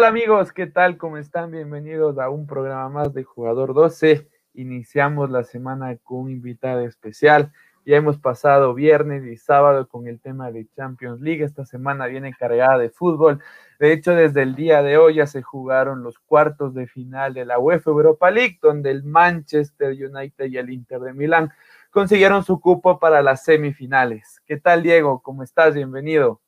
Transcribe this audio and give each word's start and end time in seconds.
Hola, 0.00 0.08
amigos, 0.08 0.50
¿qué 0.54 0.66
tal? 0.66 0.96
¿Cómo 0.96 1.18
están? 1.18 1.50
Bienvenidos 1.50 2.18
a 2.18 2.30
un 2.30 2.46
programa 2.46 2.88
más 2.88 3.12
de 3.12 3.22
Jugador 3.22 3.74
12. 3.74 4.30
Iniciamos 4.54 5.28
la 5.28 5.44
semana 5.44 5.94
con 6.02 6.20
un 6.20 6.30
invitado 6.30 6.80
especial. 6.80 7.52
Ya 7.84 7.98
hemos 7.98 8.18
pasado 8.18 8.72
viernes 8.72 9.26
y 9.26 9.36
sábado 9.36 9.86
con 9.88 10.06
el 10.06 10.18
tema 10.18 10.50
de 10.52 10.66
Champions 10.74 11.20
League. 11.20 11.44
Esta 11.44 11.66
semana 11.66 12.06
viene 12.06 12.32
cargada 12.32 12.78
de 12.78 12.88
fútbol. 12.88 13.42
De 13.78 13.92
hecho, 13.92 14.12
desde 14.12 14.40
el 14.40 14.54
día 14.54 14.82
de 14.82 14.96
hoy 14.96 15.16
ya 15.16 15.26
se 15.26 15.42
jugaron 15.42 16.02
los 16.02 16.18
cuartos 16.18 16.72
de 16.72 16.86
final 16.86 17.34
de 17.34 17.44
la 17.44 17.58
UEFA 17.58 17.90
Europa 17.90 18.30
League, 18.30 18.58
donde 18.62 18.90
el 18.90 19.04
Manchester 19.04 19.90
United 19.90 20.46
y 20.46 20.56
el 20.56 20.70
Inter 20.70 21.00
de 21.00 21.12
Milán 21.12 21.52
consiguieron 21.90 22.42
su 22.42 22.58
cupo 22.58 22.98
para 22.98 23.22
las 23.22 23.44
semifinales. 23.44 24.40
¿Qué 24.46 24.56
tal, 24.56 24.82
Diego? 24.82 25.20
¿Cómo 25.20 25.42
estás? 25.42 25.74
Bienvenido. 25.74 26.40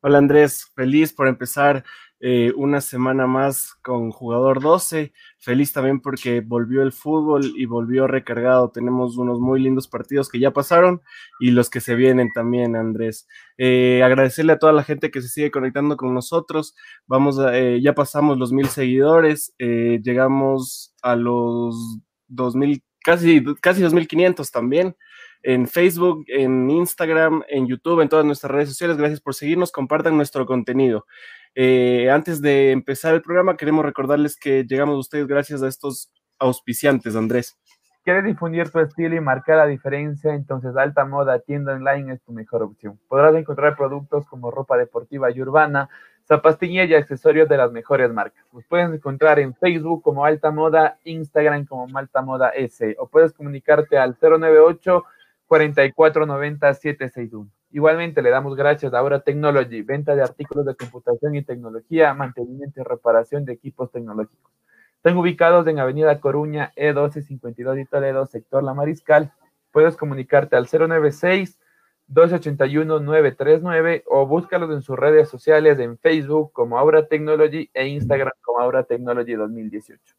Hola 0.00 0.18
Andrés, 0.18 0.70
feliz 0.76 1.12
por 1.12 1.26
empezar 1.26 1.84
eh, 2.20 2.52
una 2.56 2.80
semana 2.80 3.26
más 3.26 3.74
con 3.82 4.10
jugador 4.10 4.60
12. 4.60 5.12
Feliz 5.38 5.72
también 5.72 6.00
porque 6.00 6.40
volvió 6.40 6.82
el 6.82 6.92
fútbol 6.92 7.52
y 7.56 7.66
volvió 7.66 8.06
recargado. 8.06 8.70
Tenemos 8.70 9.16
unos 9.16 9.38
muy 9.38 9.60
lindos 9.60 9.86
partidos 9.88 10.28
que 10.28 10.40
ya 10.40 10.52
pasaron 10.52 11.00
y 11.38 11.52
los 11.52 11.70
que 11.70 11.80
se 11.80 11.94
vienen 11.94 12.30
también, 12.32 12.74
Andrés. 12.74 13.28
Eh, 13.56 14.02
agradecerle 14.02 14.54
a 14.54 14.58
toda 14.58 14.72
la 14.72 14.82
gente 14.82 15.10
que 15.10 15.22
se 15.22 15.28
sigue 15.28 15.50
conectando 15.50 15.96
con 15.96 16.12
nosotros. 16.12 16.74
Vamos 17.06 17.38
a, 17.38 17.56
eh, 17.56 17.80
ya 17.80 17.94
pasamos 17.94 18.38
los 18.38 18.52
mil 18.52 18.66
seguidores, 18.66 19.54
llegamos 19.58 20.94
a 21.02 21.14
los 21.16 22.00
dos 22.26 22.56
mil, 22.56 22.82
casi, 23.04 23.44
casi 23.60 23.82
2500 23.82 24.50
también 24.50 24.96
en 25.42 25.66
Facebook, 25.68 26.24
en 26.28 26.70
Instagram, 26.70 27.42
en 27.48 27.66
YouTube, 27.66 28.00
en 28.00 28.08
todas 28.08 28.24
nuestras 28.24 28.50
redes 28.50 28.68
sociales. 28.70 28.96
Gracias 28.96 29.20
por 29.20 29.34
seguirnos, 29.34 29.72
compartan 29.72 30.16
nuestro 30.16 30.46
contenido. 30.46 31.06
Eh, 31.54 32.10
antes 32.10 32.40
de 32.40 32.70
empezar 32.70 33.14
el 33.14 33.22
programa, 33.22 33.56
queremos 33.56 33.84
recordarles 33.84 34.36
que 34.36 34.64
llegamos 34.64 34.94
a 34.94 34.98
ustedes 34.98 35.26
gracias 35.26 35.62
a 35.62 35.68
estos 35.68 36.12
auspiciantes, 36.38 37.16
Andrés. 37.16 37.58
¿Quieres 38.04 38.24
difundir 38.24 38.70
tu 38.70 38.78
estilo 38.80 39.16
y 39.16 39.20
marcar 39.20 39.58
la 39.58 39.66
diferencia? 39.66 40.32
Entonces 40.32 40.74
Alta 40.76 41.04
Moda 41.04 41.40
Tienda 41.40 41.74
Online 41.74 42.14
es 42.14 42.22
tu 42.22 42.32
mejor 42.32 42.62
opción. 42.62 42.98
Podrás 43.06 43.34
encontrar 43.34 43.76
productos 43.76 44.24
como 44.26 44.50
ropa 44.50 44.78
deportiva 44.78 45.30
y 45.30 45.42
urbana, 45.42 45.90
zapastilla 46.26 46.84
y 46.84 46.94
accesorios 46.94 47.48
de 47.50 47.58
las 47.58 47.70
mejores 47.70 48.10
marcas. 48.10 48.46
Los 48.52 48.64
puedes 48.64 48.90
encontrar 48.90 49.38
en 49.40 49.54
Facebook 49.54 50.02
como 50.02 50.24
Alta 50.24 50.50
Moda, 50.50 50.98
Instagram 51.04 51.66
como 51.66 51.86
Malta 51.88 52.22
Moda 52.22 52.48
S 52.50 52.96
o 52.98 53.08
puedes 53.08 53.34
comunicarte 53.34 53.98
al 53.98 54.16
098 54.18 55.04
4490 55.46 56.74
761. 56.74 57.57
Igualmente 57.70 58.22
le 58.22 58.30
damos 58.30 58.56
gracias 58.56 58.94
a 58.94 58.98
Aura 58.98 59.20
Technology, 59.20 59.82
venta 59.82 60.14
de 60.14 60.22
artículos 60.22 60.64
de 60.64 60.74
computación 60.74 61.34
y 61.34 61.42
tecnología, 61.42 62.14
mantenimiento 62.14 62.80
y 62.80 62.84
reparación 62.84 63.44
de 63.44 63.52
equipos 63.52 63.92
tecnológicos. 63.92 64.50
Están 64.96 65.16
ubicados 65.16 65.66
en 65.66 65.78
Avenida 65.78 66.18
Coruña, 66.18 66.72
E1252 66.76 67.82
y 67.82 67.84
Toledo, 67.84 68.26
sector 68.26 68.64
La 68.64 68.72
Mariscal. 68.72 69.32
Puedes 69.70 69.96
comunicarte 69.96 70.56
al 70.56 70.66
096 70.66 71.58
281 72.06 73.00
939 73.00 74.04
o 74.06 74.26
búscalos 74.26 74.70
en 74.70 74.80
sus 74.80 74.98
redes 74.98 75.28
sociales 75.28 75.78
en 75.78 75.98
Facebook 75.98 76.52
como 76.52 76.78
Aura 76.78 77.06
Technology 77.06 77.70
e 77.74 77.86
Instagram 77.86 78.32
como 78.40 78.60
Aura 78.60 78.84
Technology 78.84 79.34
2018. 79.34 80.16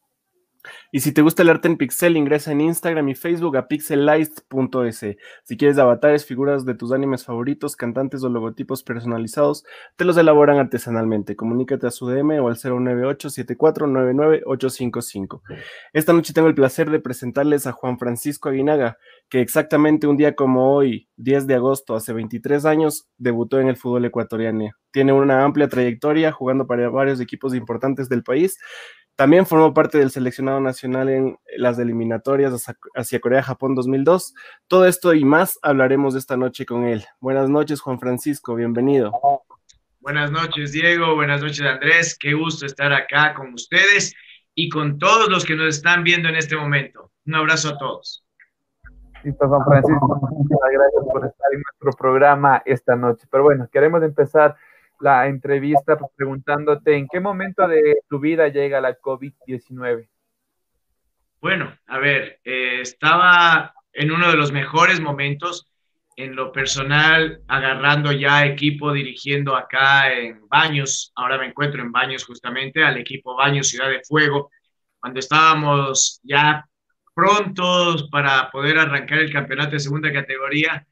Y 0.91 1.01
si 1.01 1.11
te 1.13 1.21
gusta 1.21 1.43
el 1.43 1.49
arte 1.49 1.67
en 1.67 1.77
pixel, 1.77 2.17
ingresa 2.17 2.51
en 2.51 2.61
Instagram 2.61 3.09
y 3.09 3.15
Facebook 3.15 3.57
a 3.57 3.67
pixelight.es. 3.67 5.05
Si 5.43 5.57
quieres 5.57 5.77
avatares, 5.77 6.25
figuras 6.25 6.65
de 6.65 6.75
tus 6.75 6.91
animes 6.91 7.25
favoritos, 7.25 7.75
cantantes 7.75 8.23
o 8.23 8.29
logotipos 8.29 8.83
personalizados, 8.83 9.63
te 9.95 10.05
los 10.05 10.17
elaboran 10.17 10.57
artesanalmente. 10.57 11.35
Comunícate 11.35 11.87
a 11.87 11.91
su 11.91 12.07
DM 12.07 12.39
o 12.41 12.47
al 12.47 12.57
098 12.61 13.29
855 14.45 15.41
Esta 15.93 16.13
noche 16.13 16.33
tengo 16.33 16.47
el 16.47 16.55
placer 16.55 16.89
de 16.89 16.99
presentarles 16.99 17.67
a 17.67 17.71
Juan 17.71 17.97
Francisco 17.97 18.49
Aguinaga, 18.49 18.97
que 19.29 19.41
exactamente 19.41 20.07
un 20.07 20.17
día 20.17 20.35
como 20.35 20.73
hoy, 20.73 21.07
10 21.17 21.47
de 21.47 21.55
agosto, 21.55 21.95
hace 21.95 22.13
23 22.13 22.65
años, 22.65 23.07
debutó 23.17 23.59
en 23.59 23.67
el 23.67 23.77
fútbol 23.77 24.05
ecuatoriano. 24.05 24.49
Tiene 24.91 25.13
una 25.13 25.43
amplia 25.43 25.69
trayectoria 25.69 26.31
jugando 26.31 26.65
para 26.65 26.89
varios 26.89 27.19
equipos 27.19 27.53
importantes 27.53 28.09
del 28.09 28.23
país 28.23 28.57
también 29.19 29.45
formó 29.45 29.73
parte 29.73 29.97
del 29.97 30.11
seleccionado 30.11 30.61
nacional 30.61 31.09
en 31.09 31.37
las 31.57 31.77
eliminatorias 31.77 32.53
hacia 32.95 33.19
Corea-Japón 33.19 33.75
2002. 33.75 34.33
Todo 34.69 34.85
esto 34.85 35.13
y 35.13 35.25
más 35.25 35.59
hablaremos 35.61 36.15
esta 36.15 36.37
noche 36.37 36.65
con 36.65 36.85
él. 36.85 37.03
Buenas 37.19 37.49
noches, 37.49 37.81
Juan 37.81 37.99
Francisco, 37.99 38.55
bienvenido. 38.55 39.11
Buenas 39.99 40.31
noches, 40.31 40.71
Diego. 40.71 41.15
Buenas 41.15 41.41
noches, 41.41 41.59
Andrés. 41.59 42.17
Qué 42.17 42.33
gusto 42.33 42.65
estar 42.65 42.93
acá 42.93 43.33
con 43.33 43.53
ustedes 43.53 44.15
y 44.55 44.69
con 44.69 44.97
todos 44.97 45.27
los 45.27 45.43
que 45.43 45.57
nos 45.57 45.75
están 45.75 46.05
viendo 46.05 46.29
en 46.29 46.37
este 46.37 46.55
momento. 46.55 47.11
Un 47.25 47.35
abrazo 47.35 47.71
a 47.71 47.77
todos. 47.77 48.23
Listo, 49.25 49.49
Juan 49.49 49.65
Francisco. 49.65 50.29
Muchas 50.31 50.69
gracias 50.71 51.03
por 51.11 51.25
estar 51.25 51.47
en 51.51 51.61
nuestro 51.61 51.91
programa 51.99 52.63
esta 52.65 52.95
noche. 52.95 53.27
Pero 53.29 53.43
bueno, 53.43 53.67
queremos 53.69 54.01
empezar 54.01 54.55
la 54.99 55.27
entrevista 55.27 55.97
preguntándote 56.15 56.95
en 56.95 57.07
qué 57.07 57.19
momento 57.19 57.67
de 57.67 57.99
tu 58.09 58.19
vida 58.19 58.47
llega 58.49 58.81
la 58.81 58.97
COVID-19. 58.99 60.07
Bueno, 61.41 61.73
a 61.87 61.99
ver, 61.99 62.39
eh, 62.43 62.81
estaba 62.81 63.73
en 63.93 64.11
uno 64.11 64.29
de 64.29 64.35
los 64.35 64.51
mejores 64.51 64.99
momentos 64.99 65.71
en 66.17 66.35
lo 66.35 66.51
personal, 66.51 67.41
agarrando 67.47 68.11
ya 68.11 68.45
equipo, 68.45 68.91
dirigiendo 68.91 69.55
acá 69.55 70.11
en 70.11 70.47
Baños, 70.49 71.13
ahora 71.15 71.37
me 71.37 71.45
encuentro 71.45 71.81
en 71.81 71.93
Baños 71.93 72.25
justamente, 72.25 72.83
al 72.83 72.97
equipo 72.97 73.37
Baños 73.37 73.69
Ciudad 73.69 73.89
de 73.89 74.01
Fuego, 74.03 74.51
cuando 74.99 75.19
estábamos 75.19 76.19
ya 76.23 76.65
prontos 77.15 78.09
para 78.09 78.51
poder 78.51 78.77
arrancar 78.77 79.19
el 79.19 79.31
campeonato 79.31 79.71
de 79.71 79.79
segunda 79.79 80.11
categoría, 80.11 80.85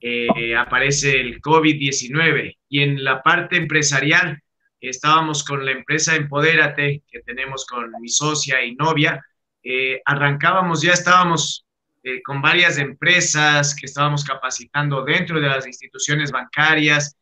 eh, 0.00 0.56
aparece 0.56 1.20
el 1.20 1.40
COVID-19 1.40 2.58
y 2.68 2.82
en 2.82 3.04
la 3.04 3.22
parte 3.22 3.56
empresarial 3.56 4.40
estábamos 4.80 5.44
con 5.44 5.64
la 5.64 5.72
empresa 5.72 6.16
Empodérate 6.16 7.02
que 7.08 7.20
tenemos 7.20 7.66
con 7.66 7.90
mi 8.00 8.08
socia 8.08 8.64
y 8.64 8.74
novia. 8.74 9.24
Eh, 9.62 10.00
arrancábamos, 10.04 10.82
ya 10.82 10.92
estábamos 10.92 11.66
eh, 12.02 12.20
con 12.22 12.42
varias 12.42 12.78
empresas 12.78 13.76
que 13.76 13.86
estábamos 13.86 14.24
capacitando 14.24 15.04
dentro 15.04 15.40
de 15.40 15.48
las 15.48 15.66
instituciones 15.66 16.30
bancarias. 16.32 17.16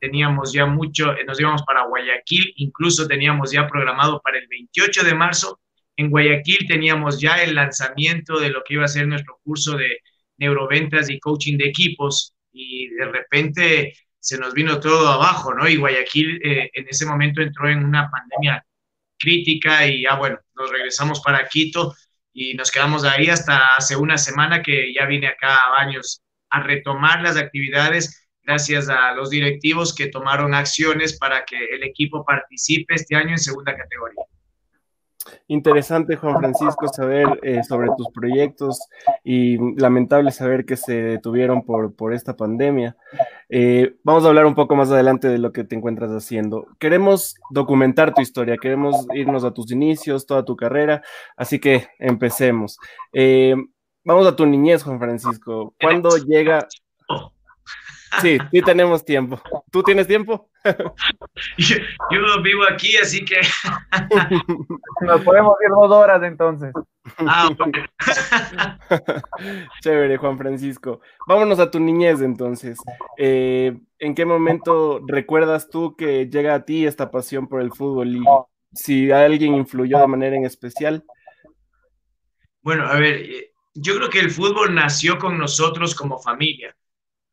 teníamos 0.00 0.52
ya 0.52 0.66
mucho, 0.66 1.14
nos 1.26 1.40
íbamos 1.40 1.64
para 1.64 1.86
Guayaquil, 1.86 2.52
incluso 2.56 3.08
teníamos 3.08 3.50
ya 3.50 3.66
programado 3.66 4.20
para 4.20 4.38
el 4.38 4.46
28 4.46 5.02
de 5.02 5.14
marzo. 5.14 5.60
En 5.96 6.10
Guayaquil 6.10 6.66
teníamos 6.68 7.20
ya 7.20 7.42
el 7.42 7.56
lanzamiento 7.56 8.38
de 8.38 8.50
lo 8.50 8.62
que 8.62 8.74
iba 8.74 8.84
a 8.84 8.88
ser 8.88 9.08
nuestro 9.08 9.40
curso 9.42 9.76
de 9.76 9.98
neuroventas 10.38 11.10
y 11.10 11.18
coaching 11.20 11.56
de 11.58 11.68
equipos 11.68 12.34
y 12.52 12.88
de 12.88 13.06
repente 13.06 13.94
se 14.18 14.38
nos 14.38 14.54
vino 14.54 14.80
todo 14.80 15.08
abajo, 15.08 15.54
¿no? 15.54 15.68
Y 15.68 15.76
Guayaquil 15.76 16.40
eh, 16.42 16.70
en 16.72 16.88
ese 16.88 17.04
momento 17.04 17.42
entró 17.42 17.68
en 17.68 17.84
una 17.84 18.10
pandemia 18.10 18.64
crítica 19.18 19.86
y 19.86 20.02
ya 20.02 20.16
bueno, 20.16 20.38
nos 20.54 20.70
regresamos 20.70 21.20
para 21.20 21.46
Quito 21.48 21.94
y 22.32 22.54
nos 22.54 22.70
quedamos 22.70 23.04
ahí 23.04 23.28
hasta 23.28 23.68
hace 23.76 23.96
una 23.96 24.18
semana 24.18 24.62
que 24.62 24.92
ya 24.94 25.06
vine 25.06 25.28
acá 25.28 25.56
a 25.56 25.70
Baños 25.70 26.22
a 26.50 26.62
retomar 26.62 27.22
las 27.22 27.36
actividades 27.36 28.28
gracias 28.42 28.88
a 28.88 29.12
los 29.12 29.30
directivos 29.30 29.94
que 29.94 30.08
tomaron 30.08 30.54
acciones 30.54 31.18
para 31.18 31.44
que 31.44 31.56
el 31.72 31.82
equipo 31.82 32.24
participe 32.24 32.94
este 32.94 33.16
año 33.16 33.30
en 33.30 33.38
segunda 33.38 33.76
categoría. 33.76 34.24
Interesante, 35.48 36.16
Juan 36.16 36.38
Francisco, 36.38 36.88
saber 36.88 37.26
eh, 37.42 37.62
sobre 37.64 37.88
tus 37.96 38.08
proyectos 38.10 38.80
y 39.22 39.58
lamentable 39.80 40.30
saber 40.30 40.64
que 40.64 40.76
se 40.76 40.94
detuvieron 40.94 41.62
por, 41.64 41.94
por 41.94 42.12
esta 42.12 42.36
pandemia. 42.36 42.96
Eh, 43.48 43.96
vamos 44.02 44.24
a 44.24 44.28
hablar 44.28 44.46
un 44.46 44.54
poco 44.54 44.74
más 44.76 44.90
adelante 44.90 45.28
de 45.28 45.38
lo 45.38 45.52
que 45.52 45.64
te 45.64 45.76
encuentras 45.76 46.10
haciendo. 46.10 46.66
Queremos 46.78 47.36
documentar 47.50 48.14
tu 48.14 48.20
historia, 48.20 48.56
queremos 48.60 49.06
irnos 49.14 49.44
a 49.44 49.52
tus 49.52 49.70
inicios, 49.70 50.26
toda 50.26 50.44
tu 50.44 50.56
carrera, 50.56 51.02
así 51.36 51.58
que 51.58 51.86
empecemos. 51.98 52.78
Eh, 53.12 53.54
vamos 54.04 54.26
a 54.26 54.36
tu 54.36 54.46
niñez, 54.46 54.82
Juan 54.82 54.98
Francisco. 54.98 55.74
¿Cuándo 55.80 56.16
llega? 56.16 56.66
Sí, 58.20 58.38
sí 58.50 58.62
tenemos 58.62 59.04
tiempo. 59.04 59.40
¿Tú 59.70 59.82
tienes 59.82 60.06
tiempo? 60.06 60.48
Yo, 61.58 62.42
vivo 62.42 62.62
aquí, 62.70 62.96
así 62.96 63.24
que. 63.24 63.40
Nos 65.00 65.20
podemos 65.22 65.54
ir 65.64 65.70
dos 65.70 65.90
horas 65.90 66.22
entonces. 66.22 66.72
Ah, 67.18 67.50
Chévere, 69.82 70.16
Juan 70.16 70.38
Francisco. 70.38 71.00
Vámonos 71.26 71.58
a 71.58 71.70
tu 71.70 71.80
niñez 71.80 72.20
entonces. 72.20 72.78
Eh, 73.18 73.78
¿En 73.98 74.14
qué 74.14 74.24
momento 74.24 75.00
recuerdas 75.06 75.68
tú 75.68 75.96
que 75.96 76.26
llega 76.28 76.54
a 76.54 76.64
ti 76.64 76.86
esta 76.86 77.10
pasión 77.10 77.46
por 77.48 77.60
el 77.60 77.72
fútbol 77.72 78.16
y 78.16 78.24
si 78.72 79.10
alguien 79.10 79.54
influyó 79.54 79.98
de 79.98 80.06
manera 80.06 80.36
en 80.36 80.44
especial? 80.44 81.04
Bueno, 82.62 82.86
a 82.86 82.96
ver, 82.98 83.16
eh, 83.16 83.52
yo 83.74 83.96
creo 83.96 84.08
que 84.08 84.20
el 84.20 84.30
fútbol 84.30 84.74
nació 84.74 85.18
con 85.18 85.38
nosotros 85.38 85.94
como 85.94 86.18
familia. 86.18 86.74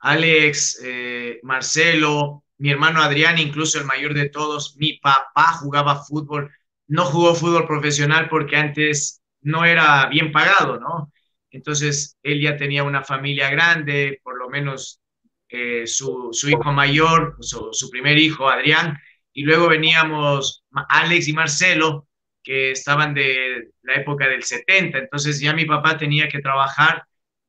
Alex, 0.02 0.82
eh, 0.84 1.40
Marcelo, 1.44 2.44
mi 2.58 2.70
hermano 2.72 3.02
Adrián, 3.02 3.40
incluso 3.40 3.80
el 3.80 3.86
mayor 3.86 4.14
de 4.14 4.30
todos, 4.30 4.76
mi 4.78 4.94
papá 4.94 5.54
jugaba 5.54 6.04
fútbol, 6.04 6.52
no 6.88 7.06
jugó 7.06 7.34
fútbol 7.36 7.66
profesional 7.68 8.30
porque 8.30 8.58
antes 8.58 9.22
no 9.42 9.66
era 9.66 10.08
bien 10.08 10.32
pagado, 10.32 10.80
¿no? 10.80 11.12
Entonces, 11.52 12.18
él 12.24 12.42
ya 12.42 12.58
tenía 12.58 12.84
una 12.84 13.04
familia 13.04 13.50
grande, 13.50 14.20
por 14.24 14.38
lo 14.38 14.50
menos 14.50 15.02
eh, 15.50 15.86
su, 15.86 16.32
hijo 16.48 16.72
mayor, 16.72 17.38
su, 17.42 17.90
primer 17.90 18.18
hijo, 18.18 18.50
Adrián, 18.50 18.98
y 19.34 19.44
luego 19.44 19.68
veníamos 19.68 20.64
Alex 20.72 21.28
y 21.28 21.34
Marcelo, 21.34 22.08
que 22.44 22.72
estaban 22.72 23.14
de 23.14 23.72
la 23.84 23.96
época 23.96 24.28
del 24.28 24.44
70, 24.44 24.98
entonces 24.98 25.40
ya 25.40 25.54
mi 25.54 25.66
papá 25.66 25.98
tenía 25.98 26.30
que 26.30 26.40
trabajar, 26.40 27.06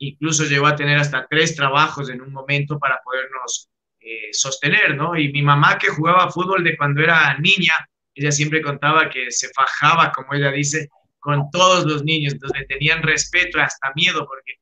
incluso 0.09 0.45
llegó 0.45 0.67
a 0.67 0.77
tener 0.77 0.99
hasta 0.99 1.27
tres 1.29 1.55
trabajos 1.55 2.11
en 2.11 2.21
un 2.21 2.33
momento 2.33 2.79
para 2.79 3.01
podernos 3.03 3.69
eh, 4.01 4.31
sostener, 4.33 4.97
¿no? 4.97 5.17
Y 5.17 5.33
mi 5.33 5.43
mamá 5.43 5.79
que 5.79 5.89
jugaba 5.89 6.31
fútbol 6.31 6.65
de 6.65 6.77
cuando 6.77 7.03
era 7.03 7.39
niña, 7.39 7.75
ella 8.15 8.33
siempre 8.33 8.61
contaba 8.61 9.09
que 9.09 9.31
se 9.31 9.49
fajaba, 9.55 10.11
como 10.11 10.35
ella 10.35 10.51
dice, 10.51 10.89
con 11.21 11.51
todos 11.53 11.87
los 11.87 12.03
niños, 12.03 12.33
entonces 12.33 12.67
tenían 12.67 13.03
respeto, 13.03 13.61
hasta 13.61 13.93
miedo, 13.95 14.27
porque 14.27 14.55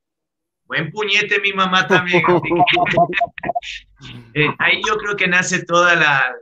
buen 0.65 0.91
puñete 0.91 1.41
mi 1.41 1.53
mamá 1.53 1.87
también. 1.87 2.23
eh, 4.35 4.47
ahí 4.59 4.79
yo 4.87 4.95
creo 4.97 5.15
que 5.15 5.27
nace 5.27 5.65
toda 5.65 5.95
la, 5.95 6.35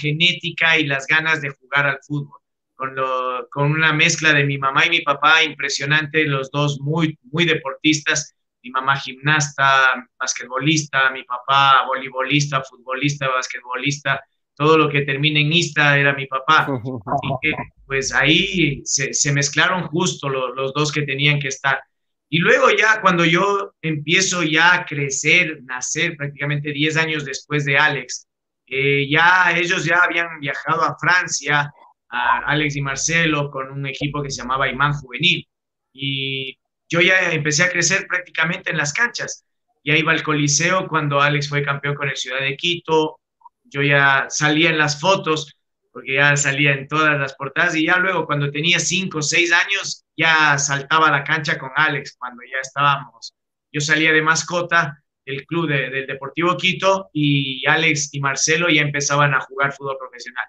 genética 0.00 0.76
y 0.76 0.86
las 0.86 1.06
ganas 1.06 1.40
de 1.42 1.50
jugar 1.50 1.86
al 1.86 2.00
fútbol. 2.04 2.40
Con, 2.74 2.94
lo, 2.94 3.48
con, 3.50 3.70
una 3.70 3.92
mezcla 3.92 4.32
de 4.32 4.44
mi 4.44 4.58
mamá 4.58 4.86
y 4.86 4.90
mi 4.90 5.00
papá 5.00 5.44
impresionante, 5.44 6.24
los 6.24 6.50
dos 6.50 6.80
muy, 6.80 7.16
muy 7.30 7.44
deportistas, 7.44 8.34
mi 8.62 8.70
mamá 8.70 8.96
gimnasta, 8.96 10.08
basquetbolista, 10.18 11.10
mi 11.10 11.22
papá 11.22 11.84
voleibolista, 11.86 12.62
futbolista, 12.62 13.28
basquetbolista, 13.28 14.20
todo 14.56 14.78
lo 14.78 14.88
que 14.88 15.02
termina 15.02 15.38
en 15.38 15.52
ista 15.52 15.98
era 15.98 16.14
mi 16.14 16.26
papá. 16.26 16.62
Así 16.62 17.28
que 17.42 17.52
pues 17.86 18.12
ahí 18.12 18.80
se, 18.84 19.12
se 19.12 19.32
mezclaron 19.32 19.86
justo 19.88 20.28
los, 20.28 20.54
los 20.56 20.72
dos 20.72 20.90
que 20.90 21.02
tenían 21.02 21.38
que 21.38 21.48
estar. 21.48 21.80
Y 22.28 22.38
luego 22.38 22.70
ya 22.70 23.00
cuando 23.00 23.24
yo 23.24 23.74
empiezo 23.82 24.42
ya 24.42 24.74
a 24.74 24.84
crecer, 24.84 25.62
nacer 25.62 26.16
prácticamente 26.16 26.72
10 26.72 26.96
años 26.96 27.24
después 27.24 27.64
de 27.64 27.78
Alex, 27.78 28.26
eh, 28.66 29.06
ya 29.08 29.52
ellos 29.56 29.84
ya 29.84 29.98
habían 29.98 30.40
viajado 30.40 30.82
a 30.82 30.96
Francia, 30.98 31.72
a 32.14 32.38
Alex 32.46 32.76
y 32.76 32.80
Marcelo, 32.82 33.50
con 33.50 33.70
un 33.70 33.86
equipo 33.86 34.22
que 34.22 34.30
se 34.30 34.42
llamaba 34.42 34.68
Imán 34.68 34.92
Juvenil. 34.92 35.46
Y 35.92 36.56
yo 36.88 37.00
ya 37.00 37.32
empecé 37.32 37.64
a 37.64 37.70
crecer 37.70 38.06
prácticamente 38.06 38.70
en 38.70 38.78
las 38.78 38.92
canchas. 38.92 39.44
Ya 39.84 39.96
iba 39.96 40.12
al 40.12 40.22
Coliseo 40.22 40.86
cuando 40.88 41.20
Alex 41.20 41.48
fue 41.48 41.64
campeón 41.64 41.94
con 41.94 42.08
el 42.08 42.16
Ciudad 42.16 42.40
de 42.40 42.56
Quito. 42.56 43.20
Yo 43.64 43.82
ya 43.82 44.26
salía 44.28 44.70
en 44.70 44.78
las 44.78 45.00
fotos, 45.00 45.56
porque 45.92 46.14
ya 46.14 46.36
salía 46.36 46.72
en 46.72 46.86
todas 46.88 47.18
las 47.18 47.34
portadas. 47.34 47.74
Y 47.74 47.86
ya 47.86 47.98
luego, 47.98 48.26
cuando 48.26 48.50
tenía 48.50 48.78
cinco 48.78 49.18
o 49.18 49.22
seis 49.22 49.52
años, 49.52 50.04
ya 50.16 50.56
saltaba 50.58 51.08
a 51.08 51.12
la 51.12 51.24
cancha 51.24 51.58
con 51.58 51.70
Alex, 51.74 52.16
cuando 52.18 52.42
ya 52.44 52.60
estábamos. 52.62 53.34
Yo 53.72 53.80
salía 53.80 54.12
de 54.12 54.22
mascota 54.22 55.02
del 55.26 55.44
club 55.46 55.68
de, 55.68 55.90
del 55.90 56.06
Deportivo 56.06 56.56
Quito 56.56 57.10
y 57.12 57.66
Alex 57.66 58.12
y 58.12 58.20
Marcelo 58.20 58.68
ya 58.68 58.82
empezaban 58.82 59.34
a 59.34 59.40
jugar 59.40 59.72
fútbol 59.72 59.96
profesional. 59.98 60.44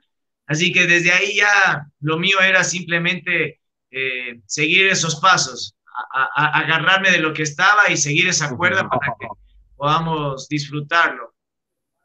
Así 0.47 0.71
que 0.71 0.85
desde 0.87 1.11
ahí 1.11 1.35
ya 1.37 1.87
lo 2.01 2.17
mío 2.17 2.39
era 2.41 2.63
simplemente 2.63 3.61
eh, 3.91 4.41
seguir 4.45 4.87
esos 4.87 5.19
pasos, 5.19 5.75
a, 6.13 6.59
agarrarme 6.59 7.11
de 7.11 7.19
lo 7.19 7.33
que 7.33 7.43
estaba 7.43 7.89
y 7.89 7.97
seguir 7.97 8.27
esa 8.27 8.55
cuerda 8.55 8.87
para 8.89 9.13
que 9.19 9.27
podamos 9.75 10.47
disfrutarlo. 10.49 11.33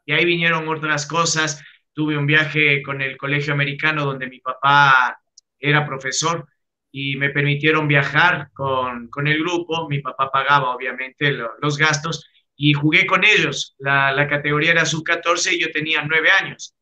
Y 0.05 0.13
ahí 0.13 0.25
vinieron 0.25 0.67
otras 0.67 1.05
cosas. 1.05 1.61
Tuve 1.93 2.17
un 2.17 2.25
viaje 2.25 2.81
con 2.81 3.01
el 3.01 3.17
colegio 3.17 3.53
americano 3.53 4.05
donde 4.05 4.27
mi 4.27 4.39
papá 4.39 5.21
era 5.59 5.85
profesor 5.85 6.47
y 6.91 7.15
me 7.17 7.29
permitieron 7.29 7.87
viajar 7.87 8.49
con, 8.53 9.09
con 9.09 9.27
el 9.27 9.39
grupo. 9.39 9.87
Mi 9.89 9.99
papá 9.99 10.31
pagaba 10.31 10.73
obviamente 10.75 11.31
lo, 11.31 11.51
los 11.61 11.77
gastos 11.77 12.25
y 12.55 12.73
jugué 12.73 13.05
con 13.05 13.23
ellos. 13.23 13.75
La, 13.79 14.11
la 14.11 14.27
categoría 14.27 14.71
era 14.71 14.85
sub-14 14.85 15.53
y 15.53 15.61
yo 15.61 15.71
tenía 15.71 16.03
nueve 16.03 16.29
años. 16.31 16.73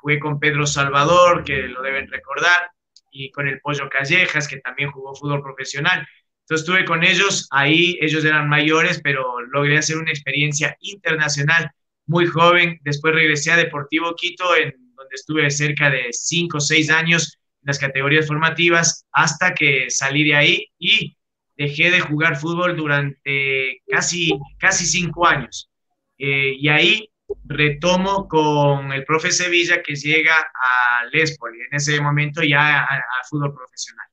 Jugué 0.00 0.18
con 0.18 0.38
Pedro 0.38 0.66
Salvador, 0.66 1.44
que 1.44 1.68
lo 1.68 1.82
deben 1.82 2.08
recordar, 2.10 2.70
y 3.10 3.30
con 3.30 3.48
el 3.48 3.60
Pollo 3.60 3.88
Callejas, 3.88 4.48
que 4.48 4.58
también 4.58 4.90
jugó 4.90 5.14
fútbol 5.14 5.42
profesional. 5.42 6.06
Entonces 6.42 6.66
estuve 6.66 6.84
con 6.84 7.04
ellos, 7.04 7.46
ahí 7.50 7.98
ellos 8.00 8.24
eran 8.24 8.48
mayores, 8.48 9.00
pero 9.02 9.40
logré 9.40 9.78
hacer 9.78 9.96
una 9.98 10.10
experiencia 10.10 10.76
internacional 10.80 11.70
muy 12.06 12.26
joven. 12.26 12.78
Después 12.82 13.14
regresé 13.14 13.52
a 13.52 13.56
Deportivo 13.56 14.14
Quito, 14.14 14.56
en 14.56 14.72
donde 14.94 15.14
estuve 15.14 15.50
cerca 15.50 15.90
de 15.90 16.06
cinco 16.10 16.56
o 16.56 16.60
seis 16.60 16.90
años 16.90 17.38
en 17.62 17.66
las 17.66 17.78
categorías 17.78 18.26
formativas, 18.26 19.06
hasta 19.12 19.54
que 19.54 19.90
salí 19.90 20.24
de 20.24 20.36
ahí 20.36 20.66
y 20.78 21.16
dejé 21.56 21.90
de 21.90 22.00
jugar 22.00 22.36
fútbol 22.36 22.76
durante 22.76 23.82
casi, 23.86 24.30
casi 24.58 24.86
cinco 24.86 25.26
años. 25.26 25.68
Eh, 26.16 26.54
y 26.58 26.68
ahí 26.68 27.10
retomo 27.44 28.28
con 28.28 28.92
el 28.92 29.04
profe 29.04 29.30
Sevilla 29.30 29.82
que 29.82 29.94
llega 29.94 30.34
al 30.36 31.14
Espoli, 31.14 31.60
en 31.60 31.76
ese 31.76 32.00
momento 32.00 32.42
ya 32.42 32.84
al 32.84 33.24
fútbol 33.28 33.54
profesional. 33.54 34.06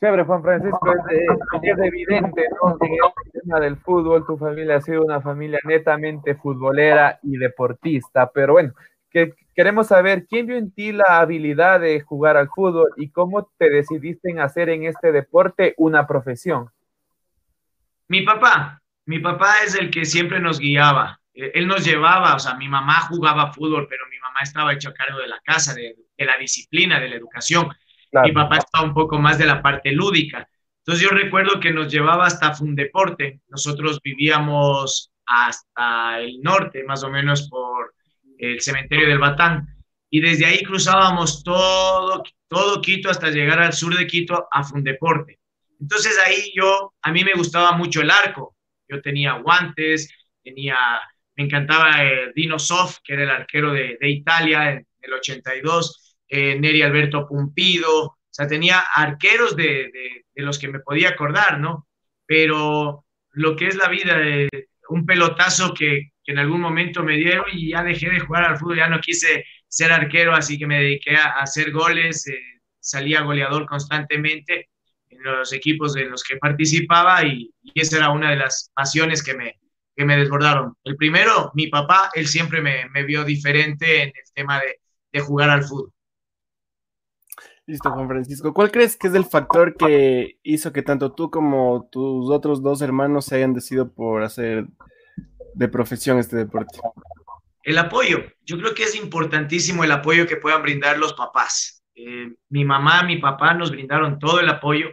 Chévere, 0.00 0.24
Juan 0.24 0.42
Francisco, 0.42 0.92
es, 1.10 1.20
es 1.62 1.78
evidente, 1.78 2.44
¿no? 2.62 2.76
En 2.80 2.92
el 2.92 3.42
tema 3.42 3.58
del 3.58 3.76
fútbol, 3.78 4.24
tu 4.24 4.36
familia 4.38 4.76
ha 4.76 4.80
sido 4.80 5.02
una 5.02 5.20
familia 5.20 5.58
netamente 5.64 6.36
futbolera 6.36 7.18
y 7.24 7.36
deportista, 7.36 8.30
pero 8.30 8.52
bueno, 8.52 8.74
que 9.10 9.34
queremos 9.56 9.88
saber 9.88 10.26
quién 10.28 10.46
vio 10.46 10.56
en 10.56 10.70
ti 10.70 10.92
la 10.92 11.18
habilidad 11.18 11.80
de 11.80 12.00
jugar 12.00 12.36
al 12.36 12.48
fútbol 12.48 12.90
y 12.96 13.10
cómo 13.10 13.50
te 13.58 13.70
decidiste 13.70 14.30
en 14.30 14.38
hacer 14.38 14.68
en 14.68 14.84
este 14.84 15.10
deporte 15.10 15.74
una 15.76 16.06
profesión. 16.06 16.70
Mi 18.06 18.22
papá, 18.22 18.80
mi 19.04 19.18
papá 19.18 19.54
es 19.64 19.74
el 19.74 19.90
que 19.90 20.04
siempre 20.04 20.38
nos 20.38 20.60
guiaba. 20.60 21.18
Él 21.38 21.66
nos 21.66 21.84
llevaba, 21.84 22.34
o 22.34 22.38
sea, 22.38 22.54
mi 22.54 22.68
mamá 22.68 23.00
jugaba 23.02 23.52
fútbol, 23.52 23.86
pero 23.88 24.04
mi 24.10 24.18
mamá 24.18 24.40
estaba 24.42 24.72
hecho 24.72 24.88
a 24.90 24.94
cargo 24.94 25.18
de 25.18 25.28
la 25.28 25.40
casa, 25.40 25.74
de, 25.74 25.94
de 26.16 26.24
la 26.24 26.36
disciplina, 26.36 26.98
de 26.98 27.08
la 27.08 27.16
educación. 27.16 27.68
Claro. 28.10 28.26
Mi 28.26 28.32
papá 28.32 28.58
estaba 28.58 28.84
un 28.84 28.94
poco 28.94 29.18
más 29.18 29.38
de 29.38 29.46
la 29.46 29.62
parte 29.62 29.92
lúdica. 29.92 30.48
Entonces 30.78 31.08
yo 31.08 31.14
recuerdo 31.14 31.60
que 31.60 31.72
nos 31.72 31.92
llevaba 31.92 32.26
hasta 32.26 32.54
Fundeporte. 32.54 33.40
Nosotros 33.48 34.00
vivíamos 34.02 35.12
hasta 35.26 36.18
el 36.20 36.40
norte, 36.40 36.82
más 36.84 37.04
o 37.04 37.10
menos 37.10 37.48
por 37.48 37.94
el 38.38 38.60
cementerio 38.60 39.06
del 39.06 39.18
Batán. 39.18 39.66
Y 40.10 40.20
desde 40.20 40.46
ahí 40.46 40.62
cruzábamos 40.62 41.44
todo, 41.44 42.22
todo 42.48 42.80
Quito 42.80 43.10
hasta 43.10 43.30
llegar 43.30 43.60
al 43.60 43.74
sur 43.74 43.94
de 43.96 44.06
Quito 44.06 44.48
a 44.50 44.64
Fundeporte. 44.64 45.38
Entonces 45.80 46.18
ahí 46.26 46.52
yo, 46.56 46.94
a 47.02 47.12
mí 47.12 47.22
me 47.22 47.34
gustaba 47.34 47.72
mucho 47.72 48.00
el 48.00 48.10
arco. 48.10 48.56
Yo 48.88 49.02
tenía 49.02 49.34
guantes, 49.34 50.10
tenía, 50.42 50.76
me 51.38 51.44
encantaba 51.44 52.04
eh, 52.04 52.32
Dino 52.34 52.58
Sof, 52.58 52.98
que 53.02 53.14
era 53.14 53.22
el 53.22 53.30
arquero 53.30 53.72
de, 53.72 53.96
de 54.00 54.10
Italia 54.10 54.72
en 54.72 54.86
el 55.00 55.12
82 55.12 56.16
eh, 56.28 56.58
Neri 56.58 56.82
Alberto 56.82 57.26
Pumpido, 57.28 58.06
o 58.06 58.18
sea, 58.28 58.48
tenía 58.48 58.80
arqueros 58.94 59.56
de, 59.56 59.90
de, 60.34 60.42
los 60.42 60.58
que 60.58 60.68
me 60.68 60.80
podía 60.80 61.10
acordar, 61.10 61.58
¿no? 61.58 61.88
Pero 62.26 63.04
lo 63.32 63.56
que 63.56 63.68
es 63.68 63.76
la 63.76 63.88
vida, 63.88 64.16
un 64.88 65.06
pelotazo 65.06 65.72
que, 65.74 66.10
que, 66.22 66.32
en 66.32 66.38
algún 66.38 66.60
momento 66.60 67.02
me 67.02 67.16
dieron 67.16 67.46
y 67.52 67.70
ya 67.70 67.82
dejé 67.82 68.10
de 68.10 68.20
jugar 68.20 68.44
al 68.44 68.58
fútbol, 68.58 68.76
ya 68.76 68.88
no 68.88 69.00
quise 69.00 69.44
ser 69.66 69.92
arquero, 69.92 70.34
así 70.34 70.58
que 70.58 70.66
me 70.66 70.80
dediqué 70.80 71.16
a, 71.16 71.40
hacer 71.40 71.70
goles, 71.70 72.26
eh, 72.26 72.38
salía 72.80 73.22
goleador 73.22 73.64
constantemente 73.66 74.68
en 75.08 75.22
los 75.22 75.52
equipos 75.52 75.96
en 75.96 76.10
los 76.10 76.22
que 76.22 76.36
participaba 76.36 77.24
y 77.24 77.52
esa 77.74 77.96
era 77.96 78.10
una 78.10 78.30
de 78.30 78.36
las 78.36 78.70
pasiones 78.74 79.22
que 79.22 79.34
me, 79.34 79.58
que 79.98 80.04
me 80.04 80.16
desbordaron. 80.16 80.76
El 80.84 80.96
primero, 80.96 81.50
mi 81.54 81.66
papá, 81.66 82.08
él 82.14 82.28
siempre 82.28 82.62
me, 82.62 82.88
me 82.90 83.02
vio 83.02 83.24
diferente 83.24 84.04
en 84.04 84.08
el 84.10 84.32
tema 84.32 84.60
de, 84.60 84.80
de 85.10 85.20
jugar 85.20 85.50
al 85.50 85.64
fútbol. 85.64 85.92
Listo, 87.66 87.90
Juan 87.90 88.06
Francisco. 88.06 88.54
¿Cuál 88.54 88.70
crees 88.70 88.96
que 88.96 89.08
es 89.08 89.14
el 89.14 89.24
factor 89.24 89.76
que 89.76 90.38
hizo 90.44 90.72
que 90.72 90.82
tanto 90.82 91.12
tú 91.12 91.30
como 91.30 91.88
tus 91.90 92.30
otros 92.30 92.62
dos 92.62 92.80
hermanos 92.80 93.24
se 93.24 93.34
hayan 93.34 93.52
decidido 93.52 93.92
por 93.92 94.22
hacer 94.22 94.68
de 95.54 95.68
profesión 95.68 96.18
este 96.18 96.36
deporte? 96.36 96.78
El 97.64 97.76
apoyo. 97.76 98.22
Yo 98.44 98.56
creo 98.56 98.74
que 98.74 98.84
es 98.84 98.94
importantísimo 98.94 99.82
el 99.82 99.90
apoyo 99.90 100.28
que 100.28 100.36
puedan 100.36 100.62
brindar 100.62 100.96
los 100.96 101.12
papás. 101.14 101.82
Eh, 101.96 102.32
mi 102.50 102.64
mamá, 102.64 103.02
mi 103.02 103.16
papá 103.16 103.52
nos 103.52 103.72
brindaron 103.72 104.20
todo 104.20 104.38
el 104.38 104.48
apoyo 104.48 104.90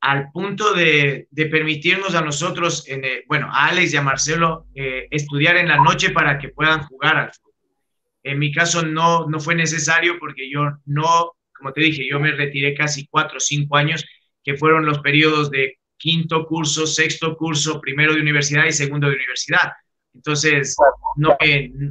al 0.00 0.30
punto 0.32 0.72
de, 0.72 1.28
de 1.30 1.46
permitirnos 1.46 2.14
a 2.14 2.22
nosotros, 2.22 2.88
en, 2.88 3.04
eh, 3.04 3.24
bueno, 3.26 3.48
a 3.52 3.68
Alex 3.68 3.92
y 3.92 3.96
a 3.96 4.02
Marcelo, 4.02 4.66
eh, 4.74 5.08
estudiar 5.10 5.56
en 5.56 5.68
la 5.68 5.76
noche 5.76 6.10
para 6.10 6.38
que 6.38 6.48
puedan 6.48 6.84
jugar 6.84 7.16
al 7.16 7.32
fútbol. 7.32 7.54
En 8.22 8.38
mi 8.38 8.52
caso 8.52 8.82
no, 8.82 9.26
no 9.28 9.40
fue 9.40 9.54
necesario 9.54 10.18
porque 10.18 10.50
yo 10.50 10.78
no 10.86 11.34
como 11.60 11.72
te 11.72 11.82
dije, 11.82 12.08
yo 12.08 12.18
me 12.18 12.32
retiré 12.32 12.74
casi 12.74 13.06
cuatro 13.06 13.36
o 13.36 13.40
cinco 13.40 13.76
años, 13.76 14.04
que 14.42 14.56
fueron 14.56 14.86
los 14.86 15.00
periodos 15.00 15.50
de 15.50 15.78
quinto 15.98 16.46
curso, 16.46 16.86
sexto 16.86 17.36
curso, 17.36 17.80
primero 17.80 18.14
de 18.14 18.20
universidad 18.20 18.64
y 18.64 18.72
segundo 18.72 19.08
de 19.08 19.16
universidad. 19.16 19.72
Entonces, 20.14 20.74
no, 21.16 21.36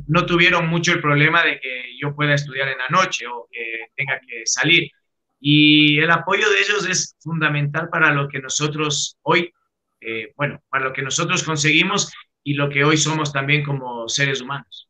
no 0.07 0.25
tuvieron 0.25 0.67
mucho 0.67 0.91
el 0.91 1.01
problema 1.01 1.45
de 1.45 1.59
que 1.59 1.97
yo 2.01 2.15
pueda 2.15 2.33
estudiar 2.33 2.67
en 2.67 2.79
la 2.79 2.89
noche 2.89 3.27
o 3.27 3.47
que 3.51 3.91
tenga 3.95 4.19
que 4.19 4.41
salir. 4.45 4.91
Y 5.39 5.99
el 5.99 6.11
apoyo 6.11 6.49
de 6.49 6.59
ellos 6.59 6.87
es 6.89 7.15
fundamental 7.19 7.89
para 7.89 8.11
lo 8.11 8.27
que 8.27 8.39
nosotros 8.39 9.17
hoy, 9.21 9.53
eh, 10.01 10.33
bueno, 10.35 10.61
para 10.69 10.85
lo 10.85 10.93
que 10.93 11.01
nosotros 11.01 11.43
conseguimos 11.43 12.13
y 12.43 12.55
lo 12.55 12.69
que 12.69 12.83
hoy 12.83 12.97
somos 12.97 13.31
también 13.31 13.63
como 13.63 14.07
seres 14.09 14.41
humanos. 14.41 14.89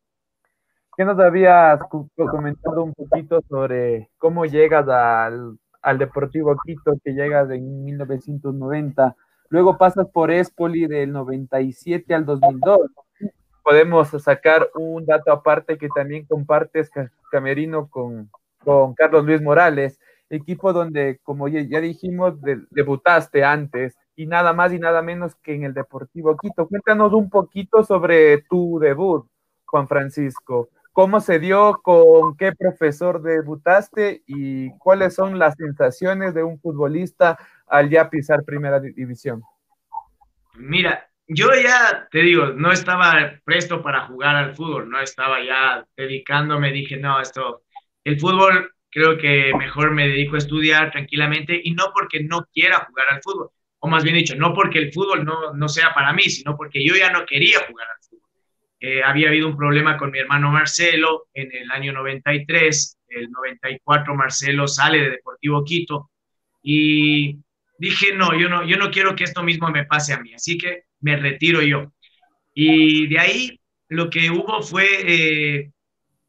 ¿Qué 0.96 1.04
nos 1.04 1.18
habías 1.18 1.78
comentado 2.14 2.82
un 2.82 2.92
poquito 2.92 3.40
sobre 3.48 4.10
cómo 4.18 4.44
llegas 4.44 4.86
al, 4.88 5.56
al 5.82 5.98
Deportivo 5.98 6.56
Quito, 6.64 6.92
que 7.02 7.12
llegas 7.12 7.48
en 7.50 7.84
1990? 7.84 9.16
Luego 9.48 9.78
pasas 9.78 10.08
por 10.12 10.30
Espoli 10.30 10.86
del 10.86 11.12
97 11.12 12.12
al 12.14 12.26
2002. 12.26 12.80
Podemos 13.62 14.08
sacar 14.08 14.68
un 14.74 15.06
dato 15.06 15.32
aparte 15.32 15.78
que 15.78 15.88
también 15.88 16.26
compartes 16.26 16.90
Camerino 17.30 17.88
con, 17.88 18.30
con 18.64 18.94
Carlos 18.94 19.24
Luis 19.24 19.40
Morales 19.40 19.98
equipo 20.30 20.72
donde, 20.72 21.18
como 21.22 21.48
ya, 21.48 21.80
dijimos, 21.80 22.34
debutaste 22.70 23.44
antes 23.44 23.96
y 24.16 24.26
nada 24.26 24.52
más 24.52 24.72
y 24.72 24.78
nada 24.78 25.02
menos 25.02 25.34
que 25.36 25.54
en 25.54 25.64
el 25.64 25.74
Deportivo 25.74 26.36
Quito. 26.36 26.68
Cuéntanos 26.68 27.12
un 27.12 27.28
poquito 27.28 27.84
sobre 27.84 28.42
tu 28.42 28.78
debut, 28.78 29.26
Juan 29.66 29.88
Francisco. 29.88 30.70
¿Cómo 30.92 31.20
se 31.20 31.38
dio? 31.38 31.80
¿Con 31.82 32.36
qué 32.36 32.52
profesor 32.52 33.22
debutaste? 33.22 34.22
¿Y 34.26 34.76
cuáles 34.78 35.14
son 35.14 35.38
las 35.38 35.54
sensaciones 35.56 36.34
de 36.34 36.42
un 36.42 36.60
futbolista 36.60 37.38
al 37.66 37.90
ya 37.90 38.10
pisar 38.10 38.44
primera 38.44 38.80
división? 38.80 39.42
Mira, 40.54 41.08
yo 41.26 41.48
ya 41.54 42.08
te 42.10 42.18
digo, 42.18 42.46
no 42.46 42.72
estaba 42.72 43.32
presto 43.44 43.82
para 43.82 44.06
jugar 44.06 44.34
al 44.34 44.54
fútbol, 44.54 44.90
no 44.90 45.00
estaba 45.00 45.42
ya 45.42 45.86
dedicándome, 45.96 46.72
dije, 46.72 46.96
no, 46.96 47.20
esto, 47.20 47.62
el 48.02 48.18
fútbol 48.18 48.72
creo 48.90 49.16
que 49.16 49.52
mejor 49.56 49.92
me 49.92 50.08
dedico 50.08 50.34
a 50.34 50.38
estudiar 50.38 50.90
tranquilamente 50.90 51.60
y 51.62 51.72
no 51.72 51.92
porque 51.94 52.22
no 52.22 52.46
quiera 52.52 52.84
jugar 52.86 53.06
al 53.10 53.22
fútbol, 53.22 53.50
o 53.78 53.88
más 53.88 54.04
bien 54.04 54.16
dicho, 54.16 54.34
no 54.36 54.52
porque 54.52 54.78
el 54.78 54.92
fútbol 54.92 55.24
no, 55.24 55.54
no 55.54 55.68
sea 55.68 55.94
para 55.94 56.12
mí, 56.12 56.24
sino 56.24 56.56
porque 56.56 56.84
yo 56.84 56.94
ya 56.96 57.10
no 57.10 57.24
quería 57.24 57.60
jugar 57.66 57.88
al 57.88 58.02
fútbol. 58.02 58.28
Eh, 58.80 59.02
había 59.02 59.28
habido 59.28 59.48
un 59.48 59.56
problema 59.56 59.96
con 59.96 60.10
mi 60.10 60.18
hermano 60.18 60.50
Marcelo 60.50 61.28
en 61.34 61.54
el 61.54 61.70
año 61.70 61.92
93, 61.92 62.98
el 63.08 63.30
94 63.30 64.14
Marcelo 64.14 64.66
sale 64.66 64.98
de 64.98 65.10
Deportivo 65.10 65.64
Quito 65.64 66.10
y 66.62 67.38
dije, 67.78 68.14
no, 68.14 68.38
yo 68.38 68.48
no, 68.48 68.64
yo 68.64 68.76
no 68.76 68.90
quiero 68.90 69.14
que 69.14 69.24
esto 69.24 69.42
mismo 69.42 69.70
me 69.70 69.84
pase 69.84 70.12
a 70.12 70.20
mí, 70.20 70.34
así 70.34 70.58
que 70.58 70.84
me 71.00 71.16
retiro 71.16 71.62
yo. 71.62 71.92
Y 72.54 73.06
de 73.06 73.18
ahí 73.18 73.60
lo 73.88 74.10
que 74.10 74.30
hubo 74.30 74.62
fue 74.62 74.86
eh, 75.06 75.70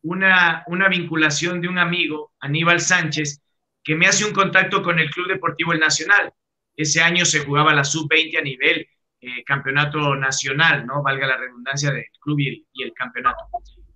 una, 0.03 0.63
una 0.67 0.87
vinculación 0.87 1.61
de 1.61 1.67
un 1.67 1.77
amigo, 1.77 2.33
Aníbal 2.39 2.79
Sánchez, 2.79 3.41
que 3.83 3.95
me 3.95 4.07
hace 4.07 4.25
un 4.25 4.33
contacto 4.33 4.81
con 4.81 4.99
el 4.99 5.09
Club 5.09 5.27
Deportivo 5.27 5.73
El 5.73 5.79
Nacional. 5.79 6.31
Ese 6.75 7.01
año 7.01 7.25
se 7.25 7.39
jugaba 7.39 7.73
la 7.73 7.83
sub-20 7.83 8.37
a 8.37 8.41
nivel 8.41 8.87
eh, 9.23 9.43
campeonato 9.43 10.15
nacional, 10.15 10.87
¿no? 10.87 11.03
Valga 11.03 11.27
la 11.27 11.37
redundancia 11.37 11.91
del 11.91 12.05
club 12.19 12.39
y 12.39 12.65
el, 12.81 12.91
campeonato. 12.93 13.37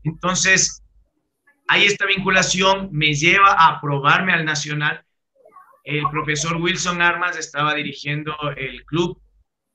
Entonces, 0.04 0.84
ahí 1.68 1.86
esta 1.86 2.06
vinculación 2.06 2.90
me 2.92 3.12
lleva 3.12 3.54
a 3.54 3.78
aprobarme 3.78 4.34
al 4.34 4.46
Nacional. 4.46 5.04
El 5.84 6.04
profesor 6.12 6.58
Wilson 6.58 7.02
Armas 7.02 7.38
estaba 7.38 7.74
dirigiendo 7.74 8.36
el 8.56 8.86
club 8.86 9.20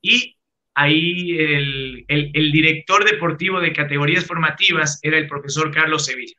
y 0.01 0.37
ahí 0.75 1.37
el, 1.37 2.05
el, 2.07 2.51
director 2.51 3.03
deportivo 3.03 3.59
de 3.59 3.73
categorías 3.73 4.25
formativas 4.25 4.99
era 5.01 5.17
el 5.17 5.27
profesor 5.27 5.71
Carlos 5.71 6.05
Sevilla. 6.05 6.35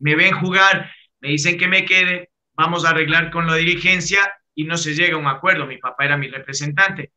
Me 0.00 0.16
ven 0.16 0.32
jugar, 0.34 0.90
me 1.20 1.30
dicen 1.30 1.58
que 1.58 1.68
me 1.68 1.84
quede, 1.84 2.30
vamos 2.54 2.84
a 2.84 2.90
arreglar 2.90 3.30
con 3.30 3.46
la 3.46 3.54
dirigencia 3.54 4.34
y 4.54 4.64
no 4.64 4.76
se 4.76 4.94
llega 4.94 5.14
a 5.14 5.18
un 5.18 5.26
acuerdo. 5.26 5.66
Mi 5.66 5.78
papá 5.78 6.04
era 6.04 6.16
mi 6.16 6.28
representante. 6.28 7.12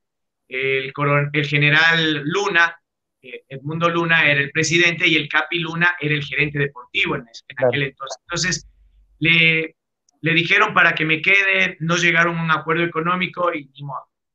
El, 0.48 0.94
el 1.34 1.46
general 1.48 2.22
Luna, 2.24 2.78
eh, 3.22 3.44
Edmundo 3.50 3.90
Luna, 3.90 4.30
era 4.30 4.40
el 4.40 4.52
presidente 4.52 5.08
y 5.08 5.16
el 5.16 5.28
Capi 5.28 5.60
Luna 5.60 5.96
era 6.00 6.14
el 6.14 6.24
gerente 6.24 6.60
deportivo 6.60 7.16
en, 7.16 7.26
aquel 7.58 7.84
entonces. 7.84 8.22
Entonces, 8.22 8.68
le, 9.18 9.76
le 10.22 10.34
dijeron 10.34 10.74
para 10.76 10.94
que 10.94 11.06
me 11.06 11.22
quede, 11.22 11.78
no 11.80 11.98
llegaron 11.98 12.38
a 12.38 12.44
un 12.44 12.52
acuerdo 12.52 12.84
económico 12.84 13.52
y, 13.52 13.72
y 13.74 13.84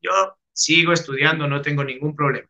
yo 0.03 0.40
sigo 0.61 0.93
estudiando, 0.93 1.49
no 1.49 1.63
tengo 1.63 1.83
ningún 1.83 2.15
problema. 2.15 2.47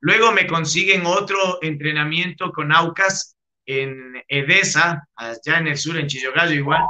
Luego 0.00 0.32
me 0.32 0.46
consiguen 0.46 1.06
otro 1.06 1.58
entrenamiento 1.62 2.52
con 2.52 2.72
Aucas 2.72 3.36
en 3.64 4.22
Edesa, 4.28 5.08
allá 5.16 5.58
en 5.58 5.66
el 5.66 5.78
sur, 5.78 5.96
en 5.96 6.06
Chillogallo 6.06 6.54
igual. 6.54 6.82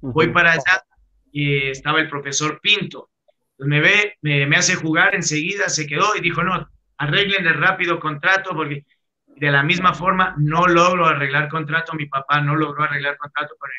Voy 0.00 0.28
para 0.28 0.52
allá 0.52 0.84
y 1.32 1.68
estaba 1.68 2.00
el 2.00 2.10
profesor 2.10 2.60
Pinto. 2.60 3.10
me 3.58 3.80
ve, 3.80 4.18
me, 4.20 4.56
hace 4.56 4.74
jugar, 4.74 5.14
enseguida 5.14 5.68
se 5.68 5.86
quedó 5.86 6.14
y 6.14 6.20
dijo, 6.20 6.42
no, 6.42 6.68
arreglen 6.98 7.44
de 7.44 7.52
rápido 7.54 7.98
contrato 7.98 8.54
porque 8.54 8.84
de 9.26 9.50
la 9.50 9.62
misma 9.62 9.94
forma 9.94 10.34
no 10.38 10.66
logro 10.66 11.06
arreglar 11.06 11.48
contrato, 11.48 11.94
mi 11.94 12.06
papá 12.06 12.40
no 12.42 12.54
logró 12.54 12.84
arreglar 12.84 13.16
contrato 13.16 13.54
con 13.58 13.70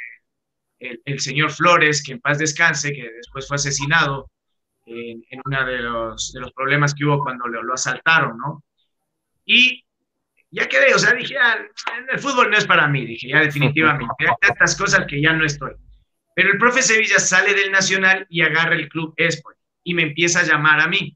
el, 0.80 1.02
el 1.06 1.20
señor 1.20 1.52
Flores, 1.52 2.04
que 2.04 2.14
en 2.14 2.22
paz 2.22 2.40
descanse, 2.40 2.92
que 2.92 3.12
después 3.12 3.48
fue 3.48 3.56
asesinado 3.56 4.32
en, 4.86 5.42
uno 5.46 5.66
de 5.66 5.80
los, 5.80 6.34
de 6.34 6.40
los 6.40 6.52
problemas 6.54 6.94
que 6.94 7.06
hubo 7.06 7.24
cuando 7.24 7.48
lo, 7.48 7.64
lo, 7.64 7.74
asaltaron, 7.74 8.38
¿no? 8.38 8.64
Y 9.46 9.84
ya 10.52 10.68
quedé, 10.68 10.94
o 10.94 11.00
sea, 11.00 11.14
dije, 11.14 11.36
ah, 11.38 11.58
el 12.12 12.20
fútbol 12.20 12.50
no 12.52 12.58
es 12.58 12.66
para 12.66 12.88
mí, 12.88 13.06
dije, 13.06 13.30
ya 13.30 13.40
definitivamente, 13.40 14.14
hay 14.20 14.28
tantas 14.40 14.78
cosas 14.78 15.06
que 15.08 15.22
ya 15.22 15.34
no 15.34 15.46
estoy. 15.46 15.72
Pero 16.36 16.52
el 16.52 16.58
profe 16.58 16.82
Sevilla 16.82 17.20
sale 17.20 17.54
del 17.54 17.72
Nacional 17.72 18.26
y 18.30 18.42
agarra 18.42 18.76
el 18.76 18.90
club 18.90 19.14
Esport 19.18 19.58
y 19.84 19.94
me 19.94 20.04
empieza 20.04 20.40
a 20.40 20.44
llamar 20.44 20.80
a 20.80 20.88
mí. 20.88 21.16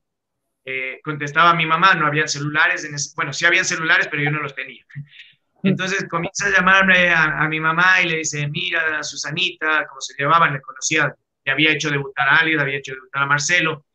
Eh, 0.66 1.00
contestaba 1.04 1.52
a 1.52 1.56
mi 1.56 1.66
mamá, 1.66 1.96
no 1.96 2.06
había 2.06 2.28
celulares, 2.28 2.84
en 2.84 2.96
bueno, 3.16 3.32
sí 3.32 3.46
habían 3.46 3.66
celulares, 3.66 4.08
pero 4.10 4.24
yo 4.24 4.32
no 4.32 4.42
los 4.42 4.54
tenía. 4.54 4.86
Entonces 5.64 6.06
comienza 6.10 6.48
a 6.48 6.52
llamarme 6.52 7.10
a, 7.10 7.40
a, 7.40 7.48
mi 7.48 7.60
mamá 7.60 8.02
y 8.02 8.10
le 8.10 8.18
dice, 8.18 8.48
mira, 8.48 9.02
Susanita, 9.02 9.88
como 9.88 10.02
se 10.02 10.14
llevaban, 10.18 10.54
le 10.54 10.62
conocía 10.62 11.16
le 11.48 11.54
había 11.54 11.72
hecho 11.72 11.90
debutar 11.90 12.28
a 12.28 12.36
alguien, 12.38 12.60
había 12.60 12.78
hecho 12.78 12.94
debutar 12.94 13.24
a 13.24 13.26
Marcelo 13.26 13.86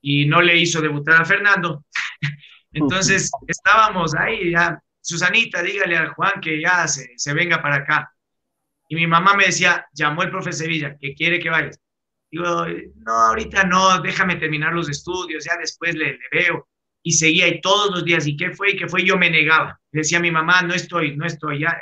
y 0.00 0.26
no 0.26 0.40
le 0.40 0.56
hizo 0.56 0.80
debutar 0.80 1.20
a 1.20 1.24
Fernando. 1.24 1.84
Entonces 2.72 3.32
estábamos 3.48 4.14
ahí, 4.14 4.52
ya, 4.52 4.80
Susanita, 5.00 5.60
dígale 5.60 5.96
al 5.96 6.10
Juan 6.10 6.40
que 6.40 6.60
ya 6.60 6.86
se, 6.86 7.12
se, 7.16 7.34
venga 7.34 7.60
para 7.60 7.76
acá. 7.76 8.14
Y 8.88 8.94
mi 8.94 9.08
mamá 9.08 9.34
me 9.34 9.46
decía, 9.46 9.84
llamó 9.92 10.22
el 10.22 10.30
profe 10.30 10.52
Sevilla, 10.52 10.96
que 10.96 11.14
quiere 11.14 11.40
que 11.40 11.50
vayas. 11.50 11.80
Digo, 12.30 12.64
no, 12.96 13.12
ahorita 13.12 13.64
no, 13.64 14.00
déjame 14.00 14.36
terminar 14.36 14.72
los 14.72 14.88
estudios, 14.88 15.44
ya 15.44 15.56
después 15.58 15.96
le, 15.96 16.12
le 16.12 16.28
veo. 16.30 16.68
Y 17.02 17.12
seguía 17.12 17.46
ahí 17.46 17.60
todos 17.60 17.90
los 17.90 18.04
días, 18.04 18.26
¿y 18.28 18.36
qué 18.36 18.52
fue? 18.52 18.70
¿Y 18.70 18.76
qué 18.76 18.86
fue? 18.86 19.04
Yo 19.04 19.16
me 19.16 19.30
negaba. 19.30 19.80
decía 19.90 20.18
a 20.18 20.22
mi 20.22 20.30
mamá, 20.30 20.62
no 20.62 20.74
estoy, 20.74 21.16
no 21.16 21.26
estoy, 21.26 21.60
ya, 21.60 21.76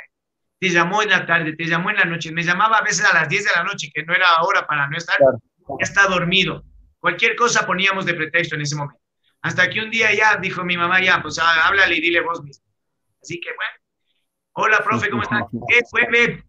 te 0.63 0.69
llamó 0.69 1.01
en 1.03 1.09
la 1.09 1.25
tarde, 1.25 1.57
te 1.57 1.65
llamó 1.65 1.89
en 1.89 1.97
la 1.97 2.05
noche, 2.05 2.31
me 2.31 2.41
llamaba 2.41 2.77
a 2.77 2.83
veces 2.83 3.03
a 3.03 3.13
las 3.13 3.27
10 3.27 3.43
de 3.43 3.51
la 3.53 3.65
noche, 3.65 3.91
que 3.93 4.01
no 4.05 4.15
era 4.15 4.27
hora 4.43 4.65
para 4.65 4.87
no 4.87 4.95
estar, 4.95 5.17
ya 5.19 5.75
está 5.81 6.07
dormido. 6.07 6.63
Cualquier 6.99 7.35
cosa 7.35 7.65
poníamos 7.65 8.05
de 8.05 8.13
pretexto 8.13 8.55
en 8.55 8.61
ese 8.61 8.77
momento. 8.77 9.01
Hasta 9.41 9.69
que 9.69 9.81
un 9.81 9.91
día 9.91 10.13
ya 10.13 10.37
dijo 10.37 10.63
mi 10.63 10.77
mamá, 10.77 11.03
ya, 11.03 11.21
pues 11.21 11.37
ah, 11.37 11.67
háblale 11.67 11.97
y 11.97 11.99
dile 11.99 12.21
vos 12.21 12.41
mismo. 12.41 12.63
Así 13.21 13.41
que 13.41 13.49
bueno, 13.49 13.73
hola 14.53 14.81
profe, 14.81 15.09
¿cómo 15.09 15.23
estás? 15.23 15.43
¿Qué 15.67 15.81
fue, 15.91 16.45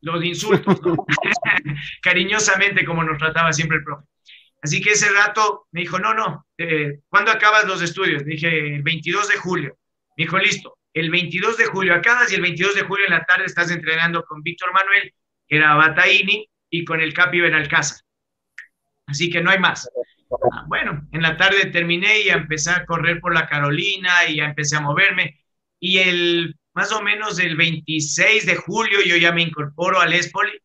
Los 0.00 0.24
insultos, 0.24 0.80
cariñosamente 2.02 2.82
como 2.86 3.04
nos 3.04 3.18
trataba 3.18 3.52
siempre 3.52 3.76
el 3.76 3.84
profe. 3.84 4.06
Así 4.62 4.80
que 4.80 4.92
ese 4.92 5.10
rato 5.10 5.66
me 5.70 5.82
dijo, 5.82 5.98
no, 5.98 6.14
no, 6.14 6.46
eh, 6.56 7.00
¿cuándo 7.10 7.30
acabas 7.30 7.66
los 7.66 7.82
estudios? 7.82 8.24
Dije, 8.24 8.76
el 8.76 8.82
22 8.82 9.28
de 9.28 9.36
julio. 9.36 9.76
Me 10.16 10.24
dijo, 10.24 10.38
listo, 10.38 10.78
el 10.94 11.10
22 11.10 11.58
de 11.58 11.66
julio 11.66 11.94
acabas 11.94 12.32
y 12.32 12.36
el 12.36 12.42
22 12.42 12.76
de 12.76 12.82
julio 12.82 13.04
en 13.06 13.12
la 13.12 13.24
tarde 13.24 13.44
estás 13.44 13.70
entrenando 13.70 14.24
con 14.24 14.42
Víctor 14.42 14.72
Manuel, 14.72 15.12
que 15.46 15.56
era 15.56 15.74
Bataini, 15.74 16.48
y 16.70 16.84
con 16.84 17.00
el 17.00 17.12
Capi 17.12 17.40
Benalcázar. 17.40 17.98
Así 19.06 19.30
que 19.30 19.40
no 19.40 19.50
hay 19.50 19.58
más. 19.58 19.88
Ah, 20.52 20.64
bueno, 20.66 21.06
en 21.12 21.22
la 21.22 21.36
tarde 21.36 21.66
terminé 21.66 22.22
y 22.22 22.28
empecé 22.30 22.70
a 22.70 22.84
correr 22.84 23.20
por 23.20 23.34
la 23.34 23.46
Carolina 23.46 24.26
y 24.28 24.36
ya 24.36 24.46
empecé 24.46 24.76
a 24.76 24.80
moverme. 24.80 25.40
Y 25.78 25.98
el 25.98 26.56
más 26.74 26.90
o 26.92 27.02
menos 27.02 27.38
el 27.38 27.56
26 27.56 28.46
de 28.46 28.56
julio 28.56 28.98
yo 29.04 29.16
ya 29.16 29.32
me 29.32 29.42
incorporo 29.42 30.00
al 30.00 30.12
Espoli 30.12 30.58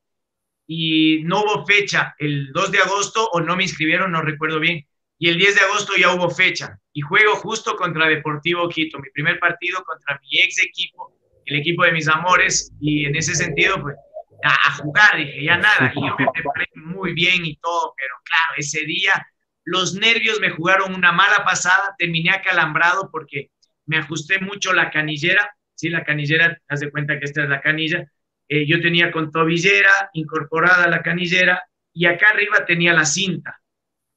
y 0.65 1.21
no 1.23 1.43
hubo 1.43 1.65
fecha 1.65 2.15
el 2.17 2.51
2 2.51 2.71
de 2.71 2.79
agosto 2.79 3.29
o 3.31 3.41
no 3.41 3.55
me 3.55 3.63
inscribieron, 3.63 4.11
no 4.11 4.21
recuerdo 4.21 4.59
bien. 4.59 4.87
Y 5.19 5.27
el 5.29 5.37
10 5.37 5.55
de 5.55 5.61
agosto 5.61 5.93
ya 5.97 6.13
hubo 6.13 6.29
fecha 6.29 6.79
y 6.93 7.01
juego 7.01 7.35
justo 7.35 7.75
contra 7.75 8.07
Deportivo 8.07 8.67
Quito, 8.69 8.99
mi 8.99 9.09
primer 9.11 9.37
partido 9.37 9.83
contra 9.83 10.19
mi 10.21 10.39
ex 10.39 10.63
equipo, 10.63 11.13
el 11.45 11.57
equipo 11.57 11.83
de 11.83 11.91
mis 11.91 12.07
amores, 12.07 12.71
y 12.79 13.05
en 13.05 13.15
ese 13.15 13.35
sentido, 13.35 13.81
pues, 13.81 13.95
a, 14.43 14.71
jugar, 14.75 15.17
dije, 15.17 15.43
ya 15.43 15.57
nada, 15.57 15.91
y 15.93 15.99
yo 15.99 16.15
me 16.17 16.27
preparé 16.33 16.67
muy 16.75 17.13
bien 17.13 17.45
y 17.45 17.57
todo, 17.57 17.93
pero 17.97 18.15
claro, 18.23 18.53
ese 18.57 18.85
día 18.85 19.27
los 19.65 19.93
nervios 19.93 20.39
me 20.39 20.49
jugaron 20.49 20.95
una 20.95 21.11
mala 21.11 21.43
pasada, 21.43 21.95
terminé 21.97 22.31
acalambrado 22.31 23.09
porque 23.11 23.51
me 23.85 23.97
ajusté 23.97 24.39
mucho 24.39 24.73
la 24.73 24.89
canillera, 24.89 25.55
¿sí? 25.75 25.89
La 25.89 26.03
canillera, 26.03 26.59
haz 26.67 26.79
de 26.79 26.89
cuenta 26.89 27.19
que 27.19 27.25
esta 27.25 27.43
es 27.43 27.49
la 27.49 27.61
canilla. 27.61 28.09
Eh, 28.47 28.65
yo 28.65 28.81
tenía 28.81 29.11
con 29.11 29.31
tobillera 29.31 30.09
incorporada 30.13 30.87
la 30.87 31.01
canillera 31.01 31.61
y 31.93 32.05
acá 32.05 32.29
arriba 32.29 32.65
tenía 32.65 32.93
la 32.93 33.05
cinta. 33.05 33.58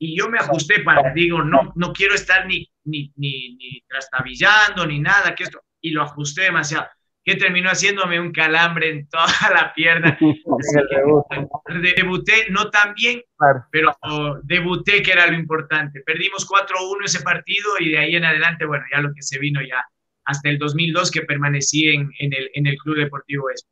Y 0.02 0.18
yo 0.18 0.28
me 0.28 0.38
ajusté 0.38 0.80
para, 0.80 1.14
digo, 1.14 1.44
no, 1.44 1.72
no 1.76 1.92
quiero 1.92 2.16
estar 2.16 2.44
ni, 2.44 2.68
ni, 2.82 3.12
ni, 3.14 3.54
ni 3.54 3.80
trastabillando 3.88 4.84
ni 4.84 4.98
nada, 4.98 5.32
que 5.36 5.44
esto, 5.44 5.60
y 5.80 5.90
lo 5.90 6.02
ajusté 6.02 6.42
demasiado 6.42 6.88
que 7.24 7.36
terminó 7.36 7.70
haciéndome 7.70 8.18
un 8.18 8.32
calambre 8.32 8.90
en 8.90 9.08
toda 9.08 9.26
la 9.54 9.72
pierna. 9.72 10.18
debuté 11.96 12.50
no 12.50 12.68
tan 12.70 12.94
bien, 12.94 13.22
pero 13.70 13.96
debuté 14.42 15.02
que 15.02 15.12
era 15.12 15.28
lo 15.28 15.34
importante. 15.34 16.02
Perdimos 16.04 16.48
4-1 16.48 17.04
ese 17.04 17.22
partido 17.22 17.74
y 17.78 17.90
de 17.90 17.98
ahí 17.98 18.16
en 18.16 18.24
adelante, 18.24 18.64
bueno, 18.64 18.84
ya 18.92 19.00
lo 19.00 19.14
que 19.14 19.22
se 19.22 19.38
vino 19.38 19.60
ya 19.62 19.84
hasta 20.24 20.50
el 20.50 20.58
2002 20.58 21.12
que 21.12 21.22
permanecí 21.22 21.90
en, 21.90 22.10
en, 22.18 22.32
el, 22.32 22.50
en 22.54 22.66
el 22.66 22.76
Club 22.76 22.96
Deportivo 22.96 23.50
Espo. 23.50 23.71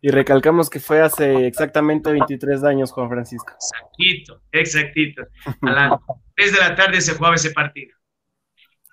Y 0.00 0.10
recalcamos 0.10 0.70
que 0.70 0.78
fue 0.78 1.00
hace 1.00 1.46
exactamente 1.46 2.12
23 2.12 2.62
años, 2.64 2.92
Juan 2.92 3.08
Francisco. 3.08 3.52
Exactito, 3.52 4.40
exactito. 4.52 5.22
A 5.62 5.70
las 5.70 6.00
3 6.36 6.52
de 6.52 6.58
la 6.58 6.74
tarde 6.76 7.00
se 7.00 7.14
jugaba 7.14 7.34
ese 7.34 7.50
partido. 7.50 7.96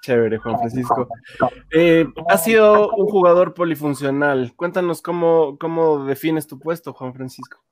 Chévere, 0.01 0.37
Juan 0.37 0.57
Francisco. 0.59 1.07
Eh, 1.71 2.05
has 2.29 2.43
sido 2.43 2.91
un 2.91 3.07
jugador 3.07 3.53
polifuncional. 3.53 4.53
Cuéntanos 4.55 5.01
cómo, 5.01 5.57
cómo 5.57 6.05
defines 6.05 6.47
tu 6.47 6.59
puesto, 6.59 6.93
Juan 6.93 7.13
Francisco. 7.13 7.63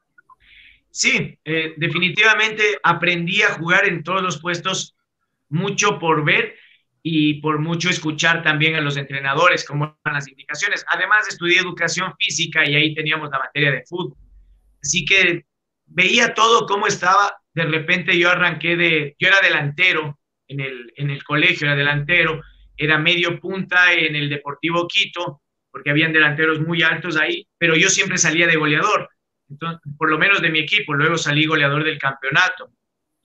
Sí, 0.90 1.40
eh, 1.44 1.74
definitivamente 1.78 2.64
aprendí 2.84 3.42
a 3.42 3.54
jugar 3.54 3.86
en 3.86 4.04
todos 4.04 4.22
los 4.22 4.40
puestos, 4.40 4.96
mucho 5.50 5.98
por 5.98 6.24
ver 6.24 6.56
y 7.04 7.36
por 7.42 7.60
mucho 7.60 7.90
escuchar 7.90 8.42
también 8.42 8.76
a 8.76 8.82
los 8.82 8.96
entrenadores, 8.96 9.66
como 9.66 9.98
eran 10.06 10.16
las 10.16 10.28
indicaciones. 10.30 10.86
Además, 10.88 11.28
estudié 11.28 11.60
educación 11.60 12.14
física 12.18 12.68
y 12.68 12.76
ahí 12.76 12.96
teníamos 12.96 13.30
la 13.30 13.40
materia 13.40 13.72
de 13.72 13.84
fútbol. 13.86 14.18
Así 14.82 15.04
que 15.04 15.46
veía 15.86 16.34
todo 16.34 16.66
cómo 16.66 16.88
estaba. 16.88 17.38
De 17.54 17.66
repente 17.66 18.18
yo 18.18 18.30
arranqué 18.30 18.78
de, 18.78 19.16
yo 19.20 19.28
era 19.28 19.42
delantero 19.42 20.18
en 20.48 20.62
el, 20.62 20.94
en 20.96 21.10
el 21.10 21.24
colegio, 21.26 21.68
era 21.68 21.76
delantero, 21.76 22.42
era 22.78 22.98
medio 22.98 23.40
punta 23.40 23.92
en 23.92 24.16
el 24.16 24.30
Deportivo 24.30 24.88
Quito, 24.88 25.42
porque 25.72 25.90
habían 25.90 26.14
delanteros 26.14 26.62
muy 26.62 26.84
altos 26.84 27.18
ahí, 27.18 27.48
pero 27.58 27.76
yo 27.76 27.90
siempre 27.90 28.18
salía 28.18 28.48
de 28.48 28.56
goleador, 28.56 29.10
entonces, 29.50 29.82
por 29.98 30.10
lo 30.10 30.18
menos 30.18 30.42
de 30.42 30.50
mi 30.50 30.60
equipo, 30.60 30.94
luego 30.94 31.18
salí 31.18 31.46
goleador 31.46 31.84
del 31.84 31.98
campeonato. 31.98 32.72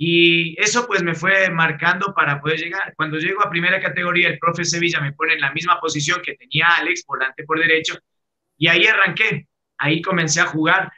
Y 0.00 0.54
eso 0.62 0.86
pues 0.86 1.02
me 1.02 1.14
fue 1.14 1.50
marcando 1.50 2.14
para 2.14 2.40
poder 2.40 2.60
llegar. 2.60 2.94
Cuando 2.96 3.18
llego 3.18 3.42
a 3.42 3.50
primera 3.50 3.80
categoría, 3.80 4.28
el 4.28 4.38
profe 4.38 4.64
Sevilla 4.64 5.00
me 5.00 5.12
pone 5.12 5.34
en 5.34 5.40
la 5.40 5.52
misma 5.52 5.80
posición 5.80 6.22
que 6.22 6.34
tenía 6.34 6.68
Alex, 6.78 7.04
volante 7.06 7.42
por 7.44 7.58
derecho, 7.58 7.98
y 8.56 8.68
ahí 8.68 8.86
arranqué, 8.86 9.48
ahí 9.78 10.00
comencé 10.00 10.40
a 10.40 10.46
jugar. 10.46 10.92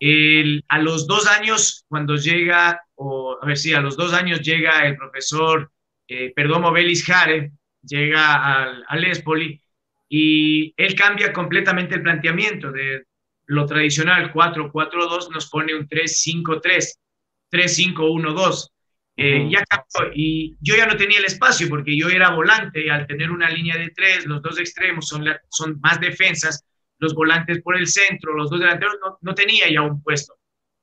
El, 0.00 0.64
a 0.68 0.78
los 0.78 1.06
dos 1.06 1.28
años, 1.28 1.84
cuando 1.88 2.16
llega 2.16 2.82
o 2.96 3.38
a 3.40 3.46
ver 3.46 3.56
si 3.56 3.72
a 3.72 3.80
los 3.80 3.96
dos 3.96 4.12
años 4.14 4.40
llega 4.40 4.86
el 4.86 4.96
profesor 4.96 5.70
eh, 6.08 6.32
Perdomo 6.34 6.72
Belis 6.72 7.04
Jare, 7.04 7.52
llega 7.82 8.62
al, 8.62 8.84
al 8.88 9.04
Espoli 9.04 9.60
y 10.08 10.74
él 10.76 10.94
cambia 10.96 11.32
completamente 11.32 11.94
el 11.94 12.02
planteamiento 12.02 12.72
de 12.72 13.04
lo 13.46 13.64
tradicional 13.66 14.32
4-4-2, 14.32 15.30
nos 15.30 15.48
pone 15.48 15.74
un 15.74 15.88
3-5-3, 15.88 16.98
3-5-1-2. 17.50 18.70
Eh, 19.16 19.48
ya 19.50 19.62
y 20.14 20.56
yo 20.60 20.76
ya 20.76 20.86
no 20.86 20.96
tenía 20.96 21.18
el 21.18 21.26
espacio 21.26 21.68
porque 21.68 21.94
yo 21.94 22.08
era 22.08 22.30
volante 22.30 22.86
y 22.86 22.88
al 22.88 23.06
tener 23.06 23.30
una 23.30 23.50
línea 23.50 23.76
de 23.76 23.90
tres, 23.90 24.24
los 24.24 24.40
dos 24.40 24.58
extremos 24.58 25.08
son, 25.08 25.26
son 25.50 25.78
más 25.82 26.00
defensas, 26.00 26.64
los 26.98 27.14
volantes 27.14 27.60
por 27.60 27.76
el 27.76 27.86
centro, 27.86 28.34
los 28.34 28.48
dos 28.48 28.60
delanteros 28.60 28.96
no, 29.02 29.18
no 29.20 29.34
tenía 29.34 29.70
ya 29.70 29.82
un 29.82 30.02
puesto. 30.02 30.34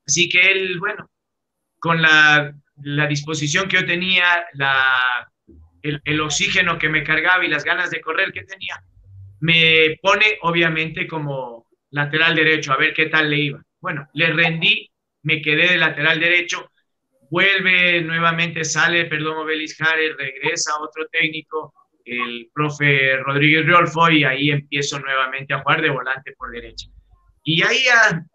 Así 0.06 0.30
que 0.30 0.40
él, 0.40 0.80
bueno, 0.80 1.10
con 1.80 2.02
la, 2.02 2.54
disposición 3.10 3.68
que 3.68 3.78
yo 3.78 3.86
tenía, 3.86 4.46
la, 4.54 5.32
el, 5.82 6.22
oxígeno 6.22 6.78
que 6.78 6.90
me 6.90 7.04
cargaba 7.04 7.46
y 7.46 7.50
las 7.50 7.64
ganas 7.64 7.90
de 7.90 8.02
correr 8.02 8.32
que 8.32 8.44
tenía, 8.44 8.82
me 9.40 9.98
pone 10.02 10.38
obviamente 10.42 11.08
como 11.08 11.68
lateral 11.92 12.36
derecho, 12.36 12.74
a 12.74 12.78
ver 12.78 12.94
qué 12.94 13.08
tal 13.08 13.30
le 13.30 13.38
iba. 13.38 13.64
Bueno, 13.80 14.08
le 14.14 14.28
rendí, 14.28 14.90
me 15.28 15.42
quedé 15.42 15.68
de 15.68 15.78
lateral 15.78 16.22
derecho, 16.22 16.72
vuelve 17.30 18.02
nuevamente, 18.02 18.64
sale, 18.64 19.06
perdón, 19.06 19.46
Belis 19.46 19.76
Jare, 19.76 20.14
regresa 20.14 20.72
otro 20.80 21.06
técnico, 21.12 21.74
el 22.06 22.50
profe 22.54 23.18
Rodríguez 23.18 23.66
Riolfo, 23.66 24.10
y 24.10 24.24
ahí 24.24 24.52
empiezo 24.52 24.98
nuevamente 25.00 25.54
a 25.54 25.60
jugar 25.60 25.82
de 25.82 25.90
volante 25.90 26.32
por 26.38 26.50
derecha. 26.52 26.88
Y 27.44 27.62
ahí 27.62 27.84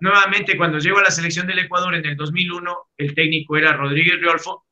nuevamente 0.01 0.55
cuando 0.59 0.79
llego 0.79 0.99
a 0.99 1.05
la 1.05 1.11
selección 1.11 1.47
del 1.47 1.61
Ecuador 1.61 1.95
en 1.95 2.05
el 2.05 2.15
2001, 2.15 2.77
el 2.99 3.15
técnico 3.15 3.57
era 3.57 3.73
Rodríguez 3.73 4.21
Riolfo 4.21 4.67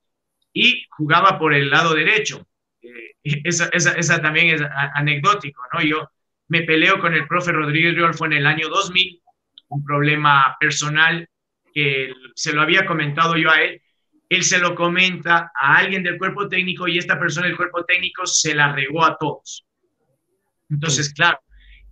y 0.52 0.84
jugaba 0.90 1.38
por 1.38 1.54
el 1.54 1.70
lado 1.70 1.94
derecho. 1.94 2.46
Eh, 2.82 3.14
esa, 3.44 3.70
esa, 3.72 4.20
también 4.20 4.48
es 4.54 4.62
anecdótico, 4.94 5.62
¿no? 5.72 5.82
Yo 5.82 6.06
me 6.48 6.62
peleo 6.62 6.98
con 7.00 7.14
el 7.14 7.26
profe 7.26 7.52
Rodríguez 7.52 7.94
Riolfo 7.94 8.26
en 8.26 8.34
el 8.34 8.46
año 8.46 8.68
2000, 8.68 9.22
un 9.68 9.84
problema 9.84 10.56
personal 10.60 11.29
que 11.72 12.12
se 12.34 12.52
lo 12.52 12.62
había 12.62 12.86
comentado 12.86 13.36
yo 13.36 13.50
a 13.50 13.62
él. 13.62 13.80
Él 14.28 14.44
se 14.44 14.58
lo 14.58 14.74
comenta 14.74 15.50
a 15.60 15.76
alguien 15.76 16.02
del 16.02 16.18
cuerpo 16.18 16.48
técnico 16.48 16.86
y 16.86 16.98
esta 16.98 17.18
persona 17.18 17.48
del 17.48 17.56
cuerpo 17.56 17.84
técnico 17.84 18.26
se 18.26 18.54
la 18.54 18.72
regó 18.72 19.04
a 19.04 19.16
todos. 19.18 19.64
Entonces, 20.68 21.12
claro, 21.12 21.40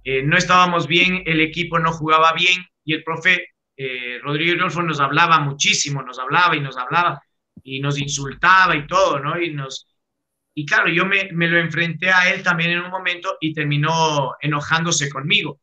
eh, 0.04 0.22
no 0.22 0.36
estábamos 0.36 0.86
bien, 0.86 1.22
el 1.26 1.40
equipo 1.40 1.78
no 1.78 1.92
jugaba 1.92 2.32
bien 2.32 2.64
y 2.84 2.94
el 2.94 3.02
profe 3.02 3.48
eh, 3.76 4.18
Rodrigo 4.22 4.60
Rolfo 4.60 4.82
nos 4.82 4.98
hablaba 4.98 5.38
muchísimo, 5.40 6.02
nos 6.02 6.18
hablaba 6.18 6.56
y 6.56 6.60
nos 6.60 6.76
hablaba 6.76 7.22
y 7.62 7.80
nos 7.80 7.98
insultaba 8.00 8.74
y 8.74 8.86
todo, 8.86 9.20
¿no? 9.20 9.40
Y 9.40 9.52
nos... 9.52 9.86
Y 10.54 10.66
claro, 10.66 10.88
yo 10.88 11.06
me, 11.06 11.28
me 11.32 11.46
lo 11.46 11.58
enfrenté 11.58 12.10
a 12.10 12.32
él 12.32 12.42
también 12.42 12.72
en 12.72 12.80
un 12.80 12.90
momento 12.90 13.36
y 13.40 13.52
terminó 13.52 14.34
enojándose 14.40 15.08
conmigo. 15.08 15.60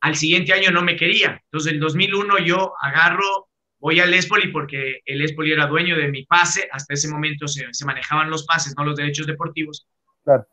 Al 0.00 0.16
siguiente 0.16 0.52
año 0.52 0.72
no 0.72 0.82
me 0.82 0.96
quería. 0.96 1.40
Entonces, 1.44 1.74
en 1.74 1.80
2001 1.80 2.38
yo 2.40 2.72
agarro, 2.80 3.43
voy 3.84 4.00
al 4.00 4.14
Espoli 4.14 4.48
porque 4.48 5.02
el 5.04 5.20
Espoli 5.20 5.52
era 5.52 5.66
dueño 5.66 5.94
de 5.98 6.08
mi 6.08 6.24
pase. 6.24 6.66
Hasta 6.72 6.94
ese 6.94 7.06
momento 7.06 7.46
se, 7.46 7.66
se 7.70 7.84
manejaban 7.84 8.30
los 8.30 8.46
pases, 8.46 8.74
no 8.78 8.84
los 8.84 8.96
derechos 8.96 9.26
deportivos. 9.26 9.86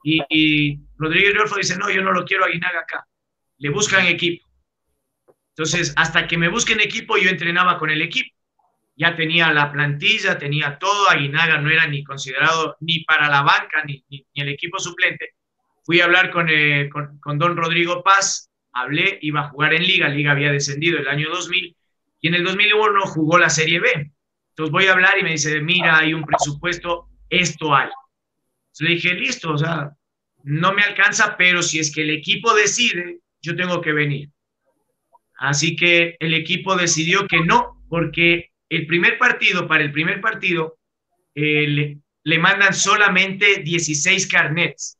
Y, 0.03 0.21
y 0.27 0.79
Rodríguez 0.97 1.33
Rolfo 1.33 1.55
dice, 1.55 1.77
no, 1.77 1.89
yo 1.89 2.01
no 2.01 2.11
lo 2.11 2.25
quiero 2.25 2.43
a 2.43 2.49
Guinaga 2.49 2.81
acá 2.81 3.07
le 3.61 3.69
buscan 3.69 4.07
equipo. 4.07 4.45
Entonces, 5.49 5.93
hasta 5.95 6.27
que 6.27 6.37
me 6.37 6.49
busquen 6.49 6.81
equipo, 6.81 7.15
yo 7.17 7.29
entrenaba 7.29 7.77
con 7.77 7.89
el 7.91 8.01
equipo. 8.01 8.35
Ya 8.95 9.15
tenía 9.15 9.53
la 9.53 9.71
plantilla, 9.71 10.37
tenía 10.37 10.77
todo. 10.79 11.09
Aguinaga 11.09 11.59
no 11.59 11.69
era 11.69 11.87
ni 11.87 12.03
considerado 12.03 12.75
ni 12.79 13.03
para 13.03 13.29
la 13.29 13.43
banca 13.43 13.83
ni, 13.85 14.03
ni, 14.09 14.25
el 14.33 14.49
equipo 14.49 14.79
suplente. 14.79 15.35
Fui 15.83 16.01
a 16.01 16.05
hablar 16.05 16.31
con, 16.31 16.49
eh, 16.49 16.89
con, 16.89 17.19
con, 17.19 17.37
don 17.37 17.55
Rodrigo 17.55 18.03
Paz, 18.03 18.49
hablé, 18.73 19.19
iba 19.21 19.41
a 19.41 19.49
jugar 19.49 19.73
en 19.75 19.83
Liga. 19.83 20.09
Liga 20.09 20.31
había 20.31 20.51
descendido 20.51 20.97
el 20.97 21.07
año 21.07 21.29
2000 21.29 21.77
y 22.21 22.27
en 22.27 22.35
el 22.35 22.43
2001 22.43 23.01
jugó 23.07 23.37
la 23.39 23.49
Serie 23.49 23.79
B. 23.79 24.11
Entonces 24.49 24.71
voy 24.71 24.85
a 24.85 24.93
hablar 24.93 25.17
y 25.17 25.23
me 25.23 25.31
dice, 25.31 25.59
mira, 25.61 25.97
hay 25.97 26.13
un 26.13 26.23
presupuesto, 26.23 27.09
esto 27.29 27.75
hay. 27.75 27.89
Le 28.79 28.91
dije, 28.91 29.13
listo, 29.13 29.53
o 29.53 29.57
sea, 29.57 29.91
no 30.43 30.73
me 30.73 30.83
alcanza, 30.83 31.35
pero 31.37 31.61
si 31.61 31.79
es 31.79 31.93
que 31.93 32.01
el 32.01 32.11
equipo 32.11 32.53
decide, 32.53 33.19
yo 33.41 33.55
tengo 33.55 33.81
que 33.81 33.91
venir. 33.91 34.29
Así 35.37 35.75
que 35.75 36.15
el 36.19 36.33
equipo 36.35 36.75
decidió 36.75 37.27
que 37.27 37.41
no, 37.41 37.83
porque 37.89 38.51
el 38.69 38.85
primer 38.85 39.17
partido, 39.17 39.67
para 39.67 39.83
el 39.83 39.91
primer 39.91 40.21
partido, 40.21 40.77
eh, 41.33 41.97
le, 42.23 42.39
mandan 42.39 42.73
solamente 42.73 43.63
16 43.63 44.27
carnets 44.27 44.99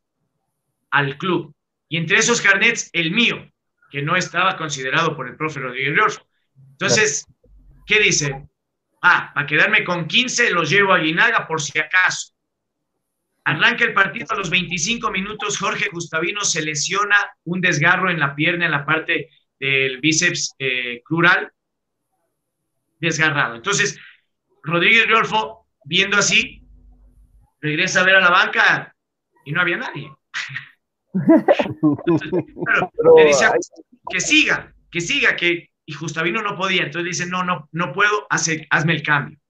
al 0.90 1.18
club. 1.18 1.54
Y 1.88 1.98
entre 1.98 2.18
esos 2.18 2.42
carnets, 2.42 2.90
el 2.94 3.12
mío, 3.12 3.50
que 3.92 4.02
no 4.02 4.16
estaba 4.16 4.58
considerado 4.58 5.16
por 5.16 5.28
el 5.28 5.36
profe 5.36 5.60
Rodríguez. 5.60 6.20
Entonces, 6.82 7.28
¿qué 7.86 8.00
dice? 8.00 8.50
Ah, 9.04 9.32
para 9.36 9.46
quedarme 9.46 9.84
con 9.84 10.08
15 10.08 10.50
los 10.50 10.68
llevo 10.68 10.94
a 10.94 10.98
Guinaga 10.98 11.48
por 11.48 11.62
si 11.62 11.78
acaso. 11.78 12.34
Arranca 13.44 13.84
el 13.84 13.94
partido 13.94 14.26
a 14.32 14.36
los 14.36 14.50
25 14.50 15.12
minutos. 15.12 15.60
Jorge 15.60 15.90
Gustavino 15.92 16.42
se 16.42 16.64
lesiona 16.64 17.18
un 17.44 17.62
desgarro 17.62 18.10
en 18.10 18.20
la 18.20 18.34
pierna, 18.34 18.66
en 18.66 18.72
la 18.72 18.84
parte 18.84 19.30
del 19.60 20.00
bíceps 20.00 20.56
eh, 20.58 21.04
crural, 21.06 21.52
desgarrado. 23.00 23.56
Entonces, 23.56 24.00
Rodríguez 24.64 25.06
Riolfo, 25.06 25.68
viendo 25.86 26.18
así, 26.18 26.64
regresa 27.60 28.02
a 28.02 28.06
ver 28.06 28.16
a 28.16 28.22
la 28.22 28.32
banca 28.32 28.96
y 29.46 29.52
no 29.52 29.62
había 29.62 29.78
nadie. 29.78 30.12
le 33.16 33.26
dice 33.26 33.46
que 34.10 34.20
siga, 34.20 34.74
que 34.90 35.00
siga, 35.00 35.36
que 35.36 35.71
y 35.92 35.96
Gustavino 35.96 36.42
no 36.42 36.56
podía. 36.56 36.84
Entonces 36.84 37.18
dice, 37.18 37.30
no, 37.30 37.44
no, 37.44 37.70
no 37.72 37.94
puedo, 37.94 38.28
hazme 38.30 38.94
el 38.94 39.04
cambio 39.04 39.42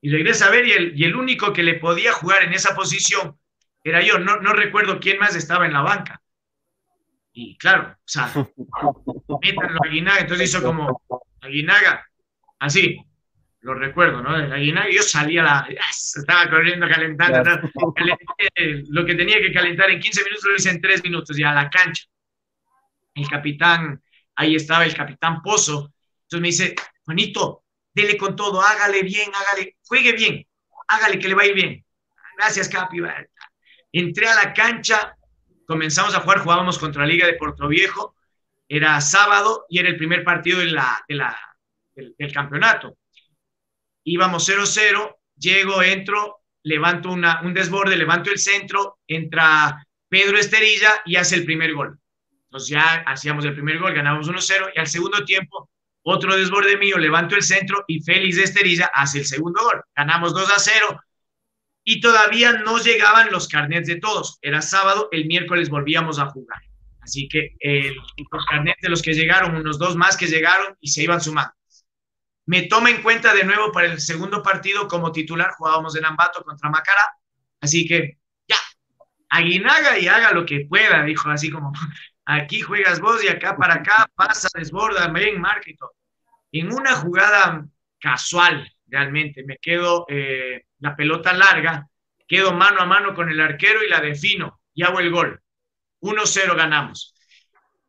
y 0.00 0.10
regresa 0.10 0.46
a 0.46 0.50
ver 0.50 0.66
y 0.66 0.72
el, 0.72 0.98
y 0.98 1.04
el 1.04 1.16
único 1.16 1.52
que 1.52 1.62
le 1.62 1.74
podía 1.74 2.12
jugar 2.12 2.42
en 2.42 2.52
esa 2.52 2.74
posición 2.74 3.38
era 3.82 4.02
yo, 4.02 4.18
no, 4.18 4.36
no 4.40 4.52
recuerdo 4.52 5.00
quién 5.00 5.18
más 5.18 5.34
estaba 5.34 5.66
en 5.66 5.72
la 5.72 5.82
banca. 5.82 6.20
Y 7.32 7.56
claro, 7.56 7.90
o 7.92 7.96
sea, 8.04 8.32
métanlo 9.42 9.78
a 9.82 9.86
Aguinaga, 9.86 10.20
entonces 10.20 10.50
hizo 10.50 10.62
como 10.62 11.02
Aguinaga, 11.40 12.06
así, 12.58 13.00
lo 13.60 13.74
recuerdo, 13.74 14.22
¿no? 14.22 14.30
Aguinaga, 14.30 14.88
yo 14.90 15.02
salía, 15.02 15.42
la, 15.42 15.68
estaba 15.90 16.48
corriendo, 16.50 16.88
calentando, 16.88 17.60
lo 18.90 19.06
que 19.06 19.14
tenía 19.14 19.40
que 19.40 19.52
calentar 19.52 19.90
en 19.90 20.00
15 20.00 20.24
minutos 20.24 20.44
lo 20.48 20.56
hice 20.56 20.70
en 20.70 20.80
3 20.80 21.02
minutos, 21.04 21.36
ya 21.36 21.50
a 21.50 21.54
la 21.54 21.70
cancha. 21.70 22.04
El 23.14 23.28
capitán, 23.28 24.00
ahí 24.38 24.54
estaba 24.54 24.84
el 24.84 24.94
capitán 24.94 25.42
Pozo, 25.42 25.92
entonces 26.22 26.40
me 26.40 26.48
dice, 26.48 26.74
Juanito, 27.04 27.64
dele 27.92 28.16
con 28.16 28.36
todo, 28.36 28.62
hágale 28.62 29.02
bien, 29.02 29.30
hágale, 29.34 29.76
juegue 29.82 30.12
bien, 30.12 30.46
hágale 30.86 31.18
que 31.18 31.28
le 31.28 31.34
va 31.34 31.42
a 31.42 31.46
ir 31.46 31.54
bien. 31.54 31.84
Gracias, 32.36 32.68
Capi. 32.68 32.98
Entré 33.90 34.28
a 34.28 34.36
la 34.36 34.54
cancha, 34.54 35.16
comenzamos 35.66 36.14
a 36.14 36.20
jugar, 36.20 36.38
jugábamos 36.38 36.78
contra 36.78 37.02
la 37.02 37.08
Liga 37.08 37.26
de 37.26 37.34
Puerto 37.34 37.66
Viejo, 37.66 38.14
era 38.68 39.00
sábado 39.00 39.66
y 39.68 39.80
era 39.80 39.88
el 39.88 39.96
primer 39.96 40.22
partido 40.22 40.60
de 40.60 40.66
la, 40.66 41.04
del, 41.96 42.32
campeonato. 42.32 42.96
Íbamos 44.04 44.48
0-0, 44.48 45.16
llego, 45.36 45.82
entro, 45.82 46.42
levanto 46.62 47.10
una, 47.10 47.40
un 47.42 47.54
desborde, 47.54 47.96
levanto 47.96 48.30
el 48.30 48.38
centro, 48.38 49.00
entra 49.08 49.84
Pedro 50.08 50.38
Esterilla 50.38 51.02
y 51.04 51.16
hace 51.16 51.34
el 51.34 51.44
primer 51.44 51.74
gol. 51.74 51.98
Entonces 52.48 52.70
ya 52.70 53.04
hacíamos 53.06 53.44
el 53.44 53.54
primer 53.54 53.78
gol, 53.78 53.94
ganamos 53.94 54.28
1-0 54.28 54.72
y 54.74 54.78
al 54.78 54.86
segundo 54.86 55.24
tiempo 55.24 55.70
otro 56.02 56.34
desborde 56.36 56.78
mío, 56.78 56.96
levanto 56.96 57.34
el 57.34 57.42
centro 57.42 57.84
y 57.86 58.00
Félix 58.00 58.36
de 58.36 58.44
Esterilla 58.44 58.90
hace 58.94 59.18
el 59.18 59.26
segundo 59.26 59.62
gol. 59.62 59.82
Ganamos 59.94 60.32
2 60.32 60.50
a 60.50 60.58
0 60.58 61.00
y 61.84 62.00
todavía 62.00 62.52
no 62.52 62.78
llegaban 62.78 63.30
los 63.30 63.48
carnets 63.48 63.88
de 63.88 63.96
todos. 63.96 64.38
Era 64.40 64.62
sábado, 64.62 65.08
el 65.12 65.26
miércoles 65.26 65.68
volvíamos 65.68 66.18
a 66.18 66.26
jugar. 66.26 66.60
Así 67.00 67.28
que 67.28 67.56
los 68.30 68.46
carnets 68.46 68.80
de 68.80 68.88
los 68.88 69.02
que 69.02 69.12
llegaron, 69.12 69.56
unos 69.56 69.78
dos 69.78 69.96
más 69.96 70.16
que 70.16 70.26
llegaron 70.26 70.76
y 70.80 70.88
se 70.88 71.02
iban 71.02 71.20
sumando. 71.20 71.52
Me 72.46 72.62
toma 72.62 72.90
en 72.90 73.02
cuenta 73.02 73.34
de 73.34 73.44
nuevo 73.44 73.72
para 73.72 73.88
el 73.88 74.00
segundo 74.00 74.42
partido 74.42 74.88
como 74.88 75.12
titular, 75.12 75.50
jugábamos 75.58 75.96
en 75.96 76.06
Ambato 76.06 76.42
contra 76.42 76.70
Macará. 76.70 77.06
Así 77.60 77.86
que 77.86 78.18
ya, 78.46 78.56
Aguinaga 79.28 79.98
y 79.98 80.08
haga 80.08 80.32
lo 80.32 80.46
que 80.46 80.66
pueda, 80.68 81.02
dijo 81.04 81.28
así 81.28 81.50
como, 81.50 81.72
aquí 82.28 82.60
juegas 82.60 83.00
vos 83.00 83.24
y 83.24 83.28
acá 83.28 83.56
para 83.56 83.74
acá, 83.74 84.08
pasa, 84.14 84.48
desborda, 84.54 85.08
ven, 85.08 85.42
todo. 85.78 85.94
En 86.52 86.72
una 86.72 86.94
jugada 86.94 87.66
casual, 87.98 88.70
realmente, 88.86 89.42
me 89.44 89.56
quedo 89.56 90.04
eh, 90.08 90.64
la 90.78 90.94
pelota 90.94 91.32
larga, 91.32 91.88
quedo 92.26 92.52
mano 92.52 92.80
a 92.80 92.86
mano 92.86 93.14
con 93.14 93.30
el 93.30 93.40
arquero 93.40 93.82
y 93.82 93.88
la 93.88 94.00
defino 94.00 94.60
y 94.74 94.82
hago 94.82 95.00
el 95.00 95.10
gol. 95.10 95.40
1-0 96.02 96.54
ganamos. 96.54 97.14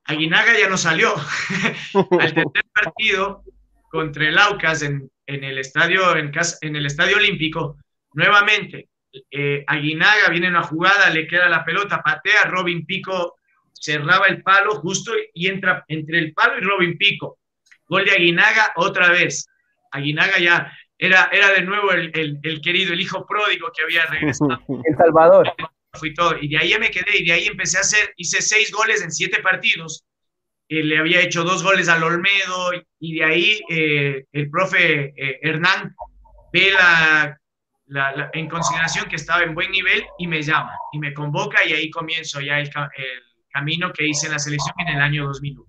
Aguinaga 0.06 0.58
ya 0.58 0.70
no 0.70 0.78
salió. 0.78 1.14
Al 2.20 2.34
tercer 2.34 2.66
partido 2.74 3.44
contra 3.92 4.26
el 4.26 4.38
Aucas 4.38 4.82
en, 4.84 5.12
el 5.26 5.58
estadio, 5.58 6.16
en, 6.16 6.32
en, 6.62 6.76
el 6.78 6.86
estadio 6.86 7.18
olímpico, 7.18 7.78
nuevamente, 8.14 8.88
eh, 9.30 9.66
Aguinaga 9.68 10.30
viene 10.30 10.48
en 10.48 10.56
una 10.56 10.64
jugada, 10.64 11.10
le 11.10 11.28
queda 11.28 11.50
la 11.50 11.66
pelota, 11.66 12.02
patea, 12.02 12.46
Robin 12.46 12.86
Pico 12.86 13.39
cerraba 13.74 14.28
el 14.28 14.42
palo 14.44 14.76
justo 14.76 15.12
y 15.34 15.48
entra 15.48 15.84
entre 15.88 16.20
el 16.20 16.34
palo 16.34 16.58
y 16.58 16.62
Robin 16.62 16.98
Pico. 16.98 17.40
Gol 17.88 18.06
de 18.06 18.12
Aguinaga 18.12 18.74
otra 18.76 19.10
vez. 19.10 19.48
Aguinaga 19.92 20.38
ya 20.40 20.72
era, 20.98 21.30
era 21.32 21.52
de 21.52 21.62
nuevo 21.62 21.92
el, 21.92 22.12
el, 22.44 22.62
querido, 22.62 22.94
el 22.94 23.02
hijo 23.02 23.26
pródigo 23.26 23.72
que 23.76 23.84
había 23.84 24.06
regresado. 24.06 24.60
El 24.86 24.98
Salvador. 24.98 25.52
Fui 25.94 26.14
todo. 26.14 26.38
Y 26.40 26.50
de 26.50 26.58
ahí 26.58 26.78
me 26.80 26.92
quedé 26.92 27.18
y 27.18 27.26
de 27.26 27.34
ahí 27.34 27.48
empecé 27.48 27.78
a 27.78 27.82
hacer, 27.82 28.14
hice 28.18 28.42
seis 28.42 28.72
goles 28.72 29.02
en 29.02 29.12
siete 29.12 29.42
partidos. 29.42 30.06
Eh, 30.68 30.84
le 30.84 31.00
había 31.00 31.22
hecho 31.22 31.44
dos 31.44 31.64
goles 31.64 31.90
al 31.90 32.04
Olmedo 32.04 32.72
y 33.00 33.16
de 33.16 33.24
ahí 33.24 33.62
eh, 33.70 34.26
el 34.32 34.50
profe 34.52 35.14
eh, 35.18 35.40
Hernán 35.42 35.96
ve 36.54 36.72
la, 36.72 37.40
la, 37.88 38.30
en 38.34 38.48
consideración 38.48 39.10
que 39.10 39.16
estaba 39.16 39.42
en 39.42 39.56
buen 39.56 39.72
nivel 39.72 40.06
y 40.20 40.28
me 40.28 40.44
llama 40.44 40.78
y 40.92 41.00
me 41.00 41.14
convoca 41.14 41.66
y 41.66 41.74
ahí 41.74 41.90
comienzo 41.90 42.40
ya 42.40 42.60
el, 42.60 42.68
el 42.68 43.29
camino 43.52 43.92
que 43.94 44.08
hice 44.08 44.28
en 44.28 44.34
la 44.34 44.40
selección 44.40 44.76
en 44.80 44.96
el 44.96 45.02
año 45.02 45.26
2001. 45.28 45.66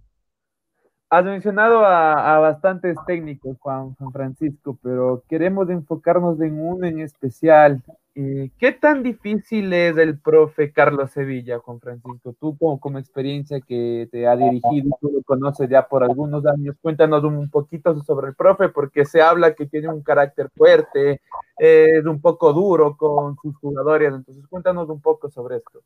Has 1.13 1.25
mencionado 1.25 1.85
a, 1.85 2.39
bastantes 2.39 2.97
técnicos, 3.05 3.57
Juan, 3.59 3.97
Francisco, 4.13 4.79
pero 4.81 5.25
queremos 5.29 5.69
enfocarnos 5.69 6.41
en 6.41 6.61
uno 6.61 6.87
en 6.87 7.01
especial. 7.01 7.83
Eh, 8.15 8.51
¿Qué 8.59 8.71
tan 8.71 9.03
difícil 9.03 9.73
es 9.73 9.97
el 9.97 10.21
profe 10.21 10.73
Carlos 10.73 11.11
Sevilla, 11.11 11.59
Juan 11.59 11.81
Francisco? 11.81 12.33
Tú 12.39 12.57
como, 12.57 12.79
como 12.79 13.01
experiencia 13.01 13.61
que 13.61 14.09
te 14.13 14.29
ha 14.29 14.37
dirigido, 14.37 14.97
tú 15.01 15.11
lo 15.13 15.21
conoces 15.25 15.69
ya 15.69 15.89
por 15.89 16.05
algunos 16.05 16.47
años, 16.47 16.77
cuéntanos 16.81 17.25
un 17.25 17.51
poquito 17.51 18.01
sobre 18.05 18.29
el 18.29 18.37
profe, 18.37 18.69
porque 18.69 19.05
se 19.05 19.21
habla 19.21 19.55
que 19.55 19.67
tiene 19.67 19.89
un 19.89 20.05
carácter 20.05 20.49
fuerte, 20.57 21.21
es 21.59 22.05
un 22.05 22.21
poco 22.21 22.53
duro 22.53 22.97
con 22.97 23.37
sus 23.43 23.57
jugadores, 23.57 24.15
entonces 24.15 24.47
cuéntanos 24.47 24.89
un 24.89 25.01
poco 25.01 25.29
sobre 25.29 25.57
esto. 25.57 25.81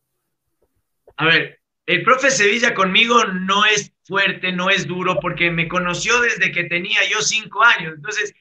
A 1.17 1.27
ver, 1.27 1.64
el 1.87 2.03
profe 2.03 2.31
Sevilla 2.31 2.75
conmigo 2.75 3.25
no 3.25 3.65
es 3.67 3.93
fuerte, 4.05 4.53
no 4.53 4.71
es 4.71 4.87
duro, 4.87 5.19
porque 5.21 5.51
me 5.51 5.69
conoció 5.69 6.21
desde 6.21 6.51
que 6.51 6.65
tenía 6.65 7.01
yo 7.11 7.21
cinco 7.21 7.63
años. 7.63 7.95
Entonces, 7.97 8.35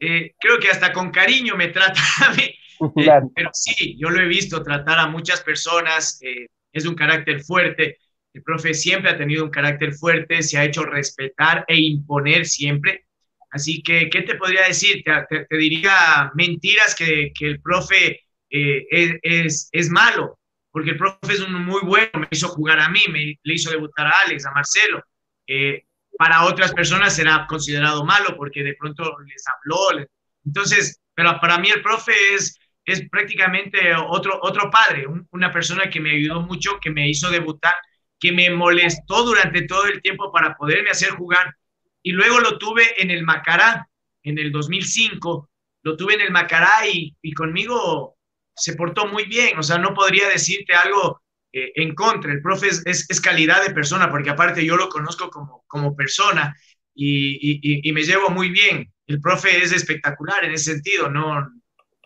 eh, 0.00 0.34
creo 0.38 0.58
que 0.58 0.68
hasta 0.68 0.92
con 0.92 1.10
cariño 1.10 1.56
me 1.56 1.68
trata 1.68 2.00
a 2.26 2.32
mí. 2.34 2.54
Eh, 2.96 3.10
pero 3.34 3.50
sí, 3.52 3.96
yo 3.98 4.10
lo 4.10 4.20
he 4.20 4.28
visto 4.28 4.62
tratar 4.62 4.98
a 4.98 5.08
muchas 5.08 5.40
personas, 5.40 6.20
eh, 6.22 6.46
es 6.72 6.86
un 6.86 6.94
carácter 6.94 7.42
fuerte. 7.42 7.98
El 8.32 8.42
profe 8.42 8.74
siempre 8.74 9.10
ha 9.10 9.16
tenido 9.16 9.44
un 9.44 9.50
carácter 9.50 9.92
fuerte, 9.94 10.42
se 10.42 10.58
ha 10.58 10.64
hecho 10.64 10.84
respetar 10.84 11.64
e 11.68 11.76
imponer 11.76 12.46
siempre. 12.46 13.06
Así 13.50 13.82
que, 13.82 14.10
¿qué 14.10 14.22
te 14.22 14.34
podría 14.34 14.66
decir? 14.66 15.04
Te, 15.04 15.56
diría 15.56 16.32
mentiras 16.34 16.96
que, 16.96 17.32
que 17.32 17.46
el 17.46 17.60
profe 17.60 18.24
es, 18.50 19.14
es, 19.22 19.68
es 19.70 19.90
malo 19.90 20.38
porque 20.74 20.90
el 20.90 20.96
profe 20.96 21.32
es 21.34 21.38
un 21.38 21.54
muy 21.64 21.82
bueno, 21.82 22.10
me 22.14 22.26
hizo 22.32 22.48
jugar 22.48 22.80
a 22.80 22.88
mí, 22.88 22.98
me, 23.08 23.38
le 23.40 23.54
hizo 23.54 23.70
debutar 23.70 24.08
a 24.08 24.14
Alex, 24.26 24.44
a 24.44 24.50
Marcelo. 24.50 25.04
Eh, 25.46 25.84
para 26.18 26.46
otras 26.46 26.74
personas 26.74 27.14
será 27.14 27.46
considerado 27.46 28.04
malo 28.04 28.34
porque 28.36 28.64
de 28.64 28.74
pronto 28.74 29.16
les 29.20 29.44
habló. 29.46 30.04
entonces, 30.44 31.00
pero 31.14 31.38
para 31.40 31.58
mí 31.58 31.70
el 31.70 31.80
profe 31.80 32.12
es, 32.34 32.58
es 32.84 33.08
prácticamente 33.08 33.94
otro, 33.94 34.40
otro 34.42 34.68
padre, 34.68 35.06
una 35.30 35.52
persona 35.52 35.88
que 35.88 36.00
me 36.00 36.10
ayudó 36.10 36.40
mucho, 36.40 36.80
que 36.80 36.90
me 36.90 37.08
hizo 37.08 37.30
debutar, 37.30 37.76
que 38.18 38.32
me 38.32 38.50
molestó 38.50 39.22
durante 39.22 39.62
todo 39.68 39.86
el 39.86 40.02
tiempo 40.02 40.32
para 40.32 40.56
poderme 40.56 40.90
hacer 40.90 41.10
jugar. 41.10 41.54
Y 42.02 42.10
luego 42.10 42.40
lo 42.40 42.58
tuve 42.58 43.00
en 43.00 43.12
el 43.12 43.22
Macará, 43.22 43.88
en 44.24 44.40
el 44.40 44.50
2005, 44.50 45.48
lo 45.82 45.96
tuve 45.96 46.14
en 46.14 46.22
el 46.22 46.32
Macará 46.32 46.84
y, 46.92 47.14
y 47.22 47.32
conmigo 47.32 48.16
se 48.54 48.74
portó 48.74 49.06
muy 49.06 49.24
bien, 49.24 49.58
o 49.58 49.62
sea, 49.62 49.78
no 49.78 49.94
podría 49.94 50.28
decirte 50.28 50.74
algo 50.74 51.22
eh, 51.52 51.72
en 51.76 51.94
contra. 51.94 52.32
El 52.32 52.42
profe 52.42 52.68
es, 52.68 53.20
calidad 53.20 53.64
de 53.64 53.74
persona, 53.74 54.10
porque 54.10 54.30
aparte 54.30 54.64
yo 54.64 54.76
lo 54.76 54.88
conozco 54.88 55.30
como, 55.30 55.64
como 55.66 55.94
persona 55.94 56.56
y, 56.94 57.92
me 57.92 58.02
llevo 58.02 58.30
muy 58.30 58.50
bien. 58.50 58.92
El 59.06 59.20
profe 59.20 59.62
es 59.62 59.72
espectacular 59.72 60.44
en 60.44 60.52
ese 60.52 60.74
sentido, 60.74 61.10
no, 61.10 61.48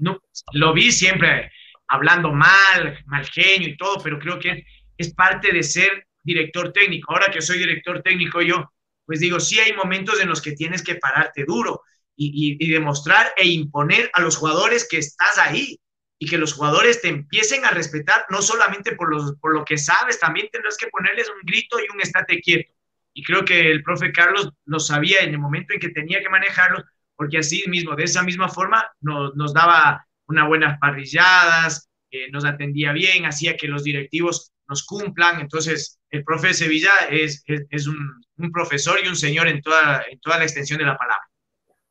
no 0.01 0.21
lo 0.53 0.73
vi 0.73 0.91
siempre 0.91 1.53
hablando 1.87 2.33
mal, 2.33 3.03
mal 3.07 3.25
genio 3.27 3.69
y 3.69 3.77
todo, 3.77 4.03
pero 4.03 4.19
creo 4.19 4.39
que 4.39 4.65
es 4.97 5.15
parte 5.15 5.53
de 5.53 5.63
ser 5.63 6.07
director 6.23 6.73
técnico. 6.73 7.13
Ahora 7.13 7.33
que 7.33 7.41
soy 7.41 7.59
director 7.59 8.03
técnico 8.03 8.43
yo, 8.43 8.73
pues 9.07 9.21
digo, 9.21 9.41
sí 9.41 9.59
hay 9.61 9.73
momentos 9.73 10.21
en 10.21 10.29
los 10.29 10.43
que 10.43 10.53
tienes 10.53 10.83
que 10.83 10.97
pararte 10.97 11.45
duro 11.47 11.83
y, 12.15 12.57
y 12.59 12.71
demostrar 12.71 13.33
e 13.37 13.47
imponer 13.47 14.11
a 14.13 14.21
los 14.21 14.37
jugadores 14.37 14.87
que 14.91 14.99
estás 14.99 15.39
ahí 15.39 15.79
y 16.19 16.29
que 16.29 16.39
los 16.39 16.53
jugadores 16.53 17.01
te 17.01 17.09
empiecen 17.09 17.65
a 17.65 17.71
respetar, 17.71 18.27
no 18.31 18.43
solamente 18.43 18.97
por, 18.97 19.11
los, 19.11 19.37
por 19.37 19.55
lo 19.55 19.65
que 19.65 19.79
sabes, 19.79 20.19
también 20.19 20.49
tendrás 20.51 20.77
que 20.77 20.89
ponerles 20.89 21.29
un 21.29 21.41
grito 21.45 21.79
y 21.79 21.95
un 21.95 22.01
estate 22.01 22.41
quieto. 22.41 22.73
Y 23.15 23.23
creo 23.23 23.45
que 23.45 23.71
el 23.71 23.83
profe 23.83 24.13
Carlos 24.13 24.51
lo 24.65 24.81
sabía 24.81 25.21
en 25.21 25.31
el 25.31 25.39
momento 25.39 25.73
en 25.73 25.81
que 25.81 25.91
tenía 25.91 26.21
que 26.21 26.29
manejarlo, 26.29 26.85
porque 27.17 27.39
así 27.39 27.65
mismo, 27.69 27.95
de 27.95 28.05
esa 28.05 28.23
misma 28.23 28.49
forma, 28.49 28.85
nos, 29.01 29.35
nos 29.37 29.55
daba 29.55 30.07
unas 30.27 30.47
buenas 30.47 30.79
parrilladas, 30.79 31.89
eh, 32.11 32.31
nos 32.31 32.45
atendía 32.45 32.93
bien, 32.93 33.27
hacía 33.27 33.57
que 33.57 33.69
los 33.69 33.85
directivos 33.85 34.53
nos 34.69 34.85
cumplan. 34.85 35.41
Entonces, 35.41 35.99
el 36.11 36.25
profe 36.25 36.53
Sevilla 36.53 36.93
es, 37.11 37.45
es, 37.47 37.87
un, 37.87 38.23
un, 38.37 38.53
profesor 38.53 38.99
y 39.03 39.09
un 39.09 39.17
señor 39.17 39.49
en 39.49 39.63
toda, 39.63 40.05
en 40.11 40.19
toda 40.21 40.39
la 40.39 40.45
extensión 40.45 40.79
de 40.79 40.87
la 40.87 40.97
palabra. 40.97 41.23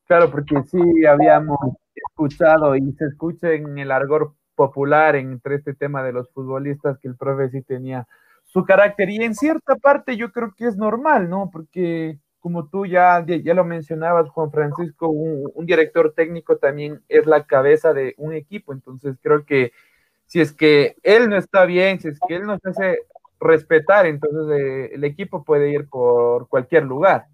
Claro, 0.06 0.32
porque 0.32 0.56
sí 0.70 1.06
habíamos 1.06 1.60
escuchado 2.18 2.76
y 2.76 2.92
se 2.94 3.06
escucha 3.06 3.52
en 3.54 3.78
el 3.78 3.92
argor 3.92 4.34
popular 4.56 5.16
entre 5.16 5.56
este 5.56 5.76
tema 5.76 6.02
de 6.02 6.14
los 6.14 6.32
futbolistas 6.32 6.98
que 6.98 7.08
el 7.08 7.16
profe 7.16 7.50
sí 7.50 7.62
tenía 7.62 8.08
su 8.44 8.66
carácter 8.66 9.12
y 9.12 9.18
en 9.18 9.36
cierta 9.36 9.76
parte 9.76 10.18
yo 10.18 10.32
creo 10.32 10.56
que 10.58 10.66
es 10.66 10.78
normal, 10.78 11.30
¿no? 11.30 11.52
Porque 11.54 12.18
como 12.40 12.70
tú 12.70 12.88
ya, 12.88 13.24
ya 13.26 13.54
lo 13.54 13.66
mencionabas, 13.66 14.30
Juan 14.30 14.52
Francisco, 14.52 15.10
un, 15.10 15.66
director 15.68 16.14
técnico 16.16 16.58
también 16.58 17.02
es 17.08 17.28
la 17.28 17.44
cabeza 17.46 17.94
de 17.94 18.16
un 18.18 18.34
equipo, 18.34 18.74
entonces 18.74 19.16
creo 19.22 19.46
que 19.46 19.74
si 20.26 20.42
es 20.42 20.54
que 20.54 20.96
él 21.04 21.30
no 21.30 21.38
está 21.38 21.66
bien, 21.66 22.00
si 22.00 22.08
es 22.08 22.20
que 22.28 22.36
él 22.36 22.44
no 22.44 22.58
se 22.58 22.70
hace 22.70 23.00
respetar, 23.40 24.08
entonces 24.08 24.60
eh, 24.60 24.96
el 24.96 25.04
equipo 25.04 25.44
puede 25.44 25.70
ir 25.70 25.88
por 25.88 26.48
cualquier 26.48 26.84
lugar. 26.84 27.26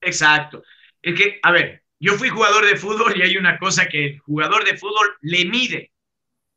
Exacto. 0.00 0.62
Es 1.02 1.14
que, 1.14 1.38
a 1.42 1.52
ver, 1.52 1.82
yo 1.98 2.14
fui 2.14 2.28
jugador 2.28 2.66
de 2.66 2.76
fútbol 2.76 3.16
y 3.16 3.22
hay 3.22 3.36
una 3.36 3.58
cosa 3.58 3.86
que 3.86 4.06
el 4.06 4.18
jugador 4.20 4.64
de 4.64 4.76
fútbol 4.76 5.16
le 5.22 5.44
mide 5.46 5.92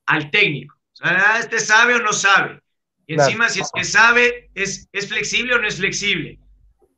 al 0.06 0.30
técnico. 0.32 0.76
O 0.94 0.96
sea, 0.96 1.36
ah, 1.36 1.40
este 1.40 1.60
sabe 1.60 1.96
o 1.96 2.00
no 2.00 2.14
sabe. 2.14 2.62
Y 3.08 3.14
encima, 3.14 3.50
si 3.50 3.62
es 3.62 3.72
que 3.74 3.84
sabe, 3.84 4.52
es, 4.54 4.88
es 4.92 5.08
flexible 5.08 5.56
o 5.56 5.60
no 5.60 5.68
es 5.68 5.78
flexible. 5.78 6.40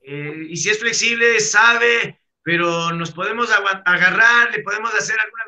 Eh, 0.01 0.47
y 0.49 0.57
si 0.57 0.69
es 0.69 0.79
flexible, 0.79 1.39
sabe, 1.39 2.19
pero 2.43 2.91
nos 2.91 3.11
podemos 3.11 3.49
agarrar, 3.85 4.51
le 4.51 4.63
podemos 4.63 4.93
hacer 4.93 5.15
alguna... 5.19 5.43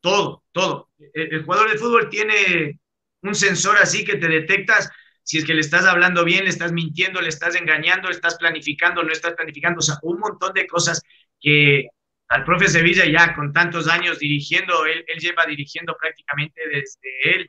Todo, 0.00 0.44
todo. 0.52 0.90
El, 1.14 1.42
jugador 1.42 1.70
de 1.70 1.78
fútbol 1.78 2.08
tiene 2.08 2.78
un 3.22 3.34
sensor 3.34 3.76
así 3.78 4.04
que 4.04 4.16
te 4.16 4.28
detectas 4.28 4.88
si 5.24 5.38
es 5.38 5.44
que 5.44 5.54
le 5.54 5.60
estás 5.60 5.84
hablando 5.84 6.24
bien, 6.24 6.44
le 6.44 6.50
estás 6.50 6.72
mintiendo, 6.72 7.20
le 7.20 7.28
estás 7.28 7.54
engañando, 7.56 8.08
le 8.08 8.14
estás 8.14 8.36
planificando, 8.36 9.02
no 9.02 9.12
estás 9.12 9.34
planificando, 9.34 9.80
o 9.80 9.82
sea, 9.82 9.96
un 10.02 10.20
montón 10.20 10.54
de 10.54 10.66
cosas 10.66 11.02
que 11.40 11.88
al 12.28 12.44
profe 12.44 12.68
Sevilla 12.68 13.04
ya 13.06 13.34
con 13.34 13.52
tantos 13.52 13.88
años 13.88 14.18
dirigiendo, 14.18 14.86
él, 14.86 15.04
él 15.06 15.18
lleva 15.18 15.46
dirigiendo 15.46 15.96
prácticamente 15.98 16.60
desde 16.68 17.36
el 17.36 17.46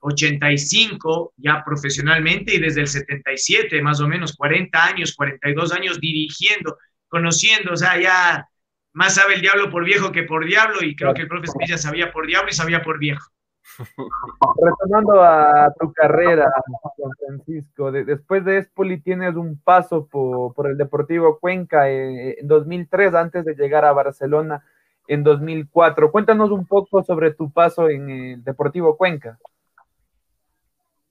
85 0.00 1.34
ya 1.36 1.62
profesionalmente 1.64 2.54
y 2.54 2.58
desde 2.58 2.82
el 2.82 2.88
77, 2.88 3.80
más 3.82 4.00
o 4.00 4.08
menos 4.08 4.34
40 4.36 4.84
años, 4.84 5.14
42 5.14 5.72
años 5.72 6.00
dirigiendo, 6.00 6.78
conociendo, 7.08 7.72
o 7.72 7.76
sea, 7.76 8.00
ya 8.00 8.46
más 8.92 9.14
sabe 9.14 9.34
el 9.34 9.40
diablo 9.40 9.70
por 9.70 9.84
viejo 9.84 10.10
que 10.10 10.24
por 10.24 10.44
diablo 10.44 10.82
y 10.82 10.96
creo 10.96 11.14
que 11.14 11.22
el 11.22 11.28
profe 11.28 11.46
Sevilla 11.46 11.78
sabía 11.78 12.10
por 12.10 12.26
diablo 12.26 12.50
y 12.50 12.54
sabía 12.54 12.82
por 12.82 12.98
viejo. 12.98 13.30
Retomando 14.62 15.22
a 15.22 15.72
tu 15.78 15.92
carrera, 15.92 16.50
Juan 16.96 17.12
Francisco, 17.18 17.92
después 17.92 18.44
de 18.44 18.58
Espoli 18.58 19.00
tienes 19.00 19.36
un 19.36 19.60
paso 19.60 20.06
por, 20.06 20.66
el 20.68 20.76
Deportivo 20.76 21.38
Cuenca 21.38 21.88
eh, 21.90 22.36
en 22.40 22.48
2003 22.48 23.14
antes 23.14 23.44
de 23.44 23.54
llegar 23.54 23.84
a 23.84 23.92
Barcelona 23.92 24.64
en 25.06 25.22
2004. 25.24 26.10
Cuéntanos 26.10 26.50
un 26.50 26.66
poco 26.66 27.02
sobre 27.02 27.32
tu 27.32 27.52
paso 27.52 27.88
en 27.88 28.10
el 28.10 28.44
Deportivo 28.44 28.96
Cuenca. 28.96 29.38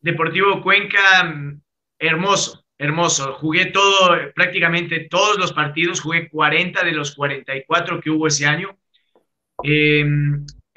Deportivo 0.01 0.61
Cuenca, 0.61 0.99
hermoso, 1.97 2.63
hermoso. 2.77 3.33
Jugué 3.33 3.67
todo, 3.67 4.15
prácticamente 4.33 5.07
todos 5.09 5.37
los 5.37 5.53
partidos, 5.53 6.01
jugué 6.01 6.29
40 6.29 6.83
de 6.83 6.91
los 6.93 7.15
44 7.15 7.99
que 7.99 8.09
hubo 8.09 8.27
ese 8.27 8.45
año. 8.45 8.77
Eh, 9.63 10.05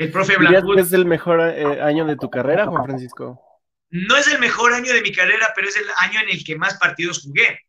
el 0.02 0.10
profe. 0.10 0.34
¿Es 0.78 0.92
el 0.92 1.06
mejor 1.06 1.40
eh, 1.40 1.80
año 1.80 2.04
de 2.04 2.16
tu 2.16 2.30
carrera, 2.30 2.66
Juan 2.66 2.84
Francisco? 2.84 3.40
No 3.90 4.16
es 4.16 4.26
el 4.26 4.38
mejor 4.38 4.72
año 4.72 4.92
de 4.92 5.02
mi 5.02 5.12
carrera, 5.12 5.52
pero 5.54 5.68
es 5.68 5.76
el 5.76 5.84
año 5.98 6.20
en 6.20 6.30
el 6.30 6.44
que 6.44 6.56
más 6.56 6.78
partidos 6.78 7.22
jugué. 7.22 7.60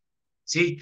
¿sí? 0.43 0.79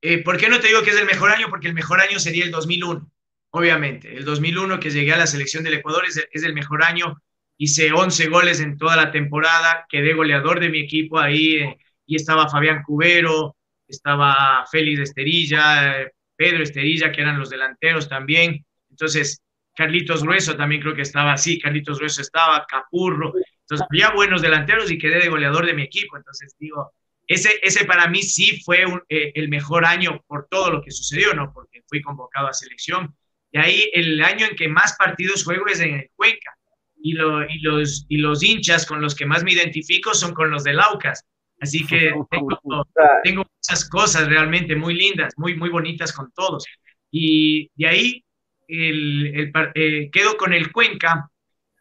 Eh, 0.00 0.22
¿Por 0.22 0.36
qué 0.36 0.48
no 0.48 0.60
te 0.60 0.68
digo 0.68 0.82
que 0.82 0.90
es 0.90 0.98
el 0.98 1.06
mejor 1.06 1.30
año? 1.30 1.48
Porque 1.48 1.68
el 1.68 1.74
mejor 1.74 2.00
año 2.00 2.18
sería 2.18 2.44
el 2.44 2.50
2001, 2.50 3.10
obviamente. 3.50 4.16
El 4.16 4.24
2001 4.24 4.78
que 4.78 4.90
llegué 4.90 5.12
a 5.12 5.18
la 5.18 5.26
selección 5.26 5.64
del 5.64 5.74
Ecuador 5.74 6.04
es, 6.06 6.44
el 6.44 6.54
mejor 6.54 6.84
año. 6.84 7.20
Hice 7.58 7.90
11 7.92 8.28
goles 8.28 8.60
en 8.60 8.76
toda 8.76 8.96
la 8.96 9.10
temporada, 9.10 9.86
quedé 9.88 10.12
goleador 10.12 10.60
de 10.60 10.68
mi 10.68 10.80
equipo 10.80 11.18
ahí 11.18 11.56
eh, 11.56 11.78
y 12.04 12.16
estaba 12.16 12.48
Fabián 12.48 12.82
Cubero, 12.84 13.56
estaba 13.88 14.64
Félix 14.70 15.00
Esterilla, 15.00 16.06
Pedro 16.36 16.62
Esterilla, 16.62 17.10
que 17.10 17.22
eran 17.22 17.38
los 17.38 17.50
delanteros 17.50 18.08
también. 18.08 18.64
Entonces, 18.90 19.42
Carlitos 19.76 20.22
Grueso 20.22 20.56
también 20.56 20.80
creo 20.80 20.94
que 20.94 21.02
estaba 21.02 21.32
así, 21.32 21.60
Carlitos 21.60 21.98
Grueso 21.98 22.22
estaba, 22.22 22.66
Capurro, 22.66 23.32
entonces 23.60 23.86
había 23.90 24.10
buenos 24.10 24.42
delanteros 24.42 24.90
y 24.90 24.98
quedé 24.98 25.20
de 25.20 25.28
goleador 25.28 25.66
de 25.66 25.74
mi 25.74 25.82
equipo, 25.82 26.16
entonces 26.16 26.56
digo, 26.58 26.92
ese, 27.26 27.58
ese 27.62 27.84
para 27.84 28.08
mí 28.08 28.22
sí 28.22 28.60
fue 28.64 28.84
eh, 29.08 29.32
el 29.34 29.48
mejor 29.48 29.84
año 29.84 30.22
por 30.26 30.46
todo 30.48 30.70
lo 30.70 30.82
que 30.82 30.92
sucedió, 30.92 31.34
¿no? 31.34 31.52
Porque 31.52 31.82
fui 31.88 32.00
convocado 32.00 32.46
a 32.48 32.52
selección. 32.52 33.14
Y 33.50 33.58
ahí 33.58 33.90
el 33.92 34.22
año 34.22 34.46
en 34.46 34.56
que 34.56 34.68
más 34.68 34.96
partidos 34.96 35.44
juego 35.44 35.66
es 35.66 35.80
en 35.80 35.94
el 35.94 36.10
Cuenca. 36.14 36.56
Y, 37.02 37.14
y, 37.14 37.58
los, 37.60 38.06
y 38.08 38.18
los 38.18 38.42
hinchas 38.42 38.86
con 38.86 39.00
los 39.00 39.14
que 39.14 39.26
más 39.26 39.42
me 39.42 39.52
identifico 39.52 40.14
son 40.14 40.34
con 40.34 40.50
los 40.50 40.62
de 40.62 40.74
Laucas. 40.74 41.24
Así 41.60 41.84
que 41.84 42.12
tengo, 42.30 42.86
tengo 43.24 43.44
muchas 43.44 43.88
cosas 43.88 44.28
realmente 44.28 44.76
muy 44.76 44.94
lindas, 44.94 45.34
muy, 45.36 45.56
muy 45.56 45.68
bonitas 45.68 46.12
con 46.12 46.30
todos. 46.32 46.64
Y 47.10 47.70
de 47.74 47.88
ahí 47.88 48.24
el, 48.68 49.52
eh, 49.74 50.10
quedo 50.10 50.36
con 50.36 50.52
el 50.52 50.72
Cuenca, 50.72 51.30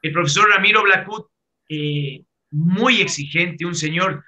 el 0.02 0.12
profesor 0.12 0.50
Ramiro 0.50 0.84
Blacut, 0.84 1.28
eh, 1.70 2.24
muy 2.52 3.02
exigente, 3.02 3.66
un 3.66 3.76
señor 3.76 4.24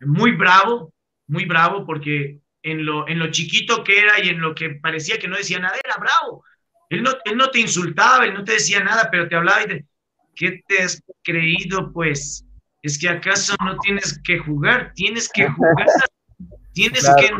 muy 0.00 0.32
bravo, 0.32 0.92
muy 1.28 1.44
bravo, 1.44 1.86
porque 1.86 2.38
en 2.62 2.84
lo, 2.84 3.08
en 3.08 3.18
lo 3.18 3.30
chiquito 3.30 3.84
que 3.84 3.98
era 3.98 4.22
y 4.22 4.28
en 4.28 4.40
lo 4.40 4.54
que 4.54 4.70
parecía 4.70 5.18
que 5.18 5.28
no 5.28 5.36
decía 5.36 5.58
nada, 5.58 5.76
era 5.82 5.96
bravo. 5.96 6.44
Él 6.90 7.02
no, 7.02 7.12
él 7.24 7.36
no 7.36 7.50
te 7.50 7.60
insultaba, 7.60 8.24
él 8.24 8.34
no 8.34 8.44
te 8.44 8.52
decía 8.52 8.80
nada, 8.80 9.08
pero 9.10 9.28
te 9.28 9.36
hablaba 9.36 9.62
y 9.62 9.66
te, 9.66 9.86
¿qué 10.34 10.62
te 10.66 10.82
has 10.82 11.02
creído? 11.22 11.92
Pues, 11.92 12.44
es 12.82 12.98
que 12.98 13.08
acaso 13.08 13.54
no 13.64 13.78
tienes 13.78 14.20
que 14.24 14.38
jugar, 14.38 14.92
tienes 14.94 15.30
que 15.32 15.48
jugar, 15.48 15.86
tienes 16.72 17.08
que... 17.18 17.30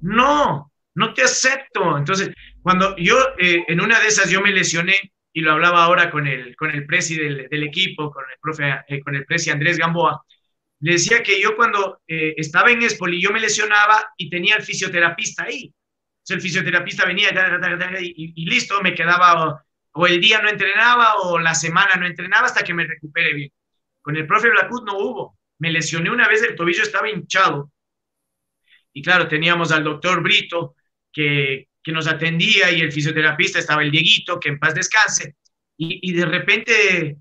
No, 0.00 0.72
no 0.94 1.14
te 1.14 1.22
acepto. 1.22 1.96
Entonces, 1.96 2.30
cuando 2.62 2.96
yo, 2.96 3.16
eh, 3.38 3.64
en 3.68 3.80
una 3.80 3.98
de 4.00 4.06
esas, 4.06 4.30
yo 4.30 4.40
me 4.40 4.52
lesioné 4.52 4.94
y 5.32 5.40
lo 5.40 5.52
hablaba 5.52 5.84
ahora 5.84 6.10
con 6.10 6.26
el, 6.26 6.54
con 6.56 6.70
el 6.70 6.86
presi 6.86 7.16
del, 7.16 7.62
equipo, 7.62 8.10
con 8.10 8.24
el 8.30 8.36
profe, 8.40 8.82
eh, 8.88 9.00
con 9.00 9.14
el 9.14 9.24
presi 9.24 9.50
Andrés 9.50 9.78
Gamboa, 9.78 10.24
le 10.80 10.92
decía 10.92 11.22
que 11.22 11.40
yo 11.40 11.56
cuando 11.56 12.00
eh, 12.06 12.34
estaba 12.36 12.70
en 12.70 12.82
Espoli, 12.82 13.20
yo 13.20 13.30
me 13.32 13.40
lesionaba 13.40 14.12
y 14.16 14.28
tenía 14.30 14.56
el 14.56 14.62
fisioterapista 14.62 15.44
ahí. 15.44 15.72
Entonces, 16.18 16.36
el 16.36 16.40
fisioterapista 16.40 17.04
venía 17.04 17.30
y, 18.00 18.32
y, 18.36 18.46
listo, 18.46 18.80
me 18.80 18.94
quedaba, 18.94 19.64
o 19.92 20.06
el 20.06 20.20
día 20.20 20.40
no 20.40 20.48
entrenaba 20.48 21.16
o 21.22 21.38
la 21.38 21.54
semana 21.54 21.94
no 21.96 22.06
entrenaba 22.06 22.46
hasta 22.46 22.62
que 22.62 22.74
me 22.74 22.86
recupere 22.86 23.34
bien. 23.34 23.50
Con 24.00 24.16
el 24.16 24.26
profe 24.26 24.50
Blacut 24.50 24.84
no 24.84 24.98
hubo. 24.98 25.38
Me 25.58 25.70
lesioné 25.72 26.10
una 26.10 26.28
vez, 26.28 26.42
el 26.42 26.54
tobillo 26.56 26.82
estaba 26.82 27.10
hinchado. 27.10 27.72
Y 28.92 29.02
claro, 29.02 29.28
teníamos 29.28 29.72
al 29.72 29.84
doctor 29.84 30.22
Brito, 30.22 30.74
que, 31.12 31.68
que 31.82 31.92
nos 31.92 32.06
atendía 32.06 32.70
y 32.70 32.80
el 32.80 32.92
fisioterapista 32.92 33.58
estaba 33.58 33.82
el 33.82 33.90
Dieguito, 33.90 34.38
que 34.38 34.50
en 34.50 34.58
paz 34.58 34.74
descanse, 34.74 35.36
y, 35.76 36.12
de 36.12 36.26
repente, 36.26 37.16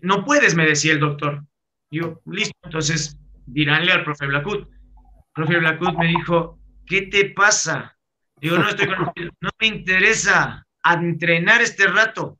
no 0.00 0.24
puedes, 0.24 0.54
me 0.54 0.64
decía 0.64 0.92
el 0.94 1.00
doctor. 1.00 1.44
Yo, 1.90 2.22
listo, 2.24 2.56
entonces 2.62 3.18
diránle 3.44 3.92
al 3.92 4.02
profe 4.02 4.26
Blacut. 4.26 4.66
El 4.70 5.32
profe 5.34 5.58
Blacut 5.58 5.98
me 5.98 6.06
dijo, 6.06 6.58
¿qué 6.86 7.02
te 7.02 7.30
pasa? 7.30 7.98
Digo, 8.40 8.56
no 8.56 8.70
estoy 8.70 8.86
con... 8.86 9.12
no 9.40 9.50
me 9.60 9.66
interesa 9.66 10.66
entrenar 10.84 11.60
este 11.60 11.86
rato. 11.86 12.38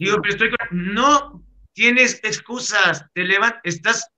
Digo, 0.00 0.16
pero 0.20 0.34
estoy 0.34 0.50
con... 0.50 0.94
No 0.94 1.44
tienes 1.72 2.18
excusas, 2.24 3.06
te 3.12 3.22
levantas, 3.22 3.60
estás, 3.62 4.10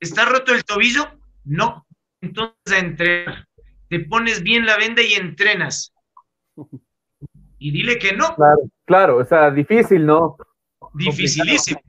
¿está 0.00 0.24
roto 0.24 0.54
el 0.54 0.64
tobillo? 0.64 1.20
No, 1.44 1.86
entonces 2.20 2.72
a 2.72 2.78
entrenar 2.78 3.47
te 3.88 4.00
pones 4.00 4.42
bien 4.42 4.66
la 4.66 4.76
venda 4.76 5.02
y 5.02 5.14
entrenas. 5.14 5.92
Y 7.60 7.72
dile 7.72 7.98
que 7.98 8.12
no. 8.12 8.36
Claro, 8.36 8.60
claro, 8.84 9.16
o 9.16 9.24
sea, 9.24 9.50
difícil, 9.50 10.06
¿no? 10.06 10.36
Dificilísimo. 10.94 11.80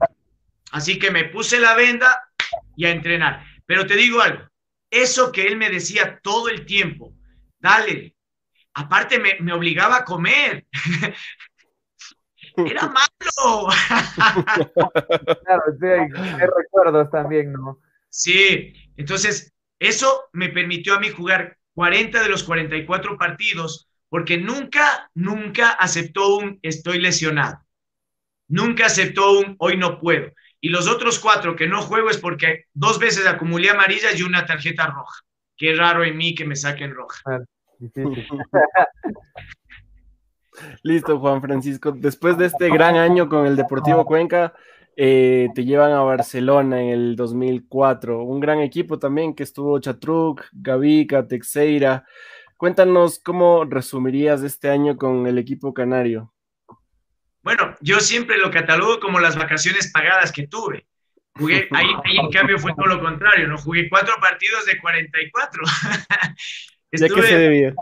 Así 0.72 0.98
que 0.98 1.12
me 1.12 1.26
puse 1.26 1.60
la 1.60 1.76
venda 1.76 2.32
y 2.76 2.86
a 2.86 2.90
entrenar. 2.90 3.44
Pero 3.68 3.86
te 3.86 3.96
digo 3.96 4.20
algo, 4.20 4.50
eso 4.90 5.32
que 5.32 5.46
él 5.46 5.58
me 5.58 5.70
decía 5.70 6.20
todo 6.24 6.50
el 6.50 6.66
tiempo, 6.66 7.14
dale, 7.60 8.16
aparte 8.74 9.20
me, 9.20 9.54
obligaba 9.54 9.98
a 9.98 10.06
comer. 10.06 10.66
Era 12.58 12.88
malo. 12.88 13.70
claro, 14.74 15.64
sí, 15.80 15.86
hay 15.86 16.48
recuerdos 16.48 17.12
también, 17.12 17.54
¿no? 17.54 17.80
Sí, 18.10 18.74
entonces 18.98 19.54
eso 19.78 20.30
me 20.34 20.50
permitió 20.50 20.96
a 20.96 21.00
mí 21.00 21.10
jugar 21.10 21.59
40 21.76 22.22
de 22.22 22.30
los 22.30 22.44
44 22.44 23.18
partidos, 23.18 23.90
porque 24.10 24.38
nunca, 24.38 25.10
nunca 25.14 25.72
aceptó 25.72 26.38
un 26.38 26.60
estoy 26.62 27.00
lesionado. 27.00 27.60
Nunca 28.48 28.88
aceptó 28.88 29.40
un 29.40 29.56
hoy 29.60 29.78
no 29.78 30.00
puedo. 30.00 30.32
Y 30.62 30.70
los 30.70 30.88
otros 30.88 31.20
cuatro 31.20 31.56
que 31.56 31.68
no 31.68 31.82
juego 31.82 32.10
es 32.10 32.18
porque 32.18 32.66
dos 32.74 33.00
veces 33.00 33.28
acumulé 33.28 33.70
amarillas 33.70 34.20
y 34.20 34.24
una 34.24 34.46
tarjeta 34.46 34.88
roja. 34.88 35.22
Qué 35.56 35.74
raro 35.76 36.04
en 36.04 36.18
mí 36.18 36.36
que 36.36 36.46
me 36.46 36.56
saquen 36.56 36.94
roja. 36.94 37.22
Listo, 40.84 41.20
Juan 41.20 41.42
Francisco. 41.42 41.92
Después 41.92 42.38
de 42.38 42.48
este 42.48 42.70
gran 42.70 42.96
año 42.96 43.30
con 43.30 43.46
el 43.46 43.56
Deportivo 43.56 44.06
Cuenca, 44.06 44.54
eh, 45.02 45.48
te 45.56 45.64
llevan 45.64 45.94
a 45.94 46.02
Barcelona 46.02 46.82
en 46.82 46.90
el 46.90 47.16
2004, 47.16 48.22
un 48.22 48.42
gran 48.42 48.60
equipo 48.60 49.00
también 49.00 49.34
que 49.34 49.44
estuvo 49.44 49.80
Chatruc, 49.80 50.44
Gavica, 50.52 51.26
Texeira. 51.26 52.06
Cuéntanos 52.58 53.22
cómo 53.24 53.64
resumirías 53.64 54.44
este 54.44 54.70
año 54.70 54.98
con 54.98 55.26
el 55.26 55.38
equipo 55.38 55.74
canario. 55.74 56.34
Bueno, 57.42 57.78
yo 57.80 58.02
siempre 58.02 58.38
lo 58.38 58.52
catalogo 58.52 59.00
como 59.00 59.22
las 59.22 59.38
vacaciones 59.38 59.90
pagadas 59.90 60.34
que 60.34 60.48
tuve. 60.48 60.86
Jugué, 61.38 61.70
ahí, 61.72 61.88
ahí 62.04 62.18
en 62.18 62.30
cambio 62.30 62.60
fue 62.60 62.74
todo 62.76 62.88
lo 62.88 63.00
contrario, 63.00 63.48
¿no? 63.48 63.58
Jugué 63.58 63.88
cuatro 63.88 64.16
partidos 64.20 64.66
de 64.66 64.82
44. 64.82 65.64
¿De 66.92 67.10
qué 67.10 67.22
se 67.22 67.38
debía? 67.38 67.74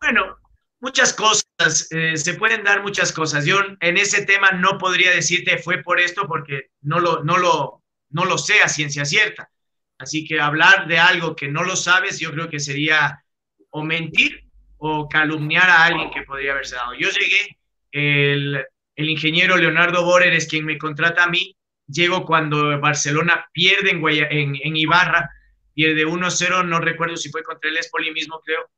Bueno, 0.00 0.38
muchas 0.84 1.14
cosas, 1.14 1.88
eh, 1.92 2.14
se 2.18 2.34
pueden 2.34 2.62
dar 2.62 2.82
muchas 2.82 3.10
cosas. 3.10 3.46
Yo 3.46 3.58
en 3.80 3.96
ese 3.96 4.26
tema 4.26 4.50
no 4.50 4.76
podría 4.76 5.10
decirte 5.10 5.56
fue 5.56 5.82
por 5.82 5.98
esto 5.98 6.28
porque 6.28 6.68
no 6.82 7.00
lo, 7.00 7.24
no 7.24 7.38
lo, 7.38 7.82
no 8.10 8.26
lo 8.26 8.36
sé 8.36 8.60
a 8.62 8.68
ciencia 8.68 9.06
cierta. 9.06 9.50
Así 9.96 10.26
que 10.26 10.38
hablar 10.40 10.86
de 10.86 10.98
algo 10.98 11.34
que 11.34 11.48
no 11.48 11.64
lo 11.64 11.74
sabes, 11.74 12.20
yo 12.20 12.32
creo 12.32 12.50
que 12.50 12.60
sería 12.60 13.24
o 13.70 13.82
mentir 13.82 14.44
o 14.76 15.08
calumniar 15.08 15.70
a 15.70 15.84
alguien 15.86 16.10
que 16.10 16.22
podría 16.22 16.52
haberse 16.52 16.76
dado. 16.76 16.92
Yo 16.92 17.08
llegué, 17.08 17.58
el, 17.90 18.62
el 18.94 19.08
ingeniero 19.08 19.56
Leonardo 19.56 20.04
Borer 20.04 20.34
es 20.34 20.46
quien 20.46 20.66
me 20.66 20.76
contrata 20.76 21.24
a 21.24 21.28
mí, 21.30 21.56
llego 21.86 22.26
cuando 22.26 22.78
Barcelona 22.78 23.46
pierde 23.52 23.90
en, 23.90 24.04
en, 24.04 24.56
en 24.62 24.76
Ibarra, 24.76 25.30
pierde 25.72 26.04
1-0, 26.06 26.66
no 26.66 26.78
recuerdo 26.80 27.16
si 27.16 27.30
fue 27.30 27.42
contra 27.42 27.70
el 27.70 27.78
Espoli 27.78 28.12
mismo, 28.12 28.40
creo, 28.44 28.68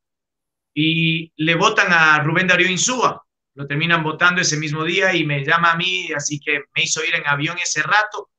y 0.79 1.33
le 1.37 1.55
votan 1.55 1.91
a 1.91 2.19
Rubén 2.19 2.45
Darío 2.45 2.69
Insúa, 2.69 3.25
lo 3.55 3.65
terminan 3.65 4.03
votando 4.03 4.41
ese 4.41 4.57
mismo 4.57 4.83
día 4.83 5.11
y 5.15 5.25
me 5.25 5.43
llama 5.43 5.71
a 5.71 5.75
mí, 5.75 6.11
así 6.15 6.39
que 6.39 6.65
me 6.75 6.83
hizo 6.83 7.03
ir 7.03 7.15
en 7.15 7.25
avión 7.25 7.57
ese 7.57 7.81
rato, 7.81 8.29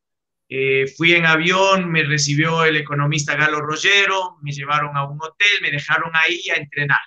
eh, 0.49 0.87
fui 0.97 1.15
en 1.15 1.27
avión, 1.27 1.91
me 1.91 2.05
recibió 2.05 2.65
el 2.65 2.77
economista 2.77 3.35
Galo 3.35 3.61
Rogero, 3.61 4.37
me 4.41 4.53
llevaron 4.53 4.97
a 4.97 5.05
un 5.05 5.19
hotel, 5.21 5.49
me 5.63 5.73
dejaron 5.73 6.13
ahí 6.15 6.41
a 6.55 6.61
entrenar. 6.61 7.01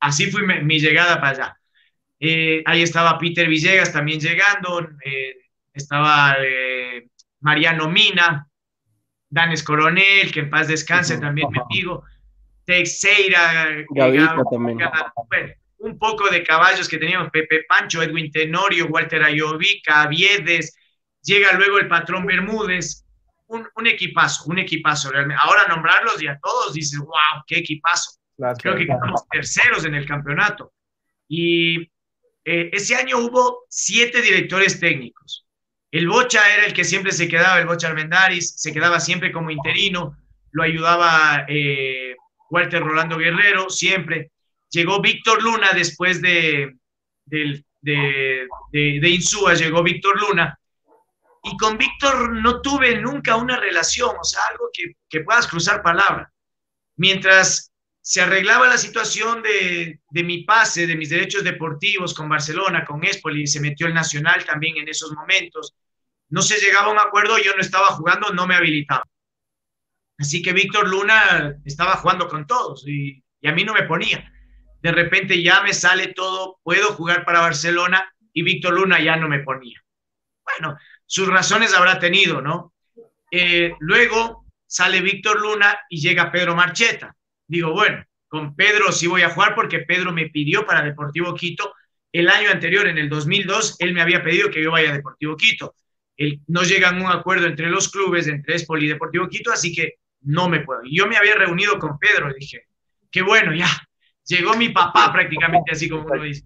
Así 0.00 0.30
fue 0.30 0.46
mi, 0.62 0.80
llegada 0.80 1.20
para 1.20 1.28
allá. 1.28 1.56
Eh, 2.18 2.62
ahí 2.64 2.80
estaba 2.80 3.18
Peter 3.18 3.46
Villegas 3.46 3.92
también 3.92 4.18
llegando, 4.18 4.80
eh, 5.04 5.36
estaba 5.74 6.36
eh, 6.40 7.06
Mariano 7.40 7.90
Mina, 7.90 8.48
Danes 9.28 9.62
Coronel, 9.62 10.32
que 10.32 10.40
en 10.40 10.48
paz 10.48 10.68
descanse 10.68 11.18
también 11.18 11.50
mi 11.50 11.58
amigo, 11.58 12.04
Teixeira, 12.64 13.84
también. 14.50 14.78
Bueno, 15.28 15.52
un 15.78 15.98
poco 15.98 16.28
de 16.28 16.42
caballos 16.42 16.88
que 16.88 16.98
teníamos, 16.98 17.30
Pepe 17.30 17.64
Pancho, 17.68 18.02
Edwin 18.02 18.30
Tenorio, 18.30 18.86
Walter 18.86 19.22
Ayovica, 19.22 20.06
Viedes, 20.06 20.76
llega 21.22 21.52
luego 21.52 21.78
el 21.78 21.88
patrón 21.88 22.24
Bermúdez, 22.24 23.04
un, 23.48 23.68
un, 23.74 23.86
equipazo, 23.86 24.44
un 24.46 24.58
equipazo 24.58 25.10
realmente. 25.10 25.42
Ahora 25.44 25.66
nombrarlos 25.68 26.22
y 26.22 26.28
a 26.28 26.38
todos 26.38 26.72
dices, 26.72 26.98
wow, 26.98 27.42
qué 27.46 27.58
equipazo. 27.58 28.12
Creo 28.58 28.76
que 28.76 28.86
quedamos 28.86 29.26
terceros 29.28 29.84
en 29.84 29.94
el 29.94 30.06
campeonato. 30.06 30.72
Y 31.28 31.82
eh, 32.44 32.70
ese 32.72 32.94
año 32.96 33.18
hubo 33.18 33.64
siete 33.68 34.20
directores 34.20 34.80
técnicos. 34.80 35.46
El 35.90 36.08
Bocha 36.08 36.40
era 36.54 36.64
el 36.64 36.72
que 36.72 36.84
siempre 36.84 37.12
se 37.12 37.28
quedaba, 37.28 37.58
el 37.58 37.66
Bocha 37.66 37.88
Armendaris, 37.88 38.54
se 38.56 38.72
quedaba 38.72 38.98
siempre 38.98 39.30
como 39.30 39.50
interino, 39.50 40.16
lo 40.52 40.62
ayudaba 40.62 41.44
eh, 41.48 42.16
Walter 42.52 42.82
Rolando 42.82 43.16
Guerrero, 43.16 43.70
siempre. 43.70 44.30
Llegó 44.70 45.00
Víctor 45.00 45.42
Luna 45.42 45.72
después 45.72 46.20
de, 46.20 46.76
de, 47.24 47.64
de, 47.80 48.46
de 48.70 49.08
Insúa, 49.08 49.54
llegó 49.54 49.82
Víctor 49.82 50.20
Luna. 50.20 50.58
Y 51.44 51.56
con 51.56 51.78
Víctor 51.78 52.30
no 52.34 52.60
tuve 52.60 53.00
nunca 53.00 53.36
una 53.36 53.56
relación, 53.56 54.14
o 54.20 54.24
sea, 54.24 54.42
algo 54.50 54.68
que, 54.72 54.92
que 55.08 55.20
puedas 55.20 55.48
cruzar 55.48 55.82
palabra. 55.82 56.30
Mientras 56.96 57.72
se 58.02 58.20
arreglaba 58.20 58.68
la 58.68 58.76
situación 58.76 59.42
de, 59.42 60.00
mi 60.10 60.44
pase, 60.44 60.86
de 60.86 60.96
mis 60.96 61.08
derechos 61.08 61.44
deportivos 61.44 62.12
con 62.12 62.28
Barcelona, 62.28 62.84
con 62.84 63.02
Espoli, 63.04 63.46
se 63.46 63.60
metió 63.60 63.86
el 63.86 63.94
Nacional 63.94 64.44
también 64.44 64.76
en 64.76 64.88
esos 64.88 65.12
momentos. 65.12 65.74
No 66.28 66.42
se 66.42 66.58
llegaba 66.58 66.88
a 66.88 66.90
un 66.90 66.98
acuerdo, 66.98 67.38
yo 67.38 67.54
no 67.54 67.62
estaba 67.62 67.86
jugando, 67.88 68.32
no 68.32 68.46
me 68.46 68.56
habilitaba. 68.56 69.04
Así 70.22 70.40
que 70.40 70.52
Víctor 70.52 70.88
Luna 70.88 71.56
estaba 71.64 71.96
jugando 71.96 72.28
con 72.28 72.46
todos 72.46 72.86
y, 72.86 73.22
a 73.44 73.50
mí 73.50 73.64
no 73.64 73.74
me 73.74 73.82
ponía. 73.82 74.32
De 74.80 74.92
repente 74.92 75.42
ya 75.42 75.62
me 75.62 75.72
sale 75.72 76.14
todo, 76.14 76.60
puedo 76.62 76.92
jugar 76.92 77.24
para 77.24 77.40
Barcelona 77.40 78.08
y 78.32 78.42
Víctor 78.42 78.74
Luna 78.74 79.02
ya 79.02 79.16
no 79.16 79.28
me 79.28 79.40
ponía. 79.40 79.82
Bueno, 80.44 80.78
sus 81.04 81.26
razones 81.26 81.74
habrá 81.74 81.98
tenido, 81.98 82.40
¿no? 82.40 82.72
Eh, 83.32 83.74
luego 83.80 84.46
sale 84.64 85.00
Víctor 85.00 85.40
Luna 85.40 85.80
y 85.88 86.00
llega 86.00 86.30
Pedro 86.30 86.54
Marcheta 86.54 87.16
digo, 87.48 87.72
bueno, 87.72 88.02
con 88.28 88.54
Pedro 88.54 88.92
sí 88.92 89.08
voy 89.08 89.22
a 89.22 89.30
jugar 89.30 89.54
porque 89.56 89.80
Pedro 89.80 90.12
me 90.12 90.30
pidió 90.30 90.64
para 90.64 90.82
Deportivo 90.82 91.34
Quito. 91.34 91.74
El 92.12 92.28
año 92.28 92.50
anterior, 92.50 92.86
en 92.86 92.96
el 92.96 93.08
2002, 93.08 93.76
él 93.80 93.92
me 93.92 94.02
había 94.02 94.22
pedido 94.22 94.50
que 94.50 94.62
yo 94.62 94.70
vaya 94.70 94.90
a 94.90 94.94
Deportivo 94.94 95.36
Quito. 95.36 95.74
No 96.46 96.62
llegan 96.62 96.98
a 96.98 97.04
un 97.04 97.10
acuerdo 97.10 97.46
entre 97.46 97.68
los 97.68 97.90
clubes, 97.90 98.28
entre 98.28 98.54
Espoli 98.54 98.86
y 98.86 98.88
Deportivo 98.88 99.28
Quito, 99.28 99.50
así 99.50 99.74
que 99.74 99.96
no 100.24 100.48
me 100.48 100.60
puedo. 100.60 100.80
Yo 100.84 101.06
me 101.06 101.16
había 101.16 101.34
reunido 101.34 101.78
con 101.78 101.98
Pedro 101.98 102.30
y 102.30 102.40
dije, 102.40 102.66
qué 103.10 103.22
bueno, 103.22 103.54
ya, 103.54 103.68
llegó 104.24 104.54
mi 104.54 104.70
papá 104.70 105.12
prácticamente 105.12 105.72
así 105.72 105.88
como 105.88 106.04
uno 106.04 106.22
dice. 106.22 106.44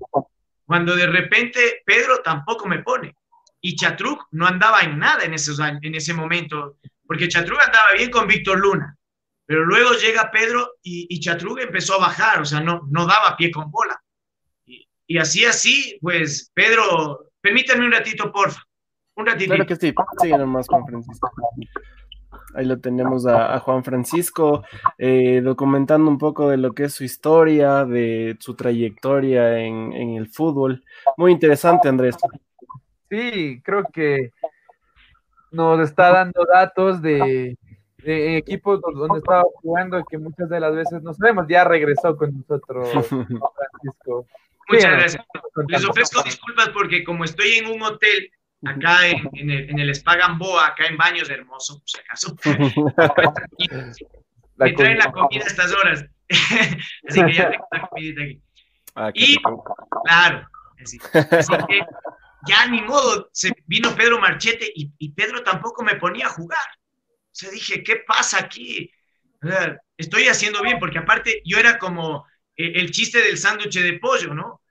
Cuando 0.65 0.97
de 0.97 1.07
repente 1.07 1.83
Pedro 1.85 2.23
tampoco 2.23 2.67
me 2.67 2.83
pone. 2.83 3.15
Y 3.61 3.75
Chatruc 3.77 4.27
no 4.33 4.47
andaba 4.47 4.83
en 4.83 4.99
nada 4.99 5.25
en, 5.25 5.35
esos 5.35 5.59
en 5.59 5.95
ese 5.95 6.13
momento, 6.15 6.79
porque 7.07 7.29
Chatruc 7.29 7.61
andaba 7.61 7.93
bien 7.97 8.11
con 8.11 8.27
Víctor 8.27 8.59
Luna. 8.59 8.97
Pero 9.47 9.65
luego 9.65 9.93
llega 9.93 10.31
Pedro 10.31 10.75
y, 10.83 11.07
y 11.09 11.21
empezó 11.63 11.95
a 11.95 11.99
bajar, 11.99 12.41
o 12.41 12.45
sea, 12.45 12.61
no, 12.61 12.83
no 12.91 13.07
daba 13.07 13.37
pie 13.37 13.53
con 13.53 13.71
bola. 13.71 14.01
Y, 15.09 15.19
así, 15.19 15.45
así, 15.45 15.99
pues, 16.03 16.51
Pedro, 16.53 17.31
permítanme 17.41 17.87
un 17.87 17.93
ratito, 17.93 18.33
porfa. 18.33 18.61
Un 19.15 19.27
ratito. 19.27 19.55
Claro 19.55 19.67
que 19.67 19.77
sí, 19.77 19.95
sigue 20.21 20.37
nomás, 20.37 20.67
Juan 20.67 20.85
Francisco. 20.85 21.31
Ahí 22.57 22.65
lo 22.65 22.81
tenemos 22.81 23.27
a, 23.27 23.61
Juan 23.61 23.85
Francisco, 23.85 24.65
eh, 24.97 25.43
documentando 25.43 26.11
un 26.11 26.17
poco 26.17 26.49
de 26.49 26.57
lo 26.57 26.73
que 26.73 26.85
es 26.85 26.95
su 26.95 27.05
historia, 27.05 27.85
de 27.85 28.37
su 28.41 28.55
trayectoria 28.55 29.59
en, 29.59 29.93
en 29.93 30.17
el 30.17 30.29
fútbol. 30.29 30.83
Muy 31.19 31.33
interesante, 31.33 31.89
Andrés. 31.89 32.17
Sí, 33.11 33.61
creo 33.63 33.85
que 33.93 34.33
nos 35.51 35.81
está 35.81 36.11
dando 36.13 36.47
datos 36.51 37.03
de, 37.03 37.59
de 37.99 38.37
equipos 38.39 38.81
donde 38.81 39.19
estaba 39.19 39.43
jugando 39.57 40.03
que 40.09 40.17
muchas 40.17 40.49
de 40.49 40.61
las 40.61 40.75
veces 40.75 41.03
no 41.03 41.13
sabemos, 41.13 41.47
ya 41.49 41.65
regresó 41.65 42.17
con 42.17 42.39
nosotros 42.39 42.89
Francisco. 43.09 44.27
Muchas 44.69 44.93
gracias. 44.93 45.27
Les 45.69 45.85
ofrezco 45.85 46.23
disculpas 46.23 46.71
porque 46.71 47.05
como 47.05 47.25
estoy 47.25 47.53
en 47.55 47.71
un 47.71 47.83
hotel 47.83 48.31
acá 48.65 49.07
en, 49.07 49.29
en, 49.35 49.51
el, 49.51 49.71
en 49.71 49.79
el 49.79 49.91
Spa 49.91 50.17
Gamboa, 50.17 50.69
acá 50.69 50.87
en 50.87 50.97
Baños 50.97 51.29
Hermoso, 51.31 51.79
por 51.79 51.89
si 51.89 51.99
acaso, 52.01 52.37
me 54.57 54.73
traen 54.73 54.99
la 54.99 55.13
comida 55.13 55.45
a 55.45 55.49
estas 55.49 55.73
horas. 55.73 56.05
así 57.09 57.25
que 57.25 57.33
ya 57.33 57.51
tengo 57.51 57.67
la 57.71 57.87
comidita 57.89 58.23
aquí. 58.23 58.43
Ah, 58.95 59.11
y, 59.15 59.37
claro, 60.05 60.49
así, 60.83 60.99
así, 61.13 61.53
que 61.69 61.81
ya 62.49 62.67
ni 62.67 62.81
modo, 62.81 63.29
se 63.33 63.53
vino 63.67 63.95
Pedro 63.95 64.19
Marchete 64.19 64.73
y, 64.75 64.91
y 64.99 65.13
Pedro 65.13 65.43
tampoco 65.43 65.85
me 65.85 65.97
ponía 65.97 66.27
a 66.27 66.31
jugar 66.31 66.59
sea, 67.37 67.51
dije, 67.51 67.83
¿qué 67.83 67.97
pasa 67.97 68.39
aquí? 68.39 68.91
estoy 69.97 70.27
haciendo 70.27 70.61
bien, 70.63 70.79
porque 70.81 70.99
aparte 70.99 71.41
yo 71.45 71.59
era 71.59 71.79
como 71.79 72.27
eh, 72.57 72.73
el 72.77 72.91
chiste 72.91 73.21
del 73.21 73.39
sándwich 73.39 73.81
de 73.81 73.99
pollo, 73.99 74.35
¿no? 74.35 74.63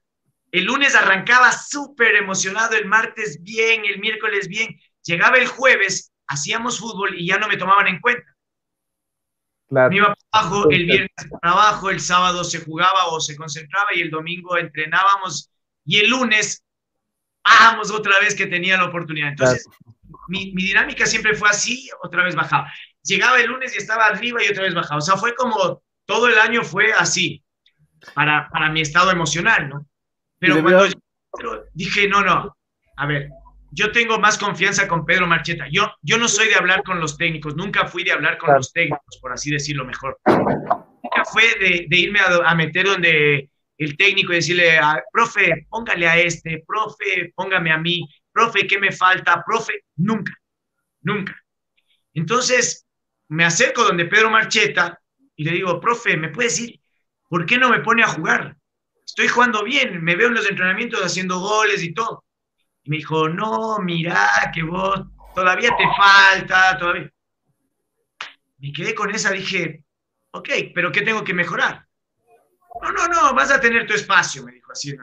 El 0.55 0.63
lunes 0.63 0.95
arrancaba 0.95 1.51
súper 1.51 2.15
emocionado, 2.15 2.77
el 2.77 2.85
martes 2.85 3.43
bien, 3.43 3.83
el 3.83 3.99
miércoles 3.99 4.47
bien, 4.47 4.79
llegaba 5.03 5.35
el 5.35 5.47
jueves, 5.47 6.13
hacíamos 6.27 6.79
fútbol 6.79 7.13
y 7.19 7.27
ya 7.27 7.37
no 7.37 7.49
me 7.49 7.57
tomaban 7.57 7.87
en 7.87 7.99
cuenta. 7.99 8.33
Claro. 9.67 9.89
Me 9.89 9.97
iba 9.97 10.15
para 10.31 10.45
abajo, 10.45 10.69
el 10.69 10.85
viernes 10.85 11.09
para 11.41 11.53
abajo, 11.53 11.89
el 11.89 11.99
sábado 11.99 12.45
se 12.45 12.63
jugaba 12.63 13.07
o 13.07 13.19
se 13.19 13.35
concentraba 13.35 13.89
y 13.95 13.99
el 13.99 14.09
domingo 14.09 14.55
entrenábamos 14.55 15.51
y 15.83 15.97
el 15.97 16.09
lunes, 16.09 16.63
vamos 17.43 17.91
otra 17.91 18.17
vez 18.21 18.33
que 18.33 18.47
tenía 18.47 18.77
la 18.77 18.85
oportunidad. 18.85 19.31
Entonces, 19.31 19.67
mi, 20.29 20.53
dinámica 20.55 21.05
siempre 21.05 21.35
fue 21.35 21.49
así, 21.49 21.89
otra 22.01 22.23
vez 22.23 22.33
bajaba. 22.33 22.71
Llegaba 23.03 23.41
el 23.41 23.47
lunes 23.47 23.75
y 23.75 23.79
estaba 23.79 24.05
arriba 24.05 24.41
y 24.41 24.47
otra 24.47 24.63
vez 24.63 24.73
bajaba. 24.73 24.99
O 24.99 25.01
sea, 25.01 25.17
fue 25.17 25.35
como 25.35 25.83
todo 26.05 26.29
el 26.29 26.39
año 26.39 26.63
fue 26.63 26.93
así, 26.93 27.43
para, 28.13 28.47
para 28.49 28.69
mi 28.69 28.79
estado 28.79 29.11
emocional, 29.11 29.67
¿no? 29.67 29.85
Pero 30.53 30.63
cuando 30.63 30.87
dije, 31.73 32.07
no, 32.07 32.23
no, 32.23 32.55
a 32.97 33.05
ver, 33.05 33.29
yo 33.71 33.91
tengo 33.91 34.19
más 34.19 34.37
confianza 34.37 34.87
con 34.87 35.05
Pedro 35.05 35.27
Marcheta. 35.27 35.67
Yo, 35.69 35.91
yo 36.01 36.17
no 36.17 36.27
soy 36.27 36.47
de 36.47 36.55
hablar 36.55 36.83
con 36.83 36.99
los 36.99 37.17
técnicos, 37.17 37.55
nunca 37.55 37.87
fui 37.87 38.03
de 38.03 38.11
hablar 38.11 38.37
con 38.37 38.55
los 38.55 38.71
técnicos, 38.71 39.17
por 39.21 39.33
así 39.33 39.51
decirlo 39.51 39.85
mejor. 39.85 40.17
Nunca 40.25 41.25
fue 41.31 41.43
de, 41.59 41.85
de 41.89 41.97
irme 41.97 42.19
a, 42.19 42.49
a, 42.49 42.55
meter 42.55 42.85
donde 42.85 43.49
el 43.77 43.97
técnico 43.97 44.31
y 44.31 44.37
decirle, 44.37 44.77
a, 44.77 45.03
profe, 45.11 45.67
póngale 45.69 46.07
a 46.07 46.17
este, 46.17 46.63
profe, 46.65 47.33
póngame 47.35 47.71
a 47.71 47.77
mí 47.77 48.07
profe, 48.35 48.67
¿qué 48.67 48.77
me 48.77 48.91
falta? 48.91 49.41
Profe, 49.45 49.85
nunca, 49.95 50.33
nunca. 51.01 51.33
Entonces, 52.13 52.85
me 53.29 53.45
acerco 53.45 53.83
donde 53.83 54.05
Pedro 54.05 54.29
Marcheta 54.29 54.99
y 55.37 55.45
le 55.45 55.51
digo, 55.51 55.79
profe, 55.79 56.17
¿me 56.17 56.29
puede 56.29 56.49
decir 56.49 56.81
por 57.29 57.45
qué 57.45 57.57
no 57.57 57.69
me 57.69 57.79
pone 57.79 58.03
a 58.03 58.07
jugar? 58.07 58.57
Estoy 59.05 59.27
jugando 59.27 59.63
bien, 59.63 60.03
me 60.03 60.15
veo 60.15 60.27
en 60.27 60.33
los 60.33 60.49
entrenamientos 60.49 61.01
haciendo 61.01 61.39
goles 61.39 61.83
y 61.83 61.93
todo. 61.93 62.25
Y 62.83 62.89
me 62.89 62.97
dijo, 62.97 63.29
no, 63.29 63.79
mira, 63.79 64.51
que 64.53 64.63
vos 64.63 65.01
todavía 65.33 65.75
te 65.75 65.85
falta, 65.95 66.77
todavía. 66.77 67.11
Me 68.57 68.71
quedé 68.71 68.95
con 68.95 69.13
esa, 69.13 69.31
dije, 69.31 69.83
ok, 70.31 70.49
pero 70.73 70.91
¿qué 70.91 71.01
tengo 71.01 71.23
que 71.23 71.33
mejorar? 71.33 71.85
No, 72.81 72.91
no, 72.91 73.07
no, 73.07 73.33
vas 73.33 73.51
a 73.51 73.59
tener 73.59 73.85
tu 73.85 73.93
espacio, 73.93 74.43
me 74.43 74.53
dijo 74.53 74.71
así. 74.71 74.95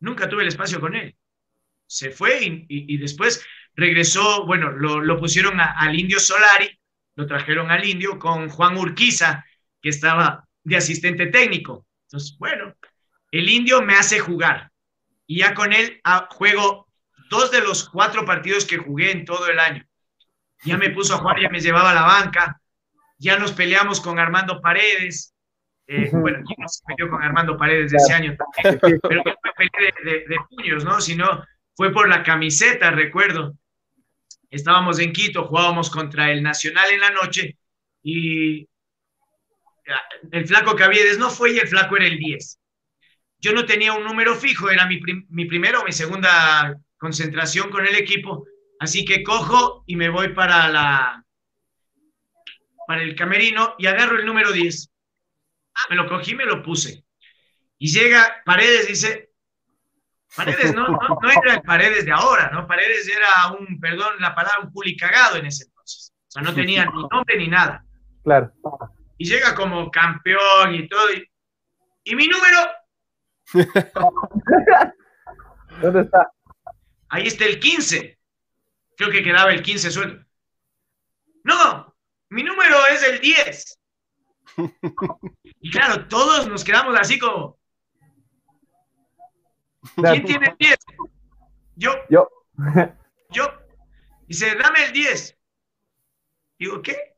Nunca 0.00 0.28
tuve 0.28 0.42
el 0.42 0.48
espacio 0.48 0.80
con 0.80 0.94
él. 0.94 1.16
Se 1.86 2.10
fue 2.10 2.38
y, 2.68 2.96
después 2.98 3.44
regresó, 3.74 4.46
bueno, 4.46 4.70
lo, 4.70 5.18
pusieron 5.18 5.60
al 5.60 5.98
Indio 5.98 6.18
Solari, 6.18 6.78
lo 7.16 7.26
trajeron 7.26 7.70
al 7.70 7.84
Indio 7.84 8.18
con 8.18 8.48
Juan 8.48 8.76
Urquiza, 8.76 9.44
que 9.80 9.88
estaba 9.90 10.44
de 10.62 10.76
asistente 10.76 11.26
técnico. 11.26 11.86
Entonces, 12.04 12.36
bueno, 12.38 12.74
el 13.30 13.48
Indio 13.48 13.82
me 13.82 13.94
hace 13.94 14.20
jugar 14.20 14.70
y 15.26 15.38
ya 15.40 15.54
con 15.54 15.72
él 15.72 16.00
ah, 16.04 16.28
juego 16.30 16.88
dos 17.30 17.50
de 17.50 17.60
los 17.60 17.88
cuatro 17.88 18.24
partidos 18.24 18.64
que 18.64 18.78
jugué 18.78 19.10
en 19.10 19.24
todo 19.24 19.48
el 19.48 19.58
año. 19.58 19.84
Ya 20.64 20.76
me 20.76 20.90
puso 20.90 21.14
a 21.14 21.18
jugar, 21.18 21.40
ya 21.40 21.48
me 21.48 21.60
llevaba 21.60 21.90
a 21.90 21.94
la 21.94 22.02
banca, 22.02 22.60
ya 23.18 23.38
nos 23.38 23.52
peleamos 23.52 24.00
con 24.00 24.18
Armando 24.18 24.60
Paredes. 24.60 25.34
Eh, 25.86 26.10
bueno, 26.12 26.42
¿quién 26.46 26.56
no 26.58 26.68
se 26.68 26.82
peleó 26.86 27.10
con 27.10 27.22
Armando 27.22 27.56
Paredes 27.56 27.90
de 27.90 27.96
ese 27.98 28.12
año? 28.14 28.36
Pero 28.62 29.22
no 29.24 29.34
fue 29.42 29.50
pelea 29.56 29.94
de, 30.04 30.24
de, 30.26 30.36
puños, 30.48 30.84
¿no? 30.84 31.00
Sino 31.00 31.44
fue 31.74 31.92
por 31.92 32.08
la 32.08 32.22
camiseta, 32.22 32.90
recuerdo. 32.90 33.54
Estábamos 34.48 34.98
en 35.00 35.12
Quito, 35.12 35.44
jugábamos 35.46 35.90
contra 35.90 36.30
el 36.30 36.42
Nacional 36.42 36.90
en 36.90 37.00
la 37.00 37.10
noche 37.10 37.58
y 38.02 38.68
el 40.32 40.46
flaco 40.46 40.76
Caviedes 40.76 41.18
no 41.18 41.30
fue 41.30 41.52
y 41.52 41.58
el 41.58 41.68
flaco 41.68 41.96
era 41.96 42.06
el 42.06 42.18
10 42.18 42.58
yo 43.44 43.52
no 43.52 43.66
tenía 43.66 43.92
un 43.92 44.04
número 44.04 44.34
fijo, 44.36 44.70
era 44.70 44.86
mi, 44.86 44.98
mi 45.28 45.44
primera 45.44 45.78
o 45.78 45.84
mi 45.84 45.92
segunda 45.92 46.80
concentración 46.96 47.70
con 47.70 47.86
el 47.86 47.94
equipo, 47.94 48.46
así 48.80 49.04
que 49.04 49.22
cojo 49.22 49.84
y 49.86 49.96
me 49.96 50.08
voy 50.08 50.32
para 50.32 50.68
la 50.70 51.22
para 52.86 53.02
el 53.02 53.14
camerino 53.14 53.74
y 53.78 53.86
agarro 53.86 54.18
el 54.18 54.24
número 54.24 54.50
10. 54.50 54.90
Ah, 55.74 55.86
me 55.90 55.96
lo 55.96 56.08
cogí, 56.08 56.34
me 56.34 56.46
lo 56.46 56.62
puse. 56.62 57.04
Y 57.76 57.88
llega 57.88 58.42
Paredes, 58.46 58.88
dice, 58.88 59.30
Paredes 60.34 60.74
no, 60.74 60.88
no, 60.88 61.18
era 61.42 61.56
el 61.56 61.62
Paredes 61.62 62.06
de 62.06 62.12
ahora, 62.12 62.50
¿no? 62.50 62.66
Paredes 62.66 63.06
era 63.08 63.52
un, 63.58 63.78
perdón 63.78 64.14
la 64.20 64.34
palabra, 64.34 64.70
un 64.72 64.96
cagado 64.98 65.36
en 65.36 65.46
ese 65.46 65.64
entonces. 65.64 66.14
O 66.28 66.30
sea, 66.30 66.42
no 66.42 66.54
tenía 66.54 66.86
ni 66.86 67.02
nombre 67.10 67.36
ni 67.36 67.48
nada. 67.48 67.84
Claro. 68.22 68.52
Y 69.16 69.26
llega 69.26 69.54
como 69.54 69.90
campeón 69.90 70.74
y 70.74 70.88
todo. 70.88 71.08
y 72.04 72.14
mi 72.14 72.26
número 72.26 72.58
¿Dónde 75.80 76.02
está? 76.02 76.32
Ahí 77.08 77.26
está 77.26 77.44
el 77.44 77.60
15. 77.60 78.18
Creo 78.96 79.10
que 79.10 79.22
quedaba 79.22 79.52
el 79.52 79.62
15 79.62 79.90
suelto. 79.90 80.24
No, 81.44 81.94
mi 82.30 82.42
número 82.42 82.76
es 82.90 83.02
el 83.02 83.20
10. 83.20 83.80
Y 85.60 85.70
claro, 85.70 86.06
todos 86.08 86.46
nos 86.46 86.62
quedamos 86.62 86.94
así 87.00 87.18
como. 87.18 87.58
¿Quién 89.96 90.24
tiene 90.26 90.48
el 90.48 90.56
10? 90.58 90.76
Yo. 91.76 91.92
Yo. 92.10 92.28
Yo. 93.30 93.50
Dice, 94.26 94.54
dame 94.54 94.84
el 94.84 94.92
10. 94.92 95.38
Digo, 96.58 96.82
¿qué? 96.82 97.13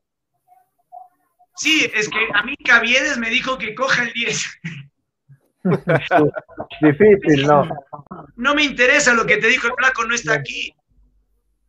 Sí, 1.57 1.91
es 1.93 2.07
que 2.09 2.27
a 2.33 2.43
mí 2.43 2.55
Caviedes 2.57 3.17
me 3.17 3.29
dijo 3.29 3.57
que 3.57 3.73
coja 3.73 4.03
el 4.03 4.13
10. 4.13 4.59
Difícil, 6.81 7.47
¿no? 7.47 7.67
No 8.35 8.55
me 8.55 8.63
interesa 8.63 9.13
lo 9.13 9.25
que 9.25 9.37
te 9.37 9.47
dijo 9.47 9.67
el 9.67 9.73
flaco, 9.73 10.05
no 10.05 10.13
está 10.13 10.33
aquí. 10.33 10.73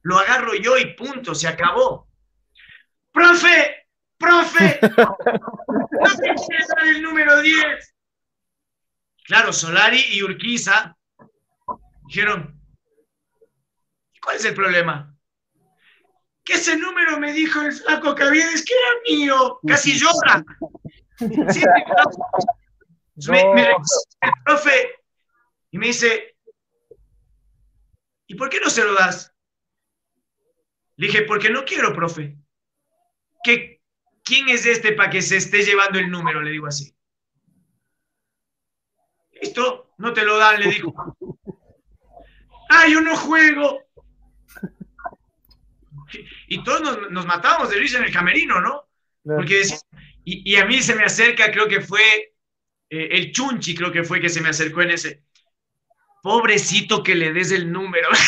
Lo 0.02 0.18
agarro 0.18 0.54
yo 0.54 0.76
y 0.78 0.94
punto, 0.94 1.34
se 1.34 1.48
acabó. 1.48 2.06
¡Profe! 3.12 3.86
¡Profe! 4.18 4.78
¡No 4.96 6.16
me 6.20 6.28
interesa 6.28 6.74
el 6.84 7.02
número 7.02 7.40
10! 7.40 7.94
Claro, 9.24 9.52
Solari 9.52 10.02
y 10.12 10.22
Urquiza 10.22 10.96
dijeron, 12.06 12.58
¿cuál 14.22 14.36
es 14.36 14.44
el 14.44 14.54
problema? 14.54 15.14
Que 16.48 16.54
ese 16.54 16.78
número 16.78 17.20
me 17.20 17.34
dijo 17.34 17.60
el 17.60 17.72
flaco 17.74 18.14
Caviedes 18.14 18.64
que 18.64 18.72
era 18.72 19.02
mío. 19.06 19.60
Casi 19.66 19.98
llora. 19.98 20.42
Sí, 21.18 21.62
me, 23.28 23.40
el 24.22 24.32
profe 24.46 24.94
y 25.70 25.76
me 25.76 25.88
dice, 25.88 26.38
¿y 28.28 28.34
por 28.34 28.48
qué 28.48 28.60
no 28.60 28.70
se 28.70 28.82
lo 28.82 28.94
das? 28.94 29.34
Le 30.96 31.08
dije, 31.08 31.22
porque 31.24 31.50
no 31.50 31.66
quiero, 31.66 31.92
profe. 31.92 32.38
¿Qué, 33.44 33.82
¿Quién 34.24 34.48
es 34.48 34.64
este 34.64 34.92
para 34.92 35.10
que 35.10 35.20
se 35.20 35.36
esté 35.36 35.62
llevando 35.62 35.98
el 35.98 36.10
número? 36.10 36.40
Le 36.40 36.52
digo 36.52 36.66
así. 36.66 36.96
Listo, 39.32 39.92
no 39.98 40.14
te 40.14 40.24
lo 40.24 40.38
dan, 40.38 40.60
le 40.60 40.70
digo. 40.70 40.94
Ah, 42.70 42.86
yo 42.90 43.02
no 43.02 43.14
juego. 43.18 43.82
Y 46.46 46.62
todos 46.64 46.80
nos, 46.80 47.10
nos 47.10 47.26
matábamos 47.26 47.70
de 47.70 47.76
risa 47.76 47.98
en 47.98 48.04
el 48.04 48.12
camerino, 48.12 48.60
¿no? 48.60 48.84
Porque 49.24 49.62
y, 50.24 50.52
y, 50.52 50.56
a 50.56 50.64
mí 50.64 50.80
se 50.80 50.94
me 50.94 51.04
acerca, 51.04 51.50
creo 51.50 51.68
que 51.68 51.80
fue 51.80 52.00
eh, 52.90 53.08
el 53.12 53.32
Chunchi 53.32 53.74
creo 53.74 53.92
que 53.92 54.04
fue 54.04 54.20
que 54.20 54.28
se 54.28 54.40
me 54.40 54.48
acercó 54.48 54.82
en 54.82 54.90
ese. 54.90 55.22
Pobrecito 56.22 57.02
que 57.02 57.14
le 57.14 57.32
des 57.32 57.52
el 57.52 57.70
número. 57.70 58.08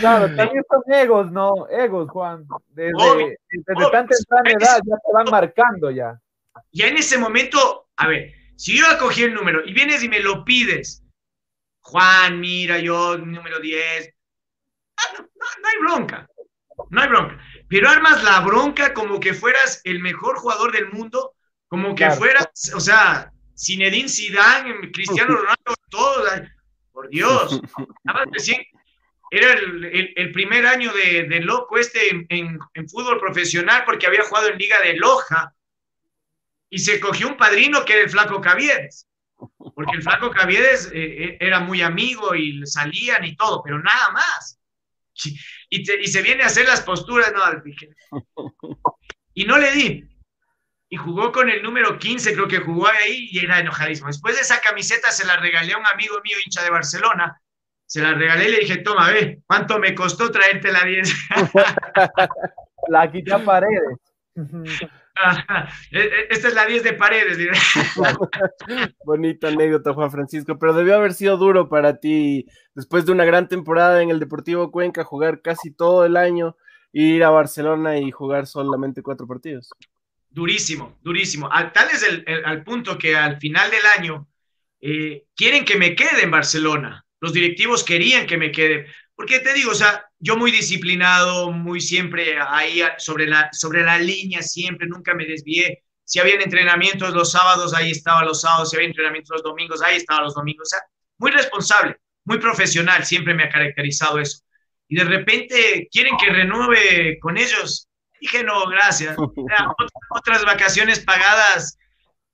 Claro, 0.00 0.26
también 0.34 0.64
son 0.68 0.92
egos, 0.92 1.30
¿no? 1.30 1.68
Egos, 1.68 2.10
Juan. 2.10 2.44
Desde, 2.70 3.38
desde 3.48 3.90
tan 3.92 4.08
temprana 4.08 4.50
edad 4.50 4.80
ya 4.84 4.96
te 4.96 5.12
van 5.12 5.30
marcando 5.30 5.88
ya. 5.88 6.20
Ya 6.72 6.88
en 6.88 6.96
ese 6.96 7.16
momento, 7.16 7.86
a 7.96 8.08
ver, 8.08 8.32
si 8.56 8.76
yo 8.76 8.88
acogí 8.88 9.22
el 9.22 9.34
número 9.34 9.64
y 9.64 9.72
vienes 9.72 10.02
y 10.02 10.08
me 10.08 10.18
lo 10.18 10.44
pides, 10.44 11.04
Juan, 11.80 12.40
mira, 12.40 12.78
yo, 12.78 13.18
número 13.18 13.60
10, 13.60 14.08
ah, 14.08 14.13
no 15.18 15.68
hay 15.68 15.78
bronca, 15.80 16.28
no 16.90 17.00
hay 17.00 17.08
bronca. 17.08 17.38
Pero 17.68 17.88
armas 17.88 18.22
la 18.22 18.40
bronca 18.40 18.94
como 18.94 19.20
que 19.20 19.34
fueras 19.34 19.80
el 19.84 20.00
mejor 20.00 20.36
jugador 20.36 20.72
del 20.72 20.90
mundo, 20.92 21.34
como 21.68 21.94
que 21.94 22.10
fueras, 22.10 22.48
o 22.74 22.80
sea, 22.80 23.32
Zinedine 23.58 24.08
Zidane, 24.08 24.90
Cristiano 24.92 25.36
Ronaldo, 25.36 25.74
todo, 25.90 26.24
por 26.92 27.08
Dios. 27.08 27.60
Era 29.30 29.52
el, 29.52 30.30
primer 30.32 30.66
año 30.66 30.92
de, 30.92 31.24
de 31.24 31.40
loco 31.40 31.76
este 31.76 32.26
en, 32.28 32.58
fútbol 32.88 33.18
profesional 33.18 33.82
porque 33.84 34.06
había 34.06 34.22
jugado 34.22 34.48
en 34.48 34.58
Liga 34.58 34.80
de 34.80 34.94
Loja 34.94 35.52
y 36.70 36.78
se 36.78 37.00
cogió 37.00 37.28
un 37.28 37.36
padrino 37.36 37.84
que 37.84 37.94
era 37.94 38.02
el 38.02 38.10
Flaco 38.10 38.40
Caviedes, 38.40 39.08
porque 39.74 39.96
el 39.96 40.02
Flaco 40.02 40.30
Caviedes 40.30 40.90
eh, 40.92 41.24
eh, 41.24 41.38
era 41.40 41.60
muy 41.60 41.82
amigo 41.82 42.34
y 42.34 42.64
salían 42.66 43.24
y 43.24 43.34
todo, 43.34 43.62
pero 43.64 43.80
nada 43.80 44.10
más 44.12 44.53
y, 45.70 45.84
se 45.84 46.22
viene 46.22 46.42
a 46.42 46.46
hacer 46.46 46.66
las 46.66 46.82
posturas, 46.82 47.32
no, 47.32 47.60
dije. 47.60 47.90
Y 49.36 49.46
no 49.46 49.58
le 49.58 49.72
di. 49.72 50.08
Y 50.88 50.96
jugó 50.96 51.32
con 51.32 51.50
el 51.50 51.60
número 51.60 51.98
15, 51.98 52.34
creo 52.34 52.46
que 52.46 52.60
jugó 52.60 52.86
ahí 52.86 53.28
y 53.32 53.40
era 53.40 53.58
enojadísimo. 53.58 54.06
Después 54.06 54.36
de 54.36 54.42
esa 54.42 54.60
camiseta 54.60 55.10
se 55.10 55.26
la 55.26 55.36
regalé 55.38 55.72
a 55.72 55.78
un 55.78 55.86
amigo 55.92 56.20
mío, 56.22 56.36
hincha 56.44 56.62
de 56.62 56.70
Barcelona. 56.70 57.42
Se 57.84 58.00
la 58.00 58.14
regalé 58.14 58.48
y 58.48 58.52
le 58.52 58.58
dije, 58.60 58.76
toma, 58.76 59.10
ve, 59.10 59.42
¿cuánto 59.44 59.80
me 59.80 59.92
costó 59.92 60.30
traerte 60.30 60.70
la 60.70 60.84
10? 60.84 61.12
la 62.88 63.10
quité 63.10 63.36
paredes. 63.40 63.98
E, 65.90 65.98
e, 65.98 66.26
esta 66.30 66.48
es 66.48 66.54
la 66.54 66.66
10 66.66 66.82
de 66.82 66.92
paredes. 66.94 67.38
Bonita 69.04 69.48
anécdota, 69.48 69.94
Juan 69.94 70.10
Francisco, 70.10 70.58
pero 70.58 70.72
debió 70.72 70.96
haber 70.96 71.14
sido 71.14 71.36
duro 71.36 71.68
para 71.68 72.00
ti 72.00 72.46
después 72.74 73.06
de 73.06 73.12
una 73.12 73.24
gran 73.24 73.48
temporada 73.48 74.02
en 74.02 74.10
el 74.10 74.18
Deportivo 74.18 74.70
Cuenca, 74.70 75.04
jugar 75.04 75.40
casi 75.40 75.70
todo 75.70 76.04
el 76.04 76.16
año, 76.16 76.56
ir 76.92 77.22
a 77.24 77.30
Barcelona 77.30 77.98
y 77.98 78.10
jugar 78.10 78.46
solamente 78.46 79.02
cuatro 79.02 79.26
partidos. 79.26 79.70
Durísimo, 80.30 80.98
durísimo. 81.02 81.48
Al, 81.50 81.72
tal 81.72 81.88
es 81.90 82.02
el, 82.02 82.24
al 82.44 82.64
punto 82.64 82.98
que 82.98 83.16
al 83.16 83.38
final 83.38 83.70
del 83.70 83.86
año 83.96 84.26
eh, 84.80 85.26
quieren 85.36 85.64
que 85.64 85.76
me 85.76 85.94
quede 85.94 86.24
en 86.24 86.30
Barcelona. 86.30 87.06
Los 87.20 87.32
directivos 87.32 87.84
querían 87.84 88.26
que 88.26 88.36
me 88.36 88.50
quede. 88.50 88.86
Porque 89.16 89.40
te 89.40 89.52
digo, 89.52 89.70
o 89.70 89.74
sea, 89.74 90.06
yo 90.18 90.36
muy 90.36 90.50
disciplinado, 90.50 91.50
muy 91.50 91.80
siempre 91.80 92.36
ahí 92.40 92.82
sobre 92.98 93.26
la, 93.26 93.48
sobre 93.52 93.82
la 93.82 93.98
línea, 93.98 94.42
siempre, 94.42 94.88
nunca 94.88 95.14
me 95.14 95.26
desvié. 95.26 95.84
Si 96.04 96.18
habían 96.18 96.42
entrenamientos 96.42 97.14
los 97.14 97.30
sábados, 97.30 97.74
ahí 97.74 97.90
estaba 97.90 98.24
los 98.24 98.40
sábados. 98.40 98.70
Si 98.70 98.76
había 98.76 98.88
entrenamientos 98.88 99.30
los 99.34 99.42
domingos, 99.42 99.82
ahí 99.82 99.96
estaba 99.96 100.22
los 100.22 100.34
domingos. 100.34 100.68
O 100.68 100.70
sea, 100.70 100.82
muy 101.18 101.30
responsable, 101.30 101.96
muy 102.24 102.38
profesional, 102.38 103.04
siempre 103.04 103.34
me 103.34 103.44
ha 103.44 103.48
caracterizado 103.48 104.18
eso. 104.18 104.42
Y 104.88 104.96
de 104.96 105.04
repente 105.04 105.88
quieren 105.90 106.16
que 106.16 106.30
renueve 106.30 107.18
con 107.20 107.36
ellos. 107.38 107.88
Dije, 108.20 108.42
no, 108.42 108.66
gracias. 108.66 109.16
otras 110.10 110.44
vacaciones 110.44 111.00
pagadas 111.00 111.78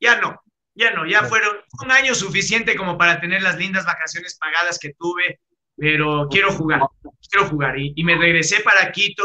ya 0.01 0.21
no, 0.21 0.41
ya 0.75 0.93
no, 0.93 1.07
ya 1.07 1.25
fueron 1.25 1.57
un 1.83 1.91
año 1.91 2.15
suficiente 2.15 2.75
como 2.75 2.97
para 2.97 3.21
tener 3.21 3.43
las 3.43 3.57
lindas 3.57 3.85
vacaciones 3.85 4.37
pagadas 4.39 4.79
que 4.79 4.95
tuve, 4.95 5.41
pero 5.81 6.29
quiero 6.29 6.53
jugar, 6.53 6.83
quiero 7.31 7.49
jugar. 7.49 7.79
Y, 7.79 8.05
me 8.05 8.15
regresé 8.15 8.61
para 8.61 8.93
Quito 8.93 9.25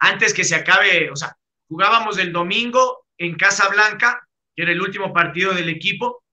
antes 0.00 0.34
que 0.34 0.42
se 0.42 0.56
acabe, 0.56 1.08
o 1.08 1.14
sea, 1.14 1.36
jugábamos 1.68 2.18
el 2.18 2.32
domingo 2.32 3.06
en 3.16 3.36
Casa 3.36 3.68
Blanca, 3.68 4.26
que 4.56 4.64
era 4.64 4.72
el 4.72 4.82
último 4.82 5.12
partido 5.12 5.54
del 5.54 5.68
equipo, 5.68 6.24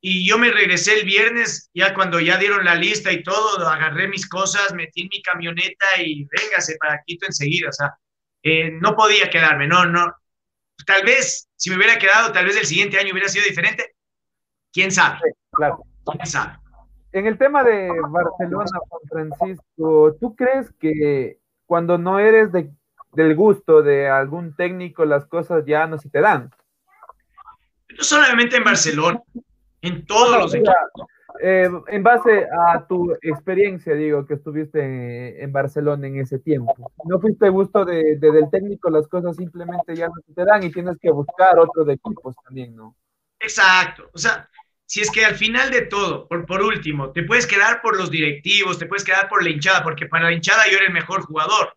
y 0.00 0.24
yo 0.24 0.38
me 0.38 0.52
regresé 0.52 1.00
el 1.00 1.04
viernes, 1.04 1.70
ya 1.74 1.92
cuando 1.92 2.20
ya 2.20 2.38
dieron 2.38 2.64
la 2.64 2.76
lista 2.76 3.10
y 3.10 3.24
todo, 3.24 3.68
agarré 3.68 4.06
mis 4.06 4.28
cosas, 4.28 4.72
metí 4.72 5.02
en 5.02 5.08
mi 5.10 5.20
camioneta 5.22 5.86
y 5.98 6.24
véngase 6.24 6.76
para 6.76 7.02
Quito 7.04 7.26
enseguida. 7.26 7.70
O 7.70 7.72
sea, 7.72 7.94
eh, 8.44 8.70
no 8.70 8.94
podía 8.94 9.28
quedarme, 9.28 9.66
no, 9.66 9.86
no. 9.86 10.14
Tal 10.86 11.02
vez, 11.02 11.48
si 11.56 11.70
me 11.70 11.76
hubiera 11.76 11.98
quedado, 11.98 12.30
tal 12.30 12.44
vez 12.44 12.56
el 12.56 12.66
siguiente 12.66 12.96
año 12.96 13.10
hubiera 13.10 13.28
sido 13.28 13.44
diferente. 13.44 13.96
¿Quién 14.72 14.92
sabe? 14.92 15.18
claro. 15.50 15.82
¿Quién 16.12 16.26
sabe? 16.26 16.58
En 17.12 17.26
el 17.26 17.38
tema 17.38 17.64
de 17.64 17.90
Barcelona, 18.10 18.78
Juan 18.88 19.02
Francisco, 19.08 20.16
¿tú 20.20 20.36
crees 20.36 20.70
que 20.72 21.40
cuando 21.66 21.96
no 21.98 22.18
eres 22.18 22.52
de, 22.52 22.70
del 23.12 23.34
gusto 23.34 23.82
de 23.82 24.08
algún 24.08 24.54
técnico, 24.54 25.04
las 25.04 25.26
cosas 25.26 25.64
ya 25.66 25.86
no 25.86 25.98
se 25.98 26.10
te 26.10 26.20
dan? 26.20 26.50
No 27.96 28.02
solamente 28.02 28.56
en 28.56 28.64
Barcelona, 28.64 29.22
en 29.80 30.04
todos 30.06 30.38
los 30.38 30.54
equipos. 30.54 30.74
Eh, 31.40 31.70
en 31.86 32.02
base 32.02 32.46
a 32.50 32.84
tu 32.86 33.12
experiencia, 33.22 33.94
digo, 33.94 34.26
que 34.26 34.34
estuviste 34.34 35.42
en, 35.42 35.52
Barcelona 35.52 36.08
en 36.08 36.18
ese 36.18 36.40
tiempo, 36.40 36.74
¿no 37.04 37.20
fuiste 37.20 37.48
gusto 37.48 37.84
de, 37.84 38.16
del 38.16 38.50
técnico? 38.50 38.90
Las 38.90 39.06
cosas 39.06 39.36
simplemente 39.36 39.94
ya 39.94 40.08
no 40.08 40.14
se 40.26 40.32
te 40.32 40.44
dan 40.44 40.64
y 40.64 40.72
tienes 40.72 40.96
que 40.98 41.12
buscar 41.12 41.58
otros 41.58 41.88
equipos 41.88 42.34
también, 42.44 42.74
¿no? 42.74 42.96
Exacto. 43.38 44.10
O 44.12 44.18
sea, 44.18 44.48
si 44.88 45.02
es 45.02 45.10
que 45.10 45.22
al 45.22 45.36
final 45.36 45.70
de 45.70 45.82
todo, 45.82 46.26
por, 46.26 46.46
por 46.46 46.62
último, 46.62 47.12
te 47.12 47.22
puedes 47.22 47.46
quedar 47.46 47.82
por 47.82 47.98
los 47.98 48.10
directivos, 48.10 48.78
te 48.78 48.86
puedes 48.86 49.04
quedar 49.04 49.28
por 49.28 49.44
la 49.44 49.50
hinchada, 49.50 49.82
porque 49.82 50.06
para 50.06 50.24
la 50.24 50.32
hinchada 50.32 50.66
yo 50.66 50.78
era 50.78 50.86
el 50.86 50.94
mejor 50.94 51.26
jugador. 51.26 51.76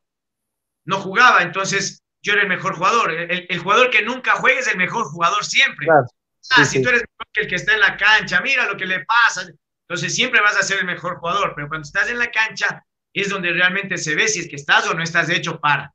No 0.86 1.02
jugaba, 1.02 1.42
entonces 1.42 2.04
yo 2.22 2.32
era 2.32 2.44
el 2.44 2.48
mejor 2.48 2.76
jugador. 2.76 3.12
El, 3.12 3.60
jugador 3.60 3.90
que 3.90 4.02
nunca 4.02 4.36
juega 4.36 4.62
es 4.62 4.68
el 4.68 4.78
mejor 4.78 5.08
jugador 5.08 5.44
siempre. 5.44 5.88
Claro. 5.88 6.06
Ah, 6.52 6.64
si 6.64 6.82
tú 6.82 6.88
eres 6.88 7.02
mejor 7.02 7.28
que 7.34 7.42
el 7.42 7.48
que 7.50 7.56
está 7.56 7.74
en 7.74 7.82
la 7.82 7.98
cancha, 7.98 8.40
mira 8.40 8.66
lo 8.66 8.78
que 8.78 8.86
le 8.86 9.04
pasa. 9.04 9.46
Entonces 9.90 10.16
siempre 10.16 10.40
vas 10.40 10.56
a 10.56 10.64
ser 10.64 10.80
el 10.80 10.86
mejor 10.86 11.18
jugador, 11.18 11.52
pero 11.54 11.68
cuando 11.68 11.86
estás 11.86 12.10
en 12.10 12.18
la 12.18 12.32
cancha 12.32 12.86
es 13.12 13.28
donde 13.28 13.52
realmente 13.52 13.98
se 13.98 14.16
ve 14.16 14.30
si 14.30 14.40
es 14.40 14.48
que 14.48 14.56
estás 14.56 14.88
o 14.88 14.94
no 14.94 15.04
estás 15.04 15.30
hecho 15.30 15.60
para. 15.60 15.94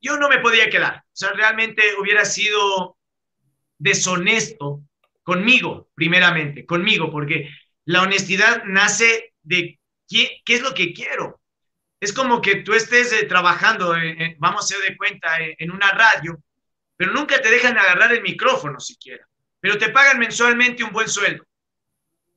Yo 0.00 0.16
no 0.16 0.28
me 0.28 0.40
podía 0.40 0.68
quedar. 0.68 0.96
O 0.96 1.10
sea, 1.12 1.30
realmente 1.30 1.80
hubiera 2.00 2.24
sido 2.24 2.96
deshonesto 3.78 4.82
conmigo, 5.26 5.90
primeramente, 5.94 6.64
conmigo, 6.64 7.10
porque 7.10 7.50
la 7.84 8.02
honestidad 8.02 8.62
nace 8.64 9.34
de 9.42 9.80
qué, 10.08 10.40
qué 10.44 10.54
es 10.54 10.62
lo 10.62 10.72
que 10.72 10.94
quiero. 10.94 11.40
Es 11.98 12.12
como 12.12 12.40
que 12.40 12.62
tú 12.62 12.74
estés 12.74 13.12
eh, 13.12 13.26
trabajando, 13.26 13.94
vamos 14.38 14.64
a 14.64 14.68
ser 14.68 14.78
de 14.88 14.96
cuenta, 14.96 15.36
en 15.40 15.72
una 15.72 15.90
radio, 15.90 16.38
pero 16.96 17.12
nunca 17.12 17.42
te 17.42 17.50
dejan 17.50 17.76
agarrar 17.76 18.12
el 18.12 18.22
micrófono 18.22 18.78
siquiera 18.78 19.26
pero 19.66 19.78
te 19.78 19.88
pagan 19.88 20.20
mensualmente 20.20 20.84
un 20.84 20.92
buen 20.92 21.08
sueldo. 21.08 21.44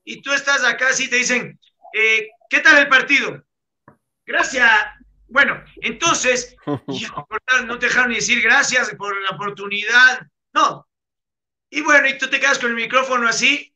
Y 0.02 0.20
tú 0.20 0.32
estás 0.32 0.64
acá 0.64 0.88
así, 0.88 1.08
te 1.08 1.14
dicen, 1.14 1.60
eh, 1.92 2.28
¿qué 2.48 2.58
tal 2.58 2.78
el 2.78 2.88
partido? 2.88 3.44
Gracias. 4.26 4.68
Bueno, 5.28 5.62
entonces, 5.76 6.56
no 6.66 7.78
te 7.78 7.86
dejaron 7.86 8.08
ni 8.08 8.16
decir 8.16 8.42
gracias 8.42 8.92
por 8.96 9.16
la 9.22 9.30
oportunidad. 9.30 10.26
No. 10.52 10.88
Y 11.70 11.82
bueno, 11.82 12.08
y 12.08 12.18
tú 12.18 12.28
te 12.28 12.40
quedas 12.40 12.58
con 12.58 12.70
el 12.70 12.76
micrófono 12.76 13.28
así 13.28 13.74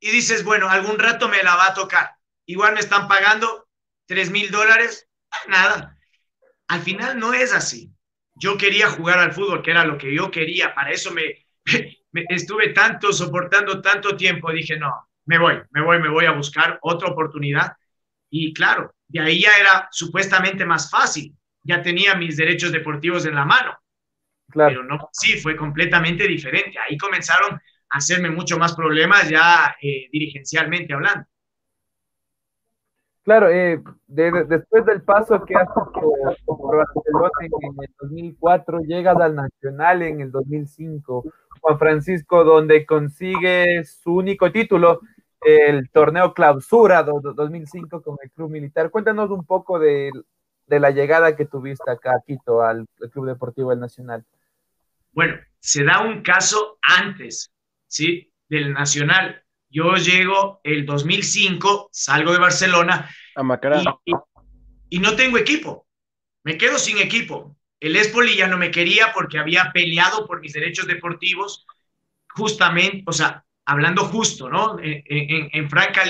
y 0.00 0.10
dices, 0.10 0.44
bueno, 0.44 0.68
algún 0.68 0.98
rato 0.98 1.28
me 1.28 1.42
la 1.42 1.56
va 1.56 1.68
a 1.68 1.74
tocar. 1.74 2.10
Igual 2.46 2.74
me 2.74 2.80
están 2.80 3.08
pagando 3.08 3.68
tres 4.06 4.30
mil 4.30 4.50
dólares. 4.50 5.08
Nada. 5.48 5.98
Al 6.68 6.80
final 6.80 7.18
no 7.18 7.34
es 7.34 7.52
así. 7.52 7.90
Yo 8.34 8.56
quería 8.56 8.88
jugar 8.90 9.18
al 9.18 9.32
fútbol, 9.32 9.62
que 9.62 9.72
era 9.72 9.84
lo 9.84 9.98
que 9.98 10.14
yo 10.14 10.30
quería. 10.30 10.74
Para 10.74 10.90
eso 10.90 11.12
me, 11.12 11.46
estuve 12.28 12.68
tanto, 12.68 13.12
soportando 13.12 13.80
tanto 13.80 14.16
tiempo, 14.16 14.52
dije, 14.52 14.76
no, 14.76 15.08
me 15.26 15.38
voy, 15.38 15.60
me 15.70 15.82
voy, 15.82 16.00
me 16.00 16.08
voy 16.08 16.26
a 16.26 16.32
buscar 16.32 16.78
otra 16.82 17.08
oportunidad. 17.08 17.76
Y 18.30 18.52
claro, 18.52 18.94
de 19.08 19.20
ahí 19.20 19.40
ya 19.40 19.56
era 19.58 19.88
supuestamente 19.90 20.64
más 20.64 20.90
fácil, 20.90 21.36
ya 21.62 21.82
tenía 21.82 22.14
mis 22.14 22.36
derechos 22.36 22.72
deportivos 22.72 23.26
en 23.26 23.34
la 23.34 23.44
mano. 23.44 23.78
Claro. 24.54 24.70
Pero 24.70 24.84
no, 24.84 25.08
sí, 25.12 25.36
fue 25.38 25.56
completamente 25.56 26.28
diferente. 26.28 26.78
Ahí 26.78 26.96
comenzaron 26.96 27.54
a 27.54 27.98
hacerme 27.98 28.30
mucho 28.30 28.56
más 28.56 28.74
problemas 28.74 29.28
ya 29.28 29.74
eh, 29.82 30.08
dirigencialmente 30.12 30.94
hablando. 30.94 31.26
Claro, 33.24 33.48
eh, 33.50 33.82
después 34.06 34.84
del 34.86 35.02
paso 35.02 35.44
que 35.44 35.56
haces 35.56 35.74
por, 36.44 36.76
Barcelona 36.76 37.30
en 37.40 37.82
el 37.82 37.94
2004, 37.98 38.80
llegas 38.80 39.16
al 39.16 39.34
Nacional 39.34 40.02
en 40.02 40.20
el 40.20 40.30
2005 40.30 41.24
Juan 41.60 41.78
Francisco, 41.78 42.44
donde 42.44 42.86
consigue 42.86 43.82
su 43.84 44.14
único 44.14 44.52
título, 44.52 45.00
el 45.40 45.90
torneo 45.90 46.32
clausura 46.32 47.02
2005 47.02 48.02
con 48.02 48.18
el 48.22 48.30
Club 48.30 48.50
Militar. 48.50 48.90
Cuéntanos 48.90 49.30
un 49.30 49.44
poco 49.44 49.78
de, 49.78 50.12
la 50.66 50.90
llegada 50.90 51.34
que 51.34 51.46
tuviste 51.46 51.90
acá 51.90 52.12
a 52.12 52.22
Quito, 52.24 52.62
al, 52.62 52.86
Club 53.10 53.26
Deportivo 53.26 53.72
El 53.72 53.80
Nacional. 53.80 54.24
Bueno, 55.14 55.38
se 55.60 55.84
da 55.84 56.00
un 56.00 56.22
caso 56.22 56.78
antes, 56.82 57.52
¿sí? 57.86 58.32
Del 58.48 58.72
Nacional. 58.72 59.42
Yo 59.70 59.94
llego 59.96 60.60
el 60.62 60.84
2005, 60.84 61.88
salgo 61.92 62.32
de 62.32 62.38
Barcelona. 62.38 63.08
A 63.34 63.42
Macará. 63.42 63.82
y 64.90 64.98
no 64.98 65.16
tengo 65.16 65.38
equipo. 65.38 65.86
Me 66.44 66.58
quedo 66.58 66.78
sin 66.78 66.98
equipo. 66.98 67.56
El 67.80 67.96
Espoli 67.96 68.36
ya 68.36 68.46
no 68.46 68.56
me 68.56 68.70
quería 68.70 69.12
porque 69.12 69.38
había 69.38 69.70
peleado 69.72 70.26
por 70.26 70.40
mis 70.40 70.52
derechos 70.52 70.86
deportivos, 70.86 71.66
justamente, 72.28 73.02
o 73.06 73.12
sea, 73.12 73.44
hablando 73.64 74.04
justo, 74.04 74.48
¿no? 74.48 74.78
En, 74.78 75.02
en, 75.06 75.48
en 75.52 75.70
Franca 75.70 76.04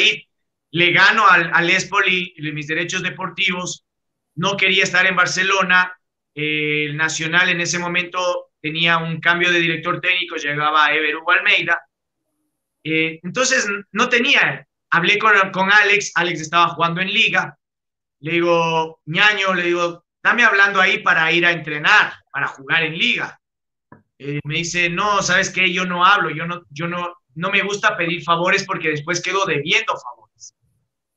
le 0.71 0.91
gano 0.93 1.27
al, 1.27 1.51
al 1.53 1.71
Espoli 1.71 2.35
mis 2.53 2.67
derechos 2.67 3.03
deportivos, 3.03 3.87
no 4.35 4.57
quería 4.57 4.85
estar 4.85 5.07
en 5.07 5.17
Barcelona, 5.17 5.99
el 6.35 6.97
Nacional 6.97 7.49
en 7.49 7.61
ese 7.61 7.79
momento 7.79 8.44
tenía 8.65 8.97
un 8.97 9.21
cambio 9.21 9.53
de 9.53 9.61
director 9.61 10.01
técnico, 10.01 10.37
llegaba 10.37 10.91
Ever 10.91 11.17
Hugo 11.17 11.33
Almeida, 11.33 11.83
eh, 12.83 13.21
entonces 13.23 13.69
no 13.93 14.09
tenía, 14.09 14.67
hablé 14.89 15.19
con, 15.19 15.35
con 15.53 15.71
Alex, 15.71 16.12
Alex 16.15 16.41
estaba 16.41 16.69
jugando 16.69 17.03
en 17.03 17.12
liga, 17.12 17.59
le 18.21 18.33
digo, 18.33 19.03
ñaño, 19.05 19.53
le 19.53 19.65
digo, 19.65 20.07
dame 20.23 20.45
hablando 20.45 20.81
ahí 20.81 21.01
para 21.01 21.31
ir 21.31 21.45
a 21.45 21.53
entrenar, 21.53 22.15
para 22.33 22.47
jugar 22.47 22.85
en 22.85 22.97
liga. 22.97 23.39
Eh, 24.19 24.41
me 24.45 24.55
dice, 24.55 24.89
no, 24.89 25.21
¿sabes 25.21 25.51
qué? 25.51 25.71
Yo 25.71 25.85
no 25.85 26.07
hablo, 26.07 26.31
yo 26.31 26.47
no, 26.47 26.62
yo 26.71 26.89
no, 26.89 27.19
no 27.35 27.51
me 27.51 27.61
gusta 27.61 27.99
pedir 27.99 28.23
favores 28.23 28.65
porque 28.65 28.89
después 28.89 29.21
quedo 29.21 29.45
debiendo 29.45 29.93
favores. 29.95 30.55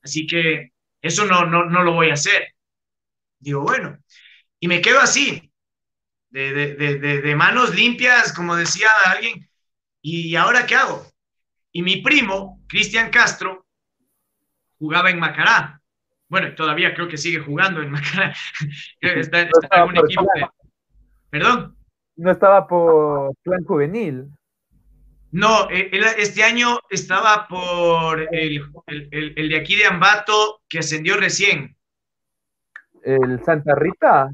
Así 0.01 0.27
que 0.27 0.73
eso 1.01 1.25
no, 1.25 1.45
no, 1.45 1.63
no 1.63 1.81
lo 1.83 1.93
voy 1.93 2.09
a 2.09 2.15
hacer. 2.15 2.55
Digo, 3.39 3.61
bueno, 3.61 3.97
y 4.59 4.67
me 4.67 4.81
quedo 4.81 4.99
así, 4.99 5.46
de, 6.29 6.53
de, 6.53 6.99
de, 6.99 7.21
de 7.21 7.35
manos 7.35 7.75
limpias, 7.75 8.33
como 8.33 8.55
decía 8.55 8.89
alguien, 9.05 9.49
¿y 10.01 10.35
ahora 10.35 10.65
qué 10.65 10.75
hago? 10.75 11.05
Y 11.71 11.81
mi 11.81 12.01
primo, 12.01 12.63
Cristian 12.67 13.09
Castro, 13.09 13.65
jugaba 14.77 15.09
en 15.09 15.19
Macará 15.19 15.77
bueno, 16.29 16.53
todavía 16.55 16.93
creo 16.93 17.07
que 17.07 17.17
sigue 17.17 17.39
jugando 17.39 17.81
en 17.81 17.91
Macará. 17.91 18.33
está, 19.01 19.41
está 19.41 19.83
en 19.83 19.97
equipo 19.97 20.25
¿Perdón? 21.29 21.75
No 22.15 22.31
estaba 22.31 22.67
por 22.67 23.35
plan 23.43 23.63
juvenil. 23.63 24.27
No, 25.31 25.69
eh, 25.69 25.89
este 26.17 26.43
año 26.43 26.79
estaba 26.89 27.47
por 27.47 28.33
el, 28.33 28.61
el, 28.87 29.49
de 29.49 29.57
aquí 29.57 29.75
de 29.75 29.85
Ambato 29.85 30.61
que 30.69 30.79
ascendió 30.79 31.17
recién. 31.17 31.75
¿El 33.03 33.43
Santa 33.43 33.75
Rita? 33.75 34.29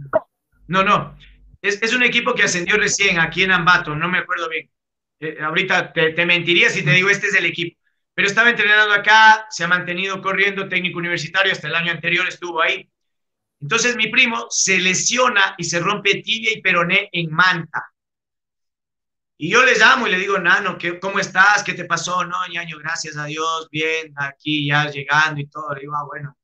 No, 0.68 0.84
no. 0.84 1.16
Es, 1.64 1.94
un 1.94 2.04
equipo 2.04 2.36
que 2.36 2.44
ascendió 2.44 2.76
recién 2.78 3.20
aquí 3.20 3.44
en 3.44 3.52
Ambato, 3.52 3.96
no 3.96 4.10
me 4.10 4.20
acuerdo 4.20 4.50
bien. 4.50 4.70
Eh, 5.22 5.38
ahorita 5.42 5.94
te, 5.94 6.26
mentiría 6.26 6.70
si 6.70 6.84
te 6.84 6.92
digo 6.92 7.10
este 7.10 7.28
es 7.28 7.36
el 7.36 7.46
equipo 7.46 7.80
pero 8.16 8.28
estaba 8.28 8.50
entrenando 8.52 8.94
acá, 8.94 9.48
se 9.50 9.64
ha 9.64 9.68
mantenido 9.68 10.22
corriendo, 10.22 10.70
técnico 10.70 11.00
universitario, 11.00 11.52
hasta 11.52 11.68
el 11.68 11.76
año 11.76 11.92
anterior 11.92 12.28
estuvo 12.28 12.62
ahí. 12.62 12.88
Entonces 13.60 13.96
mi 13.96 14.08
primo 14.08 14.46
se 14.50 14.80
lesiona 14.80 15.56
y 15.58 15.64
se 15.64 15.80
rompe 15.80 16.22
tibia 16.22 16.52
y 16.54 16.62
peroné 16.62 17.10
en 17.12 17.32
Manta. 17.32 17.84
Y 19.38 19.50
yo 19.50 19.64
le 19.64 19.78
llamo 19.78 20.08
y 20.08 20.12
le 20.12 20.20
digo, 20.20 20.38
Nano, 20.38 20.78
¿cómo 21.02 21.20
estás? 21.20 21.64
¿Qué 21.64 21.74
te 21.74 21.86
pasó? 21.86 22.24
No, 22.24 22.38
ñaño, 22.52 22.78
gracias 22.78 23.18
a 23.18 23.26
Dios, 23.26 23.68
bien, 23.72 24.14
aquí 24.16 24.68
ya 24.68 24.92
llegando 24.92 25.42
y 25.42 25.48
todo. 25.48 25.74
Le 25.74 25.82
digo, 25.82 25.96
ah, 25.96 26.06
bueno. 26.06 26.38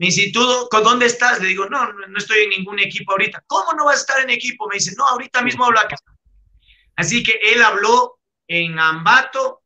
Me 0.00 0.06
dice, 0.06 0.30
¿tú 0.32 0.40
con 0.70 0.82
dónde 0.82 1.04
estás? 1.04 1.42
Le 1.42 1.48
digo, 1.48 1.68
no, 1.68 1.92
no 1.92 2.16
estoy 2.18 2.44
en 2.44 2.48
ningún 2.48 2.78
equipo 2.78 3.12
ahorita. 3.12 3.44
¿Cómo 3.46 3.74
no 3.74 3.84
vas 3.84 3.98
a 3.98 4.00
estar 4.00 4.20
en 4.22 4.30
equipo? 4.30 4.66
Me 4.66 4.76
dice, 4.76 4.94
no, 4.96 5.06
ahorita 5.06 5.42
mismo 5.42 5.66
hablo 5.66 5.78
acá. 5.78 5.94
Así 6.96 7.22
que 7.22 7.38
él 7.52 7.62
habló 7.62 8.18
en 8.48 8.78
Ambato, 8.78 9.60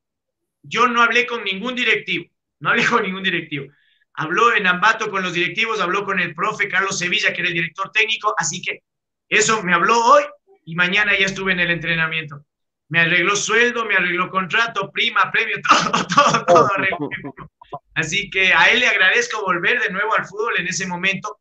yo 0.61 0.89
no 0.89 1.03
hablé 1.03 1.25
con 1.25 1.45
ningún 1.45 1.77
directivo, 1.77 2.25
no 2.59 2.71
hablé 2.71 2.85
con 2.85 3.05
ningún 3.05 3.23
directivo. 3.23 3.73
Habló 4.15 4.53
en 4.57 4.67
Ambato 4.67 5.09
con 5.09 5.23
los 5.23 5.35
directivos, 5.35 5.81
habló 5.81 6.05
con 6.05 6.19
el 6.19 6.35
profe 6.35 6.69
Carlos 6.69 6.99
Sevilla, 6.99 7.33
que 7.33 7.43
era 7.43 7.49
el 7.51 7.55
director 7.55 7.93
técnico, 7.93 8.35
así 8.37 8.61
que 8.61 8.83
eso 9.29 9.63
me 9.63 9.73
habló 9.73 10.05
hoy 10.05 10.25
y 10.65 10.75
mañana 10.75 11.17
ya 11.17 11.27
estuve 11.27 11.53
en 11.53 11.61
el 11.61 11.71
entrenamiento. 11.71 12.45
Me 12.89 12.99
arregló 12.99 13.37
sueldo, 13.37 13.85
me 13.85 13.95
arregló 13.95 14.29
contrato, 14.31 14.91
prima, 14.91 15.31
premio, 15.31 15.59
todo, 15.69 16.07
todo, 16.09 16.45
todo 16.45 16.71
arregló. 16.75 17.09
Así 17.95 18.31
que 18.31 18.53
a 18.53 18.71
él 18.71 18.81
le 18.81 18.89
agradezco 18.89 19.43
volver 19.43 19.81
de 19.81 19.91
nuevo 19.91 20.15
al 20.17 20.27
fútbol 20.27 20.55
en 20.59 20.69
ese 20.69 20.87
momento 20.87 21.41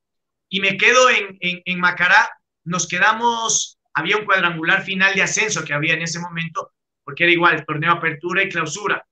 y 0.50 0.60
me 0.60 0.78
quedo 0.78 1.10
en, 1.10 1.80
Macará. 1.80 2.30
Nos 2.64 2.88
quedamos, 2.88 3.80
había 3.94 4.18
un 4.18 4.26
cuadrangular 4.26 4.84
final 4.84 5.16
de 5.16 5.24
ascenso 5.24 5.66
que 5.66 5.74
había 5.74 5.96
en 5.96 6.04
ese 6.04 6.20
momento, 6.20 6.72
porque 7.04 7.24
era 7.24 7.34
igual, 7.34 7.66
torneo 7.66 7.92
apertura 7.92 8.44
y 8.44 8.50
clausura. 8.50 9.04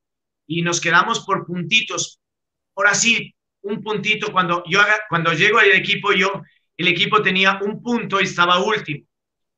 Y 0.45 0.61
nos 0.61 0.79
quedamos 0.79 1.21
por 1.21 1.45
puntitos. 1.45 2.19
Por 2.73 2.87
así, 2.87 3.33
un 3.61 3.81
puntito. 3.81 4.31
Cuando, 4.31 4.63
yo, 4.67 4.81
cuando 5.09 5.33
llego 5.33 5.57
al 5.57 5.71
equipo, 5.71 6.13
yo, 6.13 6.43
el 6.77 6.87
equipo 6.87 7.21
tenía 7.21 7.59
un 7.61 7.81
punto 7.81 8.21
y 8.21 8.25
estaba 8.25 8.63
último. 8.63 9.05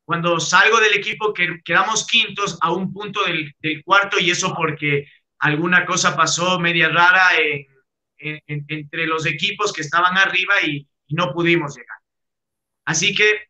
Cuando 0.05 0.39
salgo 0.39 0.79
del 0.79 0.93
equipo, 0.93 1.33
que 1.33 1.59
quedamos 1.63 2.07
quintos 2.07 2.57
a 2.61 2.71
un 2.71 2.93
punto 2.93 3.21
del 3.25 3.83
cuarto 3.83 4.19
y 4.19 4.31
eso 4.31 4.53
porque 4.55 5.05
alguna 5.43 5.85
cosa 5.85 6.15
pasó 6.15 6.57
media 6.57 6.87
rara 6.89 7.37
en, 7.37 7.67
en, 8.17 8.65
entre 8.67 9.05
los 9.05 9.25
equipos 9.25 9.73
que 9.73 9.81
estaban 9.81 10.17
arriba 10.17 10.53
y, 10.63 10.87
y, 11.07 11.15
no 11.15 11.33
pudimos 11.33 11.75
llegar. 11.75 11.97
Así 12.85 13.13
que 13.13 13.49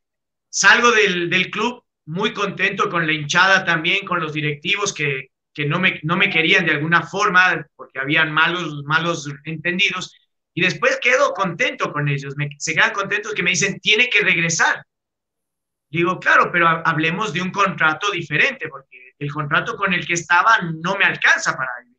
salgo 0.50 0.92
del, 0.92 1.30
del, 1.30 1.52
club 1.52 1.84
muy 2.06 2.34
contento 2.34 2.90
con 2.90 3.06
la 3.06 3.14
hinchada 3.14 3.64
también, 3.64 4.06
con 4.08 4.20
los 4.20 4.34
directivos 4.34 4.92
que, 4.92 5.30
que 5.54 5.66
no, 5.66 5.80
me, 5.80 6.00
no 6.02 6.18
me 6.18 6.32
querían 6.32 6.66
de 6.66 6.72
alguna 6.72 7.04
forma 7.04 7.64
porque 7.76 8.00
habían 8.00 8.32
malos, 8.32 8.84
malos 8.86 9.30
entendidos. 9.46 10.16
Y 10.56 10.62
después 10.62 11.00
quedo 11.00 11.34
contento 11.34 11.94
con 11.94 12.10
ellos, 12.10 12.36
me, 12.38 12.50
se 12.58 12.74
quedan 12.74 12.94
contentos 12.94 13.36
que 13.36 13.44
me 13.44 13.52
dicen, 13.52 13.80
tiene 13.80 14.10
que 14.10 14.22
regresar. 14.22 14.84
Digo, 15.92 16.20
claro, 16.20 16.50
pero 16.52 16.68
hablemos 16.68 17.34
de 17.34 17.42
un 17.44 17.52
contrato 17.52 18.10
diferente, 18.10 18.68
porque 18.68 19.03
el 19.24 19.32
contrato 19.32 19.76
con 19.76 19.94
el 19.94 20.06
que 20.06 20.14
estaba 20.14 20.60
no 20.60 20.96
me 20.96 21.06
alcanza 21.06 21.56
para 21.56 21.72
vivir. 21.82 21.98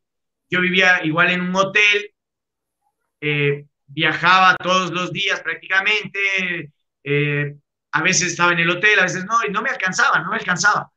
Yo 0.50 0.60
vivía 0.60 1.04
igual 1.04 1.30
en 1.30 1.40
un 1.40 1.56
hotel, 1.56 2.14
eh, 3.20 3.66
viajaba 3.86 4.56
todos 4.56 4.90
los 4.90 5.12
días 5.12 5.40
prácticamente, 5.40 6.72
eh, 7.02 7.56
a 7.92 8.02
veces 8.02 8.28
estaba 8.28 8.52
en 8.52 8.60
el 8.60 8.70
hotel, 8.70 8.98
a 8.98 9.04
veces 9.04 9.24
no, 9.24 9.38
y 9.46 9.50
no 9.50 9.62
me 9.62 9.70
alcanzaba, 9.70 10.20
no 10.20 10.30
me 10.30 10.36
alcanzaba. 10.36 10.90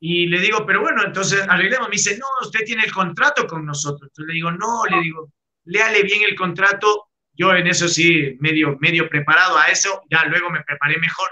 Y 0.00 0.26
le 0.26 0.40
digo, 0.40 0.64
pero 0.66 0.80
bueno, 0.80 1.04
entonces 1.04 1.46
arreglemos. 1.48 1.88
Me 1.88 1.96
dice, 1.96 2.18
no, 2.18 2.26
usted 2.42 2.64
tiene 2.64 2.84
el 2.84 2.92
contrato 2.92 3.46
con 3.46 3.64
nosotros. 3.64 4.10
Entonces 4.10 4.28
le 4.28 4.34
digo, 4.34 4.50
no, 4.52 4.84
le 4.84 5.00
digo, 5.00 5.32
léale 5.64 6.02
bien 6.02 6.22
el 6.28 6.34
contrato. 6.34 7.08
Yo 7.32 7.52
en 7.54 7.66
eso 7.66 7.88
sí, 7.88 8.36
medio, 8.38 8.76
medio 8.80 9.08
preparado 9.08 9.58
a 9.58 9.66
eso, 9.66 10.02
ya 10.10 10.24
luego 10.26 10.50
me 10.50 10.62
preparé 10.62 10.98
mejor. 10.98 11.30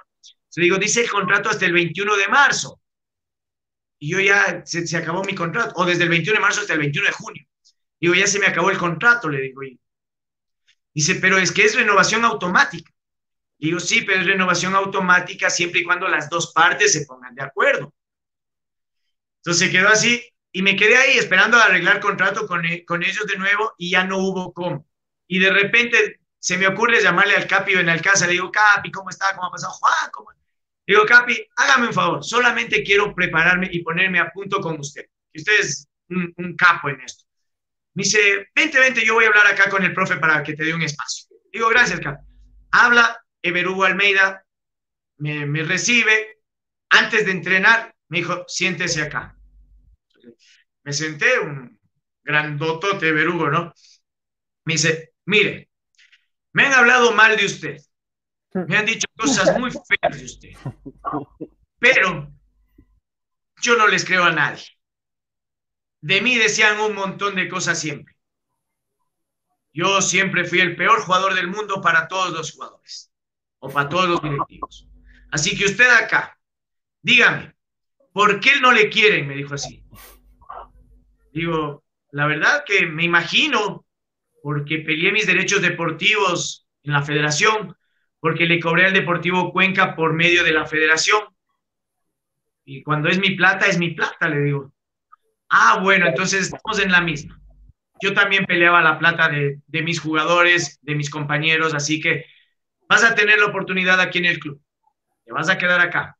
Le 0.57 0.65
digo, 0.65 0.79
dice 0.79 1.03
el 1.03 1.11
contrato 1.11 1.49
hasta 1.49 1.65
el 1.67 1.73
21 1.73 2.17
de 2.17 2.29
marzo. 2.29 2.82
Y 4.03 4.09
yo 4.09 4.19
ya, 4.19 4.63
se, 4.67 4.85
se, 4.85 4.97
acabó 4.97 5.23
mi 5.23 5.33
contrato, 5.33 5.75
o 5.77 5.85
desde 5.85 6.03
el 6.03 6.09
21 6.09 6.37
de 6.37 6.43
marzo 6.43 6.61
hasta 6.61 6.73
el 6.73 6.81
21 6.81 7.07
de 7.07 7.13
junio. 7.13 7.47
Digo, 8.01 8.15
ya 8.15 8.27
se 8.27 8.41
me 8.41 8.49
acabó 8.49 8.69
el 8.69 8.77
contrato, 8.77 9.29
le 9.29 9.41
digo. 9.41 9.63
Y 9.63 9.79
dice, 10.93 11.15
pero 11.21 11.39
es 11.39 11.53
que 11.53 11.65
es 11.65 11.77
renovación 11.77 12.25
automática. 12.25 12.91
Digo, 13.59 13.79
sí, 13.79 14.03
pero 14.03 14.21
es 14.21 14.27
renovación 14.27 14.75
automática 14.75 15.51
siempre 15.51 15.83
y 15.83 15.85
cuando 15.85 16.09
las 16.09 16.29
dos 16.29 16.53
partes 16.53 16.93
se 16.93 17.07
pongan 17.07 17.33
de 17.37 17.45
acuerdo. 17.45 17.95
Entonces 19.37 19.69
se 19.69 19.71
quedó 19.71 19.89
así 19.89 20.21
y 20.51 20.63
me 20.63 20.75
quedé 20.75 20.97
ahí 20.97 21.17
esperando 21.17 21.57
a 21.57 21.67
arreglar 21.67 22.01
contrato 22.01 22.49
con, 22.49 22.65
con 22.85 23.05
ellos 23.05 23.25
de 23.29 23.39
nuevo 23.39 23.73
y 23.79 23.91
ya 23.93 24.03
no 24.03 24.19
hubo 24.19 24.53
cómo. 24.53 24.85
Y 25.29 25.39
de 25.39 25.51
repente 25.53 26.19
se 26.41 26.59
me 26.59 26.67
ocurre 26.67 27.01
llamarle 27.01 27.37
al 27.37 27.47
Capi 27.47 27.75
en 27.75 27.99
casa, 28.01 28.27
le 28.27 28.33
digo, 28.33 28.51
Capi, 28.51 28.91
¿cómo 28.91 29.11
está? 29.11 29.33
¿Cómo 29.37 29.47
ha 29.47 29.53
pasado? 29.53 29.75
Juan, 29.75 30.11
¿cómo? 30.11 30.31
Digo, 30.93 31.07
Capi, 31.07 31.43
hágame 31.57 31.87
un 31.87 31.95
favor, 31.95 32.23
solamente 32.23 32.83
quiero 32.83 33.15
prepararme 33.15 33.67
y 33.73 33.83
ponerme 33.83 34.21
a 34.21 34.29
punto 34.29 34.61
con 34.61 34.79
usted, 34.79 35.07
usted 35.35 35.61
es 35.61 35.89
un, 36.11 36.55
capo 36.55 36.91
en 36.91 37.01
esto. 37.01 37.25
Me 37.95 38.03
dice, 38.03 38.51
vente, 38.55 38.79
vente, 38.79 39.03
yo 39.03 39.15
voy 39.15 39.25
a 39.25 39.29
hablar 39.29 39.47
acá 39.47 39.71
con 39.71 39.83
el 39.83 39.95
profe 39.95 40.19
para 40.19 40.43
que 40.43 40.53
te 40.53 40.65
dé 40.65 40.75
un 40.75 40.83
espacio. 40.83 41.35
Digo, 41.51 41.71
gracias, 41.71 41.99
Capi. 41.99 42.23
Habla 42.73 43.25
Everugo 43.41 43.85
Almeida, 43.85 44.45
me, 45.17 45.63
recibe, 45.63 46.43
antes 46.91 47.25
de 47.25 47.33
entrenar, 47.33 47.95
me 48.09 48.19
dijo, 48.19 48.45
siéntese 48.47 49.01
acá. 49.01 49.35
Me 50.83 50.93
senté, 50.93 51.39
un 51.39 51.81
grandotote 52.23 53.13
Verugo, 53.13 53.49
¿no? 53.49 53.73
Me 54.67 54.75
dice, 54.75 55.15
mire, 55.25 55.71
me 56.53 56.67
han 56.67 56.75
hablado 56.75 57.13
mal 57.13 57.35
de 57.35 57.47
usted. 57.47 57.79
Me 58.55 58.77
han 58.77 58.87
dicho 58.87 59.07
cosas 59.17 59.59
muy 59.59 59.71
feas 59.71 60.19
de 60.19 60.25
usted. 60.25 60.51
Pero 61.79 62.31
yo 63.63 63.77
no 63.77 63.87
les 63.87 64.05
creo 64.05 64.25
a 64.25 64.31
nadie. 64.31 64.65
De 66.01 66.21
mí 66.21 66.37
decían 66.37 66.81
un 66.81 66.95
montón 66.95 67.35
de 67.37 67.49
cosas 67.49 67.79
siempre. 67.79 68.17
Yo 69.73 70.03
siempre 70.03 70.45
fui 70.45 70.61
el 70.61 70.77
peor 70.77 71.01
jugador 71.01 71.35
del 71.35 71.49
mundo 71.49 71.81
para 71.81 72.09
todos 72.09 72.33
los 72.33 72.53
jugadores 72.53 73.11
o 73.61 73.71
para 73.71 73.89
todos 73.89 74.09
los 74.09 74.23
directivos. 74.23 74.89
Así 75.31 75.57
que 75.57 75.65
usted 75.65 75.89
acá, 75.89 76.39
dígame, 77.01 77.55
¿por 78.13 78.39
qué 78.41 78.61
no 78.61 78.73
le 78.73 78.91
quieren? 78.91 79.27
Me 79.27 79.35
dijo 79.35 79.55
así. 79.55 79.83
Digo, 81.33 81.83
la 82.11 82.27
verdad 82.27 82.65
que 82.67 82.85
me 82.85 83.05
imagino, 83.05 83.87
porque 84.43 84.81
peleé 84.81 85.13
mis 85.13 85.27
derechos 85.27 85.63
deportivos 85.63 86.67
en 86.83 86.93
la 86.93 87.03
federación, 87.03 87.75
porque 88.23 88.47
le 88.47 88.61
cobré 88.61 88.87
al 88.87 88.93
Deportivo 88.93 89.53
Cuenca 89.53 89.97
por 89.97 90.13
medio 90.13 90.45
de 90.45 90.53
la 90.53 90.65
federación. 90.65 91.23
Y 92.65 92.85
cuando 92.85 93.09
es 93.09 93.19
mi 93.19 93.35
plata, 93.35 93.67
es 93.67 93.79
mi 93.79 93.91
plata, 93.91 94.29
le 94.29 94.39
digo. 94.43 94.73
Ah, 95.49 95.81
bueno, 95.83 96.07
entonces 96.07 96.43
estamos 96.43 96.79
en 96.79 96.93
la 96.93 97.01
misma. 97.01 97.41
Yo 98.01 98.15
también 98.15 98.45
peleaba 98.45 98.81
la 98.81 98.97
plata 98.97 99.29
de, 99.29 99.59
de 99.67 99.83
mis 99.83 99.99
jugadores, 99.99 100.79
de 100.83 100.95
mis 100.95 101.11
compañeros, 101.11 101.75
así 101.75 101.99
que 101.99 102.27
vas 102.89 103.03
a 103.03 103.17
tener 103.17 103.41
la 103.41 103.47
oportunidad 103.47 104.01
aquí 104.01 104.19
en 104.19 104.27
el 104.27 104.39
club. 104.39 104.63
Te 105.25 105.33
vas 105.33 105.49
a 105.49 105.59
quedar 105.59 105.81
acá. 105.81 106.17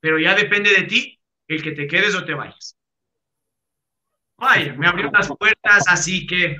Pero 0.00 0.18
ya 0.18 0.34
depende 0.34 0.72
de 0.72 0.82
ti 0.82 1.20
el 1.46 1.62
que 1.62 1.70
te 1.70 1.86
quedes 1.86 2.16
o 2.16 2.24
te 2.24 2.34
vayas. 2.34 2.76
Vaya, 4.36 4.74
me 4.74 4.88
abrió 4.88 5.12
las 5.12 5.28
puertas, 5.28 5.84
así 5.86 6.26
que 6.26 6.56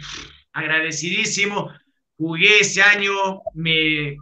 agradecidísimo. 0.52 1.72
Jugué 2.16 2.60
ese 2.60 2.82
año, 2.82 3.42
me, 3.52 4.16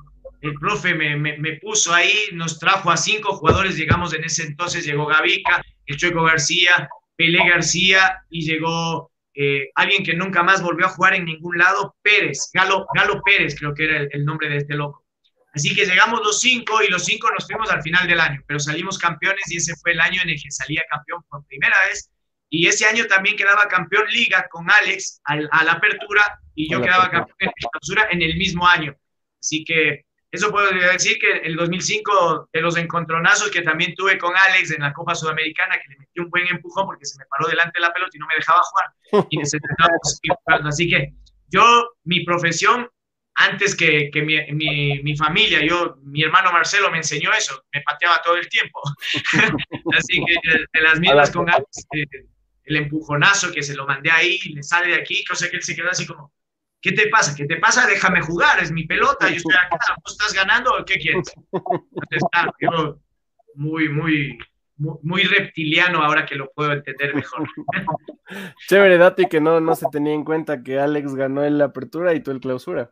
el 0.45 0.55
profe 0.55 0.95
me, 0.95 1.16
me, 1.16 1.38
me, 1.38 1.55
puso 1.55 1.95
ahí, 1.95 2.12
nos 2.32 2.59
trajo 2.59 2.90
a 2.90 2.99
cinco 2.99 3.34
jugadores, 3.34 3.78
llegamos 3.78 4.12
en 4.12 4.24
ese 4.24 4.42
entonces, 4.42 4.84
llegó 4.84 5.07
Gavica, 5.07 5.62
el 5.86 5.97
Chueco 5.97 6.22
García, 6.22 6.86
Pelé 7.16 7.49
García 7.49 8.22
y 8.28 8.45
llegó 8.45 9.11
eh, 9.34 9.70
alguien 9.74 10.05
que 10.05 10.12
nunca 10.12 10.42
más 10.42 10.62
volvió 10.62 10.84
a 10.84 10.90
jugar 10.90 11.14
en 11.14 11.24
ningún 11.24 11.57
lado, 11.57 11.97
Pérez, 12.03 12.51
Galo, 12.53 12.86
Galo 12.95 13.22
Pérez 13.22 13.57
creo 13.59 13.72
que 13.72 13.84
era 13.84 13.97
el, 13.97 14.09
el 14.12 14.24
nombre 14.26 14.51
de 14.51 14.59
este 14.59 14.74
loco. 14.74 15.07
Así 15.55 15.74
que 15.74 15.86
llegamos 15.86 16.20
los 16.22 16.38
cinco 16.40 16.82
y 16.82 16.90
los 16.90 17.07
cinco 17.07 17.30
nos 17.30 17.47
fuimos 17.47 17.70
al 17.70 17.80
final 17.82 18.07
del 18.07 18.20
año, 18.20 18.42
pero 18.47 18.61
salimos 18.61 18.99
campeones 18.99 19.51
y 19.51 19.57
ese 19.57 19.74
fue 19.76 19.92
el 19.92 20.01
año 20.01 20.20
en 20.22 20.28
el 20.28 20.42
que 20.42 20.51
salía 20.51 20.82
campeón 20.90 21.22
por 21.30 21.47
primera 21.47 21.76
vez. 21.88 22.11
Y 22.51 22.66
ese 22.66 22.84
año 22.84 23.07
también 23.07 23.36
quedaba 23.36 23.66
campeón 23.68 24.05
liga 24.11 24.47
con 24.51 24.70
Alex 24.70 25.22
al, 25.24 25.49
a 25.53 25.64
la 25.64 25.72
apertura 25.72 26.38
y 26.55 26.70
yo 26.70 26.82
quedaba 26.82 27.09
campeón 27.09 27.36
en 27.38 27.51
clausura 27.70 28.09
en 28.11 28.20
el 28.20 28.36
mismo 28.36 28.66
año. 28.66 28.95
Así 29.40 29.64
que 29.64 30.04
eso 30.35 30.51
puedo 30.51 30.68
decir 30.70 31.18
que 31.18 31.39
el 31.45 31.55
2005 31.55 32.49
de 32.53 32.61
los 32.61 32.76
encontronazos 32.76 33.51
que 33.51 33.62
también 33.62 33.95
tuve 33.95 34.18
con 34.18 34.37
Alex 34.37 34.72
en 34.72 34.82
la 34.82 34.93
Copa 34.93 35.14
Sudamericana, 35.14 35.76
que 35.76 35.93
le 35.93 35.99
metí 35.99 36.20
un 36.20 36.28
buen 36.28 36.47
empujón 36.49 36.87
porque 36.87 37.07
se 37.07 37.18
me 37.18 37.24
paró 37.26 37.49
delante 37.49 37.78
de 37.78 37.87
la 37.87 37.93
pelota 37.93 38.11
y 38.14 38.18
no 38.18 38.26
me 38.26 38.35
dejaba 38.35 38.61
jugar. 38.62 39.26
Y 39.30 39.41
Así 40.66 40.89
que 40.89 41.14
yo, 41.49 41.93
mi 42.03 42.24
profesión 42.24 42.89
antes 43.37 43.76
que, 43.76 44.11
que 44.12 44.22
mi, 44.22 44.41
mi, 44.53 45.03
mi, 45.03 45.16
familia, 45.16 45.64
yo, 45.64 45.97
mi 46.03 46.22
hermano 46.22 46.53
Marcelo 46.53 46.91
me 46.91 46.99
enseñó 46.99 47.32
eso, 47.32 47.64
me 47.72 47.80
pateaba 47.82 48.20
todo 48.22 48.37
el 48.37 48.49
tiempo. 48.49 48.80
Así 49.97 50.20
que 50.24 50.51
de 50.72 50.80
las 50.80 50.99
mismas 50.99 51.30
con 51.30 51.49
Alex, 51.49 51.87
eh, 51.95 52.07
el 52.64 52.76
empujonazo 52.76 53.53
que 53.53 53.62
se 53.62 53.74
lo 53.74 53.87
mandé 53.87 54.11
ahí, 54.11 54.39
le 54.53 54.62
sale 54.62 54.89
de 54.89 55.01
aquí, 55.01 55.24
cosa 55.24 55.49
que 55.49 55.57
él 55.57 55.62
se 55.62 55.76
quedó 55.76 55.91
así 55.91 56.07
como, 56.07 56.32
¿qué 56.85 56.93
te 56.93 57.09
pasa? 57.09 57.35
¿Qué 57.35 57.47
te 57.47 57.57
pasa? 57.57 57.87
Déjame 57.87 58.20
jugar, 58.20 58.62
es 58.62 58.70
mi 58.70 58.87
pelota, 58.87 59.30
yo 59.30 59.37
estoy 59.37 59.55
acá, 59.55 59.78
¿tú 60.05 60.12
estás 60.12 60.35
ganando 60.35 60.70
o 60.70 60.85
qué 60.85 60.97
quieres? 60.99 61.32
Entonces, 61.51 62.22
claro, 62.30 62.53
yo 62.61 62.99
muy, 63.55 63.89
muy, 63.89 64.39
muy, 64.76 65.22
reptiliano 65.22 66.03
ahora 66.03 66.26
que 66.26 66.35
lo 66.35 66.51
puedo 66.53 66.72
entender 66.72 67.14
mejor. 67.14 67.49
Chévere, 68.68 68.99
Dati, 68.99 69.26
que 69.26 69.41
no, 69.41 69.61
no 69.61 69.74
se 69.74 69.87
tenía 69.91 70.12
en 70.12 70.24
cuenta 70.24 70.62
que 70.62 70.78
Alex 70.78 71.14
ganó 71.14 71.43
en 71.43 71.57
la 71.57 71.66
apertura 71.66 72.12
y 72.12 72.20
tú 72.20 72.30
el 72.32 72.41
clausura. 72.41 72.91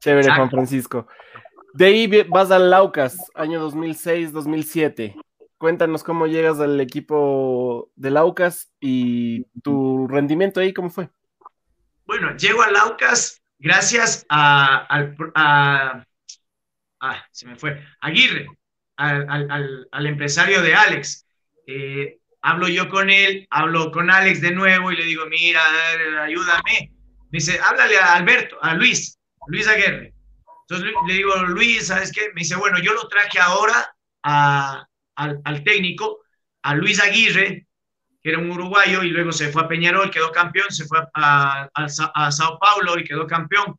Chévere, 0.00 0.20
Exacto. 0.20 0.40
Juan 0.40 0.50
Francisco. 0.50 1.06
De 1.72 1.86
ahí 1.86 2.24
vas 2.28 2.50
al 2.50 2.68
Laucas, 2.68 3.16
año 3.34 3.66
2006-2007. 3.70 5.14
cuéntanos 5.56 6.04
cómo 6.04 6.26
llegas 6.26 6.60
al 6.60 6.78
equipo 6.78 7.90
del 7.96 8.18
Aucas 8.18 8.70
y 8.80 9.44
tu 9.62 10.06
rendimiento 10.08 10.60
ahí, 10.60 10.74
¿cómo 10.74 10.90
fue? 10.90 11.08
Bueno, 12.12 12.36
llego 12.36 12.60
al 12.60 12.76
Aucas 12.76 13.40
gracias 13.58 14.26
a, 14.28 14.86
a, 15.34 16.04
me 17.46 17.56
Aguirre, 18.02 18.48
al, 18.98 19.86
al, 19.90 20.06
empresario 20.06 20.60
de 20.60 20.74
Alex. 20.74 21.24
Eh, 21.66 22.18
hablo 22.42 22.68
yo 22.68 22.90
con 22.90 23.08
él, 23.08 23.46
hablo 23.48 23.90
con 23.90 24.10
Alex 24.10 24.42
de 24.42 24.50
nuevo 24.50 24.92
y 24.92 24.96
le 24.96 25.06
digo, 25.06 25.24
mira, 25.24 25.62
ayúdame. 26.24 26.92
Me 27.30 27.38
dice, 27.38 27.58
háblale 27.64 27.96
a 27.96 28.16
Alberto, 28.16 28.58
a 28.60 28.74
Luis, 28.74 29.18
Luis 29.46 29.66
Aguirre. 29.66 30.12
Entonces 30.68 30.94
le 31.08 31.14
digo, 31.14 31.34
Luis, 31.46 31.86
¿sabes 31.86 32.12
qué? 32.12 32.28
Me 32.34 32.40
dice, 32.40 32.56
bueno, 32.56 32.78
yo 32.78 32.92
lo 32.92 33.08
traje 33.08 33.40
ahora 33.40 33.96
al, 34.22 35.64
técnico, 35.64 36.20
a 36.62 36.74
Luis 36.74 37.00
Aguirre, 37.00 37.66
que 38.22 38.30
era 38.30 38.38
un 38.38 38.50
uruguayo, 38.50 39.02
y 39.02 39.10
luego 39.10 39.32
se 39.32 39.50
fue 39.50 39.62
a 39.62 39.68
Peñarol, 39.68 40.10
quedó 40.10 40.30
campeón, 40.30 40.70
se 40.70 40.84
fue 40.84 41.00
a, 41.14 41.68
a 41.74 42.30
Sao 42.30 42.58
Paulo 42.58 42.98
y 42.98 43.04
quedó 43.04 43.26
campeón 43.26 43.76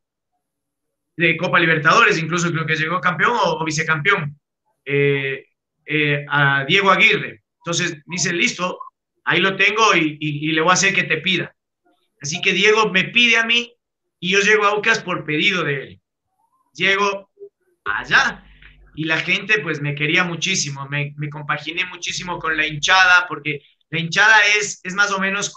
de 1.16 1.36
Copa 1.36 1.60
Libertadores, 1.60 2.18
incluso 2.18 2.50
creo 2.50 2.66
que 2.66 2.76
llegó 2.76 3.00
campeón 3.00 3.32
o, 3.34 3.64
vicecampeón, 3.64 4.38
eh, 4.84 5.46
eh, 5.86 6.24
a 6.28 6.64
Diego 6.64 6.90
Aguirre. 6.90 7.42
Entonces 7.58 8.02
dice, 8.06 8.32
listo, 8.32 8.78
ahí 9.24 9.40
lo 9.40 9.56
tengo 9.56 9.94
y, 9.94 10.52
le 10.52 10.60
voy 10.60 10.70
a 10.70 10.74
hacer 10.74 10.94
que 10.94 11.04
te 11.04 11.18
pida. 11.18 11.54
Así 12.20 12.40
que 12.40 12.52
Diego 12.52 12.90
me 12.90 13.04
pide 13.04 13.36
a 13.36 13.46
mí 13.46 13.72
y 14.18 14.30
yo 14.30 14.40
llego 14.40 14.64
a 14.64 14.70
Aucas 14.70 15.00
por 15.00 15.24
pedido 15.24 15.62
de 15.62 15.82
él. 15.82 16.00
Llego 16.74 17.30
allá 17.84 18.44
y 18.94 19.04
la 19.04 19.18
gente 19.18 19.60
pues 19.60 19.80
me 19.80 19.94
quería 19.94 20.24
muchísimo, 20.24 20.88
me, 20.88 21.12
me 21.16 21.28
compaginé 21.28 21.84
muchísimo 21.86 22.38
con 22.38 22.56
la 22.56 22.66
hinchada 22.66 23.26
porque 23.28 23.60
la 23.90 23.98
hinchada 23.98 24.36
es, 24.58 24.80
es 24.82 24.94
más 24.94 25.12
o 25.12 25.20
menos 25.20 25.54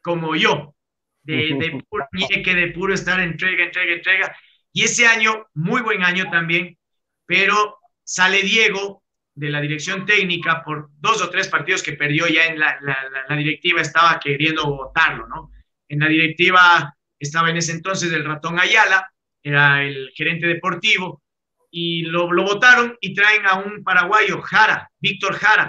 como 0.00 0.34
yo, 0.36 0.74
de, 1.22 1.54
de 1.58 1.84
puro 1.88 2.06
nieque, 2.12 2.54
de 2.54 2.68
puro 2.68 2.94
estar 2.94 3.20
entrega, 3.20 3.64
entrega, 3.64 3.92
entrega. 3.92 4.36
Y 4.72 4.84
ese 4.84 5.06
año, 5.06 5.46
muy 5.54 5.82
buen 5.82 6.02
año 6.02 6.30
también, 6.30 6.78
pero 7.26 7.78
sale 8.02 8.42
Diego 8.42 9.02
de 9.34 9.50
la 9.50 9.60
dirección 9.60 10.04
técnica 10.04 10.64
por 10.64 10.88
dos 10.98 11.22
o 11.22 11.30
tres 11.30 11.48
partidos 11.48 11.82
que 11.82 11.92
perdió 11.92 12.26
ya 12.26 12.46
en 12.46 12.58
la, 12.58 12.78
la, 12.80 13.36
directiva, 13.36 13.80
estaba 13.80 14.18
queriendo 14.18 14.66
votarlo, 14.66 15.28
¿no? 15.28 15.50
En 15.88 16.00
la 16.00 16.08
directiva 16.08 16.96
estaba 17.18 17.50
en 17.50 17.58
ese 17.58 17.72
entonces 17.72 18.12
el 18.12 18.24
ratón 18.24 18.58
Ayala, 18.58 19.12
era 19.42 19.84
el 19.84 20.10
gerente 20.14 20.46
deportivo, 20.46 21.22
y 21.70 22.02
lo, 22.02 22.32
lo 22.32 22.42
votaron 22.42 22.96
y 23.00 23.14
traen 23.14 23.46
a 23.46 23.54
un 23.54 23.84
paraguayo, 23.84 24.40
Jara, 24.40 24.90
Víctor 24.98 25.34
Jara. 25.34 25.68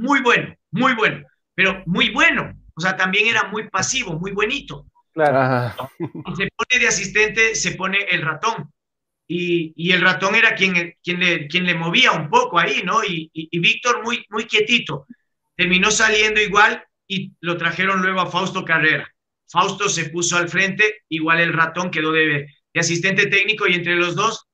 Muy 0.00 0.22
bueno, 0.22 0.54
muy 0.70 0.94
bueno, 0.94 1.26
pero 1.54 1.82
muy 1.84 2.08
bueno. 2.08 2.52
O 2.74 2.80
sea, 2.80 2.96
también 2.96 3.26
era 3.26 3.44
muy 3.44 3.68
pasivo, 3.68 4.18
muy 4.18 4.32
buenito. 4.32 4.86
Claro. 5.12 5.74
Y 5.98 6.36
se 6.36 6.48
pone 6.56 6.80
de 6.80 6.88
asistente, 6.88 7.54
se 7.54 7.72
pone 7.72 7.98
el 8.10 8.22
ratón. 8.22 8.72
Y, 9.28 9.74
y, 9.76 9.92
el 9.92 10.00
ratón 10.00 10.34
era 10.34 10.54
quien, 10.54 10.94
quien, 11.02 11.20
le, 11.20 11.46
quien 11.46 11.64
le 11.64 11.74
movía 11.74 12.12
un 12.12 12.30
poco 12.30 12.58
ahí, 12.58 12.82
¿no? 12.82 13.04
Y, 13.04 13.30
y, 13.32 13.58
Víctor 13.60 14.02
muy, 14.02 14.24
muy 14.30 14.46
quietito. 14.46 15.06
Terminó 15.54 15.90
saliendo 15.90 16.40
igual 16.40 16.82
y 17.06 17.32
lo 17.40 17.56
trajeron 17.58 18.00
luego 18.00 18.20
a 18.20 18.30
Fausto 18.30 18.64
Carrera. 18.64 19.06
Fausto 19.48 19.88
se 19.88 20.08
puso 20.08 20.36
al 20.36 20.48
frente, 20.48 21.02
igual 21.10 21.40
el 21.40 21.52
ratón 21.52 21.90
quedó 21.90 22.10
de, 22.10 22.48
de 22.72 22.80
asistente 22.80 23.26
técnico 23.26 23.68
y 23.68 23.74
entre 23.74 23.96
los 23.96 24.16
dos 24.16 24.48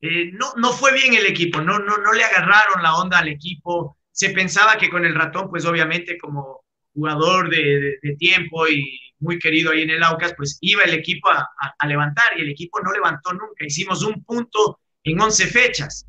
eh, 0.00 0.30
no, 0.32 0.54
no 0.56 0.72
fue 0.72 0.94
bien 0.94 1.14
el 1.14 1.26
equipo, 1.26 1.60
no, 1.60 1.78
no, 1.78 1.98
no 1.98 2.12
le 2.12 2.24
agarraron 2.24 2.82
la 2.82 2.96
onda 2.96 3.18
al 3.18 3.28
equipo. 3.28 3.98
Se 4.20 4.28
pensaba 4.34 4.76
que 4.76 4.90
con 4.90 5.06
el 5.06 5.14
ratón, 5.14 5.48
pues 5.48 5.64
obviamente 5.64 6.18
como 6.18 6.62
jugador 6.92 7.48
de, 7.48 7.96
de 8.02 8.16
tiempo 8.16 8.68
y 8.68 9.00
muy 9.18 9.38
querido 9.38 9.72
ahí 9.72 9.80
en 9.80 9.88
el 9.88 10.02
Aucas, 10.02 10.34
pues 10.36 10.58
iba 10.60 10.82
el 10.82 10.92
equipo 10.92 11.30
a, 11.30 11.86
levantar 11.86 12.36
y 12.36 12.42
el 12.42 12.50
equipo 12.50 12.82
no 12.82 12.92
levantó 12.92 13.32
nunca. 13.32 13.64
Hicimos 13.64 14.02
un 14.02 14.22
punto 14.22 14.78
en 15.04 15.18
11 15.18 15.46
fechas. 15.46 16.06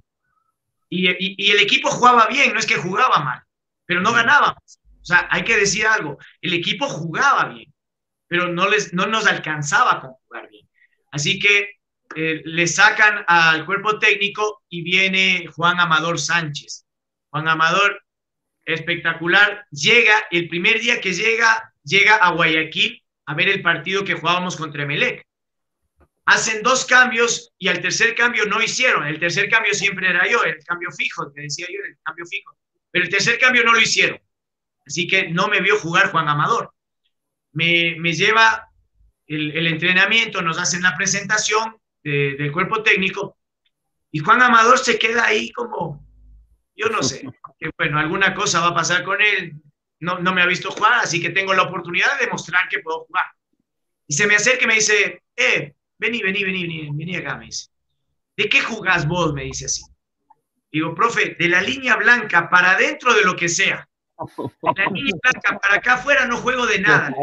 Y, 0.89 1.07
el 1.07 1.59
equipo 1.61 1.89
jugaba 1.89 2.27
bien, 2.27 2.51
no 2.51 2.59
es 2.59 2.65
que 2.65 2.75
jugaba 2.75 3.19
mal, 3.19 3.41
pero 3.85 4.01
no 4.01 4.11
ganábamos. 4.11 4.81
O 5.01 5.05
sea, 5.05 5.29
hay 5.31 5.45
que 5.45 5.55
decir 5.55 5.87
algo, 5.87 6.17
el 6.41 6.53
equipo 6.53 6.89
jugaba 6.89 7.45
bien, 7.45 7.73
pero 8.27 8.49
no, 8.49 8.67
les, 8.67 8.93
no 8.93 9.05
nos 9.05 9.25
alcanzaba 9.25 10.01
con 10.01 10.11
jugar 10.11 10.49
bien. 10.49 10.67
Así 11.13 11.39
que 11.39 11.79
eh, 12.17 12.41
le 12.43 12.67
sacan 12.67 13.23
al 13.25 13.65
cuerpo 13.65 13.99
técnico 13.99 14.63
y 14.67 14.81
viene 14.83 15.47
Juan 15.55 15.79
Amador 15.79 16.19
Sánchez. 16.19 16.85
Juan 17.31 17.47
Amador, 17.47 18.03
espectacular, 18.65 19.65
llega, 19.71 20.27
el 20.31 20.47
primer 20.47 20.79
día 20.79 21.01
que 21.01 21.13
llega, 21.13 21.73
llega 21.83 22.15
a 22.15 22.31
Guayaquil 22.31 23.01
a 23.25 23.33
ver 23.33 23.49
el 23.49 23.61
partido 23.61 24.03
que 24.03 24.15
jugábamos 24.15 24.57
contra 24.57 24.83
Emelec. 24.83 25.25
Hacen 26.25 26.61
dos 26.61 26.85
cambios 26.85 27.51
y 27.57 27.67
al 27.69 27.81
tercer 27.81 28.15
cambio 28.15 28.45
no 28.45 28.61
hicieron. 28.61 29.07
El 29.07 29.19
tercer 29.19 29.49
cambio 29.49 29.73
siempre 29.73 30.09
era 30.09 30.29
yo, 30.29 30.43
el 30.43 30.63
cambio 30.63 30.91
fijo, 30.91 31.31
te 31.31 31.41
decía 31.41 31.65
yo, 31.67 31.79
el 31.83 31.97
cambio 32.03 32.25
fijo. 32.25 32.57
Pero 32.91 33.05
el 33.05 33.09
tercer 33.09 33.39
cambio 33.39 33.63
no 33.63 33.73
lo 33.73 33.81
hicieron. 33.81 34.19
Así 34.85 35.07
que 35.07 35.29
no 35.29 35.47
me 35.47 35.61
vio 35.61 35.79
jugar 35.79 36.11
Juan 36.11 36.27
Amador. 36.27 36.73
Me, 37.53 37.95
me 37.97 38.13
lleva 38.13 38.69
el, 39.27 39.51
el, 39.57 39.67
entrenamiento, 39.67 40.41
nos 40.41 40.57
hacen 40.57 40.81
la 40.81 40.95
presentación 40.95 41.77
del 42.03 42.51
cuerpo 42.51 42.81
técnico 42.81 43.37
y 44.11 44.19
Juan 44.19 44.41
Amador 44.41 44.79
se 44.79 44.97
queda 44.97 45.25
ahí 45.25 45.51
como, 45.51 46.05
yo 46.81 46.89
no 46.89 47.03
sé, 47.03 47.21
que 47.59 47.69
bueno, 47.77 47.99
alguna 47.99 48.33
cosa 48.33 48.59
va 48.61 48.67
a 48.67 48.75
pasar 48.75 49.03
con 49.03 49.21
él, 49.21 49.53
no, 49.99 50.19
no 50.19 50.33
me 50.33 50.41
ha 50.41 50.47
visto 50.47 50.71
jugar, 50.71 50.93
así 50.95 51.21
que 51.21 51.29
tengo 51.29 51.53
la 51.53 51.63
oportunidad 51.63 52.17
de 52.17 52.25
demostrar 52.25 52.67
que 52.69 52.79
puedo 52.79 53.05
jugar. 53.05 53.25
Y 54.07 54.13
se 54.13 54.25
me 54.25 54.35
acerca 54.35 54.63
y 54.63 54.67
me 54.67 54.75
dice, 54.75 55.23
eh, 55.35 55.75
vení, 55.99 56.21
vení, 56.21 56.43
vení, 56.43 56.61
vení, 56.63 56.89
vení 56.91 57.15
acá, 57.17 57.37
me 57.37 57.45
dice. 57.45 57.69
¿De 58.35 58.49
qué 58.49 58.61
jugás 58.61 59.07
vos? 59.07 59.33
Me 59.33 59.43
dice 59.43 59.65
así. 59.65 59.83
Digo, 60.71 60.95
profe, 60.95 61.35
de 61.37 61.47
la 61.49 61.61
línea 61.61 61.95
blanca 61.97 62.49
para 62.49 62.71
adentro 62.71 63.13
de 63.13 63.23
lo 63.23 63.35
que 63.35 63.47
sea. 63.47 63.87
De 64.17 64.73
la 64.75 64.85
línea 64.85 65.13
blanca 65.21 65.59
para 65.59 65.75
acá 65.75 65.93
afuera 65.93 66.25
no 66.25 66.37
juego 66.37 66.65
de 66.65 66.79
nada. 66.79 67.13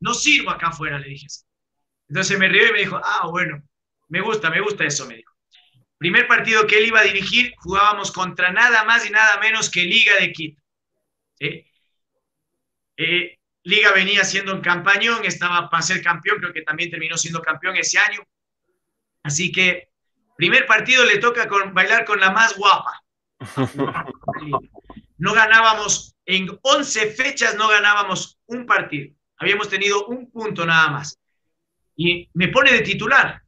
No 0.00 0.12
sirvo 0.12 0.50
acá 0.50 0.68
afuera, 0.68 0.98
le 0.98 1.08
dije. 1.08 1.26
Entonces 2.08 2.38
me 2.38 2.48
rió 2.48 2.68
y 2.68 2.72
me 2.72 2.78
dijo, 2.80 3.00
ah, 3.02 3.28
bueno, 3.30 3.62
me 4.08 4.20
gusta, 4.20 4.50
me 4.50 4.60
gusta 4.60 4.84
eso, 4.84 5.06
me 5.06 5.16
dijo. 5.16 5.33
Primer 5.98 6.26
partido 6.26 6.66
que 6.66 6.78
él 6.78 6.86
iba 6.86 7.00
a 7.00 7.04
dirigir, 7.04 7.54
jugábamos 7.56 8.12
contra 8.12 8.52
nada 8.52 8.84
más 8.84 9.06
y 9.06 9.10
nada 9.10 9.38
menos 9.38 9.70
que 9.70 9.82
Liga 9.82 10.16
de 10.20 10.32
Quito. 10.32 10.62
Eh, 12.96 13.38
Liga 13.62 13.92
venía 13.92 14.24
siendo 14.24 14.54
un 14.54 14.60
campañón, 14.60 15.24
estaba 15.24 15.70
para 15.70 15.82
ser 15.82 16.02
campeón, 16.02 16.38
creo 16.38 16.52
que 16.52 16.62
también 16.62 16.90
terminó 16.90 17.16
siendo 17.16 17.40
campeón 17.40 17.76
ese 17.76 17.98
año. 17.98 18.20
Así 19.22 19.50
que, 19.50 19.88
primer 20.36 20.66
partido 20.66 21.04
le 21.04 21.18
toca 21.18 21.48
con, 21.48 21.72
bailar 21.72 22.04
con 22.04 22.20
la 22.20 22.30
más 22.30 22.56
guapa. 22.56 23.02
No 25.16 25.32
ganábamos, 25.32 26.16
en 26.26 26.58
11 26.60 27.12
fechas 27.12 27.56
no 27.56 27.68
ganábamos 27.68 28.38
un 28.46 28.66
partido. 28.66 29.14
Habíamos 29.38 29.68
tenido 29.68 30.06
un 30.06 30.30
punto 30.30 30.66
nada 30.66 30.90
más. 30.90 31.18
Y 31.96 32.28
me 32.34 32.48
pone 32.48 32.72
de 32.72 32.80
titular. 32.80 33.43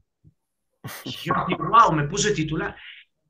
Yo 1.05 1.35
digo, 1.49 1.69
wow, 1.69 1.93
me 1.93 2.05
puso 2.05 2.29
de 2.29 2.35
titular 2.35 2.77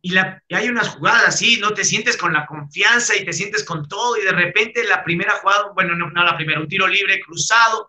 y, 0.07 0.11
la, 0.11 0.41
hay 0.51 0.69
unas 0.69 0.91
jugadas 0.91 1.25
así, 1.27 1.59
no 1.59 1.75
te 1.75 1.85
sientes 1.85 2.17
con 2.17 2.33
la 2.33 2.47
confianza 2.47 3.17
y 3.17 3.25
te 3.25 3.33
sientes 3.33 3.65
con 3.65 3.89
todo 3.89 4.17
y 4.17 4.23
de 4.23 4.31
repente 4.31 4.85
la 4.85 5.03
primera 5.03 5.33
jugada, 5.41 5.73
bueno, 5.75 5.97
no, 5.97 6.11
no 6.11 6.23
la 6.23 6.37
primera, 6.37 6.61
un 6.61 6.69
tiro 6.69 6.87
libre 6.87 7.21
cruzado, 7.21 7.89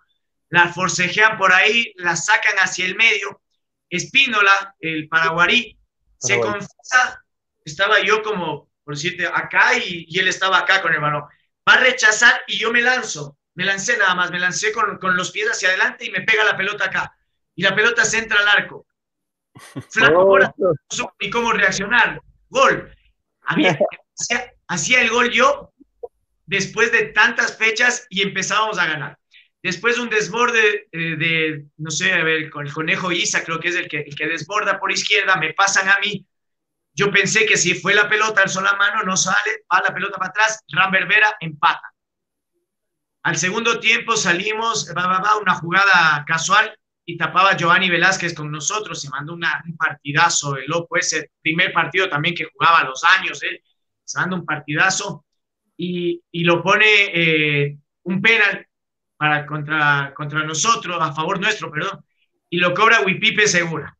la 0.50 0.74
forcejean 0.74 1.38
por 1.38 1.54
ahí, 1.54 1.94
la 1.98 2.16
sacan 2.16 2.56
hacia 2.58 2.88
el 2.88 2.96
medio, 2.96 3.42
Espínola, 3.88 4.76
el 4.80 5.08
paraguarí, 5.08 5.78
se 6.18 6.40
confiesa, 6.40 7.24
estaba 7.64 8.00
yo 8.02 8.24
como, 8.24 8.72
por 8.84 8.96
decirte, 8.96 9.28
acá 9.28 9.78
y, 9.78 10.08
y, 10.10 10.18
él 10.18 10.28
estaba 10.28 10.58
acá 10.58 10.82
con 10.82 10.96
el 10.96 11.00
balón, 11.00 11.22
va 11.70 11.74
a 11.74 11.82
rechazar 11.82 12.42
y 12.48 12.58
yo 12.58 12.72
me 12.72 12.82
lanzo, 12.82 13.38
me 13.54 13.64
lancé 13.64 13.96
nada 13.96 14.16
más, 14.16 14.32
me 14.32 14.40
lancé 14.40 14.72
con, 14.72 14.98
con 14.98 15.16
los 15.16 15.30
pies 15.30 15.50
hacia 15.52 15.70
adelante 15.70 16.06
y 16.06 16.10
me 16.10 16.22
pega 16.22 16.44
la 16.44 16.58
pelota 16.58 16.86
acá. 16.86 17.16
Y 17.54 17.62
la 17.62 17.76
pelota 17.76 18.06
se 18.06 18.18
entra 18.18 18.40
al 18.40 18.48
arco 18.48 18.87
Flaco 19.90 20.40
no 20.40 20.74
supo 20.90 21.14
ni 21.20 21.30
cómo 21.30 21.52
reaccionar. 21.52 22.22
Gol. 22.50 22.92
hacía, 24.68 25.02
el 25.02 25.10
gol 25.10 25.30
yo 25.32 25.74
después 26.46 26.92
de 26.92 27.08
tantas 27.08 27.58
fechas 27.58 28.08
y 28.10 28.22
empezábamos 28.22 28.78
a 28.80 28.88
ganar. 28.88 29.18
Después 29.62 29.98
un 29.98 30.10
desborde 30.10 30.88
eh, 30.92 31.16
de, 31.18 31.66
no 31.78 31.92
sé, 31.92 32.14
a 32.14 32.24
ver, 32.24 32.50
con 32.50 32.66
el 32.66 32.74
conejo 32.74 33.12
Isa, 33.12 33.44
creo 33.44 33.60
que 33.60 33.70
es 33.70 33.76
el 33.76 33.88
que, 33.88 34.00
el 34.00 34.16
que 34.16 34.28
desborda 34.28 34.80
por 34.80 34.92
izquierda, 34.92 35.36
me 35.36 35.54
pasan 35.54 35.90
a 35.90 36.00
mí. 36.00 36.26
Yo 36.94 37.12
pensé 37.12 37.46
que 37.46 37.58
si 37.58 37.76
fue 37.76 37.94
la 37.94 38.08
pelota, 38.08 38.42
alzó 38.42 38.62
la 38.62 38.74
mano, 38.74 39.04
no 39.04 39.18
sale, 39.18 39.66
va 39.72 39.82
la 39.82 39.94
pelota 39.94 40.18
para 40.18 40.30
atrás, 40.30 40.64
Ramberbera 40.70 41.36
empata. 41.40 41.94
Al 43.24 43.36
segundo 43.36 43.80
tiempo 43.80 44.16
salimos, 44.16 44.92
va, 44.96 45.06
va, 45.06 45.20
va, 45.20 45.38
una 45.38 45.56
jugada 45.56 46.24
casual, 46.26 46.76
y 47.10 47.16
tapaba 47.18 47.56
Giovanni 47.56 47.90
Velázquez 47.90 48.34
con 48.34 48.52
nosotros, 48.52 49.00
se 49.00 49.10
mandó 49.10 49.34
una, 49.34 49.64
un 49.66 49.78
partidazo, 49.78 50.58
el 50.58 50.66
loco 50.68 50.98
ese 50.98 51.32
primer 51.42 51.72
partido 51.72 52.10
también 52.10 52.36
que 52.36 52.50
jugaba 52.52 52.80
a 52.80 52.84
los 52.84 53.02
años, 53.06 53.42
él 53.44 53.62
se 54.04 54.20
manda 54.20 54.36
un 54.36 54.46
partidazo 54.46 55.26
y, 55.78 56.22
y 56.30 56.44
lo 56.44 56.62
pone 56.62 56.86
eh, 57.14 57.78
un 58.04 58.22
penal 58.22 58.68
para 59.16 59.46
contra, 59.46 60.14
contra 60.14 60.44
nosotros, 60.44 60.98
a 61.00 61.14
favor 61.14 61.40
nuestro, 61.40 61.72
perdón, 61.72 62.04
y 62.50 62.58
lo 62.58 62.74
cobra 62.74 63.00
Wipipe 63.00 63.48
Segura. 63.48 63.98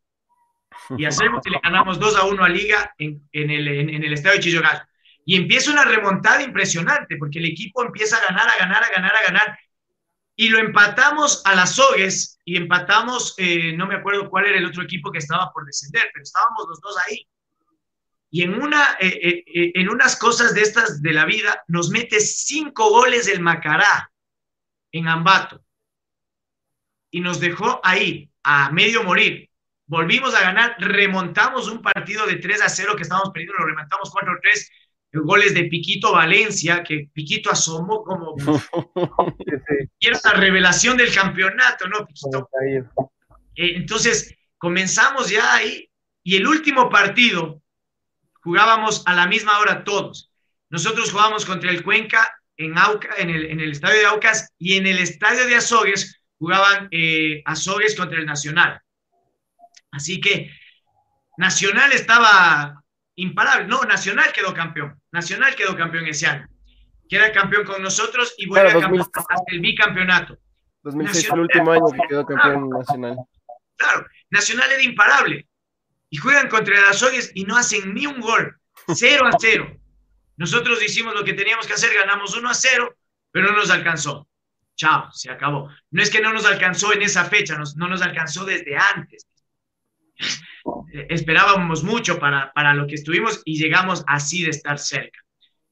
Y 0.98 1.06
hacemos 1.06 1.46
y 1.46 1.52
le 1.52 1.62
ganamos 1.64 2.00
2 2.00 2.18
a 2.18 2.26
1 2.26 2.44
a 2.44 2.50
Liga 2.50 2.94
en, 2.98 3.26
en, 3.32 3.50
el, 3.50 3.68
en, 3.70 4.04
el 4.04 4.14
estadio 4.14 4.42
Chillogal. 4.42 4.86
Y 5.26 5.38
empieza 5.38 5.72
una 5.72 5.86
remontada 5.86 6.44
impresionante, 6.44 7.16
porque 7.16 7.40
el 7.40 7.46
equipo 7.46 7.86
empieza 7.86 8.18
a 8.18 8.26
ganar, 8.28 8.50
a 8.50 8.58
ganar, 8.58 8.84
a 8.84 8.90
ganar, 8.90 9.16
a 9.16 9.24
ganar. 9.26 9.60
Y 10.40 10.50
lo 10.50 10.60
empatamos 10.60 11.42
a 11.46 11.56
las 11.56 11.76
Sogues 11.76 12.40
y 12.46 12.58
empatamos, 12.58 13.34
eh, 13.38 13.74
no 13.76 13.88
me 13.88 13.96
acuerdo 13.96 14.30
cuál 14.30 14.46
era 14.46 14.60
el 14.60 14.68
otro 14.68 14.84
equipo 14.84 15.12
que 15.12 15.18
estaba 15.18 15.52
por 15.52 15.66
descender, 15.66 16.12
pero 16.14 16.22
estábamos 16.22 16.68
los 16.70 16.80
dos 16.80 16.96
ahí. 17.08 17.28
Y 18.30 18.44
en, 18.44 18.54
una, 18.54 18.98
eh, 19.00 19.44
eh, 19.48 19.72
en 19.74 19.90
unas 19.90 20.16
cosas 20.16 20.54
de 20.54 20.62
estas 20.62 21.02
de 21.02 21.12
la 21.12 21.26
vida, 21.26 21.64
nos 21.68 21.90
mete 21.90 22.20
cinco 22.20 22.92
goles 22.92 23.26
del 23.26 23.40
Macará 23.40 24.12
en 24.92 25.08
Ambato. 25.08 25.60
Y 27.10 27.22
nos 27.22 27.40
dejó 27.40 27.82
ahí, 27.84 28.30
a 28.44 28.70
medio 28.70 29.04
morir. 29.04 29.50
Volvimos 29.88 30.36
a 30.36 30.42
ganar, 30.42 30.76
remontamos 30.78 31.68
un 31.68 31.82
partido 31.82 32.28
de 32.28 32.36
3 32.36 32.62
a 32.62 32.70
0 32.70 32.96
que 32.96 33.04
estábamos 33.04 33.32
perdiendo, 33.32 33.56
lo 33.58 33.66
remontamos 33.66 34.12
4 34.12 34.34
a 34.34 34.40
3 34.40 34.72
goles 35.14 35.54
de 35.54 35.66
Piquito 35.66 36.12
Valencia, 36.12 36.84
que 36.84 37.10
Piquito 37.14 37.50
asomó 37.52 38.04
como... 38.04 38.36
y 40.00 40.08
era 40.08 40.20
la 40.24 40.34
revelación 40.34 40.98
del 40.98 41.14
campeonato, 41.14 41.88
¿no, 41.88 42.06
Piquito? 42.06 42.50
Eh, 43.56 43.76
entonces, 43.76 44.36
comenzamos 44.58 45.30
ya 45.30 45.56
ahí, 45.56 45.90
y 46.24 46.36
el 46.36 46.48
último 46.48 46.90
partido 46.90 47.62
jugábamos 48.42 49.04
a 49.06 49.14
la 49.14 49.28
misma 49.28 49.60
hora 49.60 49.84
todos. 49.84 50.32
Nosotros 50.70 51.12
jugábamos 51.12 51.46
contra 51.46 51.70
el 51.70 51.84
Cuenca 51.84 52.30
en, 52.58 52.78
Auca, 52.78 53.10
en, 53.18 53.30
el, 53.30 53.46
en 53.46 53.60
el 53.60 53.72
estadio 53.72 54.00
de 54.00 54.06
Aucas 54.08 54.54
y 54.58 54.78
en 54.78 54.88
el 54.88 55.00
estadio 55.00 55.46
de 55.46 55.56
Azogues 55.56 56.22
jugaban 56.38 56.88
eh, 56.92 57.42
Azogues 57.46 57.96
contra 57.96 58.20
el 58.20 58.26
Nacional. 58.26 58.82
Así 59.92 60.20
que 60.20 60.52
Nacional 61.38 61.94
estaba 61.94 62.84
imparable. 63.18 63.68
No, 63.68 63.84
Nacional 63.84 64.32
quedó 64.32 64.54
campeón. 64.54 65.00
Nacional 65.12 65.56
quedó 65.56 65.76
campeón 65.76 66.08
ese 66.08 66.28
año. 66.28 66.48
Queda 67.10 67.32
campeón 67.32 67.66
con 67.66 67.82
nosotros 67.82 68.34
y 68.38 68.48
vuelve 68.48 68.70
a 68.70 68.80
campeón 68.80 69.02
hasta 69.02 69.44
el 69.52 69.60
bicampeonato. 69.60 70.38
2006 70.84 71.28
fue 71.28 71.36
el 71.36 71.42
último 71.42 71.72
año 71.72 71.86
que 71.92 72.08
quedó 72.08 72.26
campeón 72.26 72.70
Nacional. 72.70 73.18
Claro, 73.76 74.06
Nacional 74.30 74.72
era 74.72 74.84
imparable. 74.84 75.48
Y 76.10 76.18
juegan 76.18 76.48
contra 76.48 76.80
las 76.80 76.92
Azogues 76.92 77.32
y 77.36 77.44
no 77.44 77.58
hacen 77.58 77.94
ni 77.94 78.06
un 78.06 78.22
gol. 78.22 78.58
0 78.88 79.28
a 79.28 79.32
0. 79.38 79.78
Nosotros 80.38 80.82
hicimos 80.84 81.14
lo 81.14 81.24
que 81.24 81.34
teníamos 81.34 81.68
que 81.68 81.74
hacer, 81.74 81.94
ganamos 81.94 82.38
1 82.38 82.50
a 82.50 82.54
0, 82.54 82.96
pero 83.32 83.52
no 83.52 83.58
nos 83.58 83.70
alcanzó. 83.70 84.28
Chao, 84.76 85.12
se 85.12 85.32
acabó. 85.32 85.70
No 85.90 86.04
es 86.04 86.10
que 86.10 86.22
no 86.22 86.32
nos 86.32 86.46
alcanzó 86.46 86.94
en 86.94 87.02
esa 87.02 87.26
fecha, 87.26 87.58
no 87.76 87.88
nos 87.88 88.02
alcanzó 88.02 88.46
desde 88.46 88.78
antes. 88.78 89.28
Esperábamos 91.10 91.84
mucho 91.84 92.20
para, 92.20 92.52
para 92.54 92.74
lo 92.74 92.88
que 92.88 92.96
estuvimos 92.96 93.42
y 93.46 93.58
llegamos 93.58 94.04
así 94.08 94.44
de 94.44 94.50
estar 94.50 94.80
cerca. 94.80 95.20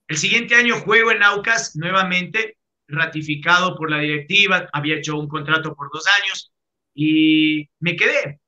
El 0.07 0.17
siguiente 0.17 0.55
año 0.55 0.75
juego 0.75 1.11
en 1.11 1.23
Aucas, 1.23 1.75
nuevamente 1.75 2.57
ratificado 2.87 3.75
por 3.75 3.89
la 3.89 3.99
directiva, 3.99 4.69
había 4.71 4.97
hecho 4.97 5.17
un 5.17 5.27
contrato 5.27 5.73
por 5.75 5.89
dos 5.91 6.05
años 6.21 6.51
y 6.93 7.67
me 7.79 7.95
quedé. 7.95 8.39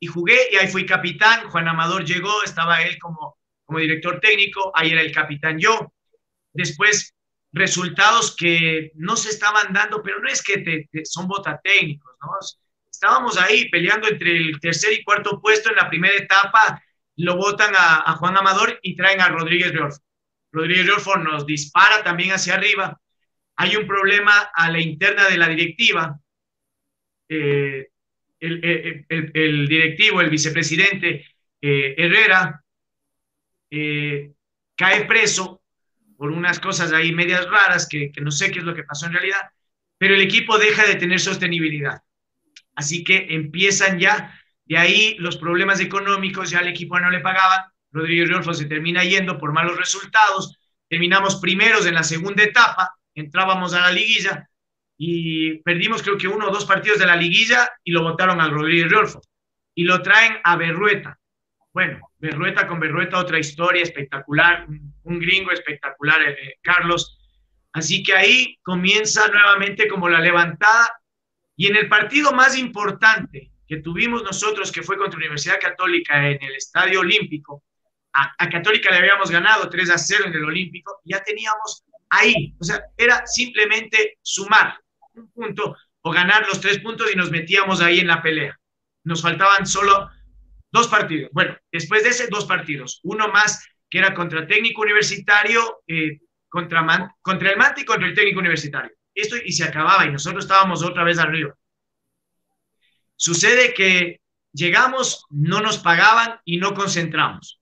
Y 0.00 0.06
jugué 0.06 0.36
y 0.52 0.56
ahí 0.56 0.68
fui 0.68 0.86
capitán, 0.86 1.48
Juan 1.50 1.68
Amador 1.68 2.04
llegó, 2.04 2.42
estaba 2.42 2.82
él 2.82 2.98
como 2.98 3.36
como 3.72 3.80
director 3.80 4.20
técnico, 4.20 4.70
ahí 4.74 4.90
era 4.90 5.00
el 5.00 5.12
capitán 5.12 5.58
yo. 5.58 5.92
Después, 6.52 7.14
resultados 7.52 8.36
que 8.36 8.92
no 8.94 9.16
se 9.16 9.30
estaban 9.30 9.72
dando, 9.72 10.02
pero 10.02 10.20
no 10.20 10.28
es 10.28 10.42
que 10.42 10.58
te, 10.58 11.04
son 11.06 11.26
bota 11.26 11.58
técnicos, 11.64 12.12
¿no? 12.20 12.28
Estábamos 13.02 13.36
ahí 13.36 13.68
peleando 13.68 14.06
entre 14.06 14.36
el 14.36 14.60
tercer 14.60 14.92
y 14.92 15.02
cuarto 15.02 15.40
puesto 15.40 15.70
en 15.70 15.74
la 15.74 15.90
primera 15.90 16.14
etapa, 16.16 16.80
lo 17.16 17.36
votan 17.36 17.72
a, 17.76 18.12
Juan 18.12 18.36
Amador 18.36 18.78
y 18.80 18.94
traen 18.94 19.20
a 19.20 19.28
Rodríguez 19.28 19.72
Riorfo. 19.72 19.98
Rodríguez 20.52 20.86
Riorfo 20.86 21.16
nos 21.16 21.44
dispara 21.44 22.04
también 22.04 22.30
hacia 22.30 22.54
arriba. 22.54 23.00
Hay 23.56 23.74
un 23.74 23.88
problema 23.88 24.52
a 24.54 24.70
la 24.70 24.78
interna 24.78 25.28
de 25.28 25.36
la 25.36 25.48
directiva. 25.48 26.16
Eh, 27.28 27.88
el, 28.38 29.66
directivo, 29.66 30.20
el 30.20 30.30
vicepresidente 30.30 31.26
eh, 31.60 31.94
Herrera, 31.98 32.62
eh, 33.68 34.30
cae 34.76 35.06
preso 35.06 35.60
por 36.16 36.30
unas 36.30 36.60
cosas 36.60 36.92
ahí 36.92 37.10
medias 37.10 37.50
raras 37.50 37.88
que, 37.88 38.12
no 38.20 38.30
sé 38.30 38.52
qué 38.52 38.60
es 38.60 38.64
lo 38.64 38.76
que 38.76 38.84
pasó 38.84 39.06
en 39.06 39.14
realidad, 39.14 39.50
pero 39.98 40.14
el 40.14 40.20
equipo 40.20 40.56
deja 40.56 40.86
de 40.86 40.94
tener 40.94 41.18
sostenibilidad. 41.18 42.00
Así 42.74 43.04
que 43.04 43.26
empiezan 43.30 43.98
ya, 43.98 44.38
de 44.64 44.78
ahí 44.78 45.16
los 45.18 45.36
problemas 45.36 45.80
económicos, 45.80 46.50
ya 46.50 46.60
al 46.60 46.68
equipo 46.68 46.98
no 46.98 47.10
le 47.10 47.20
pagaban, 47.20 47.62
Rodrigo 47.90 48.26
Riolfo 48.26 48.54
se 48.54 48.64
termina 48.64 49.04
yendo 49.04 49.38
por 49.38 49.52
malos 49.52 49.76
resultados, 49.76 50.58
terminamos 50.88 51.36
primeros 51.36 51.86
en 51.86 51.94
la 51.94 52.02
segunda 52.02 52.42
etapa, 52.42 52.94
entrábamos 53.14 53.74
a 53.74 53.80
la 53.80 53.92
liguilla 53.92 54.48
y 54.96 55.58
perdimos 55.62 56.02
creo 56.02 56.16
que 56.16 56.28
uno 56.28 56.48
o 56.48 56.52
dos 56.52 56.64
partidos 56.64 56.98
de 56.98 57.06
la 57.06 57.16
liguilla 57.16 57.70
y 57.84 57.92
lo 57.92 58.02
votaron 58.02 58.40
al 58.40 58.50
Rodríguez 58.50 58.90
Riolfo 58.90 59.20
y 59.74 59.84
lo 59.84 60.02
traen 60.02 60.36
a 60.44 60.56
Berrueta. 60.56 61.18
Bueno, 61.72 62.10
Berrueta 62.18 62.66
con 62.66 62.78
Berrueta, 62.78 63.18
otra 63.18 63.38
historia 63.38 63.82
espectacular, 63.82 64.66
un 64.68 65.18
gringo 65.18 65.50
espectacular, 65.52 66.20
eh, 66.22 66.36
eh, 66.40 66.54
Carlos. 66.62 67.18
Así 67.72 68.02
que 68.02 68.12
ahí 68.12 68.58
comienza 68.62 69.26
nuevamente 69.28 69.88
como 69.88 70.08
la 70.08 70.20
levantada. 70.20 71.01
Y 71.56 71.66
en 71.66 71.76
el 71.76 71.88
partido 71.88 72.32
más 72.32 72.56
importante 72.56 73.52
que 73.66 73.78
tuvimos 73.78 74.22
nosotros, 74.22 74.72
que 74.72 74.82
fue 74.82 74.96
contra 74.96 75.18
Universidad 75.18 75.60
Católica 75.60 76.28
en 76.28 76.42
el 76.42 76.54
Estadio 76.56 77.00
Olímpico, 77.00 77.62
a, 78.12 78.34
a, 78.38 78.48
Católica 78.50 78.90
le 78.90 78.98
habíamos 78.98 79.30
ganado 79.30 79.68
3 79.68 79.90
a 79.90 79.98
0 79.98 80.24
en 80.26 80.34
el 80.34 80.44
Olímpico, 80.44 81.00
ya 81.04 81.22
teníamos 81.22 81.84
ahí, 82.10 82.54
o 82.60 82.64
sea, 82.64 82.82
era 82.96 83.26
simplemente 83.26 84.18
sumar 84.20 84.78
un 85.14 85.30
punto 85.30 85.76
o 86.02 86.10
ganar 86.10 86.46
los 86.46 86.60
tres 86.60 86.80
puntos 86.80 87.10
y 87.12 87.16
nos 87.16 87.30
metíamos 87.30 87.80
ahí 87.80 88.00
en 88.00 88.08
la 88.08 88.22
pelea. 88.22 88.58
Nos 89.04 89.22
faltaban 89.22 89.66
solo 89.66 90.10
Dos 90.72 90.88
partidos. 90.88 91.30
Bueno, 91.32 91.54
después 91.70 92.02
de 92.02 92.08
ese, 92.08 92.28
dos 92.28 92.46
partidos. 92.46 93.00
Uno 93.04 93.28
más 93.28 93.62
que 93.90 93.98
era 93.98 94.14
contra 94.14 94.46
técnico 94.46 94.80
universitario, 94.80 95.82
eh, 95.86 96.20
contra, 96.48 97.14
contra 97.20 97.50
el 97.50 97.58
Mante 97.58 97.82
y 97.82 97.84
contra 97.84 98.08
el 98.08 98.14
técnico 98.14 98.40
universitario. 98.40 98.90
Esto 99.14 99.36
y 99.44 99.52
se 99.52 99.64
acababa 99.64 100.06
y 100.06 100.12
nosotros 100.12 100.44
estábamos 100.44 100.82
otra 100.82 101.04
vez 101.04 101.18
arriba. 101.18 101.54
Sucede 103.16 103.74
que 103.74 104.20
llegamos, 104.52 105.26
no 105.30 105.60
nos 105.60 105.78
pagaban 105.78 106.40
y 106.44 106.56
no 106.56 106.74
concentramos. 106.74 107.60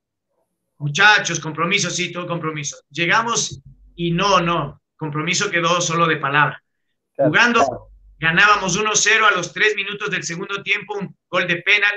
Muchachos, 0.79 1.41
compromiso, 1.41 1.91
sí, 1.91 2.11
todo 2.11 2.27
compromiso. 2.27 2.77
Llegamos 2.91 3.61
y 3.95 4.13
no, 4.13 4.41
no, 4.41 4.81
compromiso 4.97 5.51
quedó 5.51 5.81
solo 5.81 6.07
de 6.07 6.17
palabra. 6.17 6.63
Jugando, 7.17 7.91
ganábamos 8.19 8.79
1-0 8.79 9.29
a 9.29 9.37
los 9.37 9.53
tres 9.53 9.77
minutos 9.77 10.11
del 10.11 10.25
segundo 10.25 10.63
tiempo, 10.63 10.97
un 10.99 11.15
gol 11.29 11.47
de 11.47 11.57
penal 11.57 11.93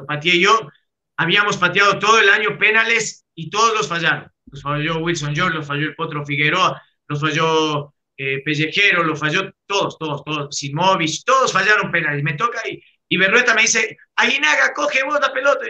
lo 0.00 0.06
pateé 0.06 0.40
yo. 0.40 0.68
Habíamos 1.16 1.56
pateado 1.56 1.98
todo 1.98 2.18
el 2.18 2.30
año 2.30 2.58
penales 2.58 3.26
y 3.34 3.50
todos 3.50 3.74
los 3.74 3.88
fallaron. 3.88 4.30
Los 4.46 4.62
falló 4.62 4.98
Wilson 4.98 5.34
George, 5.34 5.58
los 5.58 5.66
falló 5.66 5.86
el 5.86 5.94
Potro 5.94 6.24
Figueroa, 6.24 6.82
los 7.06 7.20
falló 7.20 7.94
eh, 8.22 8.42
Pellejero, 8.44 9.02
los 9.02 9.18
falló 9.18 9.50
todos, 9.64 9.96
todos, 9.98 10.22
todos. 10.24 10.54
Simovic, 10.54 11.24
todos 11.24 11.50
fallaron 11.54 11.90
penales. 11.90 12.22
Me 12.22 12.34
toca 12.34 12.60
ahí. 12.62 12.78
Y 13.08 13.16
Berrueta 13.16 13.54
me 13.54 13.62
dice, 13.62 13.96
Aguinaga, 14.14 14.74
coge 14.74 15.02
vos 15.04 15.18
la 15.18 15.32
pelota. 15.32 15.64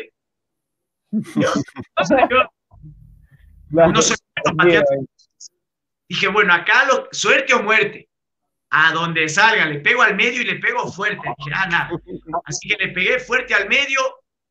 no 3.73 4.03
sé, 4.03 4.17
Dije, 6.09 6.27
bueno, 6.27 6.53
acá 6.53 6.87
lo, 6.87 7.09
suerte 7.13 7.55
o 7.55 7.63
muerte. 7.63 8.09
A 8.71 8.93
donde 8.95 9.29
salga, 9.29 9.67
le 9.67 9.79
pego 9.79 10.03
al 10.03 10.17
medio 10.17 10.43
y 10.43 10.45
le 10.45 10.57
pego 10.57 10.91
fuerte. 10.91 11.23
Dije, 11.39 11.53
ah, 11.55 11.69
nada. 11.69 11.91
Así 12.47 12.69
que 12.69 12.85
le 12.85 12.89
pegué 12.93 13.21
fuerte 13.21 13.55
al 13.55 13.69
medio 13.69 14.01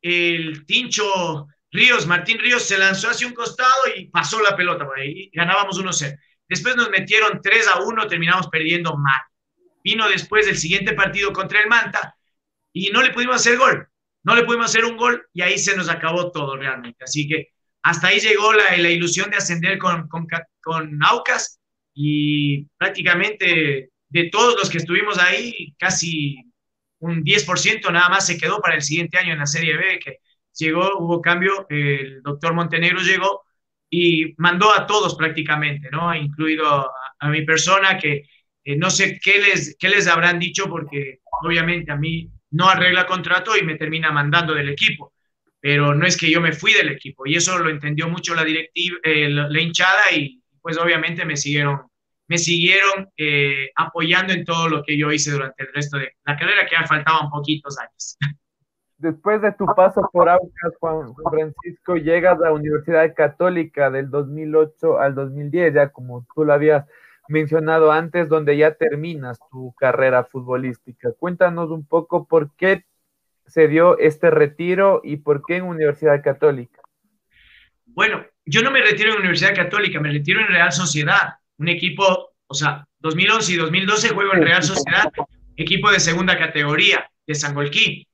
el 0.00 0.64
Tincho 0.64 1.48
Ríos, 1.70 2.06
Martín 2.06 2.38
Ríos, 2.38 2.62
se 2.62 2.78
lanzó 2.78 3.10
hacia 3.10 3.26
un 3.26 3.34
costado 3.34 3.94
y 3.94 4.06
pasó 4.06 4.40
la 4.40 4.56
pelota 4.56 4.86
por 4.86 4.98
ahí. 4.98 5.30
Ganábamos 5.34 5.78
1-0. 5.78 6.18
Después 6.50 6.74
nos 6.74 6.90
metieron 6.90 7.40
3 7.40 7.68
a 7.68 7.80
1, 7.82 8.08
terminamos 8.08 8.48
perdiendo 8.48 8.96
mal. 8.96 9.20
Vino 9.84 10.08
después 10.08 10.46
del 10.46 10.58
siguiente 10.58 10.94
partido 10.94 11.32
contra 11.32 11.60
el 11.60 11.68
Manta 11.68 12.16
y 12.72 12.90
no 12.90 13.02
le 13.02 13.10
pudimos 13.10 13.36
hacer 13.36 13.56
gol. 13.56 13.86
No 14.24 14.34
le 14.34 14.42
pudimos 14.42 14.66
hacer 14.66 14.84
un 14.84 14.96
gol 14.96 15.24
y 15.32 15.42
ahí 15.42 15.58
se 15.58 15.76
nos 15.76 15.88
acabó 15.88 16.32
todo 16.32 16.56
realmente. 16.56 17.04
Así 17.04 17.28
que 17.28 17.50
hasta 17.82 18.08
ahí 18.08 18.18
llegó 18.18 18.52
la, 18.52 18.76
ilusión 18.76 19.30
de 19.30 19.36
ascender 19.36 19.78
con, 19.78 20.08
con, 20.08 20.26
con 20.60 20.98
Naucas 20.98 21.60
y 21.94 22.64
prácticamente 22.76 23.90
de 24.08 24.28
todos 24.30 24.56
los 24.56 24.68
que 24.68 24.78
estuvimos 24.78 25.18
ahí, 25.18 25.72
casi 25.78 26.36
un 26.98 27.22
10% 27.22 27.92
nada 27.92 28.08
más 28.08 28.26
se 28.26 28.36
quedó 28.36 28.60
para 28.60 28.74
el 28.74 28.82
siguiente 28.82 29.18
año 29.18 29.34
en 29.34 29.38
la 29.38 29.46
Serie 29.46 29.76
B, 29.76 30.00
que 30.00 30.16
llegó, 30.58 30.98
hubo 30.98 31.22
cambio, 31.22 31.64
el 31.68 32.20
doctor 32.22 32.54
Montenegro 32.54 33.00
llegó 33.02 33.44
y 33.90 34.34
mandó 34.38 34.72
a 34.72 34.86
todos 34.86 35.16
prácticamente, 35.16 35.90
¿no? 35.90 36.14
Incluido 36.14 36.90
a, 37.18 37.28
mi 37.28 37.42
persona 37.42 37.98
que 37.98 38.22
eh, 38.64 38.76
no 38.76 38.88
sé 38.88 39.18
qué 39.22 39.38
les, 39.42 39.76
qué 39.78 39.88
les 39.88 40.06
habrán 40.06 40.38
dicho 40.38 40.68
porque 40.68 41.18
obviamente 41.42 41.90
a 41.90 41.96
mí 41.96 42.30
no 42.52 42.68
arregla 42.68 43.06
contrato 43.06 43.56
y 43.56 43.62
me 43.62 43.74
termina 43.74 44.12
mandando 44.12 44.54
del 44.54 44.70
equipo, 44.70 45.12
pero 45.60 45.94
no 45.94 46.06
es 46.06 46.16
que 46.16 46.30
yo 46.30 46.40
me 46.40 46.52
fui 46.52 46.72
del 46.72 46.88
equipo 46.88 47.26
y 47.26 47.34
eso 47.34 47.58
lo 47.58 47.68
entendió 47.68 48.08
mucho 48.08 48.34
la 48.34 48.44
directiva, 48.44 48.96
eh, 49.02 49.28
la, 49.28 49.60
hinchada 49.60 50.12
y 50.12 50.40
pues 50.62 50.78
obviamente 50.78 51.24
me 51.24 51.36
siguieron 51.36 51.82
me 52.28 52.38
siguieron 52.38 53.10
eh, 53.16 53.70
apoyando 53.74 54.32
en 54.32 54.44
todo 54.44 54.68
lo 54.68 54.84
que 54.84 54.96
yo 54.96 55.10
hice 55.10 55.32
durante 55.32 55.64
el 55.64 55.72
resto 55.74 55.98
de 55.98 56.12
la 56.24 56.36
carrera, 56.36 56.64
que 56.64 56.76
ya 56.76 56.86
faltaban 56.86 57.28
poquitos 57.28 57.76
años. 57.76 58.16
Después 59.00 59.40
de 59.40 59.52
tu 59.52 59.64
paso 59.64 60.02
por 60.12 60.28
Aucas, 60.28 60.74
Juan 60.78 61.14
Francisco, 61.30 61.96
llegas 61.96 62.38
a 62.38 62.44
la 62.44 62.52
Universidad 62.52 63.14
Católica 63.14 63.90
del 63.90 64.10
2008 64.10 64.98
al 65.00 65.14
2010, 65.14 65.72
ya 65.72 65.88
como 65.88 66.26
tú 66.34 66.44
lo 66.44 66.52
habías 66.52 66.84
mencionado 67.26 67.92
antes, 67.92 68.28
donde 68.28 68.58
ya 68.58 68.74
terminas 68.74 69.38
tu 69.50 69.72
carrera 69.72 70.24
futbolística. 70.24 71.12
Cuéntanos 71.18 71.70
un 71.70 71.86
poco 71.86 72.26
por 72.26 72.54
qué 72.56 72.84
se 73.46 73.68
dio 73.68 73.98
este 73.98 74.30
retiro 74.30 75.00
y 75.02 75.16
por 75.16 75.46
qué 75.46 75.56
en 75.56 75.64
Universidad 75.64 76.22
Católica. 76.22 76.82
Bueno, 77.86 78.26
yo 78.44 78.60
no 78.62 78.70
me 78.70 78.82
retiro 78.82 79.12
en 79.12 79.20
Universidad 79.20 79.54
Católica, 79.54 79.98
me 79.98 80.12
retiro 80.12 80.40
en 80.40 80.48
Real 80.48 80.72
Sociedad, 80.72 81.36
un 81.56 81.68
equipo, 81.68 82.32
o 82.46 82.54
sea, 82.54 82.86
2011 82.98 83.52
y 83.52 83.56
2012 83.56 84.08
juego 84.10 84.34
en 84.34 84.42
Real 84.42 84.62
Sociedad, 84.62 85.10
equipo 85.56 85.90
de 85.90 86.00
segunda 86.00 86.38
categoría 86.38 87.10
de 87.26 87.34
Sangolquí. 87.34 88.06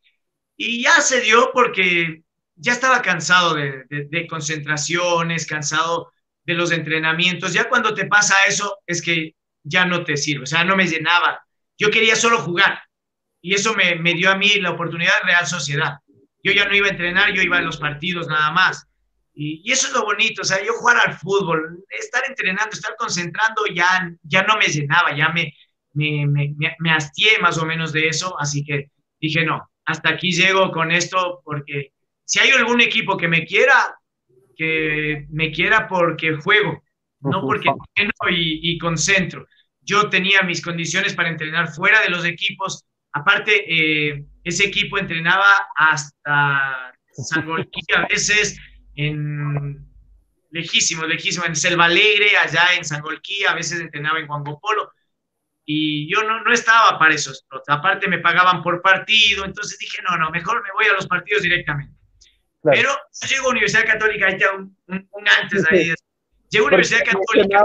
Y 0.56 0.82
ya 0.82 1.00
se 1.00 1.20
dio 1.20 1.50
porque 1.52 2.22
ya 2.56 2.72
estaba 2.72 3.02
cansado 3.02 3.54
de, 3.54 4.26
concentraciones, 4.28 5.46
cansado 5.46 6.12
de 6.44 6.54
los 6.54 6.72
entrenamientos. 6.72 7.52
Ya 7.52 7.68
cuando 7.68 7.94
te 7.94 8.06
pasa 8.06 8.34
eso 8.48 8.78
es 8.86 9.02
que 9.02 9.34
ya 9.62 9.84
no 9.84 10.04
te 10.04 10.16
sirve, 10.16 10.44
o 10.44 10.46
sea, 10.46 10.64
no 10.64 10.76
me 10.76 10.86
llenaba. 10.86 11.44
Yo 11.76 11.90
quería 11.90 12.16
solo 12.16 12.38
jugar 12.38 12.80
y 13.42 13.54
eso 13.54 13.74
me, 13.74 14.14
dio 14.14 14.30
a 14.30 14.36
mí 14.36 14.54
la 14.54 14.70
oportunidad 14.70 15.12
de 15.20 15.28
Real 15.28 15.46
Sociedad. 15.46 15.98
Yo 16.42 16.52
ya 16.52 16.66
no 16.66 16.74
iba 16.74 16.86
a 16.86 16.90
entrenar, 16.90 17.32
yo 17.34 17.42
iba 17.42 17.58
a 17.58 17.62
los 17.62 17.76
partidos 17.76 18.28
nada 18.28 18.50
más. 18.52 18.86
Y, 19.34 19.60
y, 19.64 19.72
eso 19.72 19.88
es 19.88 19.92
lo 19.92 20.04
bonito, 20.04 20.40
o 20.40 20.44
sea, 20.44 20.64
yo 20.64 20.72
jugar 20.72 20.96
al 20.96 21.12
fútbol, 21.12 21.84
estar 21.90 22.22
entrenando, 22.26 22.70
estar 22.72 22.96
concentrando, 22.96 23.66
ya, 23.66 24.10
ya 24.22 24.44
no 24.44 24.56
me 24.56 24.66
llenaba, 24.66 25.14
ya 25.14 25.28
me, 25.28 25.52
me, 25.92 26.26
me, 26.26 26.54
me 26.78 26.90
hastié 26.90 27.38
más 27.40 27.58
o 27.58 27.66
menos 27.66 27.92
de 27.92 28.08
eso, 28.08 28.34
así 28.40 28.64
que 28.64 28.90
dije, 29.20 29.44
no, 29.44 29.68
hasta 29.86 30.10
aquí 30.10 30.32
llego 30.32 30.70
con 30.72 30.90
esto, 30.90 31.40
porque 31.44 31.92
si 32.24 32.40
hay 32.40 32.50
algún 32.50 32.80
equipo 32.80 33.16
que 33.16 33.28
me 33.28 33.44
quiera, 33.46 33.96
que 34.56 35.26
me 35.30 35.50
quiera 35.52 35.86
porque 35.88 36.36
juego, 36.36 36.82
no 37.20 37.40
porque 37.40 37.68
entreno 37.68 38.12
y, 38.30 38.72
y, 38.72 38.78
concentro. 38.78 39.46
Yo 39.80 40.08
tenía 40.08 40.42
mis 40.42 40.60
condiciones 40.60 41.14
para 41.14 41.30
entrenar 41.30 41.72
fuera 41.72 42.02
de 42.02 42.10
los 42.10 42.24
equipos. 42.24 42.84
Aparte, 43.12 43.64
eh, 43.68 44.24
ese 44.42 44.66
equipo 44.66 44.98
entrenaba 44.98 45.46
hasta 45.76 46.92
San 47.12 47.48
a 47.48 48.06
veces 48.08 48.58
en 48.96 49.86
lejísimo, 50.50 51.04
lejísimo, 51.04 51.44
en 51.46 51.56
Selva 51.56 51.86
Alegre, 51.86 52.36
allá 52.36 52.74
en 52.76 52.84
San 52.84 53.02
a 53.48 53.54
veces 53.54 53.80
entrenaba 53.80 54.18
en 54.18 54.26
Juan 54.26 54.42
Polo. 54.42 54.90
Y 55.68 56.08
yo 56.08 56.22
no, 56.22 56.42
no 56.44 56.52
estaba 56.52 56.96
para 56.96 57.12
eso. 57.12 57.32
Aparte 57.66 58.08
me 58.08 58.18
pagaban 58.18 58.62
por 58.62 58.80
partido, 58.80 59.44
entonces 59.44 59.76
dije, 59.78 59.98
no, 60.08 60.16
no, 60.16 60.30
mejor 60.30 60.62
me 60.62 60.70
voy 60.72 60.86
a 60.86 60.94
los 60.94 61.08
partidos 61.08 61.42
directamente. 61.42 61.92
Pero 62.62 62.90
yo 62.90 63.28
llego 63.28 63.48
a 63.48 63.50
Universidad 63.50 63.84
Católica, 63.84 64.26
ahí 64.26 64.38
un, 64.56 64.76
un, 64.88 65.28
antes 65.42 65.64
ahí. 65.70 65.92
Llego 66.50 66.66
a 66.66 66.68
Universidad 66.68 67.00
Católica. 67.04 67.64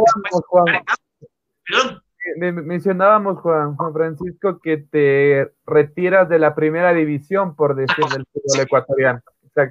Perdón. 1.68 2.04
Mencionábamos, 2.38 3.40
Juan, 3.40 3.76
Juan 3.76 3.94
Francisco, 3.94 4.60
que 4.60 4.78
te 4.78 5.52
retiras 5.66 6.30
de 6.30 6.40
la 6.40 6.54
primera 6.54 6.94
división, 6.94 7.56
por 7.56 7.76
decir, 7.76 8.06
del 8.06 8.26
fútbol 8.32 8.62
ecuatoriano. 8.62 9.22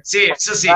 Sí, 0.03 0.29
eso 0.31 0.53
sí. 0.53 0.67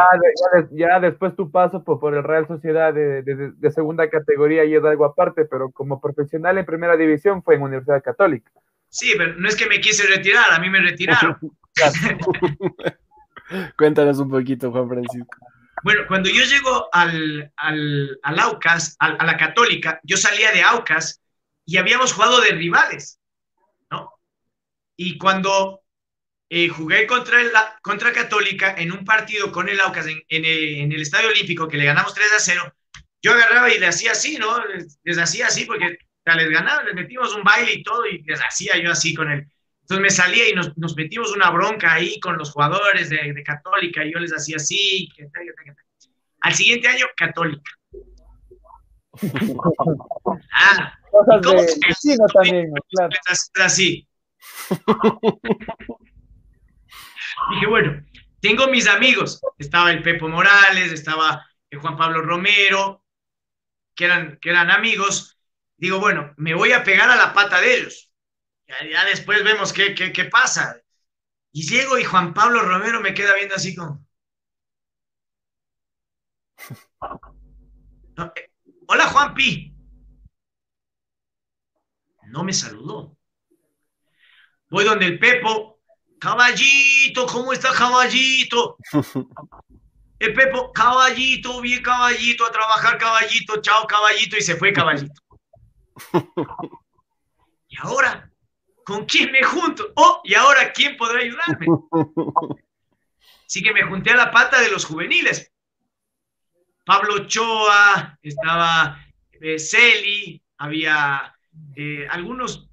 Ya, 0.72 1.00
después 1.00 1.36
tu 1.36 1.52
paso 1.52 1.84
por, 1.84 2.00
por 2.00 2.16
el 2.16 2.24
Real 2.24 2.48
Sociedad 2.48 2.94
de, 2.94 3.22
de, 3.22 3.52
de, 3.52 3.72
segunda 3.72 4.10
categoría 4.10 4.66
y 4.66 4.76
es 4.76 4.84
algo 4.84 5.06
aparte, 5.06 5.46
pero 5.46 5.72
como 5.72 6.02
profesional 6.02 6.58
en 6.58 6.66
primera 6.66 6.98
división 6.98 7.44
fue 7.44 7.56
en 7.56 7.62
Universidad 7.62 8.04
Católica. 8.04 8.52
Sí, 8.90 9.14
pero 9.18 9.36
no 9.36 9.48
es 9.48 9.56
que 9.56 9.68
me 9.68 9.80
quise 9.80 10.08
retirar, 10.08 10.52
a 10.52 10.60
mí 10.60 10.70
me 10.70 10.80
retiraron. 10.80 11.38
Cuéntanos 13.78 14.18
un 14.20 14.30
poquito, 14.30 14.72
Juan 14.72 14.90
Francisco. 14.90 15.38
Bueno, 15.84 16.02
cuando 16.08 16.30
yo 16.30 16.44
llego 16.44 16.90
al, 16.92 17.52
al, 17.58 18.20
al 18.24 18.40
Aucas, 18.40 18.96
a, 19.00 19.08
a 19.08 19.26
la 19.26 19.38
Católica, 19.38 20.00
yo 20.04 20.18
salía 20.18 20.52
de 20.52 20.64
Aucas 20.64 21.22
y 21.64 21.78
habíamos 21.78 22.14
jugado 22.14 22.42
de 22.42 22.52
rivales, 22.52 23.20
¿no? 23.92 24.12
Y 24.96 25.20
cuando 25.20 25.85
eh, 26.50 26.70
jugué 26.70 27.08
contra, 27.08 27.42
el, 27.42 27.52
contra 27.82 28.14
Católica 28.14 28.76
en 28.78 28.92
un 28.92 29.04
partido 29.04 29.52
con 29.52 29.68
el 29.68 29.80
Aucas 29.80 30.08
en, 30.08 30.22
en, 30.30 30.46
en, 30.46 30.92
el 30.92 31.02
Estadio 31.02 31.30
Olímpico, 31.30 31.68
que 31.68 31.78
le 31.78 31.86
ganamos 31.86 32.14
3 32.14 32.28
a 32.34 32.40
0, 32.40 32.74
yo 33.22 33.34
agarraba 33.34 33.74
y 33.74 33.80
le 33.80 33.88
hacía 33.88 34.12
así, 34.12 34.38
¿no? 34.38 34.64
Les, 34.68 35.00
les 35.04 35.18
hacía 35.18 35.48
así 35.48 35.66
porque 35.66 35.98
les 36.34 36.50
ganaba, 36.50 36.84
les 36.84 36.94
metimos 36.94 37.36
un 37.36 37.44
baile 37.44 37.74
y 37.74 37.84
todo 37.84 38.06
y 38.06 38.22
les 38.24 38.40
hacía 38.40 38.78
yo 38.78 38.92
así 38.92 39.14
con 39.14 39.32
él. 39.32 39.48
Entonces 39.82 40.02
me 40.02 40.10
salía 40.10 40.50
y 40.50 40.54
nos, 40.54 40.76
nos 40.78 40.96
metimos 40.96 41.36
una 41.36 41.52
bronca 41.52 41.94
ahí 41.94 42.20
con 42.20 42.38
los 42.38 42.52
jugadores 42.52 43.10
de, 43.10 43.34
de 43.34 43.44
Católica 43.44 44.04
y 44.04 44.14
yo 44.14 44.20
les 44.20 44.34
hacía 44.34 44.56
así. 44.58 45.10
Que, 45.16 45.24
que, 45.24 45.30
que, 45.30 45.74
Al 46.42 46.54
siguiente 46.54 46.88
año, 46.88 47.06
Católica. 47.16 47.72
ah, 50.54 50.94
¿cómo 51.12 51.62
de 51.62 51.68
se 51.68 52.18
también, 52.34 52.74
claro. 52.90 53.16
Así. 53.56 54.08
Dije, 57.52 57.68
bueno, 57.68 58.06
tengo 58.42 58.68
mis 58.68 58.88
amigos. 58.88 59.42
Estaba 59.58 59.92
el 59.92 60.04
Pepo 60.04 60.28
Morales, 60.28 60.92
estaba 60.92 61.46
el 61.70 61.80
Juan 61.80 61.98
Pablo 61.98 62.22
Romero, 62.22 63.04
que 63.96 64.06
eran, 64.06 64.38
que 64.42 64.50
eran 64.50 64.72
amigos. 64.72 65.38
Digo, 65.78 66.00
bueno, 66.00 66.34
me 66.38 66.54
voy 66.54 66.72
a 66.72 66.84
pegar 66.84 67.10
a 67.10 67.16
la 67.16 67.34
pata 67.34 67.60
de 67.60 67.78
ellos. 67.78 68.12
Ya, 68.68 69.06
después 69.06 69.44
vemos 69.44 69.74
qué, 69.74 69.94
qué, 69.94 70.12
qué, 70.12 70.26
pasa. 70.26 70.82
Y 71.52 71.68
llego 71.68 71.98
y 71.98 72.04
Juan 72.04 72.34
Pablo 72.34 72.62
Romero 72.62 73.00
me 73.02 73.14
queda 73.14 73.36
viendo 73.36 73.56
así 73.56 73.76
como... 73.76 74.06
Eh, 78.18 78.50
Hola 78.88 79.08
Juan 79.08 79.34
Pi. 79.34 79.76
No 82.28 82.44
me 82.44 82.54
saludó. 82.54 83.18
Voy 84.70 84.84
donde 84.84 85.06
el 85.06 85.20
Pepo, 85.20 85.75
Caballito, 86.20 87.26
¿cómo 87.26 87.54
está 87.54 87.74
caballito? 87.74 88.78
El 90.20 90.34
Pepo, 90.34 90.72
caballito, 90.72 91.60
bien 91.62 91.84
caballito, 91.84 92.46
a 92.46 92.52
trabajar 92.52 92.98
caballito, 92.98 93.62
chao 93.62 93.86
caballito, 93.86 94.38
y 94.38 94.42
se 94.42 94.56
fue 94.56 94.72
caballito. 94.72 95.14
¿Y 97.68 97.78
ahora? 97.80 98.30
¿Con 98.86 99.06
quién 99.06 99.32
me 99.32 99.44
junto? 99.44 99.92
Oh, 99.96 100.22
¿y 100.24 100.36
ahora 100.36 100.72
quién 100.72 100.96
podrá 100.96 101.20
ayudarme? 101.20 101.66
Así 103.46 103.62
que 103.62 103.74
me 103.74 103.84
junté 103.84 104.12
a 104.12 104.16
la 104.16 104.32
pata 104.32 104.62
de 104.62 104.70
los 104.70 104.86
juveniles. 104.86 105.52
Pablo 106.86 107.28
Choa, 107.28 108.18
estaba 108.22 109.04
eh, 109.42 109.60
Celi, 109.60 110.42
había 110.58 111.36
eh, 111.76 112.08
algunos 112.10 112.70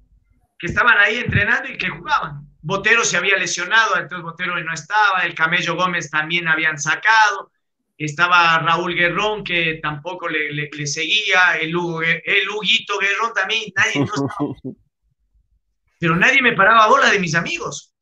que 0.57 0.67
estaban 0.67 0.97
ahí 0.97 1.17
entrenando 1.17 1.69
y 1.69 1.77
que 1.77 1.89
jugaban. 1.89 2.42
Botero 2.65 3.03
se 3.03 3.17
había 3.17 3.37
lesionado, 3.37 3.97
entonces 3.97 4.23
Botero 4.23 4.57
no 4.57 4.73
estaba, 4.73 5.19
el 5.25 5.35
Camello 5.35 5.75
Gómez 5.75 6.09
también 6.09 6.47
habían 6.47 6.79
sacado, 6.79 7.51
estaba 7.97 8.57
Raúl 8.59 8.95
Guerrón 8.95 9.43
que 9.43 9.79
tampoco 9.83 10.29
le, 10.29 10.53
le, 10.53 10.69
le 10.71 10.87
seguía, 10.87 11.57
el, 11.59 11.75
Hugo, 11.75 12.01
el 12.01 12.49
Huguito 12.49 12.97
Guerrón 12.97 13.33
también, 13.33 13.71
nadie 13.75 14.05
no 14.05 14.57
Pero 15.99 16.15
nadie 16.15 16.41
me 16.41 16.53
paraba 16.53 16.87
bola 16.87 17.09
de 17.11 17.19
mis 17.19 17.35
amigos. 17.35 17.93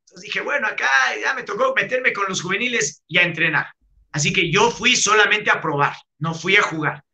Entonces 0.00 0.26
dije, 0.26 0.40
bueno, 0.40 0.66
acá 0.66 0.88
ya 1.20 1.34
me 1.34 1.44
tocó 1.44 1.72
meterme 1.74 2.12
con 2.12 2.26
los 2.28 2.42
juveniles 2.42 3.02
y 3.06 3.18
a 3.18 3.22
entrenar. 3.22 3.68
Así 4.10 4.32
que 4.32 4.50
yo 4.50 4.70
fui 4.70 4.96
solamente 4.96 5.50
a 5.50 5.60
probar, 5.60 5.94
no 6.18 6.34
fui 6.34 6.56
a 6.56 6.62
jugar. 6.62 7.04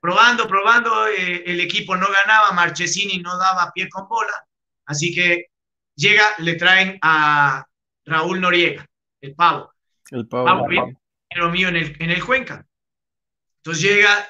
Probando, 0.00 0.48
probando, 0.48 1.06
eh, 1.06 1.44
el 1.46 1.60
equipo 1.60 1.96
no 1.96 2.06
ganaba, 2.08 2.52
Marchesini 2.52 3.18
no 3.18 3.38
daba 3.38 3.70
pie 3.72 3.88
con 3.88 4.08
bola, 4.08 4.44
así 4.86 5.14
que 5.14 5.51
llega, 5.94 6.24
le 6.38 6.54
traen 6.54 6.98
a 7.02 7.66
Raúl 8.04 8.40
Noriega, 8.40 8.86
el 9.20 9.34
pavo. 9.34 9.72
El 10.10 10.26
pavo. 10.28 10.44
pavo 10.46 10.66
pero 11.32 11.50
mío 11.50 11.68
en 11.68 11.76
el, 11.76 11.96
en 11.98 12.10
el 12.10 12.24
Cuenca. 12.24 12.66
Entonces 13.58 13.82
llega, 13.82 14.28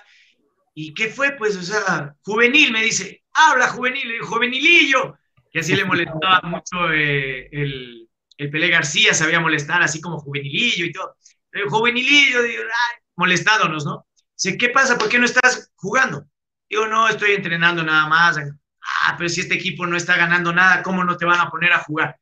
¿y 0.74 0.94
qué 0.94 1.08
fue? 1.08 1.32
Pues, 1.32 1.56
o 1.56 1.62
sea, 1.62 2.14
juvenil, 2.22 2.72
me 2.72 2.82
dice, 2.82 3.24
habla 3.32 3.68
juvenil, 3.68 4.20
juvenilillo, 4.20 5.18
que 5.50 5.60
así 5.60 5.74
le 5.74 5.84
molestaba 5.84 6.40
mucho 6.44 6.92
eh, 6.92 7.48
el, 7.50 8.08
el 8.36 8.50
Pelé 8.50 8.68
García, 8.68 9.14
sabía 9.14 9.40
molestar 9.40 9.82
así 9.82 10.00
como 10.00 10.18
juvenilillo 10.18 10.84
y 10.84 10.92
todo. 10.92 11.16
El 11.50 11.68
juvenilillo, 11.68 12.42
digo, 12.42 12.62
ay, 12.62 13.02
molestándonos, 13.16 13.84
¿no? 13.84 14.06
Dice, 14.36 14.56
¿qué 14.56 14.68
pasa? 14.70 14.96
¿Por 14.96 15.08
qué 15.08 15.18
no 15.18 15.26
estás 15.26 15.70
jugando? 15.74 16.26
Digo, 16.68 16.86
no, 16.86 17.08
estoy 17.08 17.32
entrenando 17.32 17.82
nada 17.82 18.08
más. 18.08 18.38
Ah, 18.84 19.14
pero 19.16 19.28
si 19.28 19.40
este 19.40 19.54
equipo 19.54 19.86
no 19.86 19.96
está 19.96 20.16
ganando 20.16 20.52
nada, 20.52 20.82
¿cómo 20.82 21.04
no 21.04 21.16
te 21.16 21.24
van 21.24 21.40
a 21.40 21.50
poner 21.50 21.72
a 21.72 21.80
jugar? 21.80 22.16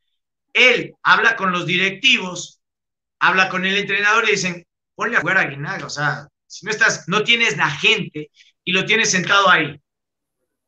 Él 0.52 0.94
habla 1.02 1.36
con 1.36 1.52
los 1.52 1.66
directivos, 1.66 2.60
habla 3.18 3.48
con 3.48 3.64
el 3.64 3.76
entrenador 3.76 4.28
y 4.28 4.32
dicen, 4.32 4.66
ponle 4.94 5.16
a 5.16 5.20
jugar 5.20 5.38
a 5.38 5.44
Guinaga, 5.44 5.86
o 5.86 5.90
sea, 5.90 6.28
si 6.46 6.66
no 6.66 6.72
estás, 6.72 7.08
no 7.08 7.22
tienes 7.22 7.56
la 7.56 7.70
gente 7.70 8.30
y 8.64 8.72
lo 8.72 8.84
tienes 8.84 9.10
sentado 9.10 9.48
ahí. 9.48 9.80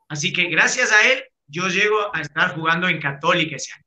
Así 0.08 0.32
que 0.32 0.44
gracias 0.44 0.92
a 0.92 1.10
él, 1.10 1.24
yo 1.46 1.68
llego 1.68 2.14
a 2.14 2.20
estar 2.20 2.54
jugando 2.54 2.88
en 2.88 3.00
Católica 3.00 3.56
ese 3.56 3.72
año. 3.72 3.84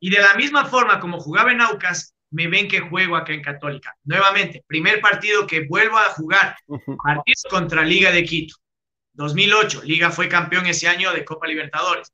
Y 0.00 0.10
de 0.10 0.20
la 0.20 0.34
misma 0.34 0.66
forma 0.66 1.00
como 1.00 1.18
jugaba 1.18 1.50
en 1.52 1.60
Aucas, 1.60 2.14
me 2.30 2.48
ven 2.48 2.68
que 2.68 2.80
juego 2.80 3.16
acá 3.16 3.32
en 3.32 3.42
Católica. 3.42 3.94
Nuevamente, 4.04 4.64
primer 4.66 5.00
partido 5.00 5.46
que 5.46 5.66
vuelvo 5.66 5.98
a 5.98 6.10
jugar, 6.10 6.56
partido 7.02 7.50
contra 7.50 7.82
Liga 7.82 8.10
de 8.10 8.24
Quito. 8.24 8.56
2008, 9.16 9.82
Liga 9.84 10.10
fue 10.10 10.28
campeón 10.28 10.66
ese 10.66 10.88
año 10.88 11.12
de 11.12 11.24
Copa 11.24 11.46
Libertadores. 11.46 12.12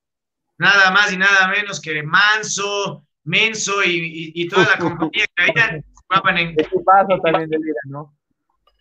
Nada 0.58 0.90
más 0.92 1.12
y 1.12 1.18
nada 1.18 1.48
menos 1.48 1.80
que 1.80 2.02
Manso, 2.02 3.06
Menso 3.24 3.82
y, 3.84 4.48
toda 4.48 4.64
la 4.70 4.78
compañía 4.78 5.26
que 5.34 5.42
había 5.42 5.82
jugaban 5.94 6.38
en... 6.38 6.56
paso 6.56 7.20
también 7.22 7.50
de 7.50 7.58
Liga, 7.58 7.80
¿no? 7.84 8.16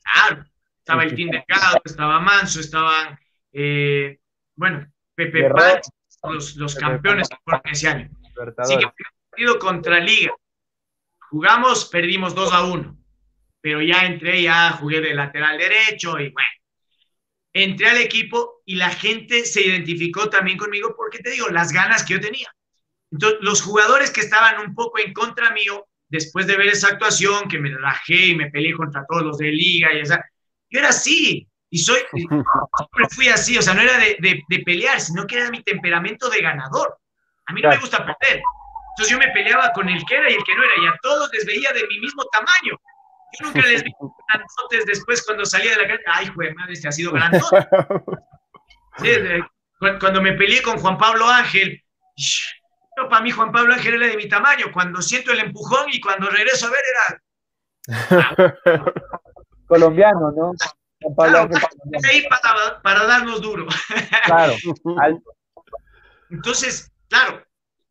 Claro, 0.03 0.45
estaba 0.79 1.03
el 1.03 1.15
Team 1.15 1.29
Delgado, 1.29 1.81
estaba 1.83 2.19
Manso, 2.19 2.59
estaban, 2.59 3.17
eh, 3.53 4.19
bueno, 4.55 4.85
Pepe 5.15 5.49
Paz, 5.49 5.89
los, 6.23 6.55
los 6.55 6.75
campeones 6.75 7.29
que 7.29 7.37
fueron 7.43 7.61
ese 7.65 7.87
año. 7.87 8.09
Así 8.57 8.77
que 8.77 8.85
partido 9.29 9.59
contra 9.59 9.99
Liga. 9.99 10.33
Jugamos, 11.29 11.85
perdimos 11.85 12.35
2 12.35 12.53
a 12.53 12.63
1, 12.65 12.97
pero 13.61 13.81
ya 13.81 14.05
entré, 14.05 14.41
ya 14.43 14.71
jugué 14.73 15.01
de 15.01 15.13
lateral 15.13 15.57
derecho 15.57 16.19
y 16.19 16.29
bueno, 16.29 16.49
entré 17.53 17.89
al 17.89 17.97
equipo 17.97 18.61
y 18.65 18.75
la 18.75 18.89
gente 18.89 19.45
se 19.45 19.61
identificó 19.61 20.29
también 20.29 20.57
conmigo 20.57 20.93
porque 20.95 21.19
te 21.19 21.31
digo, 21.31 21.49
las 21.49 21.71
ganas 21.71 22.03
que 22.03 22.13
yo 22.13 22.21
tenía. 22.21 22.53
Entonces, 23.11 23.39
los 23.41 23.61
jugadores 23.61 24.11
que 24.11 24.21
estaban 24.21 24.65
un 24.65 24.73
poco 24.73 24.99
en 24.99 25.13
contra 25.13 25.51
mío, 25.51 25.87
después 26.07 26.47
de 26.47 26.55
ver 26.55 26.67
esa 26.67 26.89
actuación, 26.89 27.47
que 27.49 27.59
me 27.59 27.75
rajé 27.77 28.27
y 28.27 28.35
me 28.35 28.49
peleé 28.49 28.73
contra 28.73 29.05
todos 29.07 29.23
los 29.23 29.37
de 29.37 29.51
liga 29.51 29.93
y 29.93 29.99
esa, 29.99 30.23
yo 30.69 30.79
era 30.79 30.89
así, 30.89 31.47
y 31.69 31.77
soy, 31.79 31.99
siempre 32.11 33.09
fui 33.11 33.27
así, 33.27 33.57
o 33.57 33.61
sea, 33.61 33.73
no 33.73 33.81
era 33.81 33.97
de, 33.97 34.43
de, 34.47 34.59
pelear, 34.59 34.99
sino 34.99 35.27
que 35.27 35.37
era 35.37 35.49
mi 35.49 35.61
temperamento 35.63 36.29
de 36.29 36.41
ganador. 36.41 36.97
A 37.47 37.53
mí 37.53 37.61
no 37.61 37.69
me 37.69 37.77
gusta 37.77 37.97
perder. 38.05 38.41
Entonces 38.91 39.11
yo 39.11 39.17
me 39.17 39.29
peleaba 39.29 39.71
con 39.73 39.89
el 39.89 40.03
que 40.05 40.15
era 40.15 40.29
y 40.29 40.35
el 40.35 40.43
que 40.43 40.55
no 40.55 40.63
era, 40.63 40.73
y 40.83 40.87
a 40.87 40.99
todos 41.01 41.29
les 41.33 41.45
veía 41.45 41.71
de 41.73 41.87
mi 41.87 41.99
mismo 41.99 42.23
tamaño. 42.31 42.77
Yo 43.39 43.47
nunca 43.47 43.61
les 43.61 43.83
vi 43.85 43.93
grandotes 43.99 44.85
después 44.85 45.23
cuando 45.25 45.45
salía 45.45 45.71
de 45.71 45.77
la 45.77 45.87
calle. 45.87 46.03
Ay, 46.07 46.29
güey, 46.35 46.53
madre, 46.53 46.73
este 46.73 46.87
ha 46.87 46.91
sido 46.91 47.11
grandote. 47.13 47.67
cuando 49.99 50.21
me 50.21 50.33
peleé 50.33 50.61
con 50.61 50.77
Juan 50.77 50.97
Pablo 50.97 51.27
Ángel, 51.27 51.81
yo, 52.15 53.09
para 53.09 53.21
mí 53.21 53.31
Juan 53.31 53.51
Pablo 53.51 53.73
Ángel 53.73 53.95
era 53.95 54.07
de 54.07 54.17
mi 54.17 54.27
tamaño. 54.27 54.71
Cuando 54.73 55.01
siento 55.01 55.31
el 55.31 55.39
empujón 55.39 55.85
y 55.91 55.99
cuando 55.99 56.29
regreso 56.29 56.67
a 56.67 56.71
ver 56.71 56.81
era... 56.93 57.21
Colombiano, 59.67 60.31
¿no? 60.31 60.51
Juan 61.01 61.15
Pablo 61.15 61.39
Ángel, 61.39 61.61
ahí 62.09 62.27
para, 62.27 62.81
para, 62.81 63.05
darnos 63.05 63.41
duro. 63.41 63.65
Claro, 64.25 64.53
alto. 64.99 65.31
Entonces, 66.29 66.91
claro, 67.09 67.43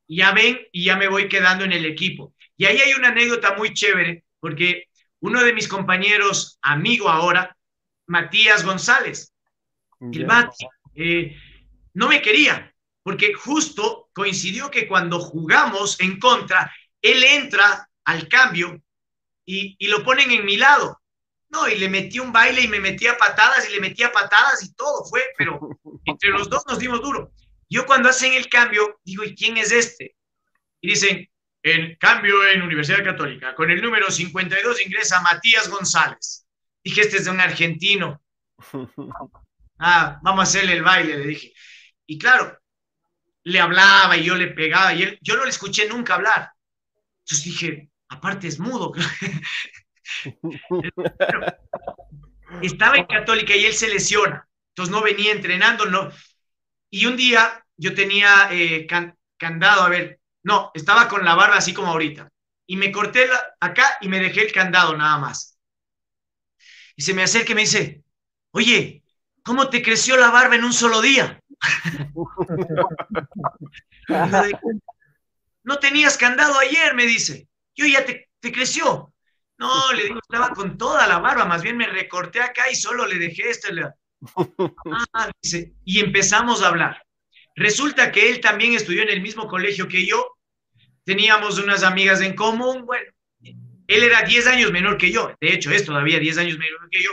ya 0.08 0.32
ven 0.32 0.60
y 0.72 0.84
ya 0.84 0.96
me 0.96 1.08
voy 1.08 1.28
quedando 1.28 1.64
en 1.64 1.72
el 1.72 1.84
equipo. 1.84 2.34
Y 2.56 2.66
ahí 2.66 2.78
hay 2.78 2.92
una 2.94 3.08
anécdota 3.08 3.54
muy 3.54 3.72
chévere, 3.72 4.24
porque 4.40 4.84
uno 5.20 5.42
de 5.42 5.52
mis 5.52 5.68
compañeros, 5.68 6.58
amigo 6.62 7.08
ahora, 7.08 7.56
Matías 8.06 8.64
González, 8.64 9.32
el 10.00 10.26
Mati, 10.26 10.66
eh, 10.94 11.36
no 11.94 12.08
me 12.08 12.22
quería, 12.22 12.74
porque 13.02 13.34
justo 13.34 14.08
coincidió 14.12 14.70
que 14.70 14.88
cuando 14.88 15.20
jugamos 15.20 16.00
en 16.00 16.18
contra, 16.18 16.72
él 17.02 17.22
entra 17.22 17.88
al 18.04 18.28
cambio 18.28 18.82
y, 19.44 19.76
y 19.78 19.88
lo 19.88 20.02
ponen 20.02 20.30
en 20.30 20.44
mi 20.44 20.56
lado. 20.56 21.00
No, 21.50 21.68
y 21.68 21.76
le 21.76 21.88
metí 21.88 22.20
un 22.20 22.32
baile 22.32 22.62
y 22.62 22.68
me 22.68 22.78
metía 22.78 23.16
patadas 23.16 23.68
y 23.68 23.72
le 23.72 23.80
metía 23.80 24.12
patadas 24.12 24.62
y 24.62 24.72
todo 24.74 25.04
fue, 25.04 25.22
pero 25.36 25.60
entre 26.04 26.30
los 26.30 26.48
dos 26.48 26.64
nos 26.66 26.78
dimos 26.78 27.02
duro. 27.02 27.32
Yo 27.68 27.86
cuando 27.86 28.08
hacen 28.08 28.32
el 28.32 28.48
cambio, 28.48 29.00
digo, 29.04 29.24
¿y 29.24 29.34
quién 29.34 29.56
es 29.56 29.70
este? 29.70 30.16
Y 30.80 30.88
dicen, 30.90 31.29
el 31.62 31.98
cambio 31.98 32.46
en 32.48 32.62
Universidad 32.62 33.04
Católica. 33.04 33.54
Con 33.54 33.70
el 33.70 33.82
número 33.82 34.10
52 34.10 34.86
ingresa 34.86 35.20
Matías 35.20 35.68
González. 35.68 36.46
Dije, 36.82 37.02
este 37.02 37.18
es 37.18 37.26
de 37.26 37.30
un 37.30 37.40
argentino. 37.40 38.22
Ah, 39.82 40.20
vamos 40.22 40.40
a 40.40 40.42
hacerle 40.42 40.74
el 40.74 40.82
baile, 40.82 41.16
le 41.16 41.24
dije. 41.24 41.54
Y 42.04 42.18
claro, 42.18 42.54
le 43.44 43.60
hablaba 43.60 44.14
y 44.14 44.24
yo 44.24 44.36
le 44.36 44.48
pegaba 44.48 44.92
y 44.92 45.04
él, 45.04 45.18
yo 45.22 45.36
no 45.36 45.44
le 45.44 45.48
escuché 45.48 45.88
nunca 45.88 46.16
hablar. 46.16 46.50
Entonces 47.20 47.44
dije, 47.46 47.90
aparte 48.10 48.48
es 48.48 48.58
mudo. 48.58 48.92
Estaba 52.60 52.96
en 52.96 53.06
Católica 53.06 53.56
y 53.56 53.64
él 53.64 53.72
se 53.72 53.88
lesiona. 53.88 54.46
Entonces 54.72 54.92
no 54.92 55.02
venía 55.02 55.32
entrenando, 55.32 55.86
no. 55.86 56.10
Y 56.90 57.06
un 57.06 57.16
día 57.16 57.64
yo 57.78 57.94
tenía 57.94 58.48
eh, 58.50 58.86
candado, 59.38 59.82
a 59.82 59.88
ver, 59.88 60.19
no, 60.42 60.70
estaba 60.74 61.08
con 61.08 61.24
la 61.24 61.34
barba 61.34 61.56
así 61.56 61.74
como 61.74 61.88
ahorita. 61.88 62.30
Y 62.66 62.76
me 62.76 62.92
corté 62.92 63.28
acá 63.60 63.98
y 64.00 64.08
me 64.08 64.20
dejé 64.20 64.46
el 64.46 64.52
candado 64.52 64.96
nada 64.96 65.18
más. 65.18 65.58
Y 66.96 67.02
se 67.02 67.14
me 67.14 67.22
acerca 67.22 67.52
y 67.52 67.54
me 67.54 67.60
dice, 67.62 68.02
oye, 68.52 69.02
¿cómo 69.42 69.68
te 69.68 69.82
creció 69.82 70.16
la 70.16 70.30
barba 70.30 70.56
en 70.56 70.64
un 70.64 70.72
solo 70.72 71.00
día? 71.00 71.40
no 75.64 75.78
tenías 75.78 76.16
candado 76.16 76.58
ayer, 76.58 76.94
me 76.94 77.06
dice. 77.06 77.48
Yo 77.74 77.86
ya 77.86 78.04
te, 78.04 78.30
te 78.40 78.52
creció. 78.52 79.12
No, 79.58 79.92
le 79.92 80.04
digo, 80.04 80.20
estaba 80.22 80.54
con 80.54 80.78
toda 80.78 81.06
la 81.06 81.18
barba, 81.18 81.44
más 81.44 81.62
bien 81.62 81.76
me 81.76 81.86
recorté 81.86 82.40
acá 82.40 82.70
y 82.70 82.74
solo 82.74 83.06
le 83.06 83.18
dejé 83.18 83.50
esto. 83.50 83.68
Ah, 85.12 85.30
dice, 85.42 85.74
y 85.84 86.00
empezamos 86.00 86.62
a 86.62 86.68
hablar. 86.68 87.02
Resulta 87.56 88.12
que 88.12 88.30
él 88.30 88.40
también 88.40 88.74
estudió 88.74 89.02
en 89.02 89.10
el 89.10 89.20
mismo 89.20 89.46
colegio 89.46 89.88
que 89.88 90.06
yo, 90.06 90.36
teníamos 91.04 91.58
unas 91.58 91.82
amigas 91.82 92.20
en 92.20 92.34
común, 92.34 92.86
bueno, 92.86 93.10
él 93.86 94.04
era 94.04 94.22
10 94.22 94.46
años 94.46 94.72
menor 94.72 94.96
que 94.96 95.10
yo, 95.10 95.34
de 95.40 95.52
hecho 95.52 95.70
es 95.70 95.84
todavía 95.84 96.18
10 96.18 96.38
años 96.38 96.58
menor 96.58 96.88
que 96.90 97.02
yo, 97.02 97.10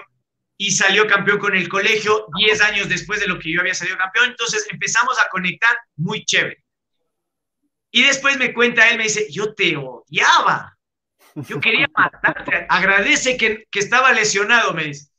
y 0.58 0.72
salió 0.72 1.08
campeón 1.08 1.40
con 1.40 1.56
el 1.56 1.68
colegio 1.70 2.28
10 2.38 2.62
años 2.62 2.90
después 2.90 3.20
de 3.20 3.28
lo 3.28 3.40
que 3.40 3.52
yo 3.52 3.62
había 3.62 3.74
salido 3.74 3.98
campeón, 3.98 4.30
entonces 4.30 4.68
empezamos 4.72 5.20
a 5.20 5.30
conectar 5.30 5.76
muy 5.96 6.24
chévere. 6.26 6.64
Y 7.92 8.04
después 8.04 8.38
me 8.38 8.54
cuenta 8.54 8.90
él, 8.90 8.98
me 8.98 9.06
dice, 9.06 9.28
yo 9.32 9.54
te 9.54 9.76
odiaba, 9.78 10.78
yo 11.36 11.60
quería 11.60 11.88
matarte, 11.96 12.66
agradece 12.70 13.38
que, 13.38 13.66
que 13.72 13.80
estaba 13.80 14.14
lesionado, 14.14 14.74
me 14.74 14.86
dice. 14.86 15.10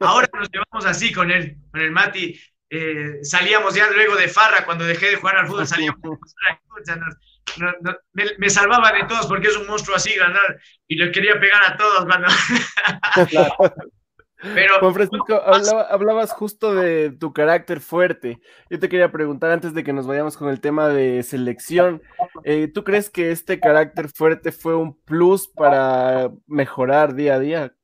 Ahora 0.00 0.28
nos 0.32 0.48
llevamos 0.50 0.84
así 0.86 1.12
con 1.12 1.30
él, 1.30 1.56
con 1.70 1.80
el 1.80 1.90
Mati, 1.90 2.38
eh, 2.70 3.18
salíamos 3.22 3.74
ya 3.74 3.90
luego 3.90 4.16
de 4.16 4.28
farra, 4.28 4.64
cuando 4.64 4.84
dejé 4.84 5.10
de 5.10 5.16
jugar 5.16 5.38
al 5.38 5.46
fútbol, 5.46 5.66
salíamos. 5.66 6.00
me, 8.38 8.50
salvaba 8.50 8.92
de 8.92 9.04
todos 9.04 9.26
porque 9.26 9.48
es 9.48 9.56
un 9.56 9.66
monstruo 9.66 9.96
así, 9.96 10.14
ganar, 10.14 10.60
y 10.86 10.96
le 10.96 11.10
quería 11.10 11.40
pegar 11.40 11.62
a 11.66 11.76
todos. 11.76 12.06
Pero, 14.40 14.78
Juan 14.78 14.94
Francisco, 14.94 15.42
hablabas 15.90 16.32
justo 16.32 16.72
de 16.72 17.10
tu 17.10 17.32
carácter 17.32 17.80
fuerte. 17.80 18.38
Yo 18.70 18.78
te 18.78 18.88
quería 18.88 19.10
preguntar 19.10 19.50
antes 19.50 19.74
de 19.74 19.82
que 19.82 19.92
nos 19.92 20.06
vayamos 20.06 20.36
con 20.36 20.48
el 20.48 20.60
tema 20.60 20.88
de 20.88 21.24
selección, 21.24 22.00
eh, 22.44 22.68
¿tú 22.68 22.84
crees 22.84 23.10
que 23.10 23.32
este 23.32 23.58
carácter 23.58 24.08
fuerte 24.08 24.52
fue 24.52 24.76
un 24.76 24.96
plus 25.02 25.48
para 25.48 26.30
mejorar 26.46 27.16
día 27.16 27.34
a 27.34 27.40
día 27.40 27.74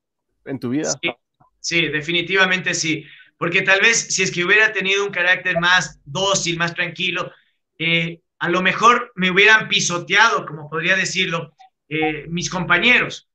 en 0.45 0.61
tu 0.61 0.69
vida? 0.69 0.93
Sí, 1.03 1.11
sí 1.59 1.89
definitivamente 1.89 2.75
sí 2.75 3.05
porque 3.45 3.61
tal 3.61 3.83
vez 3.83 4.07
si 4.09 4.23
es 4.23 4.31
que 4.31 4.43
hubiera 4.43 4.73
tenido 4.73 5.05
un 5.05 5.13
carácter 5.13 5.61
más 5.61 6.01
dócil, 6.07 6.57
más 6.57 6.75
tranquilo, 6.75 7.31
eh, 7.79 8.23
a 8.39 8.49
lo 8.49 8.63
mejor 8.63 9.13
me 9.17 9.31
hubieran 9.31 9.69
pisoteado, 9.69 10.47
como 10.47 10.71
podría 10.71 10.97
decirlo, 10.97 11.55
eh, 11.91 12.25
mis 12.31 12.49
compañeros. 12.49 13.29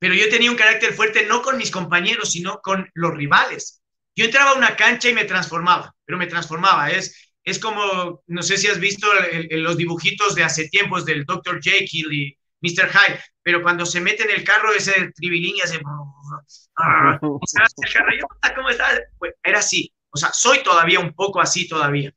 Pero 0.00 0.14
yo 0.14 0.28
tenía 0.28 0.50
un 0.50 0.56
carácter 0.56 0.92
fuerte 0.94 1.26
no 1.26 1.42
con 1.42 1.58
mis 1.58 1.70
compañeros, 1.70 2.32
sino 2.32 2.58
con 2.60 2.90
los 2.94 3.14
rivales. 3.14 3.80
Yo 4.16 4.24
entraba 4.24 4.50
a 4.50 4.56
una 4.56 4.74
cancha 4.74 5.10
y 5.10 5.14
me 5.14 5.26
transformaba, 5.26 5.94
pero 6.04 6.18
me 6.18 6.26
transformaba. 6.26 6.90
Es, 6.90 7.32
es 7.44 7.60
como, 7.60 8.24
no 8.26 8.42
sé 8.42 8.56
si 8.56 8.66
has 8.66 8.80
visto 8.80 9.06
los 9.50 9.76
dibujitos 9.76 10.34
de 10.34 10.42
hace 10.42 10.70
tiempos 10.70 11.04
del 11.04 11.24
Dr. 11.24 11.60
Jekyll 11.62 12.12
y 12.12 12.36
Mr. 12.62 12.88
Hyde, 12.88 13.20
pero 13.42 13.62
cuando 13.62 13.84
se 13.84 14.00
mete 14.00 14.22
en 14.22 14.30
el 14.30 14.44
carro 14.44 14.72
ese 14.72 15.10
tribilín 15.14 15.56
y 15.56 15.60
hace... 15.60 15.80
¿Cómo 18.54 18.70
estás? 18.70 19.00
Pues, 19.18 19.34
era 19.42 19.58
así. 19.58 19.92
O 20.10 20.16
sea, 20.16 20.32
soy 20.32 20.62
todavía 20.62 21.00
un 21.00 21.12
poco 21.12 21.40
así 21.40 21.68
todavía. 21.68 22.12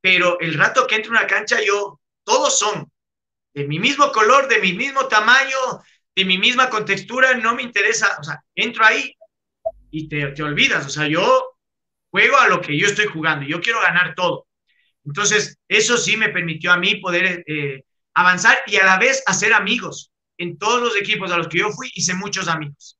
Pero 0.00 0.38
el 0.40 0.54
rato 0.54 0.86
que 0.86 0.96
entro 0.96 1.12
a 1.12 1.20
una 1.20 1.26
cancha, 1.26 1.60
yo, 1.62 2.00
todos 2.24 2.58
son 2.58 2.90
de 3.54 3.66
mi 3.66 3.78
mismo 3.78 4.12
color, 4.12 4.48
de 4.48 4.60
mi 4.60 4.74
mismo 4.74 5.08
tamaño, 5.08 5.56
de 6.14 6.24
mi 6.24 6.38
misma 6.38 6.68
contextura, 6.68 7.34
no 7.34 7.54
me 7.54 7.62
interesa. 7.62 8.16
O 8.20 8.24
sea, 8.24 8.42
entro 8.54 8.84
ahí 8.84 9.14
y 9.90 10.08
te, 10.08 10.28
te 10.28 10.42
olvidas. 10.42 10.86
O 10.86 10.90
sea, 10.90 11.08
yo 11.08 11.56
juego 12.10 12.38
a 12.38 12.48
lo 12.48 12.60
que 12.60 12.78
yo 12.78 12.86
estoy 12.86 13.06
jugando, 13.06 13.46
yo 13.46 13.60
quiero 13.60 13.80
ganar 13.80 14.14
todo. 14.14 14.46
Entonces, 15.04 15.58
eso 15.68 15.96
sí 15.96 16.16
me 16.16 16.30
permitió 16.30 16.72
a 16.72 16.76
mí 16.76 16.96
poder 16.96 17.44
eh, 17.46 17.84
avanzar 18.16 18.56
y 18.66 18.76
a 18.76 18.84
la 18.84 18.98
vez 18.98 19.22
hacer 19.26 19.52
amigos. 19.52 20.12
En 20.38 20.58
todos 20.58 20.82
los 20.82 20.96
equipos 20.96 21.30
a 21.30 21.36
los 21.36 21.48
que 21.48 21.58
yo 21.58 21.70
fui, 21.70 21.90
hice 21.94 22.14
muchos 22.14 22.48
amigos. 22.48 22.98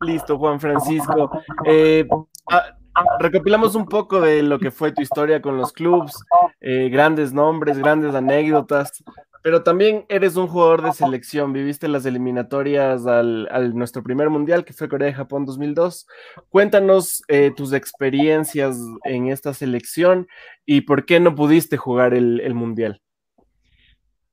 Listo, 0.00 0.38
Juan 0.38 0.60
Francisco. 0.60 1.30
Eh, 1.64 2.06
ah, 2.50 2.76
recopilamos 3.18 3.74
un 3.74 3.86
poco 3.86 4.20
de 4.20 4.42
lo 4.42 4.58
que 4.58 4.70
fue 4.70 4.92
tu 4.92 5.02
historia 5.02 5.40
con 5.40 5.56
los 5.56 5.72
clubs, 5.72 6.22
eh, 6.60 6.88
grandes 6.90 7.32
nombres, 7.32 7.78
grandes 7.78 8.14
anécdotas, 8.14 9.02
pero 9.44 9.62
también 9.62 10.06
eres 10.08 10.36
un 10.36 10.46
jugador 10.46 10.82
de 10.82 10.92
selección, 10.94 11.52
viviste 11.52 11.86
las 11.86 12.06
eliminatorias 12.06 13.04
al, 13.04 13.74
nuestro 13.74 14.02
primer 14.02 14.30
mundial, 14.30 14.64
que 14.64 14.72
fue 14.72 14.88
Corea-Japón 14.88 15.44
2002. 15.44 16.06
Cuéntanos 16.48 17.22
eh, 17.28 17.52
tus 17.54 17.74
experiencias 17.74 18.78
en 19.04 19.28
esta 19.28 19.52
selección 19.52 20.26
y 20.64 20.80
por 20.80 21.04
qué 21.04 21.20
no 21.20 21.34
pudiste 21.34 21.76
jugar 21.76 22.14
el, 22.14 22.54
mundial. 22.54 23.02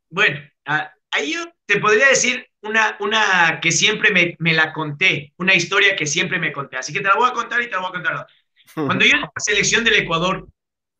Bueno, 0.10 0.40
ahí 0.64 1.34
yo 1.34 1.44
te 1.66 1.82
podría 1.82 2.08
decir 2.08 2.48
una, 2.62 2.96
una 3.02 3.60
que 3.62 3.74
siempre 3.74 4.12
me, 4.12 4.38
me, 4.40 4.54
la 4.54 4.72
conté, 4.72 5.34
una 5.36 5.54
historia 5.54 5.94
que 5.98 6.06
siempre 6.06 6.40
me 6.40 6.54
conté, 6.54 6.78
así 6.78 6.94
que 6.94 7.02
te 7.02 7.10
la 7.10 7.16
voy 7.16 7.30
a 7.30 7.34
contar 7.34 7.62
y 7.62 7.66
te 7.66 7.72
la 7.72 7.80
voy 7.80 7.90
a 7.90 7.92
contar. 7.92 8.28
Cuando 8.76 9.04
yo 9.04 9.16
en 9.16 9.22
la 9.24 9.32
selección 9.36 9.84
del 9.84 9.96
Ecuador, 9.96 10.48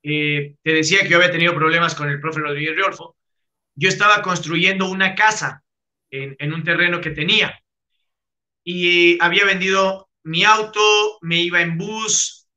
eh, 0.04 0.56
te 0.62 0.74
decía 0.74 1.00
que 1.04 1.08
yo 1.08 1.16
había 1.16 1.32
tenido 1.32 1.56
problemas 1.56 1.96
con 1.96 2.10
el 2.10 2.20
profe 2.20 2.42
Rodríguez 2.42 2.76
Riolfo, 2.76 3.16
yo 3.76 3.90
estaba 3.90 4.22
construyendo 4.22 4.90
una 4.90 5.16
casa 5.16 5.64
en, 6.10 6.54
un 6.54 6.64
terreno 6.64 7.00
que 7.02 7.12
tenía 7.12 7.60
y 8.64 9.22
había 9.22 9.46
vendido 9.46 10.10
mi 10.24 10.44
auto, 10.44 11.18
me 11.22 11.42
iba 11.42 11.62
en 11.62 11.78
bus, 11.78 12.48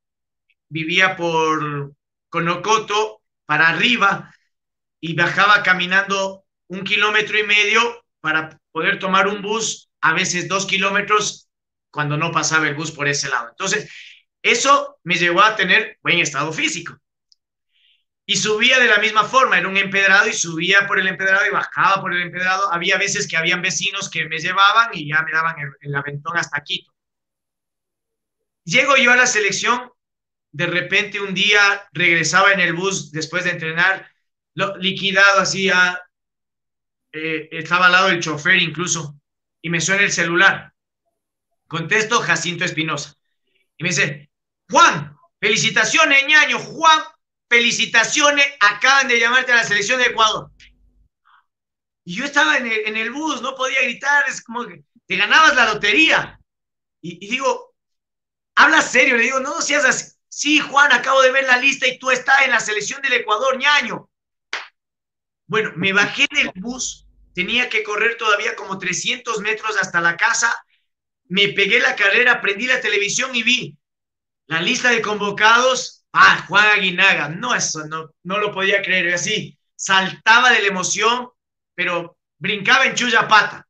vivía 0.69 1.17
por 1.17 1.93
Conocoto 2.29 3.23
para 3.47 3.69
arriba 3.69 4.35
y 5.01 5.15
bajaba 5.15 5.63
caminando 5.63 6.45
un 6.67 6.83
kilómetro 6.83 7.39
y 7.39 7.45
medio 7.45 8.05
para 8.21 8.59
poder 8.73 8.99
tomar 8.99 9.29
un 9.29 9.41
bus, 9.41 9.89
a 10.01 10.13
veces 10.13 10.49
dos 10.49 10.67
kilómetros, 10.67 11.49
cuando 11.91 12.17
no 12.17 12.33
pasaba 12.33 12.69
el 12.69 12.75
bus 12.75 12.91
por 12.91 13.07
ese 13.07 13.29
lado. 13.29 13.51
Entonces, 13.51 13.91
eso 14.43 14.99
me 15.05 15.15
llevó 15.15 15.43
a 15.43 15.57
tener 15.57 15.99
buen 16.03 16.19
estado 16.19 16.53
físico 16.53 16.99
y 18.27 18.37
subía 18.37 18.79
de 18.79 18.89
la 18.89 18.99
misma 18.99 19.25
forma, 19.25 19.59
era 19.59 19.69
un 19.69 19.77
empedrado 19.77 20.29
y 20.29 20.33
subía 20.33 20.87
por 20.87 20.99
el 20.99 21.09
empedrado 21.09 21.47
y 21.47 21.51
bajaba 21.51 22.01
por 22.01 22.15
el 22.15 22.23
empedrado. 22.23 22.73
Había 22.73 22.97
veces 22.97 23.29
que 23.29 23.37
habían 23.37 23.61
vecinos 23.61 24.09
que 24.09 24.27
me 24.27 24.39
llevaban 24.39 24.91
y 24.95 25.09
ya 25.09 25.23
me 25.23 25.33
daban 25.33 25.57
el, 25.81 25.95
aventón 25.95 26.37
hasta 26.37 26.63
Quito. 26.63 26.93
Llego 28.65 28.97
yo 28.97 29.13
a 29.13 29.17
la 29.17 29.27
selección, 29.27 29.91
de 30.53 30.67
repente 30.67 31.21
un 31.21 31.35
día 31.35 31.87
regresaba 31.93 32.53
en 32.53 32.61
el 32.61 32.73
bus 32.73 33.13
después 33.13 33.45
de 33.45 33.51
entrenar, 33.51 34.11
liquidado 34.79 35.41
así, 35.41 35.71
eh, 37.13 37.49
estaba 37.53 37.87
al 37.87 37.93
lado 37.93 38.09
del 38.09 38.23
chofer 38.23 38.57
incluso, 38.57 39.21
y 39.61 39.69
me 39.69 39.83
suena 39.83 40.03
el 40.03 40.13
celular. 40.13 40.73
Contesto 41.69 42.21
Jacinto 42.21 42.65
Espinosa. 42.65 43.15
Y 43.77 43.83
me 43.83 43.91
dice, 43.91 44.31
Juan, 44.71 45.15
felicitaciones, 45.41 46.27
ñaño, 46.27 46.59
Juan 46.59 47.01
felicitaciones, 47.55 48.45
acaban 48.59 49.07
de 49.07 49.21
llamarte 49.21 49.53
a 49.53 49.57
la 49.57 49.65
selección 49.65 50.01
de 50.01 50.07
Ecuador. 50.07 50.51
Y 52.05 52.17
yo 52.17 52.25
estaba 52.25 52.59
en 52.59 52.97
el, 52.97 53.11
bus, 53.13 53.41
no 53.43 53.55
podía 53.55 53.81
gritar, 53.83 54.25
es 54.29 54.43
como 54.43 54.67
que 54.67 54.83
te 55.07 55.17
ganabas 55.17 55.55
la 55.55 55.73
lotería. 55.73 56.41
Y, 57.01 57.27
digo, 57.29 57.75
habla 58.57 58.83
serio, 58.83 59.17
le 59.17 59.23
digo, 59.23 59.39
no, 59.39 59.55
no 59.55 59.63
seas 59.63 59.85
así. 59.85 60.13
Sí, 60.29 60.59
Juan, 60.59 60.93
acabo 60.93 61.23
de 61.23 61.31
ver 61.31 61.45
la 61.45 61.59
lista 61.59 61.87
y 61.87 61.97
tú 61.99 62.11
estás 62.11 62.43
en 62.45 62.51
la 62.51 62.59
selección 62.59 63.01
del 63.03 63.13
Ecuador, 63.13 63.57
ñaño. 63.57 64.11
Bueno, 65.47 65.73
me 65.77 65.93
bajé 65.93 66.27
del 66.33 66.51
bus, 66.57 67.07
tenía 67.35 67.69
que 67.69 67.85
correr 67.85 68.17
todavía 68.17 68.57
como 68.57 68.79
300 68.79 69.39
metros 69.41 69.77
hasta 69.81 70.01
la 70.01 70.17
casa, 70.17 70.53
me 71.29 71.49
pegué 71.51 71.79
la 71.79 71.95
carrera, 71.95 72.41
prendí 72.41 72.67
la 72.67 72.81
televisión 72.81 73.35
y 73.35 73.45
vi 73.45 73.79
la 74.47 74.61
lista 74.61 74.91
de 74.91 75.01
convocados 75.01 76.04
Ah, 76.17 76.45
Juan 76.47 76.79
Aguinaga, 76.79 77.29
no, 77.29 77.57
eso 77.57 77.89
no, 77.89 78.15
no 78.23 78.39
lo 78.39 78.53
podía 78.53 78.81
creer. 78.83 79.13
Así, 79.15 79.59
saltaba 79.75 80.53
de 80.53 80.63
la 80.63 80.69
emoción, 80.69 81.29
pero 81.75 82.17
brincaba 82.39 82.87
en 82.87 82.95
chulla 82.95 83.27
pata. 83.27 83.67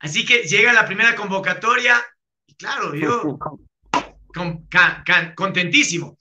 Así 0.00 0.26
que 0.26 0.42
llega 0.42 0.74
la 0.74 0.84
primera 0.84 1.16
convocatoria 1.16 2.04
y 2.46 2.54
claro, 2.56 2.94
yo 2.94 3.38
contentísimo. 5.34 6.18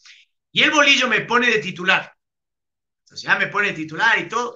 Y 0.54 0.64
el 0.64 0.72
bolillo 0.72 1.10
me 1.10 1.22
pone 1.22 1.52
de 1.52 1.60
titular. 1.60 2.14
Entonces 3.04 3.28
ya 3.28 3.38
me 3.38 3.48
pone 3.48 3.68
de 3.68 3.74
titular 3.74 4.18
y 4.18 4.30
todo. 4.30 4.56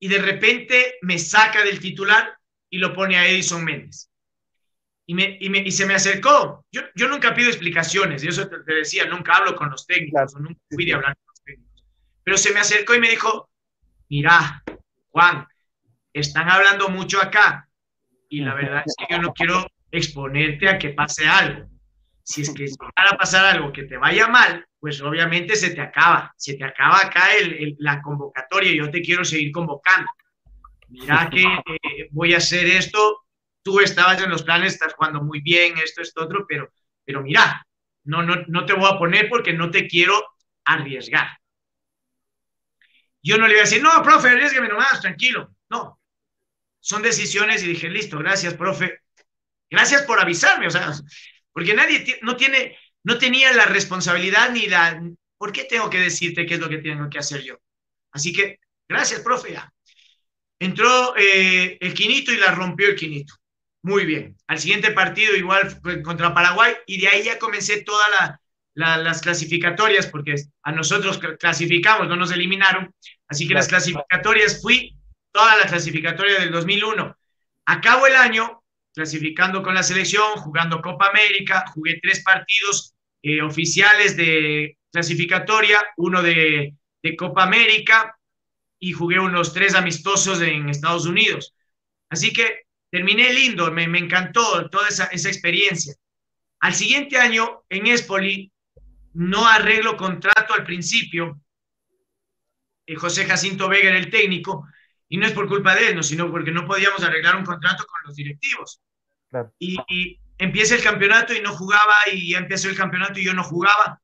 Y 0.00 0.08
de 0.08 0.18
repente 0.18 0.98
me 1.02 1.20
saca 1.20 1.62
del 1.62 1.78
titular 1.78 2.36
y 2.68 2.78
lo 2.78 2.92
pone 2.92 3.16
a 3.16 3.28
Edison 3.28 3.64
Méndez 3.64 4.11
y, 5.12 5.14
me, 5.14 5.36
y, 5.40 5.50
me, 5.50 5.58
y, 5.58 5.70
se 5.70 5.84
me 5.84 5.94
acercó. 5.94 6.64
Yo, 6.72 6.80
yo 6.94 7.06
nunca 7.06 7.34
pido 7.34 7.48
explicaciones, 7.48 8.22
yo 8.22 8.30
eso 8.30 8.48
te, 8.48 8.74
decía, 8.74 9.04
nunca 9.04 9.36
hablo 9.36 9.54
con 9.54 9.68
los 9.68 9.86
técnicos, 9.86 10.34
nunca 10.36 10.58
fui 10.70 10.86
de 10.86 10.94
hablar 10.94 11.14
con 11.14 11.26
los 11.28 11.42
técnicos. 11.42 11.84
Pero 12.24 12.38
se 12.38 12.54
me 12.54 12.60
acercó 12.60 12.94
y 12.94 13.00
me 13.00 13.10
dijo, 13.10 13.50
mira, 14.08 14.62
Juan, 15.10 15.46
están 16.14 16.48
hablando 16.48 16.88
mucho 16.88 17.20
acá 17.20 17.68
y 18.30 18.40
la 18.40 18.54
verdad 18.54 18.84
es 18.86 18.94
que 18.96 19.14
yo 19.14 19.20
no 19.20 19.34
quiero 19.34 19.66
exponerte 19.90 20.66
a 20.70 20.78
que 20.78 20.90
pase 20.90 21.26
algo. 21.26 21.68
Si 22.22 22.40
es 22.40 22.54
que 22.54 22.64
va 22.64 23.10
a 23.10 23.18
pasar 23.18 23.44
algo 23.44 23.70
que 23.70 23.82
te 23.82 23.98
vaya 23.98 24.28
mal, 24.28 24.64
pues 24.80 25.02
obviamente 25.02 25.56
se 25.56 25.74
te 25.74 25.82
acaba, 25.82 26.32
se 26.38 26.54
te 26.54 26.64
acaba 26.64 27.00
acá 27.04 27.34
el, 27.38 27.76
la 27.80 28.00
convocatoria, 28.00 28.72
y 28.72 28.78
yo 28.78 28.90
te 28.90 29.02
quiero 29.02 29.26
seguir 29.26 29.52
convocando. 29.52 30.08
Mira 30.88 31.28
que 31.30 31.42
eh, 31.42 32.08
voy 32.12 32.32
a 32.32 32.38
hacer 32.38 32.66
esto 32.66 33.21
tú 33.62 33.80
estabas 33.80 34.20
en 34.22 34.30
los 34.30 34.42
planes, 34.42 34.74
estás 34.74 34.94
jugando 34.94 35.22
muy 35.22 35.40
bien, 35.40 35.78
esto, 35.78 36.02
esto, 36.02 36.24
otro, 36.24 36.46
pero, 36.48 36.72
pero 37.04 37.22
mira, 37.22 37.66
no, 38.04 38.22
no, 38.22 38.36
no 38.48 38.66
te 38.66 38.72
voy 38.72 38.90
a 38.92 38.98
poner 38.98 39.28
porque 39.28 39.52
no 39.52 39.70
te 39.70 39.86
quiero 39.86 40.14
arriesgar. 40.64 41.28
Yo 43.22 43.38
no 43.38 43.46
le 43.46 43.54
iba 43.54 43.62
a 43.62 43.64
decir, 43.64 43.82
no, 43.82 44.02
profe, 44.02 44.30
arriesgueme 44.30 44.68
nomás, 44.68 45.00
tranquilo. 45.00 45.54
No, 45.70 46.00
son 46.80 47.00
decisiones 47.02 47.62
y 47.62 47.68
dije, 47.68 47.88
listo, 47.88 48.18
gracias, 48.18 48.54
profe. 48.54 49.00
Gracias 49.70 50.02
por 50.02 50.20
avisarme, 50.20 50.66
o 50.66 50.70
sea, 50.70 50.92
porque 51.52 51.74
nadie 51.74 52.18
no 52.22 52.36
tiene, 52.36 52.76
no 53.04 53.16
tenía 53.18 53.52
la 53.52 53.66
responsabilidad 53.66 54.50
ni 54.50 54.66
la, 54.66 55.00
¿por 55.38 55.52
qué 55.52 55.64
tengo 55.64 55.88
que 55.88 56.00
decirte 56.00 56.44
qué 56.44 56.54
es 56.54 56.60
lo 56.60 56.68
que 56.68 56.78
tengo 56.78 57.08
que 57.08 57.18
hacer 57.18 57.42
yo? 57.42 57.58
Así 58.10 58.32
que, 58.32 58.58
gracias, 58.88 59.20
profe. 59.20 59.56
Entró 60.58 61.16
eh, 61.16 61.78
el 61.80 61.94
quinito 61.94 62.32
y 62.32 62.36
la 62.36 62.52
rompió 62.52 62.88
el 62.88 62.96
quinito. 62.96 63.34
Muy 63.82 64.06
bien. 64.06 64.36
Al 64.46 64.58
siguiente 64.58 64.92
partido 64.92 65.34
igual 65.36 65.80
contra 66.04 66.34
Paraguay 66.34 66.74
y 66.86 67.00
de 67.00 67.08
ahí 67.08 67.24
ya 67.24 67.38
comencé 67.38 67.82
todas 67.82 68.38
las 68.74 69.20
clasificatorias 69.20 70.06
porque 70.06 70.36
a 70.62 70.72
nosotros 70.72 71.20
clasificamos, 71.38 72.08
no 72.08 72.16
nos 72.16 72.30
eliminaron. 72.30 72.94
Así 73.26 73.48
que 73.48 73.54
las 73.54 73.68
clasificatorias 73.68 74.62
fui 74.62 74.96
toda 75.32 75.56
la 75.56 75.66
clasificatoria 75.66 76.38
del 76.38 76.52
2001. 76.52 77.16
Acabo 77.66 78.06
el 78.06 78.14
año 78.16 78.62
clasificando 78.94 79.62
con 79.62 79.74
la 79.74 79.82
selección, 79.82 80.36
jugando 80.36 80.80
Copa 80.82 81.08
América, 81.08 81.64
jugué 81.74 81.98
tres 82.00 82.22
partidos 82.22 82.94
eh, 83.22 83.40
oficiales 83.40 84.16
de 84.16 84.76
clasificatoria, 84.92 85.82
uno 85.96 86.22
de, 86.22 86.74
de 87.02 87.16
Copa 87.16 87.44
América 87.44 88.16
y 88.78 88.92
jugué 88.92 89.18
unos 89.18 89.54
tres 89.54 89.74
amistosos 89.74 90.40
en 90.42 90.68
Estados 90.68 91.06
Unidos. 91.06 91.54
Así 92.10 92.32
que 92.32 92.61
terminé 92.92 93.32
lindo, 93.32 93.72
me, 93.72 93.84
encantó 93.84 94.68
toda 94.68 94.86
esa, 94.86 95.06
experiencia. 95.06 95.94
Al 96.60 96.74
siguiente 96.74 97.16
año, 97.16 97.62
en 97.70 97.86
Espoli, 97.86 98.52
no 99.14 99.46
arreglo 99.46 99.96
contrato 99.96 100.52
al 100.52 100.62
principio. 100.62 101.40
Eh, 102.86 102.94
José 102.94 103.24
Jacinto 103.24 103.66
Vega 103.70 103.88
era 103.88 103.98
el 103.98 104.10
técnico, 104.10 104.68
y 105.08 105.16
no 105.16 105.26
es 105.26 105.32
por 105.32 105.48
culpa 105.48 105.74
de 105.74 105.88
él, 105.88 105.96
no, 105.96 106.02
sino 106.02 106.30
porque 106.30 106.52
no 106.52 106.66
podíamos 106.66 107.02
arreglar 107.02 107.36
un 107.36 107.46
contrato 107.46 107.86
con 107.86 108.02
los 108.04 108.14
directivos. 108.14 108.82
Y, 109.58 109.78
y, 109.88 110.20
empieza 110.36 110.74
el 110.74 110.82
campeonato 110.82 111.32
y 111.32 111.40
no 111.40 111.54
jugaba, 111.56 111.94
y 112.12 112.32
ya 112.32 112.38
empezó 112.38 112.68
el 112.68 112.76
campeonato 112.76 113.18
y 113.18 113.24
yo 113.24 113.32
no 113.32 113.42
jugaba. 113.42 114.02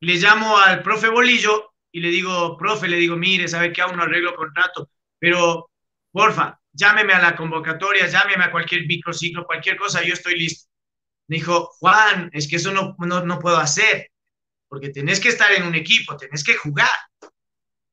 Le 0.00 0.16
llamo 0.16 0.58
al 0.58 0.82
profe 0.82 1.08
Bolillo 1.08 1.74
y 1.92 2.00
le 2.00 2.08
digo, 2.08 2.56
profe, 2.56 2.88
le 2.88 2.96
digo, 2.96 3.16
mire, 3.16 3.46
sabe 3.46 3.72
que 3.72 3.82
aún 3.82 3.96
no 3.96 4.02
arreglo 4.02 4.34
contrato, 4.34 4.90
pero 5.18 5.70
porfa, 6.10 6.59
llámeme 6.72 7.12
a 7.12 7.20
la 7.20 7.36
convocatoria, 7.36 8.06
llámeme 8.06 8.44
a 8.44 8.50
cualquier 8.50 8.86
microciclo, 8.86 9.46
cualquier 9.46 9.76
cosa, 9.76 10.02
yo 10.02 10.14
estoy 10.14 10.38
listo. 10.38 10.68
Me 11.28 11.36
dijo, 11.36 11.70
Juan, 11.78 12.30
es 12.32 12.48
que 12.48 12.56
eso 12.56 12.72
no, 12.72 12.96
no, 12.98 13.38
puedo 13.38 13.56
hacer, 13.56 14.10
porque 14.68 14.90
tenés 14.90 15.20
que 15.20 15.28
estar 15.28 15.52
en 15.52 15.64
un 15.64 15.74
equipo, 15.74 16.16
tenés 16.16 16.42
que 16.42 16.56
jugar. 16.56 16.88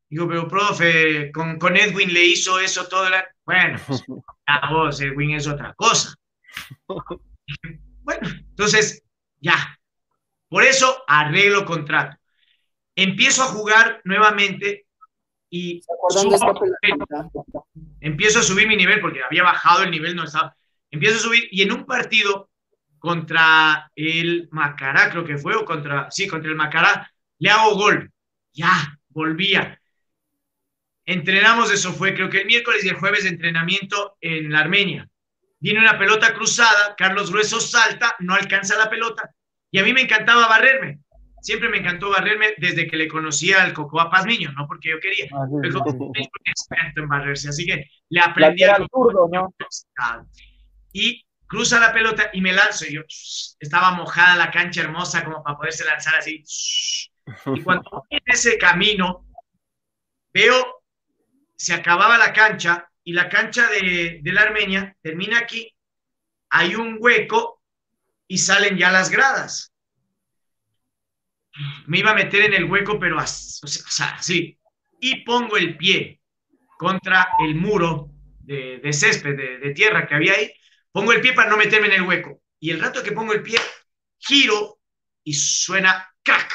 Digo, 0.09 0.27
pero 0.27 0.47
profe, 0.47 1.31
con, 1.31 1.59
con 1.59 1.75
Edwin 1.75 2.13
le 2.13 2.25
hizo 2.25 2.59
eso 2.59 2.87
todo. 2.87 3.09
La... 3.09 3.27
Bueno, 3.45 3.79
pues, 3.85 4.03
a 4.47 4.73
vos, 4.73 5.01
Edwin 5.01 5.31
es 5.31 5.47
otra 5.47 5.73
cosa. 5.75 6.15
Bueno, 6.87 8.29
entonces, 8.29 9.03
ya. 9.39 9.77
Por 10.49 10.63
eso 10.63 11.03
arreglo 11.07 11.65
contrato. 11.65 12.17
Empiezo 12.95 13.43
a 13.43 13.47
jugar 13.47 14.01
nuevamente 14.05 14.86
y 15.49 15.82
empiezo 18.02 18.40
a 18.40 18.44
subir 18.44 18.68
mi 18.68 18.76
nivel 18.76 18.99
porque 18.99 19.24
había 19.24 19.44
bajado 19.44 19.84
el 19.84 19.91
nivel, 19.91 20.15
no 20.15 20.24
estaba. 20.24 20.56
Empiezo 20.91 21.18
a 21.18 21.19
subir 21.19 21.48
y 21.52 21.61
en 21.61 21.72
un 21.72 21.86
partido 21.86 22.49
contra 22.99 23.91
el 23.95 24.49
Macará, 24.52 25.10
creo 25.10 25.24
que 25.24 25.38
fue, 25.38 25.56
o 25.56 25.65
contra, 25.65 26.10
sí, 26.11 26.28
contra 26.28 26.49
el 26.49 26.57
Macará, 26.57 27.11
le 27.40 27.49
hago 27.49 27.76
gol. 27.76 28.11
Ya, 28.53 28.98
volvía. 29.10 29.80
Entrenamos, 31.06 31.72
eso 31.72 31.94
fue 31.94 32.14
creo 32.14 32.30
que 32.30 32.41
el 32.41 32.48
miércoles 32.48 32.84
y 32.84 32.90
el 32.90 32.95
jueves 32.95 33.24
de 33.24 33.30
entrenamiento 33.30 34.18
en 34.19 34.52
la 34.52 34.60
Armenia. 34.60 35.07
Viene 35.60 35.80
una 35.80 35.98
pelota 35.98 36.34
cruzada, 36.34 36.95
Carlos 36.98 37.32
Grueso 37.32 37.60
salta, 37.60 38.15
no 38.19 38.34
alcanza 38.36 38.78
la 38.78 38.90
pelota. 38.90 39.32
Y 39.72 39.80
a 39.80 39.84
mí 39.84 39.94
me 39.94 40.02
encantaba 40.02 40.48
barrerme. 40.48 40.99
Siempre 41.48 41.69
me 41.69 41.78
encantó 41.78 42.10
barrerme 42.10 42.56
desde 42.57 42.88
que 42.88 42.98
le 42.98 43.07
conocía 43.07 43.64
al 43.64 43.72
Cocoa 43.72 44.11
Pazmiño, 44.11 44.52
no 44.52 44.68
porque 44.68 44.90
yo 44.90 44.99
quería. 44.99 45.28
Ah, 45.32 45.45
es 45.64 46.28
experto 46.44 46.99
en 46.99 47.07
barrerse, 47.07 47.48
así 47.48 47.65
que 47.65 47.90
le 48.10 48.19
aprendí 48.19 48.65
al 48.65 48.86
¿no? 48.91 49.56
Y 50.91 51.26
cruza 51.48 51.80
la 51.80 51.94
pelota 51.94 52.32
y 52.34 52.41
me 52.41 52.52
lanzo. 52.52 52.84
Y 52.86 52.95
yo 52.95 53.02
estaba 53.61 53.91
mojada 53.91 54.36
la 54.36 54.52
cancha 54.52 54.82
hermosa 54.82 55.24
como 55.24 55.41
para 55.41 55.56
poderse 55.56 55.86
lanzar 55.86 56.15
así. 56.15 56.44
Y 57.56 57.64
cuando 57.64 57.90
voy 57.91 58.07
en 58.10 58.24
ese 58.26 58.57
camino, 58.57 59.26
veo, 60.34 60.84
se 61.56 61.74
acababa 61.74 62.18
la 62.18 62.34
cancha 62.34 62.90
y 63.06 63.14
la 63.14 63.30
cancha 63.30 63.69
de, 63.69 64.19
de 64.22 64.34
la 64.34 64.41
Armenia 64.41 64.98
termina 65.02 65.40
aquí. 65.40 65.74
Hay 66.49 66.76
un 66.76 66.98
hueco 66.99 67.61
y 68.28 68.38
salen 68.38 68.78
ya 68.78 68.91
las 68.91 69.10
gradas. 69.10 69.72
Me 71.88 71.99
iba 71.99 72.11
a 72.11 72.15
meter 72.15 72.45
en 72.45 72.53
el 72.53 72.65
hueco, 72.65 72.99
pero 72.99 73.19
así. 73.19 74.57
Y 74.99 75.23
pongo 75.23 75.57
el 75.57 75.77
pie 75.77 76.21
contra 76.77 77.29
el 77.39 77.55
muro 77.55 78.11
de, 78.39 78.93
césped, 78.93 79.35
de, 79.35 79.57
de 79.59 79.73
tierra 79.73 80.07
que 80.07 80.15
había 80.15 80.34
ahí 80.34 80.51
Pongo 80.97 81.13
el 81.13 81.21
pie 81.21 81.34
para 81.34 81.51
no 81.51 81.57
meterme 81.57 81.89
en 81.89 81.93
el 81.93 82.01
hueco. 82.01 82.41
Y 82.59 82.71
el 82.71 82.79
rato 82.79 83.03
que 83.03 83.11
pongo 83.11 83.31
el 83.31 83.43
pie, 83.43 83.59
giro 84.17 84.79
y 85.23 85.35
suena 85.35 86.11
crack. 86.23 86.51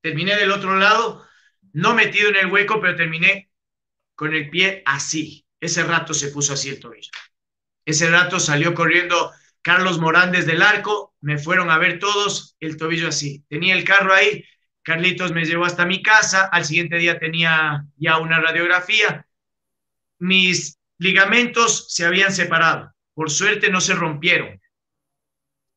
Terminé 0.00 0.34
del 0.34 0.50
otro 0.50 0.74
lado, 0.74 1.24
no 1.72 1.94
metido 1.94 2.30
en 2.30 2.36
el 2.36 2.46
hueco, 2.46 2.80
pero 2.80 2.96
terminé 2.96 3.48
con 4.16 4.34
el 4.34 4.50
pie 4.50 4.82
así. 4.86 5.46
Ese 5.60 5.84
rato 5.84 6.14
se 6.14 6.30
puso 6.30 6.54
así 6.54 6.68
el 6.68 6.80
tobillo. 6.80 7.12
Ese 7.84 8.10
rato 8.10 8.40
salió 8.40 8.74
corriendo 8.74 9.30
Carlos 9.62 9.98
Morán 9.98 10.32
desde 10.32 10.52
el 10.52 10.62
arco, 10.62 11.14
me 11.20 11.38
fueron 11.38 11.70
a 11.70 11.78
ver 11.78 11.98
todos, 11.98 12.56
el 12.60 12.76
tobillo 12.76 13.08
así. 13.08 13.44
Tenía 13.48 13.74
el 13.74 13.84
carro 13.84 14.14
ahí, 14.14 14.44
Carlitos 14.82 15.32
me 15.32 15.44
llevó 15.44 15.66
hasta 15.66 15.84
mi 15.84 16.02
casa, 16.02 16.46
al 16.46 16.64
siguiente 16.64 16.96
día 16.96 17.18
tenía 17.18 17.84
ya 17.96 18.18
una 18.18 18.40
radiografía. 18.40 19.26
Mis 20.18 20.78
ligamentos 20.98 21.92
se 21.94 22.04
habían 22.06 22.32
separado. 22.32 22.92
Por 23.14 23.30
suerte 23.30 23.70
no 23.70 23.80
se 23.80 23.94
rompieron. 23.94 24.60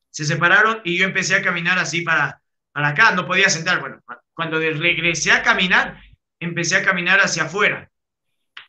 Se 0.10 0.26
separaron 0.26 0.82
y 0.86 0.98
yo 0.98 1.06
empecé 1.06 1.36
a 1.36 1.42
caminar 1.42 1.80
así 1.80 2.02
para, 2.02 2.42
para 2.72 2.90
acá. 2.90 3.12
No 3.12 3.26
podía 3.28 3.50
sentar. 3.50 3.82
Bueno, 3.82 4.02
cuando 4.34 4.60
regresé 4.60 5.32
a 5.32 5.44
caminar, 5.44 6.02
empecé 6.40 6.78
a 6.78 6.84
caminar 6.84 7.20
hacia 7.20 7.44
afuera. 7.44 7.90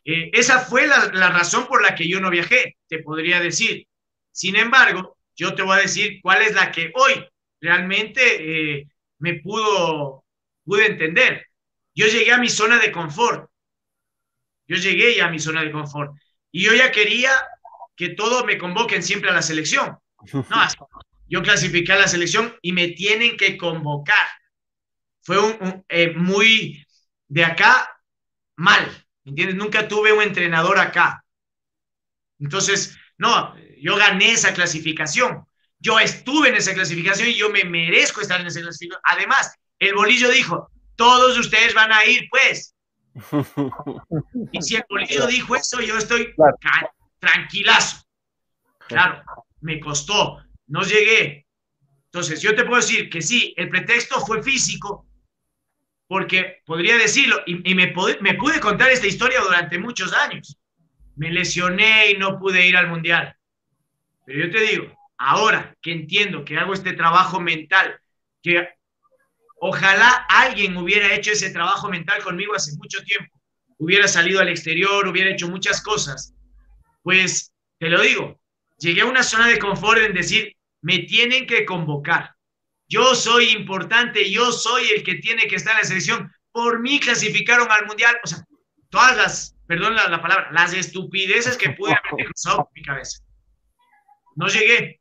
Eh, 0.03 0.31
esa 0.33 0.59
fue 0.59 0.87
la, 0.87 1.11
la, 1.13 1.29
razón 1.29 1.67
por 1.67 1.81
la 1.81 1.95
que 1.95 2.07
yo 2.07 2.19
no 2.19 2.29
viajé, 2.29 2.77
te 2.87 2.99
podría 2.99 3.39
decir. 3.39 3.87
Sin 4.35 4.57
embargo, 4.57 5.17
yo 5.33 5.55
te 5.55 5.61
voy 5.61 5.77
a 5.77 5.81
decir 5.81 6.19
cuál 6.21 6.41
es 6.41 6.53
la 6.53 6.69
que 6.69 6.91
hoy 6.93 7.25
realmente 7.61 8.79
eh, 8.79 8.87
me 9.19 9.35
pudo, 9.35 10.25
pude 10.65 10.87
entender. 10.87 11.47
Yo 11.93 12.07
llegué 12.07 12.33
a 12.33 12.37
mi 12.37 12.49
zona 12.49 12.77
de 12.77 12.91
confort. 12.91 13.49
Yo 14.67 14.75
llegué 14.75 15.15
ya 15.15 15.27
a 15.27 15.31
mi 15.31 15.39
zona 15.39 15.63
de 15.63 15.71
confort. 15.71 16.17
Y 16.51 16.65
yo 16.65 16.73
ya 16.73 16.91
quería 16.91 17.31
que 17.95 18.09
todos 18.09 18.43
me 18.45 18.57
convoquen 18.57 19.03
siempre 19.03 19.29
a 19.29 19.33
la 19.33 19.41
selección. 19.41 19.97
No, 20.33 20.67
yo 21.29 21.41
clasifiqué 21.41 21.93
a 21.93 21.99
la 21.99 22.09
selección 22.09 22.53
y 22.61 22.73
me 22.73 22.89
tienen 22.89 23.37
que 23.37 23.55
convocar. 23.55 24.27
Fue 25.21 25.39
un, 25.39 25.85
eh, 25.87 26.13
muy 26.13 26.85
de 27.29 27.45
acá 27.45 27.89
mal, 28.57 28.85
¿me 29.23 29.29
entiendes? 29.29 29.55
Nunca 29.55 29.87
tuve 29.87 30.11
un 30.11 30.21
entrenador 30.21 30.77
acá. 30.77 31.23
Entonces, 32.37 32.97
no, 33.17 33.55
yo 33.85 33.95
gané 33.97 34.31
esa 34.31 34.51
clasificación. 34.51 35.45
Yo 35.77 35.99
estuve 35.99 36.49
en 36.49 36.55
esa 36.55 36.73
clasificación 36.73 37.29
y 37.29 37.35
yo 37.35 37.51
me 37.51 37.63
merezco 37.65 38.19
estar 38.19 38.41
en 38.41 38.47
esa 38.47 38.61
clasificación. 38.61 38.99
Además, 39.03 39.53
el 39.77 39.93
bolillo 39.93 40.31
dijo, 40.31 40.71
todos 40.95 41.37
ustedes 41.37 41.75
van 41.75 41.91
a 41.91 42.03
ir, 42.03 42.27
pues. 42.31 42.73
Y 44.51 44.61
si 44.63 44.77
el 44.77 44.83
bolillo 44.89 45.27
dijo 45.27 45.55
eso, 45.55 45.81
yo 45.81 45.99
estoy 45.99 46.33
tranquilazo. 47.19 48.03
Claro, 48.87 49.21
me 49.61 49.79
costó, 49.79 50.41
no 50.65 50.81
llegué. 50.81 51.45
Entonces, 52.05 52.41
yo 52.41 52.55
te 52.55 52.63
puedo 52.63 52.81
decir 52.81 53.07
que 53.07 53.21
sí, 53.21 53.53
el 53.55 53.69
pretexto 53.69 54.19
fue 54.19 54.41
físico, 54.41 55.05
porque 56.07 56.63
podría 56.65 56.97
decirlo, 56.97 57.39
y, 57.45 57.75
me, 57.75 57.93
me 58.21 58.33
pude 58.33 58.59
contar 58.59 58.89
esta 58.89 59.05
historia 59.05 59.41
durante 59.41 59.77
muchos 59.77 60.11
años. 60.11 60.57
Me 61.17 61.29
lesioné 61.29 62.11
y 62.11 62.17
no 62.17 62.39
pude 62.39 62.65
ir 62.65 62.77
al 62.77 62.87
mundial. 62.87 63.35
Pero 64.25 64.45
yo 64.45 64.51
te 64.51 64.59
digo, 64.61 64.93
ahora 65.17 65.75
que 65.81 65.91
entiendo 65.91 66.43
que 66.43 66.57
hago 66.57 66.73
este 66.73 66.93
trabajo 66.93 67.39
mental, 67.39 67.99
que 68.41 68.67
Ojalá 69.67 70.25
alguien 70.29 70.75
hubiera 70.77 71.13
hecho 71.13 71.31
ese 71.31 71.49
trabajo 71.49 71.89
mental 71.89 72.21
conmigo 72.21 72.53
hace 72.53 72.75
mucho 72.77 73.01
tiempo. 73.03 73.35
Hubiera 73.77 74.07
salido 74.07 74.39
al 74.39 74.49
exterior, 74.49 75.07
hubiera 75.07 75.31
hecho 75.31 75.47
muchas 75.47 75.81
cosas. 75.81 76.35
Pues 77.01 77.51
te 77.79 77.89
lo 77.89 78.01
digo, 78.01 78.39
llegué 78.77 79.01
a 79.01 79.05
una 79.05 79.23
zona 79.23 79.47
de 79.47 79.59
confort 79.59 79.99
en 79.99 80.13
decir, 80.13 80.55
me 80.81 80.99
tienen 80.99 81.47
que 81.47 81.65
convocar. 81.65 82.35
Yo 82.87 83.15
soy 83.15 83.53
importante, 83.53 84.29
yo 84.29 84.51
soy 84.51 84.89
el 84.89 85.03
que 85.03 85.15
tiene 85.15 85.47
que 85.47 85.55
estar 85.55 85.73
en 85.73 85.79
la 85.79 85.85
selección. 85.85 86.31
Por 86.51 86.81
mí 86.81 86.99
clasificaron 86.99 87.71
al 87.71 87.87
mundial. 87.87 88.15
O 88.23 88.27
sea, 88.27 88.45
todas 88.89 89.17
las, 89.17 89.55
perdón 89.67 89.95
la, 89.95 90.07
la 90.09 90.21
palabra, 90.21 90.51
las 90.51 90.73
estupideces 90.73 91.57
que 91.57 91.71
pude 91.71 91.93
haber 91.93 92.25
cruzado 92.25 92.57
por 92.57 92.73
mi 92.75 92.83
cabeza. 92.83 93.24
No 94.35 94.47
llegué. 94.47 94.99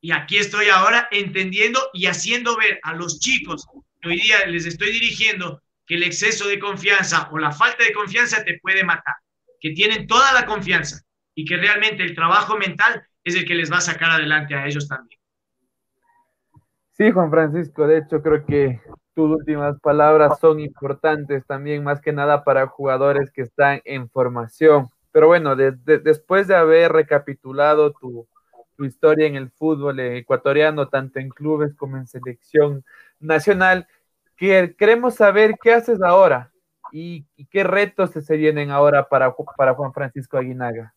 Y 0.00 0.12
aquí 0.12 0.38
estoy 0.38 0.68
ahora 0.68 1.08
entendiendo 1.10 1.80
y 1.92 2.06
haciendo 2.06 2.56
ver 2.56 2.80
a 2.82 2.94
los 2.94 3.18
chicos 3.20 3.66
que 4.00 4.08
hoy 4.08 4.20
día 4.20 4.46
les 4.46 4.64
estoy 4.66 4.92
dirigiendo 4.92 5.62
que 5.86 5.96
el 5.96 6.04
exceso 6.04 6.48
de 6.48 6.58
confianza 6.58 7.28
o 7.32 7.38
la 7.38 7.52
falta 7.52 7.84
de 7.84 7.92
confianza 7.92 8.44
te 8.44 8.58
puede 8.60 8.84
matar, 8.84 9.16
que 9.60 9.70
tienen 9.70 10.06
toda 10.06 10.32
la 10.32 10.46
confianza 10.46 11.02
y 11.34 11.44
que 11.44 11.56
realmente 11.56 12.02
el 12.02 12.14
trabajo 12.14 12.56
mental 12.56 13.02
es 13.24 13.34
el 13.34 13.44
que 13.44 13.54
les 13.54 13.70
va 13.70 13.78
a 13.78 13.82
sacar 13.82 14.10
adelante 14.10 14.54
a 14.54 14.66
ellos 14.66 14.88
también. 14.88 15.20
Sí, 16.92 17.10
Juan 17.10 17.30
Francisco, 17.30 17.86
de 17.86 17.98
hecho 17.98 18.22
creo 18.22 18.44
que 18.44 18.80
tus 19.14 19.30
últimas 19.30 19.78
palabras 19.80 20.38
son 20.38 20.60
importantes 20.60 21.44
también, 21.46 21.82
más 21.82 22.00
que 22.00 22.12
nada 22.12 22.44
para 22.44 22.66
jugadores 22.66 23.30
que 23.32 23.42
están 23.42 23.80
en 23.84 24.08
formación. 24.08 24.88
Pero 25.12 25.26
bueno, 25.26 25.56
después 25.56 26.46
de 26.46 26.56
haber 26.56 26.92
recapitulado 26.92 27.92
tu, 27.92 28.26
historia 28.78 29.26
en 29.26 29.36
el 29.36 29.50
fútbol 29.50 30.00
ecuatoriano, 30.00 30.88
tanto 30.88 31.18
en 31.18 31.28
clubes 31.28 31.74
como 31.76 31.98
en 31.98 32.06
selección 32.06 32.82
nacional. 33.18 33.86
Que 34.36 34.74
queremos 34.78 35.16
saber 35.16 35.56
qué 35.62 35.74
haces 35.74 36.00
ahora 36.00 36.50
y, 36.90 37.26
qué 37.50 37.62
retos 37.62 38.10
se 38.10 38.36
vienen 38.36 38.70
ahora 38.70 39.06
para, 39.06 39.34
para 39.56 39.74
Juan 39.74 39.92
Francisco 39.92 40.38
Aguinaga. 40.38 40.94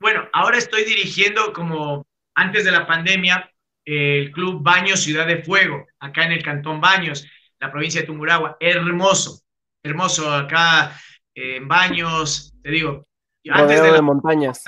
Bueno, 0.00 0.28
ahora 0.32 0.58
estoy 0.58 0.84
dirigiendo 0.84 1.52
como 1.52 2.04
antes 2.34 2.64
de 2.64 2.72
la 2.72 2.86
pandemia 2.86 3.50
el 3.84 4.32
Club 4.32 4.62
Baños 4.62 5.00
Ciudad 5.00 5.26
de 5.26 5.42
Fuego, 5.42 5.86
acá 5.98 6.24
en 6.24 6.32
el 6.32 6.42
Cantón 6.42 6.80
Baños, 6.80 7.26
la 7.58 7.70
provincia 7.70 8.00
de 8.00 8.06
Tumuragua. 8.06 8.56
Hermoso, 8.60 9.42
hermoso 9.82 10.32
acá 10.32 10.98
en 11.34 11.68
Baños, 11.68 12.49
te 12.62 12.70
digo. 12.70 13.06
Antes 13.50 13.82
de, 13.82 13.92
de 13.92 14.02
montañas 14.02 14.64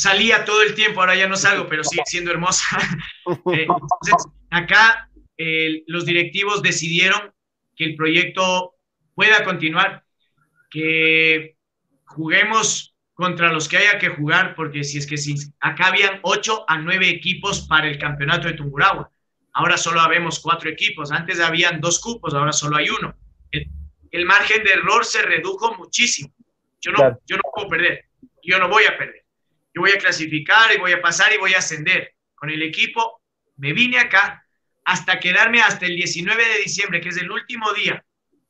salía 0.00 0.46
todo 0.46 0.62
el 0.62 0.74
tiempo, 0.74 1.00
ahora 1.00 1.14
ya 1.14 1.28
no 1.28 1.36
salgo, 1.36 1.68
pero 1.68 1.84
sigue 1.84 2.02
siendo 2.06 2.30
hermosa. 2.30 2.66
Eh, 3.52 3.62
entonces, 3.68 4.26
acá 4.50 5.08
los 5.86 6.04
directivos 6.04 6.62
decidieron 6.62 7.32
que 7.76 7.84
el 7.84 7.94
proyecto 7.94 8.74
pueda 9.14 9.44
continuar, 9.44 10.04
que 10.68 11.56
juguemos 12.04 12.94
contra 13.14 13.52
los 13.52 13.68
que 13.68 13.76
haya 13.76 13.98
que 13.98 14.08
jugar, 14.08 14.54
porque 14.56 14.82
si 14.82 14.98
es 14.98 15.06
que 15.06 15.16
si 15.16 15.36
acá 15.60 15.86
habían 15.86 16.18
ocho 16.22 16.64
a 16.68 16.78
nueve 16.78 17.08
equipos 17.08 17.66
para 17.68 17.88
el 17.88 17.98
campeonato 17.98 18.48
de 18.48 18.54
Tungurahua, 18.54 19.10
ahora 19.52 19.76
solo 19.76 20.00
habemos 20.00 20.40
cuatro 20.40 20.68
equipos, 20.68 21.12
antes 21.12 21.38
habían 21.40 21.80
dos 21.80 22.00
cupos, 22.00 22.34
ahora 22.34 22.52
solo 22.52 22.76
hay 22.76 22.88
uno. 22.90 23.14
El, 24.10 24.26
margen 24.26 24.64
de 24.64 24.72
error 24.72 25.04
se 25.04 25.22
redujo 25.22 25.76
muchísimo. 25.76 26.34
Yo 26.80 26.92
no, 26.92 27.18
yo 27.26 27.36
no 27.36 27.42
puedo 27.54 27.68
perder, 27.68 28.06
yo 28.42 28.58
no 28.58 28.68
voy 28.68 28.84
a 28.84 28.96
perder. 28.96 29.24
yo 29.74 29.82
voy 29.82 29.90
a 29.92 29.98
clasificar 29.98 30.74
y 30.74 30.78
voy 30.78 30.92
a 30.92 31.02
pasar 31.02 31.32
y 31.32 31.38
voy 31.38 31.54
a 31.54 31.58
ascender. 31.58 32.14
Con 32.34 32.50
el 32.50 32.62
equipo 32.62 33.22
me 33.56 33.72
vine 33.72 33.98
acá 33.98 34.44
hasta 34.84 35.20
quedarme 35.20 35.60
hasta 35.60 35.86
el 35.86 35.96
19 35.96 36.42
de 36.48 36.58
diciembre, 36.62 37.00
que 37.00 37.10
es 37.10 37.16
el 37.18 37.30
último 37.30 37.72
día 37.72 38.04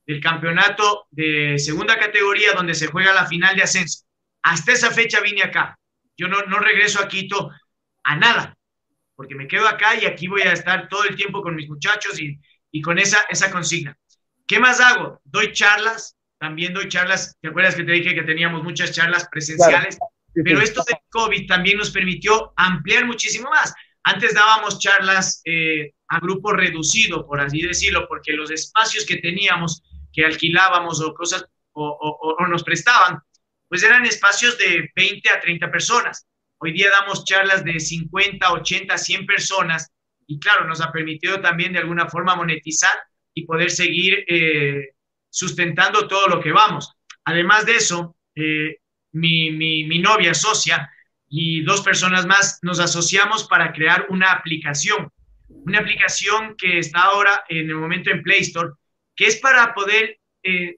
del 0.07 0.21
campeonato 0.21 1.07
de 1.11 1.59
segunda 1.59 1.99
categoría 1.99 2.53
donde 2.53 2.75
se 2.75 2.87
juega 2.87 3.13
la 3.13 3.27
final 3.27 3.57
de 3.57 3.63
ascenso. 3.63 4.05
Hasta 4.43 4.73
esa 4.73 4.91
fecha 4.91 5.21
vine 5.21 5.43
acá. 5.43 5.79
Yo 6.17 6.29
no, 6.29 6.43
no 6.43 6.59
regreso 6.59 7.01
a 7.01 7.09
Quito 7.09 7.51
a 8.05 8.17
nada, 8.17 8.57
porque 9.15 9.35
me 9.35 9.47
quedo 9.47 9.69
acá 9.69 9.95
y 9.97 10.07
aquí 10.07 10.29
voy 10.29 10.43
a 10.43 10.53
estar 10.53 10.89
todo 10.89 11.05
el 11.05 11.17
tiempo 11.17 11.43
con 11.43 11.55
mis 11.55 11.69
muchachos 11.69 12.19
y, 12.21 12.39
y 12.71 12.81
con 12.81 12.99
esa, 12.99 13.27
esa 13.29 13.51
consigna. 13.51 13.97
¿Qué 14.47 14.59
más 14.59 14.81
hago? 14.81 15.21
Doy 15.25 15.53
charlas, 15.53 16.17
también 16.41 16.73
doy 16.73 16.89
charlas, 16.89 17.37
¿te 17.41 17.49
acuerdas 17.49 17.75
que 17.75 17.85
te 17.85 17.93
dije 17.93 18.15
que 18.15 18.23
teníamos 18.23 18.63
muchas 18.63 18.93
charlas 18.93 19.29
presenciales? 19.31 19.99
Pero 20.33 20.61
esto 20.61 20.83
del 20.87 20.97
COVID 21.11 21.47
también 21.47 21.77
nos 21.77 21.91
permitió 21.91 22.55
ampliar 22.57 23.05
muchísimo 23.05 23.51
más. 23.51 23.75
Antes 24.05 24.35
dábamos 24.35 24.79
charlas 24.79 25.43
eh, 25.45 25.93
a 26.09 26.19
grupo 26.19 26.53
reducido, 26.53 27.27
por 27.27 27.41
así 27.41 27.61
decirlo, 27.61 28.09
porque 28.09 28.33
los 28.33 28.51
espacios 28.51 29.05
que 29.05 29.19
teníamos, 29.19 29.83
que 30.13 30.25
alquilábamos 30.25 31.03
o 31.03 31.13
cosas, 31.13 31.45
o, 31.73 32.37
o 32.39 32.47
nos 32.47 32.65
prestaban, 32.65 33.19
pues 33.69 33.83
eran 33.83 34.07
espacios 34.07 34.57
de 34.57 34.89
20 34.97 35.31
a 35.31 35.41
30 35.41 35.71
personas. 35.71 36.27
Hoy 36.59 36.73
día 36.73 36.89
damos 36.91 37.25
charlas 37.25 37.65
de 37.65 37.79
50, 37.79 38.51
80, 38.51 38.97
100 38.97 39.27
personas 39.27 39.93
y 40.27 40.41
claro, 40.41 40.67
nos 40.67 40.81
ha 40.81 40.91
permitido 40.91 41.41
también 41.41 41.75
de 41.75 41.81
alguna 41.81 42.09
forma 42.09 42.35
monetizar 42.35 42.95
y 43.35 43.45
poder 43.45 43.71
seguir 43.71 44.25
eh, 44.27 44.95
sustentando 45.31 46.09
todo 46.09 46.27
lo 46.27 46.41
que 46.41 46.53
vamos. 46.53 46.93
Además 47.25 47.65
de 47.65 47.77
eso, 47.77 48.17
eh, 48.35 48.77
mi, 49.13 49.51
mi, 49.53 49.85
mi, 49.85 49.99
novia 49.99 50.35
socia 50.35 50.91
y 51.29 51.63
dos 51.63 51.81
personas 51.83 52.27
más 52.27 52.59
nos 52.63 52.81
asociamos 52.81 53.45
para 53.45 53.73
crear 53.73 54.07
una 54.09 54.33
aplicación, 54.33 55.11
una 55.49 55.79
aplicación 55.79 56.57
que 56.57 56.79
está 56.79 57.03
ahora 57.03 57.45
en 57.49 57.71
el 57.71 57.77
momento 57.77 58.11
en 58.11 58.23
Play 58.23 58.41
Store, 58.41 58.71
que 59.15 59.27
es 59.27 59.37
para 59.37 59.75
poder 59.75 60.19
eh, 60.43 60.77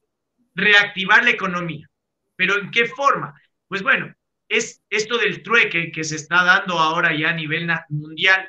reactivar 0.55 1.25
la 1.25 1.31
economía. 1.31 1.89
¿Pero 2.37 2.59
en 2.59 2.71
qué 2.71 2.87
forma? 2.87 3.35
Pues 3.69 3.83
bueno, 3.83 4.15
es 4.49 4.83
esto 4.91 5.17
del 5.17 5.43
trueque 5.43 5.91
que 5.91 6.05
se 6.05 6.17
está 6.17 6.45
dando 6.45 6.79
ahora 6.79 7.17
ya 7.17 7.31
a 7.31 7.35
nivel 7.35 7.71
mundial. 7.89 8.49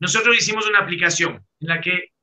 Nosotros 0.00 0.36
hicimos 0.36 0.66
una 0.66 0.80
aplicación 0.80 1.44
en 1.60 1.68
la 1.68 1.80
que 1.80 2.13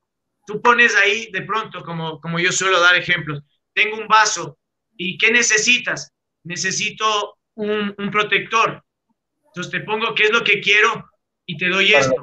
tú 0.46 0.60
pones 0.60 0.94
ahí 0.96 1.30
de 1.32 1.42
pronto, 1.42 1.82
como, 1.82 2.20
como 2.20 2.38
yo 2.38 2.52
suelo 2.52 2.80
dar 2.80 2.96
ejemplos, 2.96 3.42
tengo 3.72 3.96
un 3.96 4.08
vaso 4.08 4.58
y 4.96 5.18
¿qué 5.18 5.30
necesitas? 5.30 6.12
Necesito 6.44 7.38
un, 7.54 7.94
un 7.96 8.10
protector. 8.10 8.84
Entonces 9.46 9.70
te 9.70 9.80
pongo 9.80 10.14
qué 10.14 10.24
es 10.24 10.30
lo 10.30 10.42
que 10.44 10.60
quiero 10.60 11.10
y 11.46 11.56
te 11.56 11.68
doy 11.68 11.94
esto. 11.94 12.22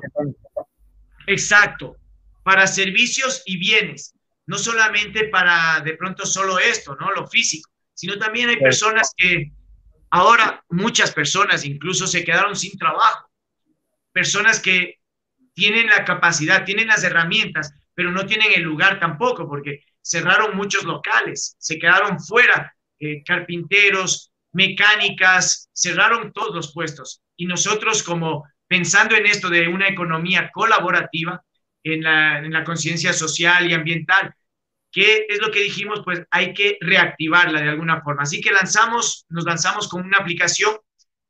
Exacto, 1.28 1.98
para 2.44 2.66
servicios 2.66 3.44
y 3.46 3.58
bienes, 3.58 4.16
no 4.48 4.58
solamente 4.58 5.28
para 5.28 5.80
de 5.82 5.94
pronto 5.94 6.26
solo 6.26 6.58
esto, 6.60 6.96
¿no? 6.96 7.12
Lo 7.12 7.28
físico, 7.28 7.70
sino 7.94 8.18
también 8.18 8.50
hay 8.50 8.58
personas 8.58 9.14
que 9.16 9.52
Ahora 10.12 10.64
muchas 10.70 11.12
personas 11.12 11.66
incluso 11.66 12.08
se 12.08 12.24
quedaron 12.24 12.56
sin 12.56 12.78
trabajo. 12.78 13.30
Personas 14.12 14.60
que 14.60 15.00
tienen 15.54 15.88
la 15.88 16.04
capacidad, 16.04 16.66
tienen 16.66 16.88
las 16.88 17.04
herramientas, 17.04 17.74
pero 18.00 18.14
no 18.14 18.26
tienen 18.26 18.54
el 18.56 18.62
lugar 18.62 18.98
tampoco, 18.98 19.46
porque 19.46 19.84
cerraron 20.02 20.56
muchos 20.56 20.86
locales, 20.86 21.58
se 21.60 21.78
quedaron 21.78 22.18
fuera 22.18 22.74
eh, 22.98 23.22
carpinteros, 23.26 24.32
mecánicas, 24.54 25.70
cerraron 25.74 26.32
todos 26.32 26.56
los 26.56 26.74
puestos. 26.74 27.22
Y 27.36 27.46
nosotros 27.46 28.02
como 28.02 28.46
pensando 28.70 29.18
en 29.18 29.26
esto 29.26 29.50
de 29.50 29.68
una 29.68 29.90
economía 29.90 30.50
colaborativa, 30.50 31.44
en 31.84 32.04
la, 32.04 32.38
en 32.38 32.54
la 32.54 32.64
conciencia 32.64 33.12
social 33.12 33.70
y 33.70 33.74
ambiental, 33.74 34.34
¿Qué 34.94 35.26
es 35.28 35.42
lo 35.42 35.52
que 35.52 35.60
dijimos? 35.60 36.02
Pues 36.06 36.22
hay 36.32 36.54
que 36.54 36.78
reactivarla 36.80 37.62
de 37.62 37.70
alguna 37.70 38.02
forma. 38.02 38.24
Así 38.24 38.40
que 38.40 38.52
lanzamos, 38.52 39.26
nos 39.28 39.44
lanzamos 39.44 39.90
con 39.90 40.06
una 40.06 40.20
aplicación 40.20 40.78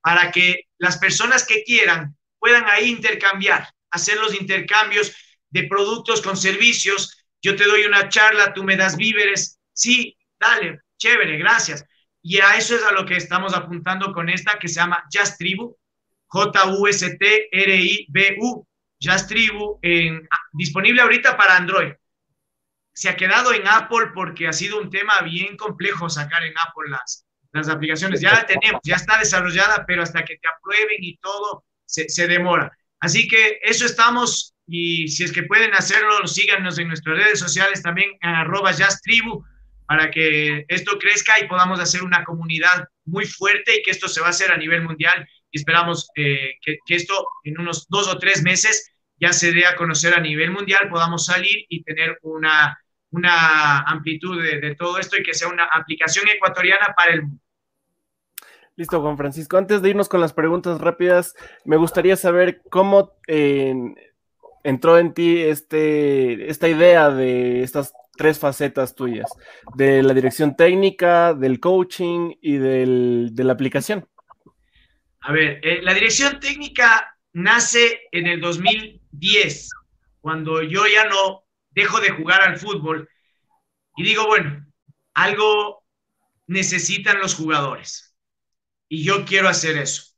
para 0.01 0.29
que 0.31 0.67
las 0.77 0.99
personas 0.99 1.47
que 1.47 1.63
quieran 1.63 2.15
puedan 2.37 2.65
ahí 2.69 2.89
intercambiar, 2.89 3.67
hacer 3.89 4.17
los 4.19 4.39
intercambios 4.39 5.13
de 5.49 5.63
productos 5.63 6.21
con 6.21 6.37
servicios. 6.37 7.25
Yo 7.41 7.55
te 7.55 7.65
doy 7.65 7.83
una 7.83 8.09
charla, 8.09 8.53
tú 8.53 8.63
me 8.63 8.75
das 8.77 8.97
víveres. 8.97 9.59
Sí, 9.73 10.17
dale, 10.39 10.81
chévere, 10.97 11.37
gracias. 11.37 11.85
Y 12.21 12.39
a 12.39 12.55
eso 12.57 12.75
es 12.75 12.83
a 12.83 12.91
lo 12.91 13.05
que 13.05 13.15
estamos 13.15 13.53
apuntando 13.53 14.11
con 14.11 14.29
esta 14.29 14.59
que 14.59 14.67
se 14.67 14.75
llama 14.75 15.03
Just 15.11 15.37
Tribu, 15.37 15.77
J-U-S-T-R-I-B-U, 16.27 17.47
Just 19.01 19.29
Tribu, 19.29 19.79
disponible 20.53 21.01
ahorita 21.01 21.37
para 21.37 21.55
Android 21.55 21.93
se 22.99 23.07
ha 23.07 23.15
quedado 23.15 23.53
en 23.53 23.65
Apple 23.65 24.11
porque 24.13 24.45
ha 24.45 24.51
sido 24.51 24.77
un 24.77 24.89
tema 24.89 25.21
bien 25.21 25.55
complejo 25.55 26.09
sacar 26.09 26.43
en 26.43 26.51
Apple 26.57 26.89
las, 26.89 27.25
las 27.53 27.69
aplicaciones. 27.69 28.19
Ya 28.19 28.33
la 28.33 28.45
tenemos, 28.45 28.81
ya 28.83 28.97
está 28.97 29.17
desarrollada, 29.17 29.85
pero 29.87 30.03
hasta 30.03 30.25
que 30.25 30.35
te 30.35 30.49
aprueben 30.49 30.97
y 30.99 31.15
todo, 31.19 31.63
se, 31.85 32.09
se 32.09 32.27
demora. 32.27 32.77
Así 32.99 33.25
que 33.29 33.61
eso 33.63 33.85
estamos 33.85 34.53
y 34.69 35.07
si 35.07 35.23
es 35.23 35.31
que 35.31 35.43
pueden 35.43 35.73
hacerlo, 35.73 36.27
síganos 36.27 36.77
en 36.77 36.89
nuestras 36.89 37.17
redes 37.17 37.39
sociales 37.39 37.81
también 37.81 38.11
arroba 38.21 38.71
tribu 39.03 39.43
para 39.87 40.11
que 40.11 40.65
esto 40.67 40.99
crezca 40.99 41.39
y 41.39 41.47
podamos 41.47 41.79
hacer 41.79 42.03
una 42.03 42.23
comunidad 42.23 42.87
muy 43.05 43.25
fuerte 43.25 43.77
y 43.77 43.81
que 43.81 43.91
esto 43.91 44.07
se 44.07 44.21
va 44.21 44.27
a 44.27 44.29
hacer 44.29 44.51
a 44.51 44.57
nivel 44.57 44.83
mundial 44.83 45.27
y 45.49 45.57
esperamos 45.57 46.09
eh, 46.15 46.53
que, 46.61 46.77
que, 46.85 46.95
esto 46.95 47.27
en 47.43 47.59
unos 47.59 47.87
dos 47.89 48.07
o 48.07 48.19
tres 48.19 48.43
meses 48.43 48.91
ya 49.19 49.33
se 49.33 49.51
dé 49.51 49.65
a 49.65 49.75
conocer 49.75 50.13
a 50.13 50.19
nivel 50.19 50.51
mundial, 50.51 50.87
podamos 50.89 51.25
salir 51.25 51.65
y 51.67 51.83
tener 51.83 52.19
una, 52.21 52.79
una 53.11 53.79
amplitud 53.81 54.41
de, 54.41 54.75
todo 54.75 54.99
esto 54.99 55.17
y 55.17 55.23
que 55.23 55.33
sea 55.33 55.47
una 55.47 55.65
aplicación 55.65 56.27
ecuatoriana 56.29 56.93
para 56.95 57.13
el 57.13 57.23
mundo. 57.23 57.43
Listo, 58.75 59.01
Juan 59.01 59.17
Francisco. 59.17 59.57
Antes 59.57 59.81
de 59.81 59.89
irnos 59.89 60.07
con 60.07 60.21
las 60.21 60.31
preguntas 60.31 60.79
rápidas, 60.79 61.35
me 61.65 61.75
gustaría 61.75 62.15
saber 62.15 62.61
cómo 62.69 63.11
eh, 63.27 63.73
entró 64.69 64.97
en 64.97 65.13
ti 65.13 65.41
este, 65.41 66.49
esta 66.49 66.67
idea 66.67 67.09
de 67.09 67.63
estas 67.63 67.93
tres 68.15 68.37
facetas 68.37 68.95
tuyas, 68.95 69.29
de 69.75 70.03
la 70.03 70.13
dirección 70.13 70.55
técnica, 70.55 71.33
del 71.33 71.59
coaching 71.59 72.33
y 72.41 72.57
del, 72.57 73.29
de 73.31 73.43
la 73.43 73.53
aplicación. 73.53 74.07
A 75.21 75.31
ver, 75.31 75.59
eh, 75.63 75.81
la 75.81 75.93
dirección 75.93 76.39
técnica 76.39 77.17
nace 77.33 78.01
en 78.11 78.27
el 78.27 78.41
2010, 78.41 79.69
cuando 80.21 80.61
yo 80.61 80.85
ya 80.87 81.05
no 81.05 81.43
dejo 81.71 81.99
de 82.01 82.09
jugar 82.09 82.41
al 82.41 82.57
fútbol 82.57 83.07
y 83.95 84.03
digo, 84.03 84.27
bueno, 84.27 84.65
algo 85.13 85.83
necesitan 86.47 87.19
los 87.19 87.35
jugadores 87.35 88.15
y 88.89 89.03
yo 89.03 89.25
quiero 89.25 89.47
hacer 89.47 89.77
eso. 89.77 90.08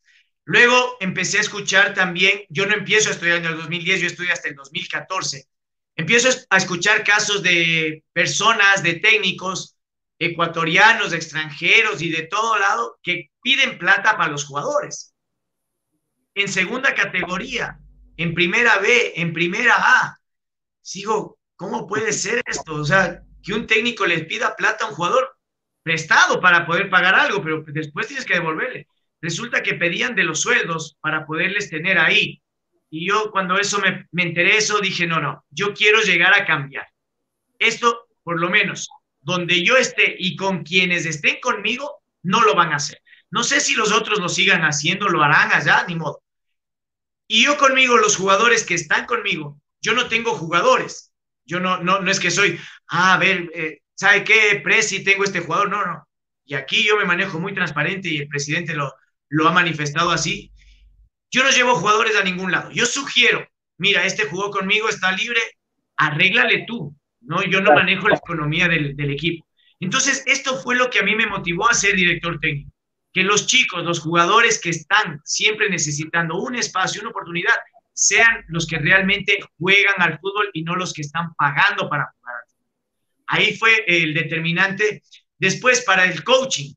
Luego 0.46 0.98
empecé 1.00 1.38
a 1.38 1.42
escuchar 1.42 1.94
también, 1.94 2.42
yo 2.50 2.66
no 2.66 2.74
empiezo 2.74 3.10
a 3.10 3.14
estudiar 3.14 3.38
en 3.38 3.46
el 3.46 3.58
2010, 3.58 4.02
yo 4.02 4.08
estudié 4.08 4.32
hasta 4.32 4.50
el 4.50 4.56
2014. 4.56 5.48
Empiezo 5.96 6.30
a 6.50 6.58
escuchar 6.58 7.04
casos 7.04 7.44
de 7.44 8.04
personas, 8.14 8.82
de 8.82 8.96
técnicos 8.96 9.78
ecuatorianos, 10.18 11.14
extranjeros 11.14 12.02
y 12.02 12.12
de 12.12 12.24
todo 12.24 12.58
lado 12.58 13.00
que 13.04 13.32
piden 13.42 13.78
plata 13.78 14.18
para 14.18 14.32
los 14.32 14.46
jugadores. 14.46 15.14
En 16.34 16.48
segunda 16.48 16.94
categoría, 16.96 17.80
en 18.18 18.34
primera 18.34 18.78
B, 18.80 19.14
en 19.16 19.34
primera 19.34 19.76
A. 19.78 20.18
Sigo, 20.82 21.40
¿Cómo 21.62 21.86
puede 21.86 22.12
ser 22.12 22.42
esto? 22.48 22.74
O 22.74 22.84
sea, 22.84 23.22
que 23.44 23.54
un 23.54 23.68
técnico 23.68 24.08
les 24.08 24.26
pida 24.26 24.56
plata 24.56 24.84
a 24.84 24.88
un 24.88 24.96
jugador 24.96 25.38
prestado 25.84 26.42
para 26.42 26.66
poder 26.66 26.90
pagar 26.90 27.14
algo, 27.14 27.44
pero 27.44 27.64
después 27.68 28.08
tienes 28.08 28.26
que 28.26 28.34
devolverle. 28.34 28.88
Resulta 29.22 29.62
que 29.64 29.76
pedían 29.76 30.16
de 30.16 30.24
los 30.24 30.42
sueldos 30.42 30.98
para 31.00 31.26
poderles 31.26 31.70
tener 31.70 32.00
ahí. 32.00 32.42
Y 32.90 33.08
yo 33.08 33.32
cuando 33.32 33.58
eso 33.58 33.80
me, 33.80 34.08
me 34.12 34.24
enteré 34.24 34.58
eso, 34.58 34.80
dije, 34.80 35.08
no, 35.08 35.22
no, 35.22 35.46
yo 35.50 35.74
quiero 35.74 36.02
llegar 36.02 36.34
a 36.34 36.46
cambiar. 36.46 36.88
Esto, 37.60 38.08
por 38.24 38.40
lo 38.40 38.50
menos, 38.50 38.90
donde 39.22 39.64
yo 39.64 39.78
esté 39.78 40.16
y 40.18 40.36
con 40.36 40.64
quienes 40.64 41.06
estén 41.06 41.40
conmigo, 41.40 42.02
no 42.24 42.42
lo 42.42 42.56
van 42.56 42.74
a 42.74 42.78
hacer. 42.78 43.02
No 43.30 43.44
sé 43.44 43.62
si 43.62 43.76
los 43.76 43.92
otros 43.92 44.20
lo 44.20 44.28
sigan 44.28 44.64
haciendo, 44.64 45.08
lo 45.08 45.24
harán 45.24 45.52
allá, 45.54 45.86
ni 45.88 45.96
modo. 45.96 46.22
Y 47.28 47.46
yo 47.46 47.58
conmigo, 47.58 47.98
los 47.98 48.18
jugadores 48.18 48.66
que 48.66 48.74
están 48.74 49.06
conmigo, 49.06 49.62
yo 49.80 49.94
no 49.94 50.08
tengo 50.10 50.34
jugadores, 50.34 51.14
yo 51.46 51.60
no, 51.60 51.82
no, 51.82 52.02
no 52.02 52.12
es 52.12 52.20
que 52.20 52.30
soy, 52.30 52.60
ah, 52.90 53.14
a 53.14 53.18
ver, 53.18 53.50
eh, 53.54 53.82
¿sabe 53.96 54.24
qué? 54.24 54.60
Presi, 54.62 55.04
tengo 55.04 55.24
este 55.24 55.40
jugador. 55.40 55.70
No, 55.70 55.86
no. 55.86 56.08
Y 56.44 56.56
aquí 56.56 56.86
yo 56.86 56.98
me 56.98 57.06
manejo 57.06 57.40
muy 57.40 57.54
transparente 57.54 58.10
y 58.10 58.18
el 58.18 58.28
presidente 58.28 58.74
lo, 58.74 58.94
lo 59.32 59.48
ha 59.48 59.52
manifestado 59.52 60.12
así. 60.12 60.52
Yo 61.32 61.44
no 61.44 61.50
llevo 61.50 61.76
jugadores 61.76 62.16
a 62.18 62.24
ningún 62.24 62.52
lado. 62.52 62.70
Yo 62.72 62.86
sugiero, 62.86 63.48
mira, 63.78 64.06
este 64.06 64.26
jugó 64.26 64.52
conmigo, 64.52 64.90
está 64.90 65.12
libre, 65.14 65.40
arréglale 65.96 66.66
tú. 66.68 66.94
No, 67.22 67.42
yo 67.44 67.62
no 67.62 67.74
manejo 67.74 68.10
la 68.10 68.18
economía 68.18 68.68
del, 68.68 68.96
del 68.96 69.12
equipo. 69.12 69.48
Entonces, 69.80 70.24
esto 70.26 70.58
fue 70.62 70.76
lo 70.76 70.90
que 70.90 71.00
a 71.00 71.04
mí 71.04 71.16
me 71.16 71.28
motivó 71.28 71.70
a 71.70 71.74
ser 71.74 71.96
director 71.96 72.40
técnico. 72.40 72.72
que 73.14 73.24
los 73.24 73.48
chicos, 73.48 73.84
los 73.84 74.00
jugadores 74.00 74.60
que 74.60 74.70
están 74.70 75.22
siempre 75.24 75.70
necesitando 75.70 76.38
un 76.38 76.56
espacio, 76.56 77.02
una 77.02 77.12
oportunidad, 77.12 77.56
sean 77.94 78.46
los 78.48 78.66
que 78.68 78.80
realmente 78.80 79.40
juegan 79.58 80.02
al 80.02 80.20
fútbol 80.20 80.50
y 80.54 80.64
no 80.64 80.76
los 80.76 80.94
que 80.94 81.02
están 81.02 81.34
pagando 81.36 81.90
para 81.90 82.12
jugar. 82.12 82.36
Ahí 83.28 83.56
fue 83.58 83.84
el 83.88 84.14
determinante. 84.14 85.04
Después, 85.38 85.82
para 85.82 86.06
el 86.06 86.24
coaching, 86.24 86.74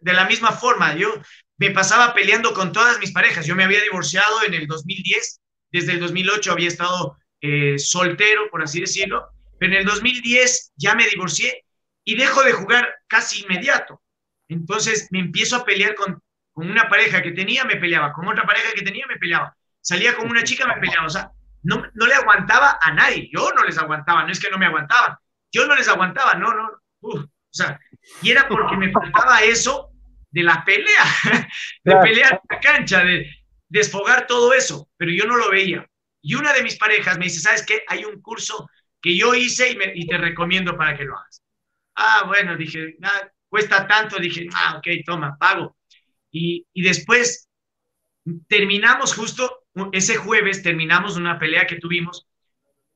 de 0.00 0.12
la 0.12 0.26
misma 0.26 0.52
forma, 0.52 0.94
yo 0.96 1.14
me 1.56 1.70
pasaba 1.70 2.14
peleando 2.14 2.52
con 2.52 2.72
todas 2.72 2.98
mis 2.98 3.12
parejas. 3.12 3.46
Yo 3.46 3.54
me 3.54 3.64
había 3.64 3.80
divorciado 3.82 4.42
en 4.46 4.54
el 4.54 4.66
2010, 4.66 5.40
desde 5.70 5.92
el 5.92 6.00
2008 6.00 6.52
había 6.52 6.68
estado 6.68 7.16
eh, 7.40 7.78
soltero, 7.78 8.48
por 8.50 8.62
así 8.62 8.80
decirlo, 8.80 9.28
pero 9.58 9.72
en 9.72 9.80
el 9.80 9.84
2010 9.84 10.72
ya 10.76 10.94
me 10.94 11.06
divorcié 11.06 11.64
y 12.04 12.16
dejo 12.16 12.42
de 12.42 12.52
jugar 12.52 12.88
casi 13.06 13.42
inmediato. 13.42 14.02
Entonces 14.48 15.08
me 15.10 15.20
empiezo 15.20 15.56
a 15.56 15.64
pelear 15.64 15.94
con, 15.94 16.20
con 16.52 16.70
una 16.70 16.88
pareja 16.88 17.22
que 17.22 17.32
tenía, 17.32 17.64
me 17.64 17.76
peleaba, 17.76 18.12
con 18.12 18.28
otra 18.28 18.44
pareja 18.44 18.72
que 18.74 18.82
tenía, 18.82 19.06
me 19.06 19.16
peleaba. 19.16 19.56
Salía 19.80 20.16
con 20.16 20.28
una 20.28 20.44
chica, 20.44 20.66
me 20.66 20.80
peleaba. 20.80 21.06
O 21.06 21.10
sea, 21.10 21.30
no, 21.62 21.82
no 21.94 22.06
le 22.06 22.14
aguantaba 22.14 22.78
a 22.80 22.92
nadie. 22.92 23.30
Yo 23.32 23.50
no 23.56 23.64
les 23.64 23.78
aguantaba, 23.78 24.24
no 24.24 24.32
es 24.32 24.40
que 24.40 24.50
no 24.50 24.58
me 24.58 24.66
aguantaban. 24.66 25.16
Yo 25.52 25.66
no 25.66 25.74
les 25.76 25.88
aguantaba, 25.88 26.34
no, 26.34 26.52
no. 26.52 26.70
o 27.00 27.28
sea, 27.50 27.78
y 28.22 28.30
era 28.30 28.48
porque 28.48 28.76
me 28.76 28.90
faltaba 28.90 29.42
eso 29.42 29.93
de 30.34 30.42
la 30.42 30.64
pelea, 30.64 31.04
de 31.84 31.96
pelear 31.96 32.32
en 32.32 32.40
la 32.50 32.60
cancha, 32.60 33.04
de 33.04 33.30
desfogar 33.68 34.26
todo 34.26 34.52
eso, 34.52 34.88
pero 34.96 35.12
yo 35.12 35.26
no 35.26 35.36
lo 35.36 35.48
veía. 35.48 35.88
Y 36.20 36.34
una 36.34 36.52
de 36.52 36.64
mis 36.64 36.76
parejas 36.76 37.18
me 37.18 37.26
dice, 37.26 37.38
¿sabes 37.38 37.64
qué? 37.64 37.84
Hay 37.86 38.04
un 38.04 38.20
curso 38.20 38.68
que 39.00 39.16
yo 39.16 39.34
hice 39.34 39.70
y, 39.70 39.76
me, 39.76 39.92
y 39.94 40.08
te 40.08 40.18
recomiendo 40.18 40.76
para 40.76 40.96
que 40.96 41.04
lo 41.04 41.16
hagas. 41.16 41.40
Ah, 41.94 42.24
bueno, 42.26 42.56
dije, 42.56 42.96
nada, 42.98 43.32
cuesta 43.48 43.86
tanto, 43.86 44.18
dije, 44.18 44.48
ah, 44.54 44.78
ok, 44.78 45.04
toma, 45.06 45.36
pago. 45.38 45.76
Y, 46.32 46.66
y 46.72 46.82
después 46.82 47.48
terminamos 48.48 49.14
justo 49.14 49.66
ese 49.92 50.16
jueves, 50.16 50.64
terminamos 50.64 51.16
una 51.16 51.38
pelea 51.38 51.66
que 51.66 51.76
tuvimos 51.76 52.26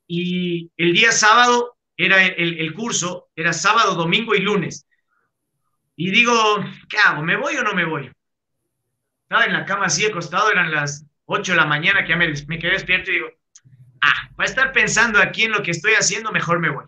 y 0.09 0.73
el 0.77 0.93
día 0.93 1.13
sábado 1.13 1.77
era 1.97 2.25
el, 2.25 2.59
el 2.59 2.75
curso, 2.75 3.29
era 3.37 3.53
sábado, 3.53 3.95
domingo 3.95 4.35
y 4.35 4.41
lunes. 4.41 4.88
Y 6.01 6.13
digo, 6.13 6.33
¿qué 6.89 6.97
hago? 6.97 7.23
¿Me 7.23 7.35
voy 7.35 7.57
o 7.57 7.65
no 7.65 7.75
me 7.75 7.85
voy? 7.85 8.09
Estaba 9.23 9.47
en 9.47 9.53
la 9.53 9.65
cama 9.65 9.87
así 9.87 10.07
acostado, 10.07 10.49
eran 10.49 10.71
las 10.71 11.05
8 11.25 11.53
de 11.53 11.59
la 11.59 11.67
mañana 11.67 12.05
que 12.05 12.11
ya 12.11 12.17
me, 12.17 12.33
me 12.47 12.59
quedé 12.61 12.71
despierto 12.71 13.11
y 13.11 13.15
digo, 13.15 13.29
ah, 14.01 14.31
para 14.37 14.49
estar 14.49 14.73
pensando 14.73 15.21
aquí 15.21 15.43
en 15.43 15.51
lo 15.51 15.61
que 15.61 15.73
estoy 15.73 15.95
haciendo, 15.95 16.31
mejor 16.31 16.61
me 16.61 16.71
voy. 16.71 16.85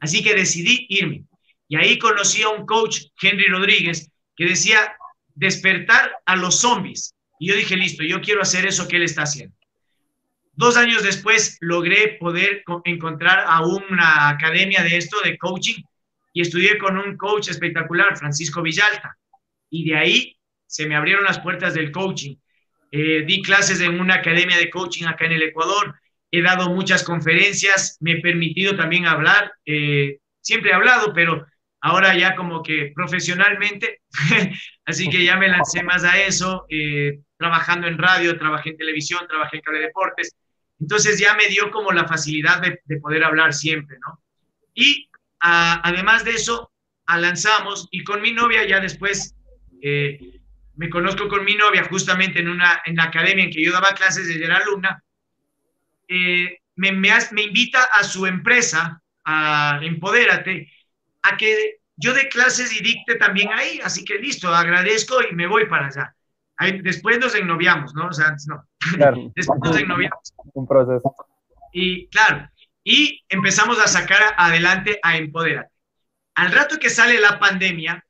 Así 0.00 0.24
que 0.24 0.34
decidí 0.34 0.86
irme. 0.88 1.24
Y 1.68 1.76
ahí 1.76 1.98
conocí 1.98 2.42
a 2.42 2.48
un 2.48 2.64
coach, 2.64 3.02
Henry 3.20 3.48
Rodríguez, 3.48 4.10
que 4.34 4.46
decía 4.46 4.96
despertar 5.34 6.12
a 6.24 6.34
los 6.34 6.60
zombies. 6.60 7.14
Y 7.38 7.48
yo 7.48 7.56
dije, 7.56 7.76
listo, 7.76 8.02
yo 8.02 8.22
quiero 8.22 8.40
hacer 8.40 8.64
eso 8.64 8.88
que 8.88 8.96
él 8.96 9.02
está 9.02 9.24
haciendo. 9.24 9.54
Dos 10.54 10.78
años 10.78 11.02
después 11.02 11.58
logré 11.60 12.16
poder 12.18 12.64
encontrar 12.84 13.44
a 13.46 13.60
una 13.60 14.30
academia 14.30 14.82
de 14.82 14.96
esto, 14.96 15.18
de 15.22 15.36
coaching, 15.36 15.82
y 16.34 16.42
estudié 16.42 16.76
con 16.76 16.98
un 16.98 17.16
coach 17.16 17.48
espectacular, 17.48 18.18
Francisco 18.18 18.60
Villalta. 18.60 19.16
Y 19.70 19.88
de 19.88 19.96
ahí 19.96 20.36
se 20.66 20.86
me 20.86 20.96
abrieron 20.96 21.24
las 21.24 21.40
puertas 21.40 21.72
del 21.72 21.90
coaching. 21.90 22.36
Eh, 22.90 23.24
di 23.26 23.40
clases 23.40 23.80
en 23.80 23.98
una 23.98 24.16
academia 24.16 24.58
de 24.58 24.68
coaching 24.68 25.06
acá 25.06 25.24
en 25.26 25.32
el 25.32 25.42
Ecuador. 25.44 25.94
He 26.30 26.42
dado 26.42 26.70
muchas 26.70 27.04
conferencias, 27.04 27.96
me 28.00 28.12
he 28.12 28.20
permitido 28.20 28.76
también 28.76 29.06
hablar. 29.06 29.52
Eh, 29.64 30.18
siempre 30.40 30.70
he 30.70 30.74
hablado, 30.74 31.12
pero 31.14 31.46
ahora 31.80 32.16
ya 32.16 32.34
como 32.34 32.62
que 32.62 32.92
profesionalmente, 32.94 34.00
así 34.84 35.08
que 35.08 35.24
ya 35.24 35.36
me 35.36 35.48
lancé 35.48 35.82
más 35.82 36.02
a 36.02 36.20
eso, 36.20 36.66
eh, 36.68 37.20
trabajando 37.36 37.86
en 37.86 37.98
radio, 37.98 38.36
trabajé 38.38 38.70
en 38.70 38.76
televisión, 38.78 39.26
trabajé 39.28 39.58
en 39.58 39.62
cable 39.62 39.80
deportes, 39.80 40.34
entonces 40.80 41.20
ya 41.20 41.34
me 41.34 41.46
dio 41.46 41.70
como 41.70 41.92
la 41.92 42.08
facilidad 42.08 42.60
de, 42.60 42.98
poder 43.00 43.22
hablar 43.22 43.52
siempre, 43.52 43.98
¿no? 44.06 44.20
Y 44.74 45.08
además 45.44 46.24
de 46.24 46.32
eso, 46.32 46.70
lanzamos 47.06 47.88
y 47.90 48.02
con 48.02 48.22
mi 48.22 48.32
novia 48.32 48.66
ya 48.66 48.80
después, 48.80 49.34
eh, 49.82 50.40
me 50.76 50.88
conozco 50.88 51.28
con 51.28 51.44
mi 51.44 51.54
novia 51.54 51.84
justamente 51.84 52.40
en, 52.40 52.48
una, 52.48 52.82
en 52.84 52.96
la 52.96 53.04
academia 53.04 53.44
en 53.44 53.50
que 53.50 53.62
yo 53.62 53.72
daba 53.72 53.94
clases 53.94 54.26
desde 54.26 54.48
la 54.48 54.56
alumna, 54.56 55.02
eh, 56.08 56.58
me, 56.76 56.92
me, 56.92 57.10
me 57.32 57.42
invita 57.42 57.84
a 57.92 58.02
su 58.02 58.26
empresa, 58.26 59.00
a 59.24 59.78
Empodérate, 59.82 60.70
a 61.22 61.36
que 61.36 61.80
yo 61.96 62.12
dé 62.12 62.28
clases 62.28 62.72
y 62.78 62.82
dicte 62.82 63.16
también 63.16 63.50
ahí, 63.52 63.80
así 63.84 64.04
que 64.04 64.18
listo, 64.18 64.52
agradezco 64.52 65.16
y 65.30 65.34
me 65.34 65.46
voy 65.46 65.66
para 65.66 65.86
allá. 65.86 66.14
Ahí, 66.56 66.80
después 66.82 67.18
nos 67.18 67.34
ennoviamos, 67.34 67.94
¿no? 67.94 68.08
O 68.08 68.12
sea, 68.12 68.34
no. 68.46 68.64
Claro. 68.96 69.32
después 69.36 69.60
nos 69.62 69.78
ennoviamos. 69.78 70.34
Un 70.54 70.66
proceso. 70.66 71.14
Y 71.72 72.06
claro, 72.08 72.48
y 72.84 73.24
empezamos 73.28 73.78
a 73.80 73.88
sacar 73.88 74.34
adelante 74.36 75.00
a 75.02 75.16
Empoderate. 75.16 75.72
Al 76.34 76.52
rato 76.52 76.78
que 76.78 76.90
sale 76.90 77.18
la 77.18 77.38
pandemia, 77.38 78.04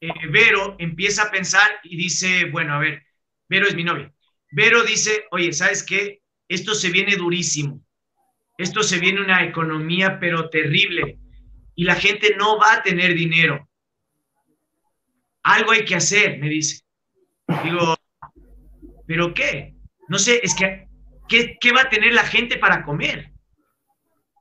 eh, 0.00 0.08
Vero 0.30 0.76
empieza 0.78 1.24
a 1.24 1.30
pensar 1.30 1.70
y 1.82 1.96
dice, 1.96 2.46
bueno, 2.46 2.74
a 2.74 2.78
ver, 2.78 3.04
Vero 3.48 3.66
es 3.66 3.74
mi 3.74 3.84
novia. 3.84 4.12
Vero 4.50 4.82
dice, 4.82 5.26
oye, 5.30 5.52
¿sabes 5.52 5.82
qué? 5.82 6.22
Esto 6.48 6.74
se 6.74 6.90
viene 6.90 7.16
durísimo. 7.16 7.84
Esto 8.56 8.82
se 8.82 8.98
viene 8.98 9.20
una 9.20 9.44
economía, 9.44 10.18
pero 10.18 10.48
terrible 10.48 11.18
y 11.80 11.84
la 11.84 11.94
gente 11.94 12.34
no 12.36 12.58
va 12.58 12.74
a 12.74 12.82
tener 12.82 13.14
dinero. 13.14 13.66
Algo 15.42 15.72
hay 15.72 15.86
que 15.86 15.94
hacer, 15.94 16.38
me 16.38 16.50
dice. 16.50 16.82
Digo, 17.64 17.96
¿pero 19.06 19.32
qué? 19.32 19.74
No 20.08 20.18
sé, 20.18 20.40
es 20.42 20.54
que, 20.54 20.86
¿qué, 21.26 21.56
¿qué 21.58 21.72
va 21.72 21.80
a 21.80 21.88
tener 21.88 22.12
la 22.12 22.24
gente 22.24 22.58
para 22.58 22.84
comer? 22.84 23.32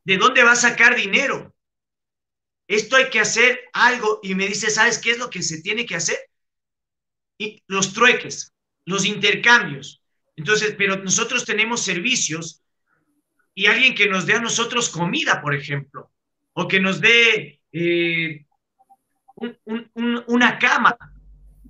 ¿De 0.03 0.17
dónde 0.17 0.43
va 0.43 0.53
a 0.53 0.55
sacar 0.55 0.95
dinero? 0.95 1.53
Esto 2.67 2.95
hay 2.95 3.09
que 3.09 3.19
hacer 3.19 3.61
algo. 3.73 4.19
Y 4.23 4.35
me 4.35 4.47
dice, 4.47 4.69
¿sabes 4.69 4.97
qué 4.97 5.11
es 5.11 5.19
lo 5.19 5.30
que 5.30 5.41
se 5.41 5.61
tiene 5.61 5.85
que 5.85 5.95
hacer? 5.95 6.17
Y 7.38 7.63
los 7.67 7.93
trueques, 7.93 8.53
los 8.85 9.05
intercambios. 9.05 10.01
Entonces, 10.35 10.76
pero 10.77 10.97
nosotros 10.97 11.45
tenemos 11.45 11.84
servicios 11.84 12.61
y 13.53 13.65
alguien 13.65 13.95
que 13.95 14.07
nos 14.07 14.26
dé 14.26 14.34
a 14.34 14.41
nosotros 14.41 14.89
comida, 14.89 15.41
por 15.41 15.53
ejemplo 15.53 16.11
o 16.59 16.67
que 16.67 16.80
nos 16.80 16.99
dé 16.99 17.61
eh, 17.71 18.45
una 20.26 20.59
cama, 20.59 20.97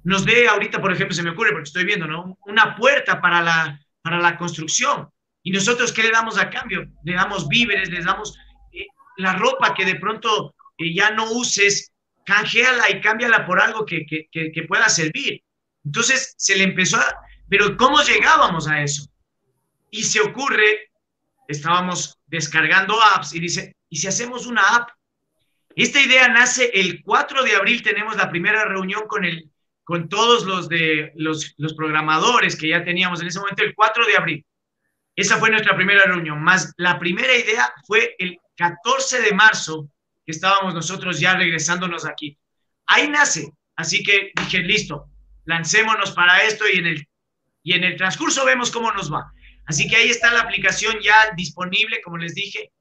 nos 0.03 0.25
dé 0.25 0.47
ahorita, 0.47 0.81
por 0.81 0.91
ejemplo, 0.91 1.15
se 1.15 1.21
me 1.21 1.29
ocurre 1.29 1.51
porque 1.51 1.67
estoy 1.67 1.85
viendo, 1.85 2.07
¿no? 2.07 2.37
Una 2.47 2.75
puerta 2.75 3.21
para 3.21 3.41
la, 3.41 3.79
para 4.01 4.17
la 4.17 4.35
construcción. 4.35 5.07
¿Y 5.43 5.51
nosotros 5.51 5.93
qué 5.93 6.03
le 6.03 6.11
damos 6.11 6.37
a 6.37 6.49
cambio? 6.49 6.87
Le 7.03 7.13
damos 7.13 7.47
víveres, 7.47 7.89
les 7.89 8.05
damos 8.05 8.37
eh, 8.73 8.87
la 9.17 9.33
ropa 9.33 9.73
que 9.73 9.85
de 9.85 9.95
pronto 9.95 10.55
eh, 10.77 10.93
ya 10.93 11.11
no 11.11 11.31
uses, 11.31 11.91
canjeala 12.25 12.89
y 12.89 13.01
cámbiala 13.01 13.45
por 13.45 13.59
algo 13.59 13.85
que, 13.85 14.05
que, 14.05 14.27
que, 14.29 14.63
pueda 14.63 14.89
servir. 14.89 15.41
Entonces 15.83 16.35
se 16.37 16.57
le 16.57 16.63
empezó 16.63 16.97
a... 16.97 17.15
Pero 17.49 17.75
¿cómo 17.77 18.01
llegábamos 18.03 18.67
a 18.67 18.83
eso? 18.83 19.09
Y 19.89 20.03
se 20.03 20.21
ocurre, 20.21 20.91
estábamos 21.47 22.19
descargando 22.27 23.01
apps 23.01 23.33
y 23.33 23.39
dice, 23.39 23.75
¿Y 23.89 23.97
si 23.97 24.07
hacemos 24.07 24.45
una 24.45 24.61
app? 24.75 24.89
Esta 25.75 25.99
idea 26.01 26.27
nace 26.27 26.69
el 26.73 27.01
4 27.03 27.43
de 27.43 27.55
abril, 27.55 27.81
tenemos 27.81 28.15
la 28.15 28.29
primera 28.29 28.65
reunión 28.65 29.03
con, 29.07 29.25
el, 29.25 29.49
con 29.83 30.09
todos 30.09 30.45
los, 30.45 30.69
de, 30.69 31.11
los, 31.15 31.53
los 31.57 31.73
programadores 31.73 32.55
que 32.55 32.69
ya 32.69 32.83
teníamos 32.83 33.21
en 33.21 33.27
ese 33.27 33.39
momento, 33.39 33.63
el 33.63 33.73
4 33.73 34.05
de 34.05 34.17
abril. 34.17 34.45
Esa 35.15 35.37
fue 35.37 35.49
nuestra 35.49 35.75
primera 35.75 36.03
reunión, 36.03 36.41
más 36.41 36.73
la 36.77 36.97
primera 36.97 37.35
idea 37.35 37.73
fue 37.85 38.15
el 38.19 38.39
14 38.55 39.21
de 39.21 39.33
marzo, 39.33 39.89
que 40.25 40.31
estábamos 40.31 40.73
nosotros 40.73 41.19
ya 41.19 41.35
regresándonos 41.35 42.05
aquí. 42.05 42.37
Ahí 42.87 43.09
nace, 43.09 43.51
así 43.75 44.03
que 44.03 44.31
dije, 44.35 44.59
listo, 44.59 45.09
lancémonos 45.45 46.11
para 46.11 46.43
esto 46.43 46.65
y 46.71 46.77
en 46.79 46.87
el, 46.87 47.07
y 47.63 47.73
en 47.73 47.83
el 47.83 47.95
transcurso 47.95 48.45
vemos 48.45 48.71
cómo 48.71 48.91
nos 48.91 49.11
va. 49.11 49.31
Así 49.65 49.87
que 49.87 49.95
ahí 49.95 50.09
está 50.09 50.31
la 50.33 50.41
aplicación 50.41 50.99
ya 51.01 51.31
disponible, 51.35 52.01
como 52.01 52.17
les 52.17 52.33
dije, 52.33 52.71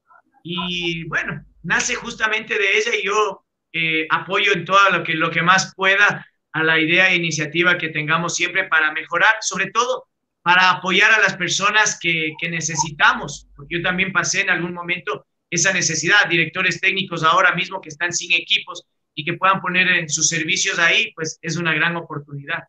y 0.43 1.03
bueno, 1.05 1.45
nace 1.63 1.95
justamente 1.95 2.57
de 2.57 2.77
ella 2.77 2.95
y 2.95 3.05
yo 3.05 3.45
eh, 3.71 4.07
apoyo 4.09 4.53
en 4.53 4.65
todo 4.65 4.89
lo 4.89 5.03
que, 5.03 5.13
lo 5.13 5.29
que 5.29 5.43
más 5.43 5.73
pueda 5.75 6.25
a 6.51 6.63
la 6.63 6.79
idea 6.79 7.09
e 7.09 7.15
iniciativa 7.15 7.77
que 7.77 7.89
tengamos 7.89 8.35
siempre 8.35 8.65
para 8.65 8.91
mejorar, 8.91 9.35
sobre 9.41 9.69
todo 9.71 10.08
para 10.41 10.71
apoyar 10.71 11.11
a 11.11 11.19
las 11.19 11.35
personas 11.35 11.99
que, 11.99 12.33
que 12.39 12.49
necesitamos, 12.49 13.47
porque 13.55 13.77
yo 13.77 13.83
también 13.83 14.11
pasé 14.11 14.41
en 14.41 14.49
algún 14.49 14.73
momento 14.73 15.25
esa 15.49 15.73
necesidad, 15.73 16.27
directores 16.29 16.79
técnicos 16.79 17.23
ahora 17.23 17.53
mismo 17.55 17.81
que 17.81 17.89
están 17.89 18.13
sin 18.13 18.33
equipos 18.33 18.85
y 19.15 19.25
que 19.25 19.33
puedan 19.33 19.59
poner 19.61 19.87
en 19.87 20.07
sus 20.07 20.29
servicios 20.29 20.79
ahí, 20.79 21.11
pues 21.13 21.39
es 21.41 21.57
una 21.57 21.73
gran 21.73 21.95
oportunidad. 21.97 22.63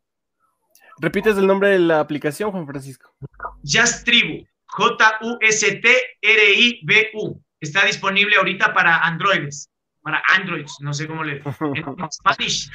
¿Repites 1.00 1.36
el 1.38 1.46
nombre 1.46 1.68
de 1.70 1.78
la 1.78 2.00
aplicación, 2.00 2.50
Juan 2.50 2.66
Francisco? 2.66 3.14
Just 3.62 4.04
Tribu, 4.04 4.44
J-U-S-T-R-I-B-U 4.66 5.80
está 7.60 7.84
disponible 7.86 8.36
ahorita 8.36 8.74
para 8.74 8.98
androides, 8.98 9.70
para 10.02 10.22
androids, 10.34 10.76
no 10.80 10.92
sé 10.92 11.06
cómo 11.06 11.24
le 11.24 11.42
en 11.74 12.10
Spanish. 12.10 12.70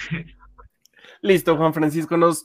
Listo, 1.22 1.58
Juan 1.58 1.74
Francisco, 1.74 2.18
nos 2.18 2.44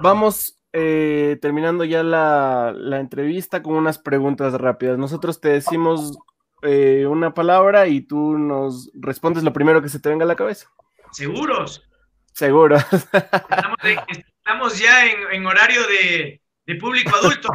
vamos 0.00 0.61
eh, 0.72 1.38
terminando 1.42 1.84
ya 1.84 2.02
la, 2.02 2.74
entrevista 2.98 3.62
con 3.62 3.74
unas 3.74 3.98
preguntas 3.98 4.54
rápidas. 4.54 4.96
Nosotros 4.98 5.40
te 5.40 5.50
decimos 5.50 6.18
eh, 6.62 7.06
una 7.06 7.34
palabra 7.34 7.88
y 7.88 8.00
tú 8.00 8.38
nos 8.38 8.90
respondes 8.94 9.42
lo 9.42 9.52
primero 9.52 9.82
que 9.82 9.90
se 9.90 10.00
te 10.00 10.08
venga 10.08 10.24
a 10.24 10.28
la 10.28 10.36
cabeza. 10.36 10.70
¿Seguros? 11.10 11.86
Seguro. 12.32 12.76
Estamos, 12.76 14.78
ya 14.78 15.06
en, 15.06 15.44
horario 15.44 15.82
de, 15.86 16.40
público 16.80 17.14
adulto. 17.16 17.50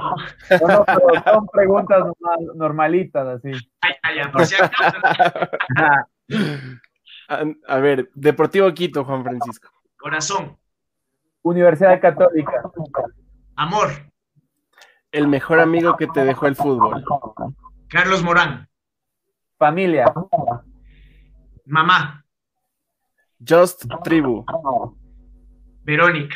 son 1.26 1.48
preguntas 1.48 2.04
normalitas, 2.56 3.28
así. 3.28 3.50
a 7.68 7.80
ver, 7.80 8.12
Deportivo 8.14 8.72
Quito, 8.74 9.04
Juan 9.04 9.24
Francisco. 9.24 9.72
Corazón. 9.98 10.56
Universidad 11.48 12.00
Católica. 12.02 12.62
Amor. 13.56 13.90
El 15.12 15.28
mejor 15.28 15.60
amigo 15.60 15.96
que 15.98 16.08
te 16.08 16.24
dejó 16.26 16.48
el 16.48 16.56
fútbol. 16.56 17.04
Carlos 17.90 18.24
Morán. 18.24 18.68
Familia. 19.58 20.14
Mamá. 21.66 22.24
Just 23.40 23.86
Tribu. 24.04 24.46
Verónica. 25.84 26.36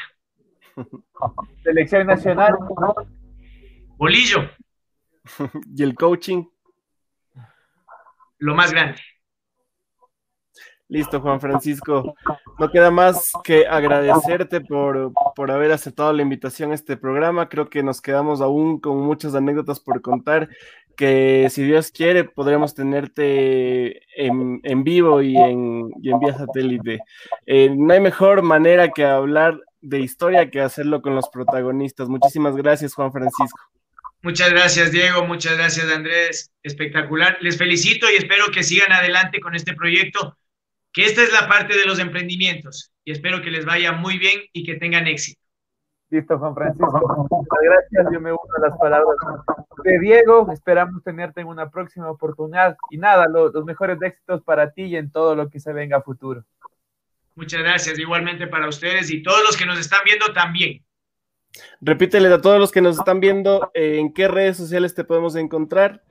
Selección 1.63 2.07
nacional. 2.07 2.55
Bolillo. 3.97 4.49
¿Y 5.75 5.83
el 5.83 5.95
coaching? 5.95 6.45
Lo 8.37 8.55
más 8.55 8.71
grande. 8.71 8.99
Listo, 10.91 11.21
Juan 11.21 11.39
Francisco. 11.39 12.15
No 12.59 12.69
queda 12.69 12.91
más 12.91 13.31
que 13.45 13.65
agradecerte 13.65 14.59
por, 14.59 15.13
haber 15.49 15.71
aceptado 15.71 16.11
la 16.11 16.21
invitación 16.21 16.71
a 16.71 16.75
este 16.75 16.97
programa. 16.97 17.47
Creo 17.47 17.69
que 17.69 17.81
nos 17.81 18.01
quedamos 18.01 18.41
aún 18.41 18.77
con 18.77 18.97
muchas 18.97 19.33
anécdotas 19.33 19.79
por 19.79 20.01
contar, 20.01 20.49
que 20.97 21.47
si 21.49 21.63
Dios 21.63 21.91
quiere 21.91 22.25
podremos 22.25 22.75
tenerte 22.75 24.01
en, 24.17 24.83
vivo 24.83 25.21
y 25.21 25.37
en, 25.37 25.91
y 26.01 26.11
en, 26.11 26.19
vía 26.19 26.37
satélite. 26.37 26.99
Eh, 27.45 27.73
no 27.73 27.93
hay 27.93 28.01
mejor 28.01 28.41
manera 28.41 28.89
que 28.89 29.05
hablar 29.05 29.61
de 29.79 30.01
historia 30.01 30.51
que 30.51 30.59
hacerlo 30.59 31.01
con 31.01 31.15
los 31.15 31.29
protagonistas. 31.29 32.09
Muchísimas 32.09 32.57
gracias, 32.57 32.93
Juan 32.95 33.13
Francisco. 33.13 33.61
Muchas 34.23 34.51
gracias, 34.51 34.91
Diego. 34.91 35.25
Muchas 35.25 35.57
gracias, 35.57 35.89
Andrés. 35.89 36.51
Espectacular. 36.63 37.37
Les 37.39 37.57
felicito 37.57 38.11
y 38.11 38.17
espero 38.17 38.47
que 38.53 38.61
sigan 38.61 38.91
adelante 38.91 39.39
con 39.39 39.55
este 39.55 39.73
proyecto 39.73 40.35
que 40.93 41.05
esta 41.05 41.23
es 41.23 41.31
la 41.31 41.47
parte 41.47 41.77
de 41.77 41.85
los 41.85 41.99
emprendimientos 41.99 42.91
y 43.03 43.11
espero 43.11 43.41
que 43.41 43.51
les 43.51 43.65
vaya 43.65 43.91
muy 43.91 44.17
bien 44.17 44.41
y 44.53 44.63
que 44.63 44.75
tengan 44.75 45.07
éxito. 45.07 45.41
Listo, 46.11 46.37
Juan 46.37 46.53
Francisco. 46.53 47.27
Muchas 47.29 47.59
gracias. 47.63 48.13
Yo 48.13 48.19
me 48.19 48.33
uno 48.33 48.41
a 48.57 48.67
las 48.67 48.77
palabras 48.77 49.15
de 49.85 49.99
Diego. 49.99 50.51
Esperamos 50.51 51.01
tenerte 51.03 51.39
en 51.39 51.47
una 51.47 51.69
próxima 51.69 52.11
oportunidad. 52.11 52.75
Y 52.89 52.97
nada, 52.97 53.27
los, 53.29 53.53
mejores 53.63 53.97
éxitos 54.01 54.43
para 54.43 54.71
ti 54.71 54.83
y 54.83 54.97
en 54.97 55.09
todo 55.09 55.35
lo 55.35 55.49
que 55.49 55.61
se 55.61 55.71
venga 55.71 55.97
a 55.97 56.01
futuro. 56.01 56.43
Muchas 57.35 57.61
gracias. 57.61 57.97
Igualmente 57.97 58.45
para 58.47 58.67
ustedes 58.67 59.09
y 59.09 59.23
todos 59.23 59.41
los 59.43 59.55
que 59.55 59.65
nos 59.65 59.79
están 59.79 60.01
viendo 60.03 60.33
también. 60.33 60.83
Repítele 61.79 62.27
a 62.27 62.41
todos 62.41 62.59
los 62.59 62.73
que 62.73 62.81
nos 62.81 62.97
están 62.97 63.21
viendo 63.21 63.71
eh, 63.73 63.97
en 63.99 64.13
qué 64.13 64.27
redes 64.27 64.57
sociales 64.57 64.93
te 64.93 65.05
podemos 65.05 65.37
encontrar. 65.37 66.03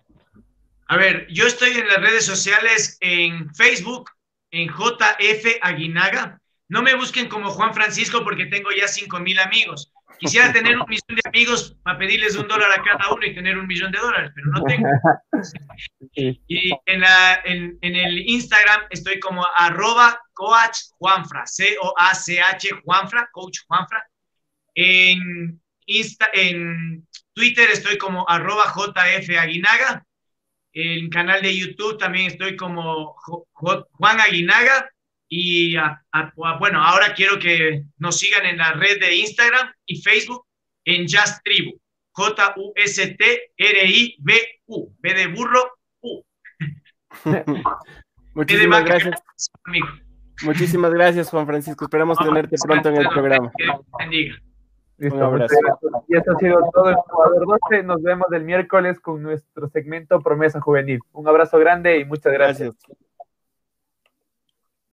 A 0.86 0.97
ver, 0.97 1.27
yo 1.28 1.47
estoy 1.47 1.73
en 1.73 1.86
las 1.86 2.01
redes 2.01 2.24
sociales 2.24 2.97
en 3.01 3.55
Facebook, 3.55 4.11
en 4.51 4.68
JF 4.68 5.59
Aguinaga. 5.62 6.40
No 6.68 6.82
me 6.82 6.94
busquen 6.94 7.28
como 7.28 7.51
Juan 7.51 7.74
Francisco 7.74 8.22
porque 8.22 8.47
tengo 8.47 8.70
ya 8.70 8.86
5 8.86 9.18
mil 9.20 9.39
amigos. 9.39 9.93
Quisiera 10.18 10.52
tener 10.52 10.78
un 10.78 10.85
millón 10.89 11.16
de 11.16 11.28
amigos 11.28 11.77
para 11.82 11.98
pedirles 11.98 12.36
un 12.36 12.47
dólar 12.47 12.70
a 12.72 12.82
cada 12.82 13.12
uno 13.12 13.24
y 13.27 13.35
tener 13.35 13.59
un 13.59 13.66
millón 13.66 13.90
de 13.90 13.98
dólares, 13.98 14.31
pero 14.35 14.47
no 14.48 14.62
tengo. 14.64 14.89
Y 16.12 16.70
en, 16.86 17.01
la, 17.01 17.40
en, 17.44 17.78
el 17.81 18.18
Instagram 18.28 18.82
estoy 18.90 19.18
como 19.20 19.47
arroba 19.56 20.20
coach 20.35 20.77
Juanfra, 20.98 21.47
C-O-A-C-H 21.47 22.68
Juanfra, 22.85 23.28
coach 23.32 23.60
Juanfra. 23.66 24.05
En, 24.74 25.60
Insta, 25.86 26.28
en 26.35 27.06
Twitter 27.32 27.70
estoy 27.70 27.97
como 27.97 28.28
arroba 28.28 28.64
JF 28.74 29.39
Aguinaga 29.39 30.05
el 30.73 31.11
canal 31.11 31.43
de 31.43 31.57
YouTube 31.57 31.99
también 31.99 32.27
estoy 32.27 32.57
como 32.57 33.15
Juan 33.53 34.21
Aguinaga. 34.21 34.91
Y 35.29 35.77
bueno, 36.59 36.83
ahora 36.83 37.15
quiero 37.15 37.39
que 37.39 37.85
nos 37.99 38.19
sigan 38.19 38.47
en 38.47 38.57
la 38.59 38.73
red 38.73 38.99
de 39.01 39.15
Instagram 39.17 39.73
y 39.87 40.03
Facebook 40.03 40.45
en 40.85 41.03
Just 41.03 41.43
Tribu. 41.45 41.79
J-U-S-T-R-I-B-U. 42.13 42.57
B 44.99 45.15
de 45.15 45.29
burro, 45.29 45.79
U. 46.01 46.25
Muchísimas 48.35 48.85
gracias. 48.85 49.23
Muchísimas 50.43 50.93
gracias, 50.93 51.31
Juan 51.31 51.47
Francisco. 51.47 51.85
Esperamos 51.85 52.19
tenerte 52.19 52.57
pronto 52.61 52.89
en 52.89 52.97
el 52.97 53.09
programa. 53.09 53.53
bendiga. 53.99 54.37
Un 55.01 55.22
abrazo. 55.22 55.55
Y 56.09 56.16
esto 56.16 56.32
ha 56.32 56.39
sido 56.39 56.59
todo 56.72 56.90
el 56.90 56.97
jugador 56.97 57.47
12. 57.70 57.82
Nos 57.85 58.02
vemos 58.02 58.27
el 58.32 58.44
miércoles 58.44 59.01
con 59.01 59.22
nuestro 59.22 59.68
segmento 59.68 60.20
Promesa 60.20 60.60
Juvenil. 60.60 61.01
Un 61.12 61.27
abrazo 61.27 61.59
grande 61.59 61.98
y 61.98 62.05
muchas 62.05 62.32
gracias. 62.32 62.77